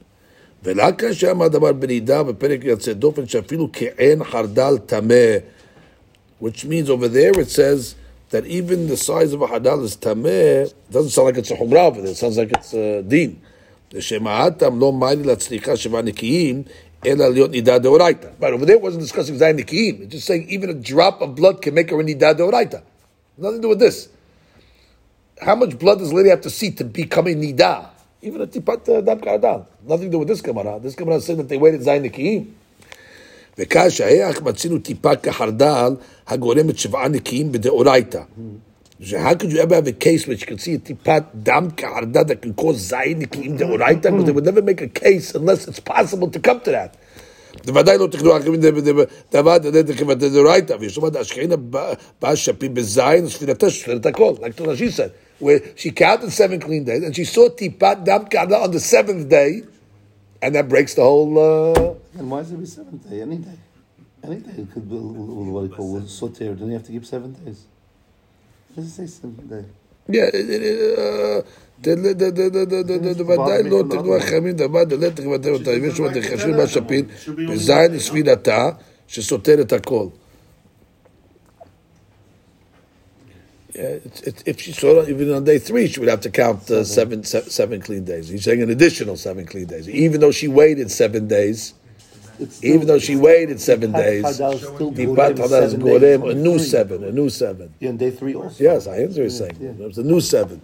ורק 0.64 1.00
כאשר 1.00 1.30
אמר 1.30 1.48
דבר 1.48 1.72
בנידה 1.72 2.22
בפרק 2.22 2.60
יוצא 2.64 2.92
דופן 2.92 3.26
שאפילו 3.26 3.68
כעין 3.72 4.24
חרדל 4.24 4.78
טמא, 4.86 5.36
which 6.42 6.64
means 6.64 6.90
over 6.90 7.08
there 7.08 7.40
it 7.40 7.50
says 7.50 7.94
that 8.30 8.46
even 8.46 8.88
the 8.88 8.96
size 8.96 9.32
of 9.32 9.42
a 9.42 9.46
חרדל 9.46 9.84
is 9.84 9.96
טמא, 9.96 10.64
doesn't 10.92 11.10
sound 11.10 11.26
like 11.28 11.38
it's 11.38 11.50
a 11.50 11.56
חומרה 11.56 11.86
over 11.86 12.00
there, 12.00 12.10
it 12.10 12.16
sounds 12.16 12.36
like 12.36 12.52
it's 12.52 12.74
a 12.74 13.02
דין. 13.08 13.34
לשמעתם 13.92 14.80
לא 14.80 14.92
מיילי 14.92 15.22
להצליחה 15.22 15.76
שבעה 15.76 16.02
נקיים, 16.02 16.62
אלא 17.06 17.28
להיות 17.28 17.50
נידה 17.50 17.78
דאורייתא. 17.78 18.28
But 18.40 18.52
over 18.52 18.66
there 18.66 18.76
it 18.76 18.82
wasn't 18.82 19.02
discussing 19.02 19.38
זין 19.38 19.56
נקיים, 19.56 20.02
it's 20.02 20.12
just 20.12 20.26
saying 20.26 20.46
even 20.48 20.70
a 20.70 20.74
drop 20.74 21.22
of 21.22 21.34
blood 21.34 21.62
can 21.62 21.74
make 21.74 21.90
her 21.90 22.00
a 22.00 22.04
נידה 22.04 22.32
דאורייתא. 22.32 22.78
Nothing 23.38 23.56
to 23.56 23.62
do 23.62 23.68
with 23.68 23.78
this. 23.78 24.08
How 25.40 25.54
much 25.54 25.78
blood 25.78 25.98
does 26.00 26.10
a 26.10 26.14
lady 26.14 26.30
have 26.30 26.40
to 26.40 26.50
see 26.50 26.70
to 26.72 26.84
become 26.84 27.28
a 27.28 27.34
nida? 27.34 27.90
Even 28.20 28.40
a 28.40 28.46
tipat 28.46 28.88
uh, 28.88 29.00
dam 29.00 29.20
kardal. 29.20 29.66
Nothing 29.86 30.06
to 30.06 30.10
do 30.10 30.18
with 30.18 30.28
this 30.28 30.40
Gemara. 30.40 30.80
This 30.80 30.96
Gemara 30.96 31.16
is 31.16 31.24
saying 31.26 31.38
that 31.38 31.48
they 31.48 31.56
waited 31.56 31.80
zayin 31.80 32.02
nikiyim. 32.02 32.46
וכאש 33.58 34.00
ההיח 34.00 34.42
מצינו 34.42 34.78
טיפה 34.78 35.16
כחרדל 35.16 35.92
הגורמת 36.26 36.78
שבעה 36.78 37.08
נקיים 37.08 37.52
בדאורייתא. 37.52 38.22
So 39.00 39.18
how 39.18 39.34
could 39.34 39.52
you 39.52 39.60
ever 39.60 39.76
have 39.76 39.86
a 39.86 39.92
case 39.92 40.26
which 40.26 40.40
you 40.40 40.46
can 40.48 40.58
see 40.58 40.74
a 40.74 40.78
tipat 40.78 41.44
dam 41.44 41.70
kardal 41.70 42.26
that 42.26 42.42
can 42.42 42.52
cause 42.54 42.90
zayin 42.90 43.22
nikiyim 43.22 43.56
deoraita? 43.56 44.02
Because 44.02 44.24
they 44.24 44.32
would 44.32 44.44
never 44.44 44.60
make 44.60 44.80
a 44.80 44.88
case 44.88 45.34
unless 45.36 45.68
it's 45.68 45.78
possible 45.78 46.28
to 46.30 46.40
come 46.40 46.60
to 46.60 46.70
that. 46.72 46.96
בוודאי 47.66 47.98
לא 47.98 48.06
תקנו 48.06 48.36
אחרים 48.36 48.60
דבר 49.32 49.58
דלת 49.58 49.90
כבתי 49.98 50.30
דאורייתא, 50.30 50.76
ויש 50.80 50.96
לומר 50.96 51.18
השכינה 51.18 51.56
באה 52.20 52.36
שפים 52.36 52.74
בזין, 52.74 53.28
ספינתה 53.28 53.70
שפינתה 53.70 54.08
הכל, 54.08 54.34
like 54.40 54.56
Rashi 54.56 54.90
said, 54.90 55.10
where 55.38 55.60
she 55.76 55.90
counted 55.90 56.30
seven 56.30 56.60
clean 56.60 56.84
days, 56.84 57.02
and 57.02 57.14
she 57.16 57.24
saw 57.24 57.48
tipat 57.48 58.04
dam 58.04 58.26
kardal 58.26 58.62
on 58.62 58.70
the 58.70 58.80
seventh 58.80 59.28
day, 59.28 59.62
and 60.42 60.54
that 60.54 60.68
breaks 60.68 60.94
the 60.94 61.02
whole... 61.02 61.38
Uh, 61.38 61.94
And 62.18 62.30
why 62.30 62.40
is 62.40 62.52
it 62.52 62.60
be 62.60 62.66
seventh 62.66 63.08
day? 63.08 63.22
Any 63.22 63.38
day. 63.38 63.58
Any 64.22 64.36
day 64.36 64.62
it 64.62 64.72
could 64.72 64.88
be 64.88 64.96
what 64.96 65.62
do 65.62 65.68
you 65.68 65.74
call 65.74 65.96
it, 65.98 66.04
sauteed. 66.04 66.58
Then 66.58 66.68
you 66.68 66.74
have 66.74 66.84
to 66.84 66.92
keep 66.92 67.06
seven 67.06 67.32
days. 67.32 67.66
Yeah, 70.07 70.29
Yeah, 83.73 83.97
if, 84.45 84.61
she 84.61 84.71
saw 84.71 85.01
it 85.01 85.09
even 85.09 85.33
on 85.33 85.45
day 85.45 85.57
three, 85.57 85.87
she 85.87 85.99
would 85.99 86.09
have 86.09 86.21
to 86.21 86.29
count 86.29 86.69
uh, 86.69 86.83
seven. 86.83 87.23
Seven, 87.23 87.81
clean 87.81 88.05
days. 88.05 88.29
He's 88.29 88.43
saying 88.43 88.61
an 88.61 88.69
additional 88.69 89.15
seven 89.17 89.47
clean 89.47 89.65
days, 89.65 89.89
even 89.89 90.21
though 90.21 90.31
she 90.31 90.47
waited 90.47 90.91
seven 90.91 91.27
days 91.27 91.73
even 92.61 92.87
though 92.87 92.99
she 92.99 93.15
waited 93.15 93.59
seven 93.61 93.91
days, 93.91 94.23
Hadal 94.23 94.57
still 94.57 94.91
Tipat 94.91 95.35
Gorem 95.35 95.37
Hadal 95.37 95.63
is 95.63 95.71
seven 95.71 95.81
Gorem, 95.81 96.23
days 96.23 96.33
a 96.33 96.35
new 96.35 96.59
seven, 96.59 97.03
a 97.03 97.11
new 97.11 97.29
seven. 97.29 97.73
Yeah, 97.79 97.91
day 97.91 98.11
three 98.11 98.35
also. 98.35 98.63
Yes, 98.63 98.87
I 98.87 98.97
answer 98.97 99.23
is 99.23 99.37
saying. 99.37 99.57
It 99.61 99.77
was 99.77 99.97
a 99.97 100.03
new 100.03 100.21
seven. 100.21 100.61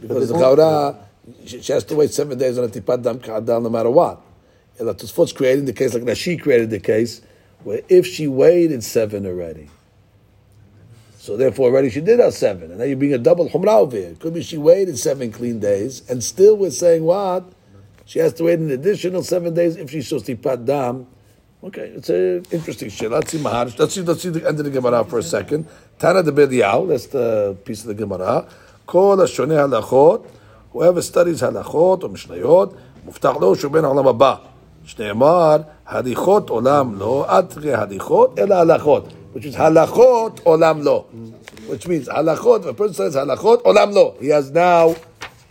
Because 0.00 0.28
the 0.28 0.34
But 0.34 0.98
they 1.36 1.46
she, 1.46 1.62
she 1.62 1.72
has 1.72 1.84
to 1.84 1.96
wait 1.96 2.10
seven 2.10 2.38
days 2.38 2.58
on 2.58 2.64
a 2.64 2.68
tipat 2.68 3.02
dam 3.02 3.18
ka'adal 3.18 3.62
no 3.62 3.68
matter 3.68 3.90
what. 3.90 4.20
And 4.78 4.88
the 4.88 4.94
Tosfot's 4.94 5.32
creating 5.32 5.64
the 5.64 5.72
case 5.72 5.94
like 5.94 6.04
Rashi 6.04 6.40
created 6.40 6.70
the 6.70 6.78
case 6.78 7.20
where 7.64 7.82
if 7.88 8.06
she 8.06 8.28
waited 8.28 8.84
seven 8.84 9.26
already, 9.26 9.68
so 11.18 11.36
therefore 11.36 11.70
already 11.70 11.90
she 11.90 12.00
did 12.00 12.20
have 12.20 12.34
seven, 12.34 12.70
and 12.70 12.78
now 12.78 12.84
you're 12.84 12.96
bring 12.96 13.12
a 13.12 13.18
double 13.18 13.48
humrah 13.48 13.80
over 13.80 13.96
here. 13.96 14.14
Could 14.20 14.34
be 14.34 14.42
she 14.42 14.56
waited 14.56 14.98
seven 14.98 15.32
clean 15.32 15.58
days, 15.58 16.08
and 16.08 16.22
still 16.22 16.56
we're 16.56 16.70
saying 16.70 17.02
what? 17.02 17.52
She 18.08 18.20
has 18.20 18.32
to 18.40 18.44
wait 18.44 18.58
an 18.58 18.70
additional 18.70 19.22
seven 19.22 19.52
days 19.52 19.76
if 19.76 19.90
she 19.90 20.00
shows 20.00 20.22
tipat 20.22 20.64
dam. 20.64 21.06
Okay, 21.62 21.88
it's 21.94 22.08
an 22.08 22.42
interesting 22.50 22.88
shit. 22.88 23.10
Let's 23.10 23.30
see 23.30 23.36
Maharsha. 23.36 23.78
Let's 23.80 23.92
see, 23.92 24.00
let's 24.00 24.22
see 24.22 24.30
the 24.30 24.48
end 24.48 24.58
of 24.58 24.64
the 24.64 24.70
Gemara 24.70 25.04
for 25.04 25.18
a 25.18 25.22
second. 25.22 25.66
Tana 25.98 26.22
de 26.22 26.32
Bedial, 26.32 26.88
that's 26.88 27.08
the 27.08 27.54
piece 27.66 27.82
of 27.82 27.88
the 27.88 27.94
Gemara. 27.94 28.48
Kol 28.86 29.18
Shoneh 29.18 29.60
Halachot, 29.60 30.24
whoever 30.72 31.02
studies 31.02 31.42
Halachot 31.42 32.02
or 32.02 32.08
Mishnayot, 32.08 32.74
מובטח 33.04 33.36
lo 33.40 33.54
שהוא 33.54 33.72
בן 33.72 33.84
העולם 33.84 34.08
הבא. 34.08 34.34
שנאמר, 34.84 35.56
הליכות 35.86 36.50
עולם 36.50 36.98
לא, 36.98 37.26
אטרי 37.28 37.74
הליכות, 37.74 38.38
which 39.34 39.44
is 39.44 39.54
halachot 39.54 40.40
olam 40.46 40.82
lo. 40.82 41.04
which 41.68 41.86
means 41.86 42.08
הלכות, 42.08 42.64
a 42.64 42.72
person 42.72 42.94
says 42.94 43.16
halachot 43.16 43.62
olam 43.64 43.92
lo. 43.92 44.14
He 44.18 44.28
has 44.28 44.50
now 44.50 44.94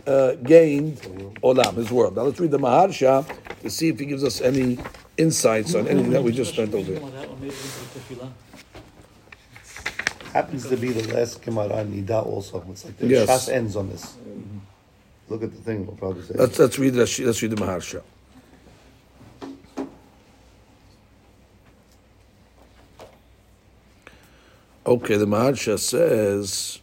uh, 0.08 0.34
gained 0.36 0.96
olam, 1.42 1.74
his 1.74 1.90
world. 1.90 2.16
Now 2.16 2.22
let's 2.22 2.40
read 2.40 2.50
the 2.50 2.58
Maharsha 2.58 3.26
to 3.60 3.70
see 3.70 3.88
if 3.88 3.98
he 3.98 4.06
gives 4.06 4.24
us 4.24 4.40
any 4.40 4.78
insights 5.16 5.74
on 5.74 5.86
anything 5.86 6.12
that 6.12 6.22
we 6.22 6.32
just 6.32 6.56
learned 6.56 6.74
over 6.74 6.84
here. 6.84 7.00
That 7.00 7.28
one 7.30 7.40
made 7.40 7.52
it 7.52 7.58
into 7.58 7.98
tefillah. 7.98 8.32
Happens 10.32 10.68
to 10.68 10.76
be 10.76 10.92
the 10.92 11.14
last 11.14 11.42
Gemara 11.42 11.84
Nida 11.84 12.24
also. 12.24 12.64
It's 12.70 12.84
like 12.84 12.96
the 12.98 13.06
Yes. 13.06 13.28
Shas 13.28 13.52
ends 13.52 13.76
on 13.76 13.88
this. 13.90 14.16
Look 15.28 15.42
at 15.42 15.52
the 15.54 15.60
thing, 15.60 15.86
we'll 15.86 15.96
probably 15.96 16.22
say. 16.22 16.34
Let's 16.36 16.58
let's 16.58 16.78
read 16.78 16.94
Rashi, 16.94 17.26
let's 17.26 17.42
read 17.42 17.50
the 17.50 17.56
Maharsha. 17.56 18.02
Okay, 24.86 25.16
the 25.18 25.26
Maharsha 25.26 25.78
says, 25.78 26.80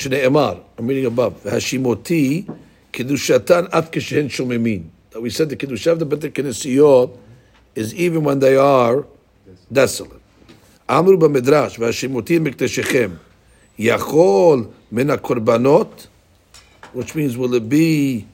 Shne'emar, 0.00 0.62
I'm 0.78 0.86
reading 0.86 1.04
above, 1.04 1.42
Hashimoti, 1.42 2.46
Kedushatan 2.90 3.68
af 3.70 3.90
keshehen 3.90 4.30
shomemin. 4.30 4.88
That 5.10 5.20
we 5.20 5.28
said 5.28 5.50
the 5.50 5.56
Kedusha 5.56 5.92
of 5.92 5.98
the 5.98 6.06
Beit 6.06 6.32
Knesiyot 6.32 7.18
is 7.74 7.94
even 7.94 8.24
when 8.24 8.38
they 8.38 8.56
are 8.56 9.04
desolate. 9.70 10.22
Amru 10.88 11.18
b'midrash, 11.18 11.78
V'hashimoti 11.78 12.40
mikteshechem, 12.40 13.18
Yachol 13.78 14.72
min 14.90 15.08
korbanot 15.08 16.06
which 16.94 17.14
means 17.14 17.36
will 17.36 17.54
it 17.54 17.68
be 17.68 18.26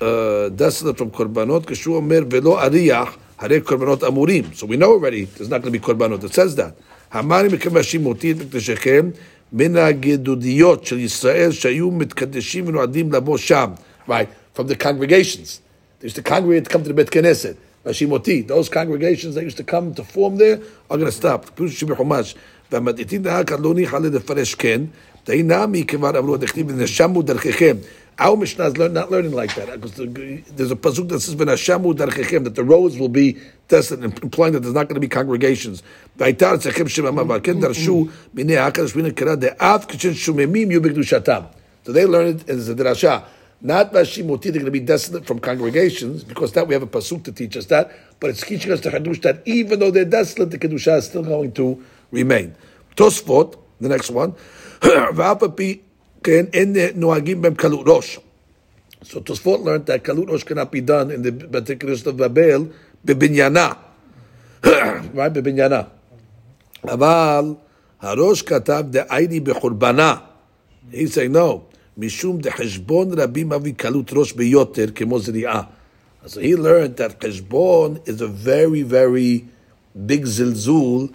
uh, 0.00 0.48
desolate 0.48 0.98
from? 0.98 1.10
Kashu 1.12 1.94
omer 1.94 2.22
velo 2.22 2.56
ariyach 2.56 3.16
hare 3.38 3.60
korbanot 3.60 4.00
amurim. 4.00 4.52
So 4.54 4.66
we 4.66 4.76
know 4.76 4.90
already 4.90 5.26
there's 5.26 5.48
not 5.48 5.62
going 5.62 5.72
to 5.72 5.78
be 5.78 5.84
korbanot. 5.84 6.24
It 6.24 6.34
says 6.34 6.56
that. 6.56 6.76
Hamani 7.12 7.50
mikavashim 7.50 9.16
motit 9.53 9.53
mikdeshechem 9.53 9.75
min 9.75 9.77
הגדודיות 9.77 10.85
של 10.85 10.99
ישראל 10.99 11.51
שהיו 11.51 11.91
מתקדשים 11.91 12.67
ונועדים 12.67 13.13
לבוא 13.13 13.37
שם. 13.37 13.69
Right, 14.07 14.27
from 14.55 14.67
the 14.67 14.75
congregations. 14.75 15.61
They 15.99 16.07
used 16.07 16.15
to 16.15 16.21
congregate 16.21 16.65
to 16.65 16.69
come 16.69 16.83
to 16.83 16.89
the 16.89 16.93
Bet 16.93 17.11
Knesset. 17.11 17.55
Rashimoti, 17.85 18.47
those 18.47 18.69
congregations 18.69 19.35
that 19.35 19.43
used 19.43 19.57
to 19.57 19.63
come 19.63 19.93
to 19.93 20.03
form 20.03 20.37
there 20.37 20.59
are 20.89 20.97
going 20.97 21.05
to 21.05 21.11
stop. 21.11 21.51
פירוש 21.55 21.71
רש"י 21.71 21.85
בחומש, 21.85 22.35
והמדעיתים 22.71 23.23
דהכא 23.23 23.55
לא 23.59 23.73
ניחא 23.73 23.97
לפרש 23.97 24.55
כן, 24.55 24.81
דהי 25.25 25.43
נמי 25.43 25.85
כבר 25.85 26.19
אמרו 26.19 26.37
דכתיב 26.37 26.65
ונשמו 26.69 27.21
דרככם. 27.21 27.75
Our 28.18 28.36
Mishnah 28.36 28.66
is 28.66 28.76
learn, 28.76 28.92
not 28.92 29.10
learning 29.10 29.32
like 29.32 29.54
that 29.56 29.80
because 29.80 29.94
there's 29.96 30.70
a 30.70 30.76
pasuk 30.76 31.08
that 31.08 31.20
says 31.20 31.34
"V'nashamu 31.34 31.94
darchechem" 31.94 32.44
that 32.44 32.54
the 32.54 32.62
roads 32.62 32.96
will 32.96 33.08
be 33.08 33.38
tested, 33.68 34.04
implying 34.04 34.52
that 34.52 34.60
there's 34.60 34.74
not 34.74 34.88
going 34.88 34.94
to 34.94 35.00
be 35.00 35.08
congregations. 35.08 35.82
V'aytar 36.18 36.58
tzechem 36.58 36.86
shemama 36.86 37.26
v'alken 37.26 37.60
mm-hmm. 37.60 37.64
darshu 37.64 38.12
minei 38.34 38.56
hakadosh 38.56 38.92
b'nei 38.92 39.16
kara 39.16 39.36
de'av 39.36 39.88
kishen 39.88 40.12
shumemim 40.12 40.70
yu. 40.70 40.80
So 41.84 41.92
they 41.92 42.06
learn 42.06 42.36
it 42.36 42.48
as 42.48 42.68
a 42.68 42.74
drasha. 42.74 43.24
Not 43.60 43.92
Vashimoti, 43.92 44.42
they're 44.42 44.52
going 44.52 44.66
to 44.66 44.70
be 44.70 44.78
desolate 44.78 45.26
from 45.26 45.38
congregations, 45.38 46.22
because 46.22 46.52
that 46.52 46.68
we 46.68 46.74
have 46.74 46.82
a 46.82 46.86
pasuk 46.86 47.24
to 47.24 47.32
teach 47.32 47.56
us 47.56 47.64
that, 47.66 47.90
but 48.20 48.28
it's 48.28 48.46
teaching 48.46 48.70
us 48.70 48.80
the 48.82 48.90
Hadush 48.90 49.22
that 49.22 49.42
even 49.46 49.78
though 49.80 49.90
they're 49.90 50.04
desolate, 50.04 50.50
the 50.50 50.58
Kedusha 50.58 50.98
is 50.98 51.06
still 51.06 51.22
going 51.22 51.50
to 51.52 51.82
remain. 52.10 52.54
Tosfot, 52.94 53.56
the 53.80 53.88
next 53.88 54.10
one, 54.10 54.34
V'apapi 56.23 56.23
ken 56.23 56.49
en 56.53 56.99
noagim 56.99 57.41
bem 57.41 57.55
kalut 57.55 57.85
rosh. 57.85 58.17
So 59.03 59.21
Tosfot 59.21 59.63
learned 59.63 59.85
that 59.85 60.03
kalut 60.03 60.29
rosh 60.29 60.43
cannot 60.43 60.71
be 60.71 60.81
done 60.81 61.11
in 61.11 61.21
the 61.21 61.31
Beit 61.31 61.79
Knesset 61.79 62.07
of 62.07 62.17
Babel, 62.17 62.69
bebinyana. 63.05 63.77
right, 65.13 65.33
bebinyana. 65.33 65.87
אבל 66.83 67.53
הראש 68.01 68.41
כתב 68.41 68.83
דאייני 68.89 69.39
בחורבנה. 69.39 70.15
He's 70.91 71.13
saying 71.13 71.33
no. 71.33 71.61
משום 71.97 72.39
דחשבון 72.39 73.19
רבים 73.19 73.49
מביא 73.49 73.73
קלות 73.77 74.13
ראש 74.13 74.33
ביותר 74.33 74.85
כמו 74.95 75.19
זריעה. 75.19 75.63
So 76.25 76.39
he 76.39 76.55
learned 76.55 76.97
that 76.97 77.23
חשבון 77.23 77.97
is 78.05 78.21
a 78.21 78.27
very 78.27 78.83
very 78.83 79.45
big 80.05 80.25
zilzul 80.25 81.11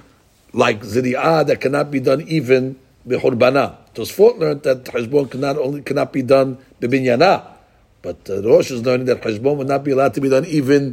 like 0.52 0.82
zri'ah 0.82 1.46
that 1.46 1.60
cannot 1.60 1.90
be 1.90 2.00
done 2.00 2.22
even 2.26 2.76
בחורבנה. 3.06 3.68
Tosfot 3.94 4.38
learned 4.38 4.64
that 4.64 4.88
חשבון 4.88 5.28
cannot 5.30 5.56
only 5.58 5.82
cannot 5.82 6.12
be 6.12 6.22
done 6.22 6.54
בבניינה, 6.80 7.38
but 8.02 8.30
uh, 8.30 8.42
Rosh 8.42 8.70
is 8.70 8.82
learning 8.82 9.06
that 9.06 9.22
חשבון 9.22 9.58
would 9.58 9.68
not 9.68 9.84
be 9.84 9.90
allowed 9.90 10.14
to 10.14 10.20
be 10.20 10.28
done 10.28 10.44
even 10.46 10.92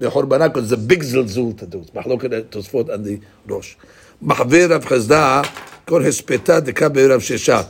בחורבנה 0.00 0.48
because 0.48 0.72
it's 0.72 0.72
a 0.72 0.76
big 0.76 1.02
zilzul 1.02 1.56
to 1.56 1.66
do. 1.66 1.82
It's 1.82 1.94
מחלוקת 1.94 2.50
Tosfot 2.50 2.88
and 2.88 3.04
the 3.04 3.18
Rosh. 3.48 3.76
מחווה 4.22 4.66
רב 4.66 4.84
חסדה 4.84 5.42
כל 5.84 6.02
הספתה 6.02 6.60
דקה 6.60 6.88
ברב 6.88 7.20
ששת. 7.20 7.66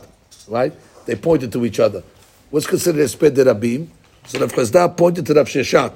Right? 0.48 0.72
They 1.06 1.14
pointed 1.14 1.52
to 1.52 1.64
each 1.64 1.80
other. 1.80 2.02
What's 2.50 2.66
considered 2.66 3.00
הספד 3.04 3.34
דרבים? 3.34 3.86
So 4.28 4.38
רב 4.38 4.52
חסדה 4.52 4.86
pointed 4.96 5.26
to 5.26 5.32
רב 5.36 5.46
ששת. 5.46 5.92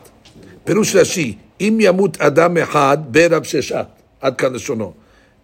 פירוש 0.65 0.97
רש"י, 0.97 1.35
אם 1.61 1.79
ימות 1.81 2.21
אדם 2.21 2.57
אחד 2.57 2.99
ברב 3.11 3.43
ששת, 3.43 3.87
עד 4.21 4.37
כאן 4.37 4.53
לשונו, 4.53 4.93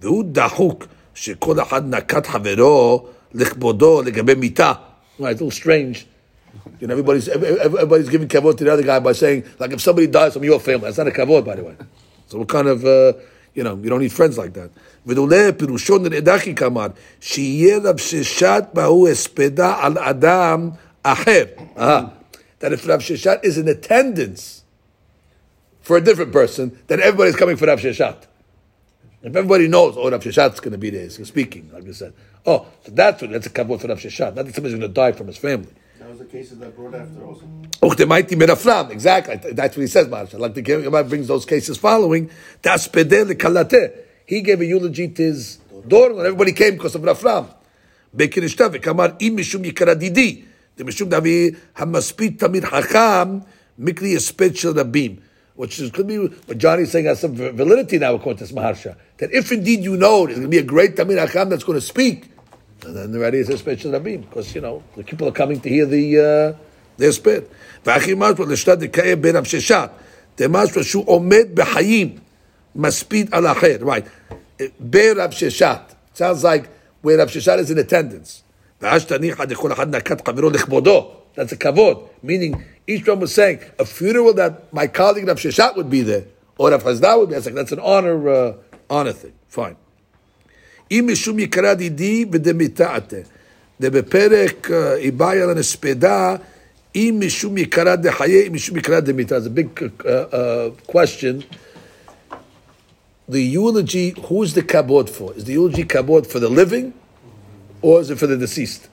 והוא 0.01 0.24
דחוק 0.27 0.87
שכל 1.16 1.62
אחד 1.62 1.95
נקט 1.95 2.27
חברו 2.27 3.07
לכבודו 3.35 4.03
לגבי 4.03 4.35
מיתה. 4.35 4.73
Right, 5.19 5.24
it's 5.24 5.41
a 5.41 5.45
little 5.45 5.51
strange. 5.51 6.07
You 6.81 6.87
know, 6.87 6.93
everybody's, 6.93 7.29
every- 7.29 7.61
everybody's 7.61 8.09
giving 8.09 8.29
kavod 8.29 8.57
to 8.59 8.65
the 8.65 8.73
other 8.73 8.83
guy 8.83 8.99
by 8.99 9.12
saying, 9.12 9.45
like, 9.59 9.73
if 9.73 9.81
somebody 9.81 10.07
dies 10.07 10.33
from 10.35 10.45
your 10.45 10.61
family, 10.61 10.87
that's 10.87 10.99
not 10.99 11.09
a 11.09 11.11
kavod, 11.11 11.45
by 11.45 11.57
the 11.57 11.65
way. 11.65 11.77
So 12.29 12.39
what 12.39 12.49
kind 12.49 12.69
of, 12.69 12.85
uh, 12.85 13.12
you 13.55 13.62
know, 13.62 13.79
you 13.83 13.89
don't 13.91 14.01
need 14.01 14.12
friends 14.12 14.37
like 14.39 14.53
that. 14.55 14.70
ודולה 15.07 15.51
פירושו 15.57 15.99
נראה 15.99 16.39
כי 16.39 16.55
כמר, 16.55 16.87
שיהיה 17.20 17.79
רב 17.85 17.99
ששת 17.99 18.65
בהו 18.73 19.09
הספדה 19.09 19.74
על 19.81 19.99
אדם 19.99 20.70
אחר. 21.03 21.45
Uh, 21.77 21.81
that 22.61 22.73
if 22.73 22.87
Rav 22.87 23.01
Sheshat 23.01 23.45
is 23.45 23.59
in 23.59 23.66
attendance 23.69 24.62
for 25.81 25.97
a 25.97 26.01
different 26.01 26.33
person, 26.33 26.79
then 26.87 27.01
everybody's 27.01 27.37
coming 27.37 27.57
for 27.57 27.66
Rav 27.66 27.81
Sheshat. 27.81 28.19
If 29.23 29.35
everybody 29.35 29.68
knows, 29.68 29.95
oh, 29.98 30.10
Rav 30.11 30.22
Sheshat's 30.22 30.60
going 30.60 30.73
to 30.73 30.77
be 30.77 30.91
there, 30.91 31.02
he's 31.02 31.27
speaking, 31.27 31.72
like 31.73 31.85
you 31.85 31.94
said. 31.94 32.14
Oh, 32.45 32.68
so 32.85 32.91
that's 32.91 33.22
what, 33.22 33.31
that's 33.31 33.48
a 33.48 33.49
kavod 33.49 33.81
for 33.81 33.88
Rav 33.88 33.99
Sheshat. 33.99 34.35
Not 34.35 34.45
that 34.45 34.53
somebody's 34.53 34.77
going 34.77 34.81
to 34.81 34.94
die 34.94 35.11
from 35.11 35.27
his 35.27 35.38
family. 35.38 35.73
That 35.99 36.10
was 36.10 36.19
the 36.19 36.26
cases 36.26 36.60
that 36.60 36.76
brought 36.76 36.94
after 36.94 37.26
also. 37.26 37.45
Exactly. 38.91 39.52
That's 39.53 39.76
what 39.76 39.81
he 39.81 39.88
says, 39.88 40.07
Marsha. 40.07 40.39
Like 40.39 40.53
the 40.53 40.61
Gemara 40.61 41.03
brings 41.03 41.27
those 41.27 41.45
cases 41.45 41.77
following. 41.77 42.30
Das 42.61 42.88
pedel 42.88 43.26
kalate. 43.35 44.03
He 44.26 44.41
gave 44.41 44.61
a 44.61 44.65
eulogy 44.65 45.07
to 45.10 45.23
his 45.23 45.57
daughter, 45.88 46.14
and 46.14 46.22
everybody 46.22 46.53
came 46.53 46.76
because 46.76 46.95
of 46.95 47.02
Rafram. 47.02 47.48
Bekirishta 48.15 48.69
v'kamar 48.73 49.15
im 49.19 49.38
mishum 49.38 49.65
yikara 49.69 49.99
didi. 49.99 50.45
The 50.76 50.84
mishum 50.84 51.10
davi 51.10 51.57
hamaspit 51.76 52.38
tamid 52.38 52.61
hakam 52.64 53.45
mikri 53.80 54.15
esped 54.15 54.56
shel 54.57 54.73
rabim 54.73 55.22
Which 55.57 55.79
is, 55.79 55.91
could 55.91 56.07
be 56.07 56.19
what 56.19 56.57
Johnny's 56.57 56.91
saying 56.91 57.05
has 57.05 57.20
some 57.20 57.35
validity 57.35 57.99
now 57.99 58.15
according 58.15 58.39
to 58.39 58.45
this 58.45 58.53
Maharsha. 58.53 58.97
That 59.19 59.33
if 59.33 59.53
indeed 59.53 59.81
you 59.81 59.97
know 59.99 60.24
there's 60.27 60.39
going 60.39 60.51
to 60.51 60.57
be 60.57 60.59
a 60.59 60.62
great 60.62 60.97
Tamid 60.97 61.24
Hakam 61.24 61.51
that's 61.51 61.65
going 61.65 61.79
to 61.79 61.85
speak, 61.85 62.31
and 62.85 62.97
then 62.97 63.12
the 63.12 63.19
ready 63.19 63.39
is 63.39 63.51
a 63.51 63.59
special 63.59 63.93
Rabim, 63.93 64.23
because 64.23 64.55
you 64.55 64.62
know 64.62 64.83
the 64.97 65.05
people 65.05 65.29
are 65.29 65.33
coming 65.33 65.61
to 65.61 65.69
hear 65.69 65.85
the 65.85 66.55
uh, 66.57 66.59
their 66.97 67.12
spit. 67.12 67.51
והכי 67.85 68.15
משהו 68.16 68.47
לשתת 68.47 68.79
דקאי 68.79 69.16
בין 69.16 69.37
המששת, 69.37 69.89
דמשהו 70.39 70.85
שהוא 70.85 71.05
עומד 71.07 71.47
בחיים, 71.55 72.16
מספיד 72.77 73.29
על 73.33 73.47
האחר, 73.47 73.77
right. 73.81 74.33
ברב 74.81 75.31
ששת, 75.31 75.81
sounds 76.16 76.43
like 76.43 76.66
where 77.05 77.19
רב 77.19 77.29
ששת 77.29 77.59
is 77.59 77.70
in 77.70 77.79
attendance. 77.79 78.43
ואז 78.81 79.05
תניחא 79.05 79.45
דכל 79.45 79.73
אחד 79.73 79.97
נקט 79.97 80.29
חברו 80.29 80.51
לכבודו, 80.51 81.16
that's 81.37 81.53
a 81.53 81.57
כבוד, 81.57 82.09
meaning 82.23 82.62
each 82.87 83.07
one 83.07 83.20
was 83.20 83.35
saying, 83.35 83.59
a 83.79 83.85
funeral 83.85 84.35
that 84.35 84.73
my 84.73 84.87
colleague 84.87 85.27
Rav 85.27 85.39
Sheshat 85.39 85.77
would 85.77 85.91
be 85.91 86.03
there, 86.03 86.24
or 86.59 86.70
Rav 86.70 86.83
Chazda 86.83 87.19
would 87.19 87.29
be, 87.29 87.35
that's, 87.35 87.47
like, 87.47 87.55
that's 87.55 87.73
an 87.73 87.81
honor, 87.81 88.29
uh, 88.29 88.55
honor 88.91 89.12
thing, 89.12 89.33
fine. 89.49 89.77
אם 90.91 91.09
משום 91.12 91.39
יקרא 91.39 91.74
דידי 91.74 92.24
ודמיתעתה. 92.33 93.16
ובפרק 93.81 94.70
אה, 94.70 94.95
איבאי 94.95 95.41
על 95.43 95.51
הנספדה, 95.51 96.37
אם 96.97 97.20
משום 97.27 97.59
יקרא 97.59 97.97
דחיי, 97.97 98.47
אם 98.47 98.53
משום 98.53 98.77
יקרא 98.77 99.01
דמיתה. 99.01 99.37
It's 99.37 99.47
a 99.47 99.51
big 99.51 99.83
uh, 99.83 100.07
uh, 100.07 100.70
question. 100.87 101.45
The 103.29 103.41
eulogy, 103.41 104.15
who 104.27 104.43
is 104.43 104.53
the 104.55 104.62
kabod 104.62 105.09
for? 105.09 105.33
Is 105.35 105.45
the 105.45 105.55
eulogy 105.55 105.85
kabod 105.85 106.27
for 106.27 106.39
the 106.39 106.49
living, 106.49 106.93
or 107.81 108.01
is 108.01 108.11
it 108.11 108.19
for 108.19 108.27
the 108.27 108.37
deceased? 108.37 108.89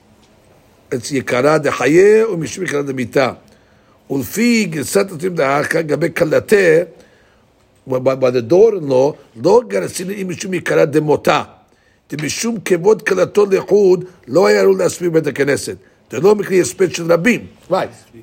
It's 0.94 1.14
יקרא 1.14 1.58
דחיי, 1.58 2.22
או 2.22 2.36
משום 2.36 2.64
יקרא 2.64 2.82
דמיתה. 2.82 3.32
ולפי 4.10 4.64
גרסת 4.64 5.12
התים 5.12 5.34
דאחר, 5.34 5.80
גבי 5.80 6.14
כלתה, 6.14 6.56
by, 7.88 8.16
by 8.16 8.30
the 8.30 8.42
daughter-in-law, 8.42 9.12
לא 9.44 9.60
גרסין 9.68 10.10
אם 10.10 10.26
משום 10.28 10.54
יקרא 10.54 10.84
דמותה. 10.84 11.42
דמשום 12.10 12.56
כבוד 12.64 13.02
כלתו 13.02 13.46
לחוד, 13.46 14.04
לא 14.28 14.46
היה 14.46 14.62
ראוי 14.62 14.76
להסביר 14.78 15.10
בית 15.10 15.26
הכנסת. 15.26 15.76
זה 16.10 16.20
לא 16.20 16.34
מקרי 16.34 16.60
הספד 16.60 16.94
של 16.94 17.12
רבים. 17.12 17.46
Right. 17.70 17.74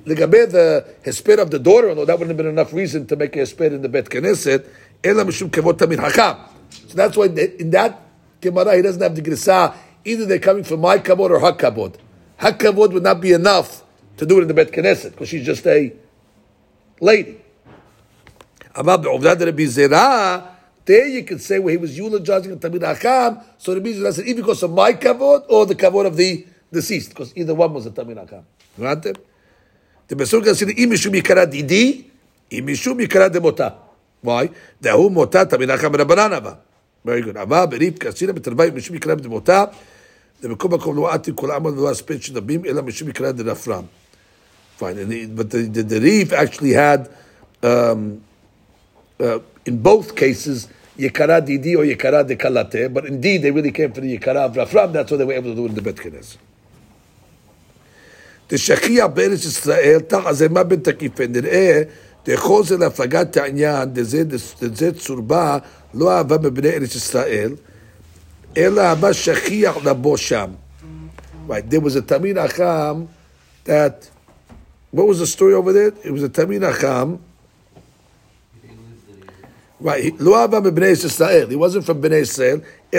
לגבי 0.06 0.38
the 0.52 1.08
הספד 1.10 1.40
of 1.40 1.52
the 1.52 1.60
daughter-in-law, 1.60 2.06
that 2.06 2.20
wouldn't 2.20 2.28
have 2.28 2.38
been 2.38 2.58
enough 2.58 2.74
reason 2.74 3.06
to 3.06 3.16
make 3.16 3.36
a 3.36 3.42
הספד 3.42 3.72
in 3.72 3.86
the 3.86 3.88
בית 3.88 4.08
כנסת, 4.08 4.62
אלא 5.06 5.24
משום 5.24 5.50
כבוד 5.50 5.78
תמיד 5.78 6.00
חכם. 6.00 6.22
So 6.90 6.94
that's 6.96 7.16
why 7.16 7.28
in 7.60 7.72
that 7.72 7.92
Gemara, 8.42 8.76
he 8.76 8.82
doesn't 8.82 9.02
have 9.02 9.16
the 9.16 9.22
grisa. 9.22 9.74
Either 10.06 10.26
they're 10.26 10.40
coming 10.40 10.64
from 10.64 10.82
my 10.82 10.98
kabod 11.00 11.32
or 11.32 11.40
her 11.40 11.54
kabod. 12.38 12.38
Her 12.38 12.52
kabod 12.52 12.94
would 12.94 13.04
not 13.04 13.22
be 13.22 13.34
enough 13.34 13.84
to 14.18 14.26
do 14.26 14.40
it 14.40 14.44
in 14.44 14.48
the 14.48 14.54
Bet 14.54 14.72
Knesset 14.72 15.12
because 15.12 15.30
she's 15.30 15.46
just 15.46 15.66
a 15.68 15.94
lady. 17.00 17.42
Abab 18.76 19.06
Ovdad 19.06 19.40
Rabbi 19.44 19.64
Zera, 19.64 20.48
there 20.86 21.08
you 21.08 21.24
could 21.24 21.42
say 21.42 21.60
where 21.60 21.72
he 21.72 21.78
was 21.78 21.98
eulogizing 21.98 22.58
Tamid 22.60 22.82
Hakam. 22.82 23.44
So 23.58 23.74
Rabbi 23.74 23.90
Zera 23.90 24.14
said, 24.14 24.26
either 24.26 24.42
because 24.42 24.64
of 24.64 24.72
my 24.72 24.94
kavod 24.94 25.46
or 25.50 25.66
the 25.66 25.76
kavod 25.76 26.06
of 26.06 26.16
the 26.16 26.46
deceased, 26.72 27.10
because 27.10 27.36
either 27.36 27.56
one 27.56 27.74
was 27.74 27.86
a 27.86 27.92
Tamid 27.92 28.16
Hakam. 28.16 28.44
Granted? 28.78 29.20
The 30.08 30.16
Besur 30.16 30.44
can 30.44 30.56
say, 30.56 30.66
אם 30.66 30.90
משום 30.94 31.16
יקרא 31.16 31.46
דידי, 31.46 32.04
אם 32.52 32.64
משום 32.68 33.00
יקרא 33.00 33.28
דמותה. 33.28 33.70
Why? 34.26 34.48
דהוא 34.82 35.12
מותה 35.12 35.46
תמיד 35.46 35.70
אחם 35.70 35.96
רבנן 35.96 36.34
אבא. 36.34 36.54
Very 37.06 37.22
good. 37.22 37.42
אבא 37.42 37.66
בריב 37.66 37.98
כסינה 37.98 38.34
בתרבי 38.34 38.70
משום 38.76 38.96
יקרא 38.96 39.16
דמותה, 39.16 39.66
ובכל 40.44 40.70
מקום 40.70 40.98
לא 40.98 41.14
עתי 41.14 41.32
כל 41.36 41.52
עמד 41.52 41.78
ולא 41.78 41.92
אספד 41.92 42.22
שדבים, 42.22 42.66
אלא 42.66 42.82
משום 42.82 43.10
יקרא 43.10 43.32
דרפרם. 43.32 43.84
Fine. 44.80 44.98
And 45.00 45.12
the, 45.12 45.26
but 45.26 45.50
the, 45.50 45.58
the, 45.64 45.84
the 45.84 46.00
Rif 46.00 46.34
actually 46.34 46.74
had, 46.74 47.10
um, 47.64 48.22
uh, 49.20 49.40
in 49.66 49.82
both 49.82 50.16
cases, 50.16 50.68
Yekara 50.98 51.44
Didi 51.44 51.76
or 51.76 51.84
Yekara 51.84 52.28
de 52.28 52.36
Kalate, 52.36 52.94
but 52.94 53.06
indeed 53.06 53.42
they 53.42 53.50
really 53.50 53.72
came 53.72 53.92
for 53.92 54.02
the 54.02 54.18
Yekara 54.18 54.46
of 54.46 54.54
Rafram, 54.54 54.94
that's 54.94 55.10
what 55.10 55.18
they 55.18 55.26
were 55.26 55.34
able 55.34 55.50
to 55.50 55.56
do 55.56 55.66
in 55.66 55.74
the 55.74 55.82
Bet 55.82 55.96
Knesset. 55.96 56.38
תשכיח 58.50 59.06
בארץ 59.06 59.46
ישראל, 59.46 60.00
תחת 60.00 60.36
זה 60.36 60.50
מה 60.50 60.64
בין 60.64 60.80
תקיפי, 60.80 61.28
נראה 61.28 61.82
דחוזר 62.26 62.78
להפלגת 62.78 63.38
העניין, 63.38 63.90
דזה, 63.94 64.24
דזה 64.62 64.92
צורבה, 64.94 65.58
לא 65.94 66.18
אהבה 66.18 66.38
מבני 66.38 66.70
ארץ 66.70 66.96
ישראל, 66.96 67.52
Right, 71.47 71.69
there 71.69 71.81
was 71.81 71.97
a 71.97 72.03
Talmid 72.03 72.37
Chacham 72.37 73.09
that, 73.65 74.11
what 74.91 75.07
was 75.07 75.19
the 75.21 75.27
story 75.27 75.55
over 75.55 75.73
there? 75.73 75.93
It 76.05 76.11
was 76.11 76.23
a 76.23 76.29
Talmid 76.29 76.61
Chacham. 76.61 77.19
Right, 79.81 80.05
He 80.05 80.11
wasn't 81.57 81.85
from 81.87 82.03
Bnei 82.03 82.21
Israel. 82.21 82.63
I 82.93 82.99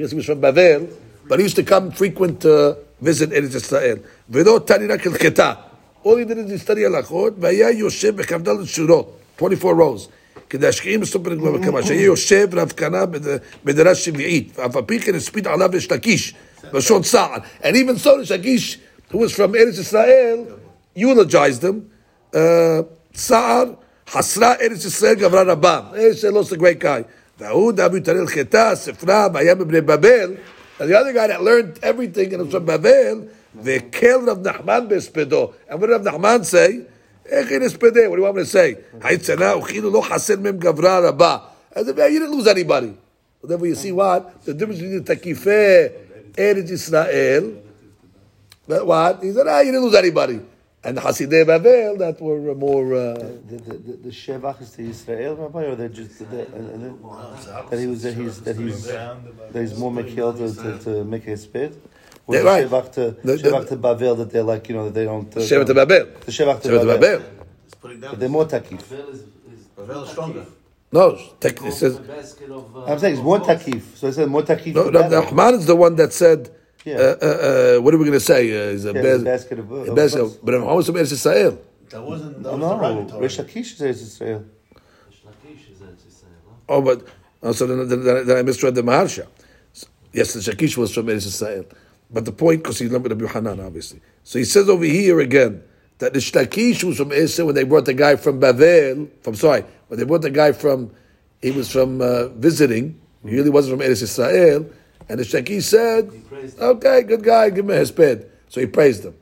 guess 0.00 0.10
he 0.10 0.16
was 0.16 0.26
from 0.26 0.40
Bavel, 0.40 0.92
but 1.26 1.38
he 1.38 1.44
used 1.44 1.56
to 1.56 1.62
come 1.64 1.90
frequent 1.90 2.42
to 2.42 2.76
visit 3.00 3.30
Eretz 3.30 3.54
Israel. 3.54 3.98
All 6.04 6.16
he 6.16 6.24
did 6.24 6.38
is 6.38 6.50
he 6.50 6.58
studied 6.58 6.84
halachot, 6.84 7.34
24 9.38 9.74
rows. 9.74 10.08
כדי 10.49 10.67
השקיעים 10.67 10.99
בסוף 11.01 11.23
פרק 11.23 11.37
בבא 11.37 11.65
קמא, 11.65 11.81
שהיה 11.81 12.03
יושב 12.03 12.47
רב 12.53 12.71
כנה 12.77 13.05
בד- 13.05 13.37
בדירה 13.65 13.95
שביעית, 13.95 14.59
ואף 14.59 14.75
על 14.75 14.81
פי 14.85 14.99
כן 14.99 15.15
הספיד 15.15 15.47
עליו 15.47 15.75
יש 15.75 15.91
לקיש, 15.91 16.33
לשון 16.73 17.03
סער. 17.03 17.35
And 17.63 17.65
even 17.65 18.05
so, 18.05 18.09
לקיש, 18.33 18.79
who 19.11 19.15
was 19.15 19.31
from 19.35 19.55
ארץ 19.55 19.77
ישראל, 19.77 20.39
eulogized 20.97 21.63
him, 21.63 21.75
uh, 22.33 22.37
סער, 23.15 23.63
חסרה 24.09 24.53
ארץ 24.61 24.85
ישראל 24.85 25.13
גברה 25.13 25.41
רבה. 25.43 25.81
ארץ 25.95 26.15
ישראל 26.15 26.33
lost 26.33 26.51
a 26.53 26.57
great 26.57 26.83
guy. 26.83 27.01
וההוא 27.39 27.71
דאבו 27.71 27.97
יתרל 27.97 28.27
חטא, 28.27 28.75
ספרה, 28.75 29.27
והיה 29.33 29.55
מבני 29.55 29.81
בבל. 29.81 30.33
And 30.79 30.83
the 30.83 30.95
other 30.95 31.13
guy 31.13 31.27
that 31.27 31.41
learned 31.41 31.83
everything 31.83 32.33
and 32.33 32.41
was 32.41 32.51
from 32.55 32.59
בבל, 32.65 33.21
והקל 33.63 34.19
רב 34.27 34.47
נחמן 34.47 34.85
בהספדו. 34.89 35.51
And 35.69 35.73
what 35.73 35.85
did 35.85 35.89
רב 35.91 36.07
נחמן 36.07 36.37
say? 36.51 36.71
What 37.30 37.94
do 37.94 38.00
you 38.00 38.22
want 38.22 38.36
me 38.36 38.42
to 38.42 38.48
say? 38.48 38.76
As 39.00 39.28
if 41.88 41.96
you 41.96 42.20
didn't 42.20 42.30
lose 42.30 42.46
anybody. 42.46 42.94
Therefore, 43.42 43.66
you 43.66 43.74
see 43.74 43.92
what? 43.92 44.44
The 44.44 44.54
difference 44.54 44.80
between 44.80 45.04
the 45.04 45.14
takifeh, 45.14 45.92
Eretz 46.32 46.70
Israel, 46.70 47.62
that 48.66 48.86
what? 48.86 49.22
He 49.22 49.32
said, 49.32 49.46
ah, 49.46 49.60
you 49.60 49.72
didn't 49.72 49.84
lose 49.84 49.94
anybody. 49.94 50.40
And 50.82 50.98
Hasidei 50.98 51.44
Bavel, 51.44 51.98
that 51.98 52.20
were 52.20 52.54
more. 52.54 52.88
The, 52.88 53.56
the, 53.56 54.12
to 54.12 54.82
Israel, 54.82 55.38
or 55.40 55.76
that 55.76 55.94
he 57.78 57.86
was, 57.86 58.02
that 58.02 58.14
he's, 58.14 58.40
that 58.40 58.56
he's, 58.56 59.78
more 59.78 59.92
Mekil 59.92 60.82
to, 60.84 61.04
make 61.04 61.24
his 61.24 61.42
spit? 61.42 61.76
Or 62.26 62.32
They're 62.34 62.42
the 62.42 62.48
right. 62.48 62.68
Shevach 62.68 62.92
to 62.92 63.00
The- 63.22 63.36
the- 63.36 63.48
Shevach 63.50 63.68
to 63.68 63.76
Bavel 63.76 64.16
that 64.18 64.30
they're 64.32 64.42
like 64.42 64.68
you 64.68 64.74
know 64.74 64.84
that 64.86 64.94
they 64.94 65.04
don't. 65.04 65.34
Uh, 65.36 65.40
Shevet 65.40 65.66
Babel. 65.74 66.06
The 66.24 66.32
Shevach 66.32 66.60
to 66.62 66.68
Shevet 66.68 66.80
Bavel. 66.84 67.00
Babel. 67.00 67.22
It's 67.66 67.74
putting 67.76 68.00
down. 68.00 68.10
But 68.12 68.20
they're 68.20 68.28
more 68.28 68.46
takif. 68.46 68.82
Bavel 69.78 70.02
is 70.04 70.10
stronger. 70.10 70.44
No, 70.92 71.18
tech- 71.40 71.62
it 71.62 71.72
says. 71.72 71.96
I'm 72.86 72.98
saying 72.98 73.14
it's 73.14 73.22
more 73.22 73.40
takif. 73.40 73.82
So 73.96 74.08
I 74.08 74.10
said 74.10 74.28
more 74.28 74.42
takif. 74.42 74.74
No, 74.74 74.90
to 74.90 74.98
Rav 74.98 75.10
Bavel. 75.30 75.52
Is 75.58 75.66
the 75.66 75.76
one 75.76 75.94
that 75.96 76.12
said. 76.12 76.48
Uh, 76.48 76.90
Yeah. 76.90 76.96
uh, 76.98 77.26
uh, 77.26 77.80
what 77.82 77.92
are 77.94 77.98
we 77.98 78.04
going 78.04 78.12
to 78.12 78.20
say? 78.20 78.42
Uh, 78.68 78.70
he's 78.70 78.84
a 78.84 78.92
Yeah, 78.92 79.02
bas- 79.02 79.18
the 79.18 79.24
basket 79.24 79.58
of- 79.58 79.72
a 79.72 79.74
of 79.74 79.94
basket- 79.96 80.20
books. 80.22 80.38
But 80.42 80.54
Rav 80.54 80.62
Nachman 80.62 80.76
was 80.76 80.86
from 80.86 80.94
Eretz 80.94 81.12
Yisrael. 81.14 81.58
That 81.90 82.02
wasn't. 82.04 82.42
That 82.44 82.48
Oh, 82.50 82.52
was 82.52 82.60
no, 82.60 82.68
the 82.68 82.76
rabbit 82.76 83.08
Torah. 83.08 83.22
Rish 83.22 83.38
Lakish 83.38 83.76
says 83.76 84.00
Israel. 84.02 84.44
Oh, 86.68 86.80
but 86.82 87.04
oh, 87.42 87.52
so 87.52 87.66
then, 87.66 87.88
then, 87.88 88.04
then, 88.04 88.26
then 88.26 88.36
I 88.36 88.42
misread 88.42 88.74
the 88.74 88.82
Maharsha. 88.82 89.26
Yes, 90.12 90.32
the 90.34 90.40
Shakish 90.40 90.76
was 90.76 90.92
from 90.92 91.06
Eretz 91.06 91.26
Yisrael. 91.26 91.66
But 92.10 92.24
the 92.24 92.32
point, 92.32 92.62
because 92.62 92.78
he 92.78 92.88
learned 92.88 93.08
Rabbi 93.08 93.26
Hanan, 93.26 93.60
obviously. 93.60 94.00
So 94.22 94.38
he 94.38 94.44
says 94.44 94.68
over 94.68 94.84
here 94.84 95.20
again 95.20 95.62
that 95.98 96.12
the 96.12 96.20
Shlakish 96.20 96.84
was 96.84 96.98
from 96.98 97.10
Eretz 97.10 97.44
when 97.44 97.54
they 97.54 97.64
brought 97.64 97.84
the 97.84 97.94
guy 97.94 98.16
from 98.16 98.40
Bavel, 98.40 99.08
from 99.22 99.34
sorry, 99.34 99.64
when 99.88 99.98
they 99.98 100.04
brought 100.04 100.22
the 100.22 100.30
guy 100.30 100.52
from, 100.52 100.92
he 101.42 101.50
was 101.50 101.70
from 101.70 102.00
uh, 102.00 102.28
visiting, 102.28 103.00
he 103.24 103.34
really 103.34 103.50
wasn't 103.50 103.78
from 103.78 103.88
Eretz 103.88 104.02
Yisrael, 104.02 104.72
and 105.08 105.18
the 105.18 105.24
Shakish 105.24 105.64
said, 105.64 106.10
okay, 106.60 107.02
good 107.02 107.22
guy, 107.22 107.50
give 107.50 107.64
me 107.64 107.74
his 107.74 107.90
bed. 107.90 108.30
So 108.48 108.60
he 108.60 108.66
praised 108.66 109.04
him. 109.04 109.14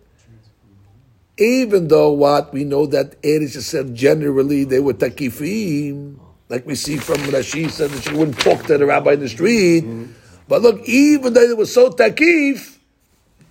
Even 1.36 1.88
though 1.88 2.12
what 2.12 2.52
we 2.52 2.64
know 2.64 2.86
that 2.86 3.20
Eretz 3.22 3.56
Yisrael 3.56 3.94
generally 3.94 4.64
they 4.64 4.80
were 4.80 4.94
takifim, 4.94 6.18
like 6.48 6.66
we 6.66 6.74
see 6.74 6.96
from 6.96 7.16
Rashi 7.18 7.70
said 7.70 7.90
that 7.90 8.02
she 8.04 8.14
wouldn't 8.14 8.38
talk 8.38 8.64
to 8.66 8.78
the 8.78 8.86
rabbi 8.86 9.12
in 9.12 9.20
the 9.20 9.28
street. 9.28 9.84
But 10.46 10.62
look, 10.62 10.86
even 10.86 11.32
though 11.32 11.48
they 11.48 11.54
were 11.54 11.66
so 11.66 11.90
takif, 11.90 12.73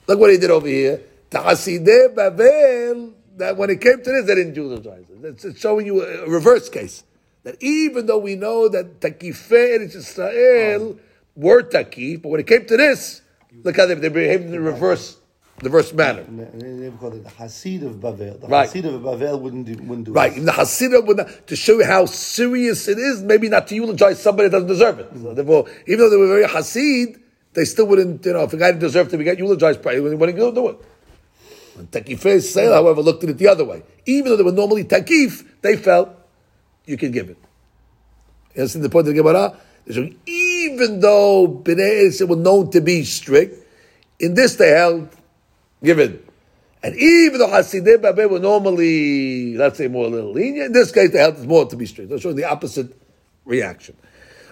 look 0.07 0.19
what 0.19 0.31
he 0.31 0.37
did 0.37 0.51
over 0.51 0.67
here. 0.67 1.01
Ta'asideh 1.29 2.15
Babel, 2.15 3.13
that 3.37 3.57
when 3.57 3.69
it 3.69 3.81
came 3.81 3.97
to 4.03 4.11
this, 4.11 4.25
they 4.25 4.35
didn't 4.35 4.55
Judaize 4.55 5.09
it. 5.09 5.25
It's, 5.25 5.45
it's 5.45 5.59
showing 5.59 5.85
you 5.85 6.03
a, 6.03 6.29
reverse 6.29 6.69
case. 6.69 7.03
That 7.43 7.61
even 7.61 8.05
though 8.05 8.19
we 8.19 8.35
know 8.35 8.69
that 8.69 8.99
takifei 8.99 9.79
Eretz 9.79 9.95
Israel 9.95 10.95
oh. 10.95 10.99
were 11.35 11.63
takif, 11.63 12.21
but 12.21 12.29
when 12.29 12.39
it 12.39 12.47
came 12.47 12.65
to 12.65 12.77
this, 12.77 13.21
look 13.63 13.75
how 13.77 13.85
they, 13.85 13.95
they 13.95 14.09
behaved 14.09 14.45
in 14.45 14.51
the 14.51 14.61
reverse, 14.61 15.17
the 15.57 15.65
reverse 15.65 15.91
manner. 15.91 16.23
They- 16.23 16.43
and 16.43 16.83
they 16.83 16.97
call 16.97 17.13
it 17.13 17.23
the 17.23 17.29
Hasid 17.31 17.83
of 17.83 17.95
Bavel. 17.95 18.39
The 18.39 18.47
Right. 18.47 18.69
Hasid 18.69 18.85
of 18.85 19.01
Bavel 19.01 19.39
wouldn't 19.41 19.65
do, 19.65 19.73
wouldn't 19.83 20.05
do 20.05 20.13
Right, 20.13 20.31
it. 20.31 20.37
even 20.37 20.45
the 20.45 21.03
would 21.05 21.17
not, 21.17 21.47
to 21.47 21.55
show 21.55 21.79
you 21.79 21.85
how 21.85 22.05
serious 22.05 22.87
it 22.87 22.99
is, 22.99 23.23
maybe 23.23 23.49
not 23.49 23.67
to 23.69 23.75
eulogize 23.75 24.21
somebody 24.21 24.49
that 24.49 24.55
doesn't 24.55 24.67
deserve 24.67 24.99
it. 24.99 25.13
Mm-hmm. 25.13 25.23
So 25.23 25.33
therefore, 25.33 25.65
even 25.87 25.99
though 25.99 26.09
they 26.11 26.17
were 26.17 26.27
very 26.27 26.45
Hasid, 26.45 27.22
they 27.53 27.65
still 27.65 27.85
wouldn't, 27.85 28.25
you 28.25 28.33
know, 28.33 28.43
if 28.43 28.53
a 28.53 28.57
guy 28.57 28.71
didn't 28.71 28.81
deserve 28.81 29.09
to 29.09 29.17
be 29.17 29.23
get 29.23 29.37
eulogized, 29.37 29.81
probably 29.81 30.01
wouldn't 30.01 30.37
do 30.37 30.69
it. 30.69 30.77
When 31.75 31.87
Takif 31.87 32.41
Sale, 32.41 32.73
however, 32.73 33.01
looked 33.01 33.23
at 33.23 33.29
it 33.29 33.37
the 33.37 33.47
other 33.47 33.65
way. 33.65 33.83
Even 34.05 34.31
though 34.31 34.37
they 34.37 34.43
were 34.43 34.51
normally 34.51 34.83
Takif, 34.83 35.43
they 35.61 35.77
felt 35.77 36.09
you 36.85 36.97
can 36.97 37.11
give 37.11 37.29
it. 37.29 37.37
You 38.53 38.61
understand 38.61 38.85
the 38.85 38.89
point 38.89 39.07
of 39.07 39.15
the 39.15 39.21
Gemara? 39.21 39.57
Even 40.25 40.99
though 40.99 41.47
Bnei 41.47 42.05
Israel 42.05 42.29
were 42.29 42.35
known 42.35 42.69
to 42.71 42.81
be 42.81 43.03
strict, 43.03 43.67
in 44.19 44.33
this 44.33 44.55
they 44.55 44.69
held 44.69 45.09
it. 45.81 46.29
And 46.83 46.95
even 46.95 47.39
though 47.39 47.47
Hasidei 47.47 47.97
Bavel 47.97 48.29
were 48.29 48.39
normally, 48.39 49.57
let's 49.57 49.77
say, 49.77 49.87
more 49.87 50.07
lenient, 50.07 50.67
in 50.67 50.71
this 50.73 50.91
case 50.91 51.11
they 51.11 51.19
held 51.19 51.45
more 51.47 51.65
to 51.65 51.75
be 51.75 51.85
strict. 51.85 52.09
They're 52.09 52.19
showing 52.19 52.35
the 52.35 52.45
opposite 52.45 52.95
reaction. 53.45 53.95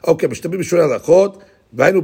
Okay, 0.03 0.27
משתמשים 0.27 0.59
בשונה 0.59 0.83
הלכות. 0.83 1.43
But 1.73 1.95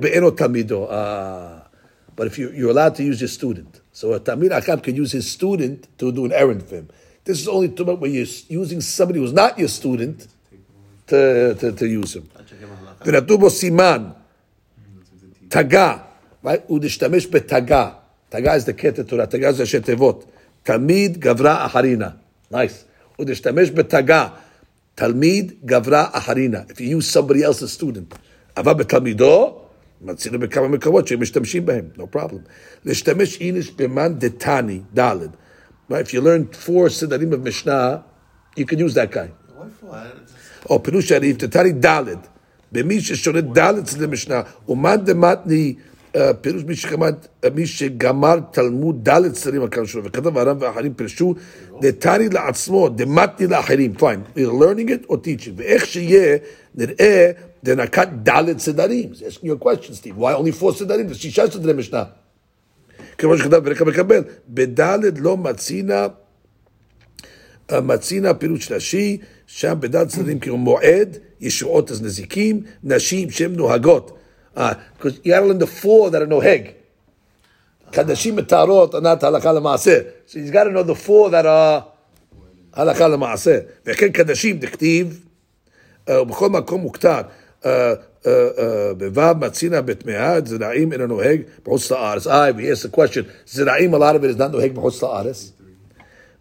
if 2.28 2.38
you, 2.40 2.52
you're 2.52 2.72
allowed 2.72 2.96
to 2.96 3.04
use 3.04 3.22
your 3.22 3.28
student. 3.28 3.82
So 3.92 4.14
a 4.14 4.20
Talmid 4.20 4.50
Chacham 4.50 4.80
can 4.80 4.96
use 4.96 5.12
his 5.12 5.30
student 5.30 5.88
to 6.00 6.12
do 6.12 6.26
an 6.26 6.32
errand 6.34 6.64
for 6.64 6.76
him. 6.76 6.90
This 7.24 7.42
is 7.42 7.48
only 7.48 7.70
tumah 7.70 8.00
where 8.00 8.10
you're 8.10 8.26
using 8.48 8.82
somebody 8.82 9.20
who's 9.20 9.34
not 9.34 9.60
your 9.60 9.68
student 9.68 10.28
to, 11.08 11.56
to, 11.56 11.72
to 11.74 11.88
use 11.88 12.16
him. 12.16 12.30
ונתנו 13.06 13.50
siman 13.50 14.14
taga, 15.50 16.04
right? 16.44 16.62
הוא 16.68 16.80
נשתמש 16.80 17.28
Taga. 17.28 18.56
is 18.56 18.66
the 18.66 18.74
קטע 18.74 19.04
Torah. 19.04 19.28
Taga 19.28 19.50
is 19.52 19.58
the 19.58 19.80
תיבות. 19.80 20.26
תמיד 20.64 21.24
Gavra 21.24 21.68
Aharina. 21.68 22.14
Nice. 22.52 22.86
הוא 23.16 23.26
נשתמש 23.26 23.72
בתגה. 23.72 24.30
Talmid 24.98 25.66
Gavra 25.66 26.12
Aharina. 26.12 26.70
If 26.72 26.82
you 26.82 26.98
use 26.98 27.10
somebody 27.10 27.44
else's 27.44 27.72
student. 27.72 28.16
אבל 28.58 28.74
בתלמידו, 28.74 29.57
מצינו 30.02 30.40
בכמה 30.40 30.68
מקומות 30.68 31.08
שהם 31.08 31.22
משתמשים 31.22 31.66
בהם, 31.66 31.86
no 31.98 32.16
problem. 32.16 32.50
להשתמש 32.86 33.42
איניש 33.42 33.72
במן 33.72 34.14
דתני, 34.18 34.82
ד'. 35.00 35.18
Right? 35.90 36.06
If 36.06 36.14
you 36.14 36.22
learn 36.22 36.54
four 36.66 36.90
סדרים 36.90 37.34
of 37.34 37.48
Mishnah, 37.48 38.04
you 38.58 38.66
can 38.66 38.80
use 38.80 38.94
that 38.94 39.16
guy. 39.16 39.30
או 40.70 40.84
פירוש 40.84 41.12
הריף, 41.12 41.38
תתני 41.38 41.72
ד', 41.72 42.04
במי 42.72 43.02
ששולט 43.02 43.44
ד' 43.44 43.78
אצל 43.78 44.04
המשנה, 44.04 44.42
ומה 44.70 44.98
דמתני 44.98 45.76
אה, 46.16 46.34
פירוש 46.34 46.64
מי 46.64 46.76
שגמר, 46.76 47.10
מי 47.54 47.68
שגמר 47.68 48.40
תלמוד 48.52 49.10
ד' 49.10 49.34
ספרים 49.34 49.62
על 49.62 49.86
שלו, 49.86 50.04
וכתב 50.04 50.38
הר"ם 50.38 50.58
ואחרים 50.60 50.94
פירשו, 50.94 51.36
דתני 51.82 52.30
לעצמו, 52.30 52.90
דמתני 52.90 53.48
לאחרים, 53.48 53.94
פיין, 53.94 54.22
we're 54.36 54.40
learning 54.40 54.90
it 54.90 55.12
or 55.12 55.14
teaching, 55.14 55.52
ואיך 55.56 55.86
שיהיה, 55.86 56.38
נראה, 56.76 57.32
דנקת 57.68 58.08
ד' 58.30 58.60
סדרים. 58.60 59.14
זה 59.14 59.26
asking 59.28 59.46
you 59.46 59.62
a 59.62 59.64
question, 59.64 59.94
Steve, 59.94 60.18
why 60.18 60.34
only 60.40 60.62
four 60.62 60.74
סדרים? 60.78 61.08
זה 61.08 61.16
שישה 61.16 61.52
סדרי 61.52 61.74
משנה. 61.74 62.04
כמו 63.18 63.38
שכתב 63.38 63.56
ברקע 63.56 63.86
מקבל, 63.86 64.24
בד' 64.50 65.18
לא 65.18 65.38
מצינה 65.38 66.08
מצינה 67.72 68.34
פירוש 68.34 68.72
רש"י, 68.72 69.18
שם 69.48 69.78
בדעת 69.80 70.08
צדדים 70.08 70.40
כאילו 70.40 70.58
מועד, 70.58 71.18
ישועות 71.42 71.92
אז 71.92 72.04
נזיקים, 72.04 72.64
נשים 72.84 73.30
שהן 73.30 73.54
נוהגות. 73.54 74.18
Because 74.58 75.18
you 75.24 75.30
gotta 75.30 75.46
learn 75.46 75.60
the 75.60 75.84
four 75.84 76.10
that 76.12 76.22
are 76.22 76.26
נוהג. 76.28 76.62
קדשים 77.92 78.36
מטהרות 78.36 78.96
ענת 78.96 79.24
הלכה 79.24 79.54
למעשה. 79.54 80.00
So 80.28 80.32
you 80.32 80.54
gotta 80.54 80.70
know 80.70 80.90
the 80.92 81.08
four 81.08 81.30
that 81.32 81.46
are 81.46 81.82
הלכה 82.74 83.08
למעשה. 83.08 83.60
וכן 83.86 84.10
קדשים 84.10 84.60
דכתיב, 84.60 85.26
ובכל 86.10 86.50
מקום 86.50 86.82
מוכתר. 86.82 87.22
uh, 87.63 87.67
uh, 87.67 88.27
uh, 88.27 89.13
בו' 89.13 89.23
מצינה 89.41 89.81
בטמאה, 89.81 90.39
זרעים 90.45 90.93
אינו 90.93 91.07
נוהג 91.07 91.41
בחוץ 91.63 91.91
לארץ. 91.91 92.27
אה, 92.27 92.51
we 92.51 92.61
asked 92.61 92.87
the 92.87 92.97
question, 92.97 93.23
זרעים, 93.47 93.95
a 93.95 93.99
lot 93.99 94.17
of 94.17 94.25
it 94.25 94.37
is 94.37 94.39
not 94.39 94.53
נוהג 94.53 94.75
בחוץ 94.75 95.03
לארץ. 95.03 95.53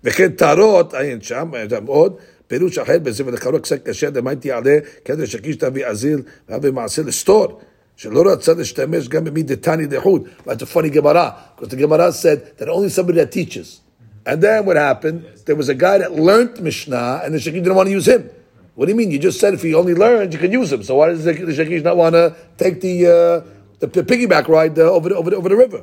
וכן 0.04 0.32
טהרות, 0.32 0.94
עין 0.94 1.22
שם, 1.22 1.52
שם 1.70 1.86
עוד, 1.86 2.16
פירוש 2.48 2.78
אחר 2.78 3.00
בזה 3.00 3.26
ולחלוק 3.26 3.62
קצת 3.62 3.88
קשה, 3.88 4.10
דמייתי 4.10 4.48
יעלה, 4.48 4.78
כדי 5.06 5.28
שקיש 5.28 5.56
תביא 5.56 5.88
אזיל, 5.88 6.22
ואבי 6.50 6.72
מעשה 6.72 7.02
לסתור. 7.02 7.62
שלא 7.96 8.32
רצה 8.32 8.54
להשתמש 8.54 9.08
גם 9.08 9.24
במי 9.24 9.44
דתני 9.44 9.86
דחוד. 9.86 10.28
That's 10.46 10.62
a 10.62 10.66
funny 10.66 10.90
Gemara, 10.90 11.36
because 11.56 11.70
the 11.70 11.76
Gemara 11.76 12.12
said 12.12 12.58
that 12.58 12.70
only 12.70 12.90
somebody 12.90 13.20
that 13.20 13.32
teaches. 13.32 13.82
And 14.26 14.42
then 14.42 14.66
what 14.66 14.78
happened, 14.78 15.26
there 15.46 15.56
was 15.56 15.70
a 15.70 15.76
guy 15.76 15.98
that 16.00 16.12
learned 16.14 16.62
Mishnah, 16.62 17.22
and 17.24 17.34
the 17.34 17.40
Shakish 17.40 17.64
didn't 17.64 17.76
want 17.76 17.88
to 17.88 17.92
use 17.92 18.08
him. 18.08 18.30
What 18.77 18.87
do 18.87 18.93
you 18.93 18.97
mean? 18.97 19.11
You 19.11 19.19
just 19.19 19.41
said 19.41 19.55
if 19.55 19.63
he 19.63 19.75
only 19.75 19.95
learns, 19.95 20.35
you 20.35 20.39
can 20.39 20.53
use 20.53 20.71
him. 20.71 20.83
So 20.83 20.97
why 20.97 21.09
does 21.09 21.25
the 21.25 21.33
Shekish 21.33 21.83
not 21.83 21.97
want 21.97 22.13
to 22.15 22.37
take 22.59 22.83
the, 22.83 23.07
uh, 23.07 23.41
the, 23.81 23.87
the 23.87 24.03
piggyback 24.03 24.49
ride 24.49 24.79
uh, 24.79 24.83
over, 24.83 25.09
the, 25.09 25.17
over, 25.17 25.31
the, 25.31 25.37
over 25.37 25.49
the 25.49 25.57
river? 25.57 25.83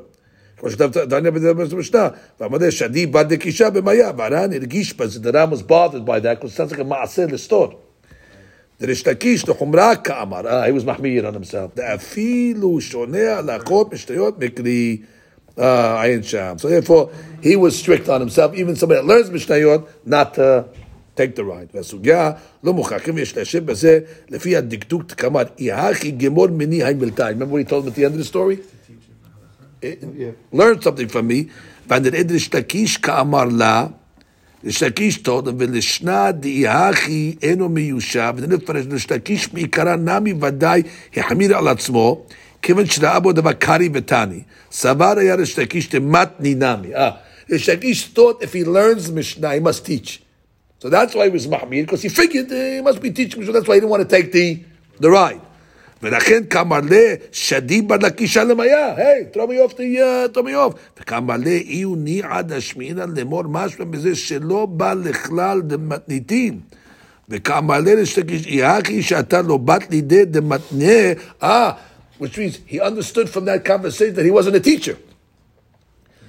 The 0.61 0.69
Ram 5.33 5.49
was 5.49 5.63
bothered 5.63 6.05
by 6.05 6.19
that 6.19 6.35
because 6.35 6.53
it 6.53 6.55
sounds 6.55 6.71
like 6.71 6.79
a 6.79 6.83
ma'aseh 6.85 7.31
restored. 7.31 7.75
The 8.77 8.87
Resh 8.87 9.03
Lakish, 9.03 9.45
the 9.45 9.53
Humra 9.55 10.03
Ka'amar, 10.03 10.45
ah, 10.47 10.65
he 10.65 10.71
was 10.71 10.85
mahmir 10.85 11.27
on 11.27 11.33
himself. 11.33 11.73
The 11.75 11.81
Afilu 11.81 12.77
Shonea 12.77 13.41
Lachot 13.43 13.91
Mishtayot 13.91 14.39
Mikri 14.39 15.05
ah, 15.57 16.03
Ayin 16.03 16.23
Sham. 16.23 16.59
So 16.59 16.69
therefore, 16.69 17.11
he 17.41 17.55
was 17.55 17.77
strict 17.77 18.07
on 18.07 18.21
himself, 18.21 18.55
even 18.55 18.75
somebody 18.75 19.01
that 19.01 19.07
learns 19.07 19.31
Mishnayot, 19.31 19.87
not 20.05 20.35
to 20.35 20.69
take 21.16 21.36
the 21.36 21.42
ride. 21.42 21.74
והסוגיה 21.74 22.30
לא 22.64 22.72
מוכרחים, 22.74 23.18
יש 23.18 23.36
להשב 23.36 23.66
בזה, 23.66 23.98
לפי 24.30 24.56
הדקדוק 24.56 25.12
כאמר, 25.12 25.42
יהכי 25.58 26.10
גמור 26.10 26.46
מני 26.46 26.84
המלתאי. 26.84 27.32
Remember 27.32 27.52
what 27.52 27.60
he 27.60 27.70
told 27.70 27.84
him 27.84 27.88
at 27.88 27.94
the 27.94 28.04
end 28.04 28.14
of 28.14 28.18
the 28.18 28.24
story? 28.24 28.56
learn 30.52 30.80
something 30.80 31.08
from 31.08 31.28
me. 31.28 31.48
ונראה 31.88 32.22
דריש 32.22 32.54
לקיש 32.54 32.96
כאמר 32.96 33.44
לה, 33.44 33.86
ריש 34.64 34.82
לקיש 34.82 35.16
טוב, 35.16 35.48
ולשנה 35.58 36.32
דאיהכי 36.32 37.36
אינו 37.42 37.68
מיושב, 37.68 38.34
ונראה 38.36 38.56
לפרש, 38.56 38.86
ריש 38.90 39.12
לקיש 39.12 39.52
מעיקרה 39.52 39.96
נמי 39.96 40.34
ודאי 40.40 40.82
החמיר 41.16 41.56
על 41.56 41.68
עצמו, 41.68 42.26
כיוון 42.62 42.86
שראה 42.86 43.20
בו 43.20 43.32
דבר 43.32 43.52
קרי 43.52 43.88
ותני. 43.92 44.40
סבר 44.72 45.18
היה 45.18 45.34
ריש 45.34 45.58
לקיש 45.58 45.88
דמתני 45.88 46.54
נמי. 46.54 46.94
Ah, 46.94 46.98
ריש 47.50 47.68
לקיש 47.68 48.10
thought 48.16 48.42
if 48.42 48.52
he 48.52 48.64
learns 48.64 49.10
Mishnah, 49.10 49.54
he 49.54 49.60
must 49.60 49.86
teach. 49.86 50.21
So 50.82 50.88
that's 50.88 51.14
why 51.14 51.24
he 51.24 51.30
was 51.30 51.46
mahmir, 51.46 51.82
because 51.82 52.02
he 52.02 52.08
figured 52.08 52.52
uh, 52.52 52.54
he 52.54 52.80
must 52.80 53.00
be 53.02 53.10
teaching, 53.10 53.44
so 53.44 53.50
that's 53.52 53.66
why 53.66 53.74
he 53.74 53.80
didn't 53.80 53.90
want 53.90 54.08
to 54.08 54.16
take 54.16 54.32
the, 54.32 54.62
the 55.00 55.10
ride. 55.10 55.40
ולכן 56.02 56.44
כמרלה 56.50 57.14
שדי 57.32 57.82
בר 57.82 57.96
לקישה 57.96 58.44
למיה, 58.44 58.94
היי, 58.96 59.24
throw 59.32 59.46
me 59.46 59.58
off 59.58 59.76
the, 59.76 59.98
uh, 59.98 60.34
throw 60.34 60.42
me 60.42 60.54
off. 60.54 60.78
וכמרלה 61.00 61.50
אי 61.50 61.82
הוא 61.82 61.96
ניעד 61.96 62.52
השמינא 62.52 63.04
לאמור 63.16 63.42
משמע 63.42 63.84
בזה 63.84 64.14
שלא 64.14 64.66
בא 64.66 64.94
לכלל 64.94 65.60
דמתניתין. 65.60 66.60
וכמרלה 67.28 67.94
לשתקיש 67.94 68.46
יחי 68.46 69.02
שאתה 69.02 69.42
לא 69.42 69.56
בת 69.56 69.90
לידי 69.90 70.24
דמתנה, 70.24 71.12
אה, 71.42 71.70
which 72.20 72.38
means 72.38 72.58
he 72.66 72.80
understood 72.80 73.28
from 73.28 73.44
that 73.44 73.64
conversation 73.64 74.14
that 74.14 74.24
he 74.24 74.30
wasn't 74.30 74.54
a 74.54 74.60
teacher. 74.60 74.96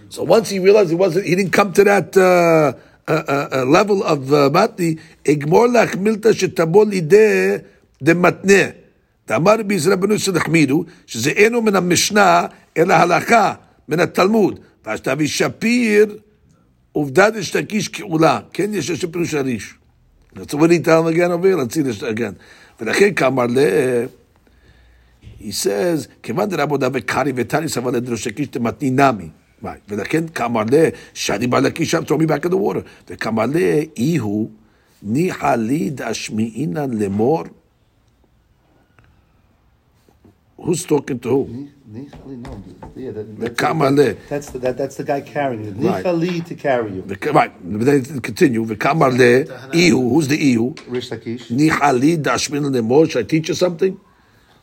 So 0.09 0.23
once 0.23 0.49
he 0.49 0.57
realized 0.57 0.89
he 0.89 0.95
wasn't, 0.95 1.25
he 1.25 1.35
didn't 1.35 1.51
come 1.51 1.73
to 1.73 1.83
that 1.83 2.17
uh, 2.17 2.73
a 3.08 3.64
level 3.64 4.02
of 4.02 4.30
matni, 4.52 5.00
אגמור 5.30 5.66
לך 5.66 5.96
מילתא 5.96 6.32
שתבוא 6.32 6.86
לידי 6.86 7.54
דמתנה. 8.02 8.62
דאמר 9.28 9.58
רבי 9.58 9.74
ישראל 9.74 9.96
בנו 9.96 10.18
של 10.18 10.24
שנחמידו, 10.24 10.84
שזה 11.06 11.30
אינו 11.30 11.62
מן 11.62 11.76
המשנה, 11.76 12.46
אלא 12.76 12.94
הלכה, 12.94 13.54
מן 13.88 14.00
התלמוד. 14.00 14.60
ואז 14.84 15.00
תביא 15.00 15.26
שפיר, 15.26 16.18
עובדה 16.92 17.30
דשתקיש 17.30 17.88
כעולה. 17.88 18.40
כן, 18.52 18.70
יש 18.74 18.90
אשר 18.90 19.10
פירוש 19.10 19.34
הריש. 19.34 19.74
רצו 20.36 20.60
וניתן 20.60 21.06
לגן 21.06 21.30
עובר, 21.30 21.58
רצינו 21.58 21.90
לגן. 22.02 22.32
ולכן 22.80 23.14
כאמר 23.14 23.46
ל... 23.46 23.58
He 25.40 25.52
says, 25.62 26.08
כיוון 26.22 26.48
דרבו 26.48 26.76
דבי 26.76 27.00
קרעי 27.00 27.32
וטריס 27.36 27.78
אבל 27.78 27.96
לדרוש 27.96 28.24
שקיש 28.24 28.48
דמתני 28.48 28.90
נמי. 28.90 29.28
Right. 29.63 29.81
ולכן 29.89 30.27
כאמר 30.27 30.63
ל... 30.71 30.89
שאני 31.13 31.47
בא 31.47 31.59
לקישה, 31.59 31.99
throw 31.99 32.17
me 32.17 32.27
back 32.27 32.45
in 32.45 32.49
the 32.49 32.57
water. 32.57 32.81
וכאמר 33.09 33.45
ל... 33.45 33.57
אי 33.97 34.17
הוא 34.17 34.49
ניחא 35.03 35.55
לי 35.55 35.89
דשמיעינן 35.89 36.93
לאמור. 36.93 37.43
Who's 40.57 40.83
talking 40.85 41.19
to 41.19 41.29
who? 41.29 41.67
Nichali, 41.91 42.37
no, 42.37 42.63
yeah, 42.95 43.11
that, 43.11 43.39
that's, 43.39 43.61
Kamale. 43.61 44.17
that's 44.29 44.49
the 44.51 44.59
that, 44.59 44.77
that's 44.77 44.97
the 44.97 45.03
guy 45.03 45.21
carrying 45.21 45.65
it. 45.65 45.75
Right. 45.77 46.05
Nichali 46.05 46.45
to 46.45 46.53
carry 46.53 46.93
you. 46.95 47.01
V'ka- 47.01 47.33
Right, 47.33 47.51
but 47.63 47.85
then 47.85 48.19
continue. 48.19 48.63
V'kamar 48.63 49.11
le 49.17 49.45
ihu. 49.73 50.09
Who's 50.09 50.27
the 50.27 50.37
ihu? 50.37 50.75
Rish 50.87 51.09
Lakish. 51.09 51.49
Nichali 51.49 52.17
dashmin 52.21 52.65
lemor. 52.75 53.09
Should 53.09 53.25
I 53.25 53.27
teach 53.27 53.47
you 53.47 53.55
something? 53.55 53.99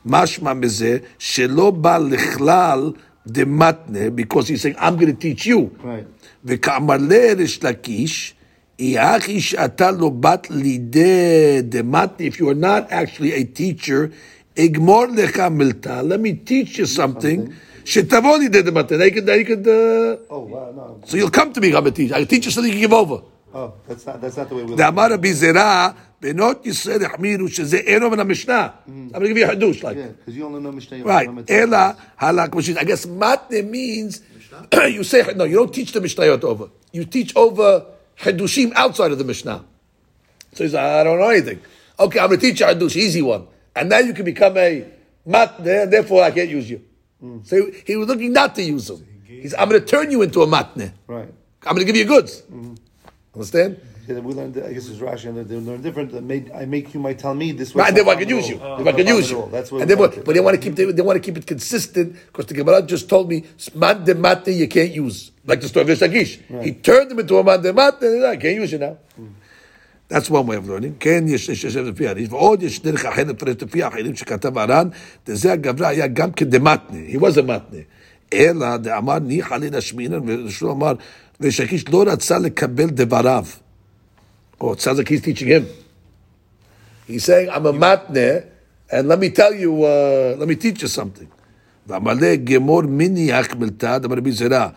Mashma 0.06 0.54
meze 0.56 1.02
shelo 1.18 1.72
ba 1.72 1.98
the 3.25 3.45
matne 3.45 4.15
because 4.15 4.47
he's 4.47 4.61
saying, 4.61 4.75
I'm 4.79 4.95
going 4.95 5.07
to 5.07 5.19
teach 5.19 5.45
you. 5.45 5.75
Right. 5.83 6.07
If 12.19 12.39
you 12.39 12.49
are 12.49 12.55
not 12.55 12.91
actually 12.91 13.33
a 13.33 13.43
teacher, 13.43 14.11
let 14.57 16.19
me 16.19 16.33
teach 16.33 16.77
you 16.77 16.85
something. 16.85 17.53
Shetavoni 17.83 18.51
did 18.51 18.65
the 18.65 18.71
matne. 18.71 18.97
They 18.97 19.11
could, 19.11 19.25
they 19.25 19.43
could, 19.43 19.67
uh, 19.67 20.17
oh, 20.29 20.39
wow, 20.39 20.71
no. 20.75 21.01
So 21.05 21.17
you'll 21.17 21.29
come 21.29 21.53
to 21.53 21.61
me, 21.61 21.75
I'm 21.75 21.85
a 21.85 21.91
teacher. 21.91 22.15
I 22.15 22.23
teach 22.25 22.45
you 22.45 22.51
something 22.51 22.71
you 22.71 22.79
give 22.79 22.93
over. 22.93 23.21
Oh, 23.54 23.72
that's 23.88 24.04
not 24.06 24.20
that's 24.20 24.36
not 24.36 24.48
the 24.48 24.54
way 24.54 24.64
we. 24.64 24.76
דאמר 24.76 25.12
רבי 25.12 25.32
זרע, 25.34 25.90
בנות 26.22 26.66
ישראל 26.66 27.04
החמירו 27.04 27.48
שזה 27.48 27.76
אינו 27.76 28.10
מן 28.10 28.20
המשנה. 28.20 28.68
I'm 28.86 29.12
going 29.12 29.20
to 29.22 29.28
give 29.28 29.36
you 29.38 29.44
a 29.44 29.48
חידוש, 29.48 29.82
like, 29.84 29.96
Yeah, 29.96 30.08
because 30.08 30.36
you 30.36 30.44
only 30.44 30.60
know 30.60 30.72
Mishnah. 30.72 30.98
you 30.98 31.04
Right. 31.04 31.26
don't 31.26 31.36
know 31.36 31.44
Ela 31.48 31.96
halak 32.20 32.54
machine. 32.54 32.76
I 32.78 32.84
guess 32.84 33.06
matne 33.06 33.62
means 33.68 34.20
you 34.90 35.04
say 35.04 35.22
no. 35.36 35.44
You 35.44 35.56
don't 35.56 35.72
teach 35.72 35.92
the 35.92 36.00
Mishnayot 36.00 36.42
over. 36.44 36.68
You 36.92 37.04
teach 37.04 37.34
over 37.36 37.86
Hadushim 38.20 38.72
outside 38.74 39.12
of 39.12 39.18
the 39.18 39.24
Mishnah. 39.24 39.64
So 40.54 40.64
he's 40.64 40.74
like, 40.74 40.82
I 40.84 41.04
don't 41.04 41.18
know 41.18 41.28
anything. 41.28 41.60
Okay, 42.00 42.18
I'm 42.18 42.28
going 42.28 42.40
to 42.40 42.46
teach 42.46 42.60
you 42.60 42.66
Hadush, 42.66 42.96
easy 42.96 43.22
one, 43.22 43.46
and 43.74 43.88
now 43.88 43.98
you 43.98 44.12
can 44.12 44.24
become 44.24 44.56
a 44.56 44.84
matne, 45.26 45.82
and 45.84 45.92
therefore 45.92 46.22
I 46.24 46.30
can't 46.30 46.48
use 46.50 46.68
you. 46.68 46.82
So 47.44 47.56
he, 47.56 47.72
he 47.86 47.96
was 47.96 48.08
looking 48.08 48.32
not 48.32 48.54
to 48.56 48.62
use 48.62 48.90
him. 48.90 49.06
He's, 49.24 49.54
I'm 49.54 49.68
going 49.68 49.80
to 49.80 49.86
turn 49.86 50.10
you 50.10 50.22
into 50.22 50.42
a 50.42 50.46
matne. 50.46 50.92
Right. 51.06 51.28
I'm 51.66 51.74
going 51.74 51.86
to 51.86 51.90
give 51.92 51.96
you 51.96 52.04
goods. 52.04 52.42
Understand? 53.34 53.76
Yeah, 54.08 54.20
we 54.20 54.32
learned. 54.34 54.56
I 54.56 54.72
guess 54.72 54.88
it's 54.88 54.98
Rashi, 55.00 55.26
and 55.28 55.36
they 55.48 55.56
learn 55.56 55.82
different. 55.82 56.12
That 56.12 56.22
made 56.22 56.50
I 56.52 56.64
make 56.64 56.94
you 56.94 57.00
my 57.00 57.12
Talmid 57.14 57.58
this 57.58 57.74
way. 57.74 57.82
Right, 57.82 57.94
then 57.94 58.08
I 58.08 58.14
can 58.14 58.28
use 58.28 58.48
you. 58.48 58.60
Oh, 58.62 58.80
If 58.80 58.86
I 58.86 58.92
can 58.92 59.04
no 59.04 59.16
use 59.18 59.30
problem 59.32 59.32
at 59.32 59.32
all. 59.32 59.46
you. 59.46 59.52
That's 59.52 59.72
what. 59.72 59.80
and 59.82 59.88
we 59.90 59.94
then 59.94 59.98
what, 59.98 60.10
learned. 60.12 60.24
but 60.26 60.32
they 60.34 60.40
want 60.40 60.54
to 60.54 60.62
keep 60.64 60.74
they, 60.76 60.84
they 60.84 61.02
want 61.02 61.16
to 61.16 61.20
keep 61.26 61.36
it 61.36 61.46
consistent 61.46 62.12
because 62.26 62.46
the 62.46 62.54
Gemara 62.54 62.82
just 62.82 63.08
told 63.08 63.28
me 63.28 63.44
man 63.74 64.04
de 64.04 64.14
mate 64.14 64.46
you 64.62 64.68
can't 64.68 64.92
use 64.92 65.32
like 65.44 65.60
the 65.60 65.68
story 65.68 65.82
of 65.82 65.88
Rish 65.88 66.00
Lakish. 66.00 66.62
He 66.62 66.72
turned 66.72 67.10
him 67.10 67.18
into 67.18 67.36
a 67.36 67.44
man 67.44 67.60
de 67.62 67.72
mate. 67.72 68.00
and 68.02 68.24
I 68.26 68.36
can't 68.36 68.54
use 68.62 68.70
you 68.72 68.78
now. 68.78 68.96
That's 70.08 70.30
one 70.30 70.46
way 70.46 70.56
of 70.56 70.68
learning. 70.68 70.94
כן, 71.00 71.24
יש 71.28 71.48
יש 71.48 71.64
יש 71.64 71.76
לפי 71.76 72.08
הריש, 72.08 72.28
ועוד 72.30 72.62
יש 72.62 72.82
דרך 72.82 73.04
אחרת 73.04 73.26
לפרט 73.26 73.62
לפי 73.62 73.82
האחרים 73.82 74.14
שכתב 74.16 74.58
הר"ן, 74.58 74.88
דזה 75.26 75.52
הגברה 75.52 75.88
היה 75.88 76.06
גם 76.06 76.30
כדמתנה, 76.32 76.98
he 77.12 77.16
was 77.18 77.36
a 77.38 77.42
מתנה. 77.42 77.80
אלא 78.32 78.76
דאמר 78.76 79.18
ניחא 79.18 79.54
לי 79.54 79.70
להשמינן, 79.70 80.46
ושלו 80.46 80.72
אמר, 80.72 80.92
ושקיש 81.40 81.88
לא 81.88 82.04
רצה 82.06 82.38
לקבל 82.38 82.90
דבריו. 82.90 83.46
Oh, 84.60 84.72
it 84.72 84.80
sounds 84.80 84.98
like 84.98 85.08
he's 85.08 85.20
teaching 85.20 85.48
him. 85.48 85.66
He's 87.06 87.24
saying, 87.24 87.50
I'm 87.50 87.66
a 87.66 87.72
matne, 87.72 88.46
And 88.90 89.08
let 89.08 89.18
me 89.18 89.30
tell 89.30 89.52
you, 89.52 89.84
uh, 89.84 90.36
let 90.38 90.48
me 90.48 90.54
teach 90.54 90.82
you 90.82 90.88
something. 90.88 91.26
ואמלא 91.86 92.36
גמור 92.36 92.82
מיני 92.82 93.32
החמלתא, 93.32 93.98
דבר 93.98 94.16
רבי 94.16 94.32
זרע. 94.32 94.68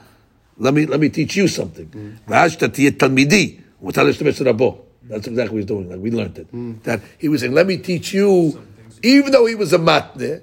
Let 0.59 0.73
me, 0.73 0.85
let 0.85 0.99
me 0.99 1.09
teach 1.09 1.38
you 1.38 1.47
something. 1.47 1.97
ואז 2.27 2.51
שאתה 2.51 2.67
תהיה 2.67 2.91
תלמידי, 2.91 3.55
הוא 3.80 3.88
רוצה 3.88 4.03
להשתמש 4.03 4.41
לרבו. 4.41 4.81
That's 5.09 5.27
exactly 5.27 5.49
what 5.49 5.59
he's 5.59 5.65
doing, 5.65 5.89
like 5.89 5.99
we 5.99 6.11
learned 6.11 6.38
it. 6.38 6.47
That 6.84 6.99
he 7.17 7.30
was 7.30 7.41
saying, 7.41 7.53
let 7.53 7.65
me 7.65 7.77
teach 7.77 8.13
you, 8.13 8.59
even 9.01 9.31
though 9.31 9.45
he 9.45 9.55
was 9.55 9.73
a 9.73 9.80
matne, 9.80 10.41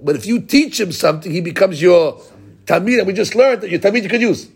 but 0.00 0.16
if 0.16 0.26
you 0.26 0.40
teach 0.40 0.80
him 0.80 0.90
something, 0.92 1.30
he 1.30 1.40
becomes 1.40 1.80
your 1.80 2.20
talmid, 2.66 2.98
and 2.98 3.06
we 3.06 3.12
just 3.12 3.34
learned 3.34 3.60
that 3.62 3.70
your 3.70 3.80
talmid 3.80 4.02
you 4.02 4.08
can 4.08 4.20
use. 4.20 4.48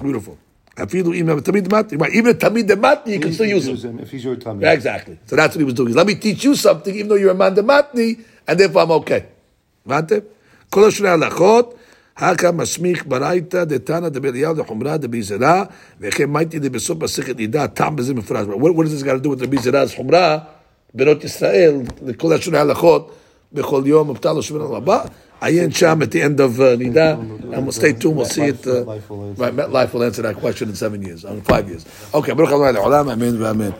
Beautiful. 0.00 0.38
אפילו 0.82 1.12
אם 1.12 1.30
התלמיד 1.30 1.74
מתני, 1.74 1.98
even 1.98 2.26
a 2.26 2.32
תלמיד 2.38 2.72
דמתני, 2.72 3.16
you 3.16 3.20
can 3.20 3.32
still 3.32 3.44
use 3.44 3.84
him. 3.84 3.98
if 4.02 4.10
he's 4.10 4.24
your 4.24 4.36
tummy. 4.36 4.64
Yeah, 4.64 4.72
exactly. 4.72 5.18
So 5.26 5.36
that's 5.36 5.54
what 5.54 5.60
he 5.60 5.64
was 5.64 5.74
doing. 5.74 5.94
Let 5.94 6.06
me 6.06 6.14
teach 6.14 6.44
you 6.44 6.54
something, 6.54 6.94
even 6.94 7.08
though 7.08 7.20
you're 7.22 7.30
a 7.30 7.34
man 7.34 7.54
dematni, 7.54 8.18
and 8.48 8.58
therefore 8.58 8.82
I'm 8.82 8.90
okay. 8.90 9.22
הבנתם? 9.86 10.18
כל 10.70 10.88
השני 10.88 11.08
הלכות, 11.08 11.74
הקא 12.16 12.50
מסמיך 12.50 13.04
ברייתא 13.06 13.64
דתנא 13.64 14.08
דבליהו 14.08 14.54
דחומרא 14.54 14.96
דביזרא, 14.96 15.64
וכן 16.00 16.24
מייטי 16.24 16.58
דבסוף 16.58 17.02
מסכת 17.02 17.36
נידה, 17.36 17.66
טעם 17.66 17.96
בזה 17.96 18.14
מפורש. 18.14 18.46
What, 18.46 18.76
what 18.76 18.84
does 18.84 19.00
this 19.00 19.02
got 19.02 19.22
to 19.22 19.24
do 19.24 19.30
with 19.30 19.42
רבי 19.42 19.56
זרע's 19.58 19.96
חומרא? 19.96 20.38
בנות 20.94 21.24
ישראל, 21.24 21.74
לכל 22.06 22.32
השני 22.32 22.58
הלכות, 22.58 23.14
בכל 23.52 23.82
יום, 23.86 24.10
מבטל 24.10 24.32
לשמין 24.32 24.62
על 24.62 24.74
הבא. 24.74 25.04
Ayin 25.41 25.73
Sham 25.73 26.01
at 26.01 26.11
the 26.11 26.21
end 26.21 26.39
of 26.39 26.59
uh, 26.59 26.75
Nida, 26.75 27.19
and 27.19 27.63
we'll 27.63 27.71
stay 27.71 27.93
tuned. 27.93 28.17
We'll 28.17 28.25
see 28.25 28.43
it. 28.43 28.65
Uh, 28.67 28.83
right, 28.85 29.53
MetLife 29.55 29.93
will 29.93 30.03
answer 30.03 30.21
that 30.21 30.35
question 30.35 30.69
in 30.69 30.75
seven 30.75 31.01
years, 31.01 31.23
in 31.23 31.41
five 31.41 31.67
years. 31.69 31.85
Okay, 32.13 32.33
Baruch 32.33 32.51
Amen, 32.51 33.41
Amen. 33.43 33.73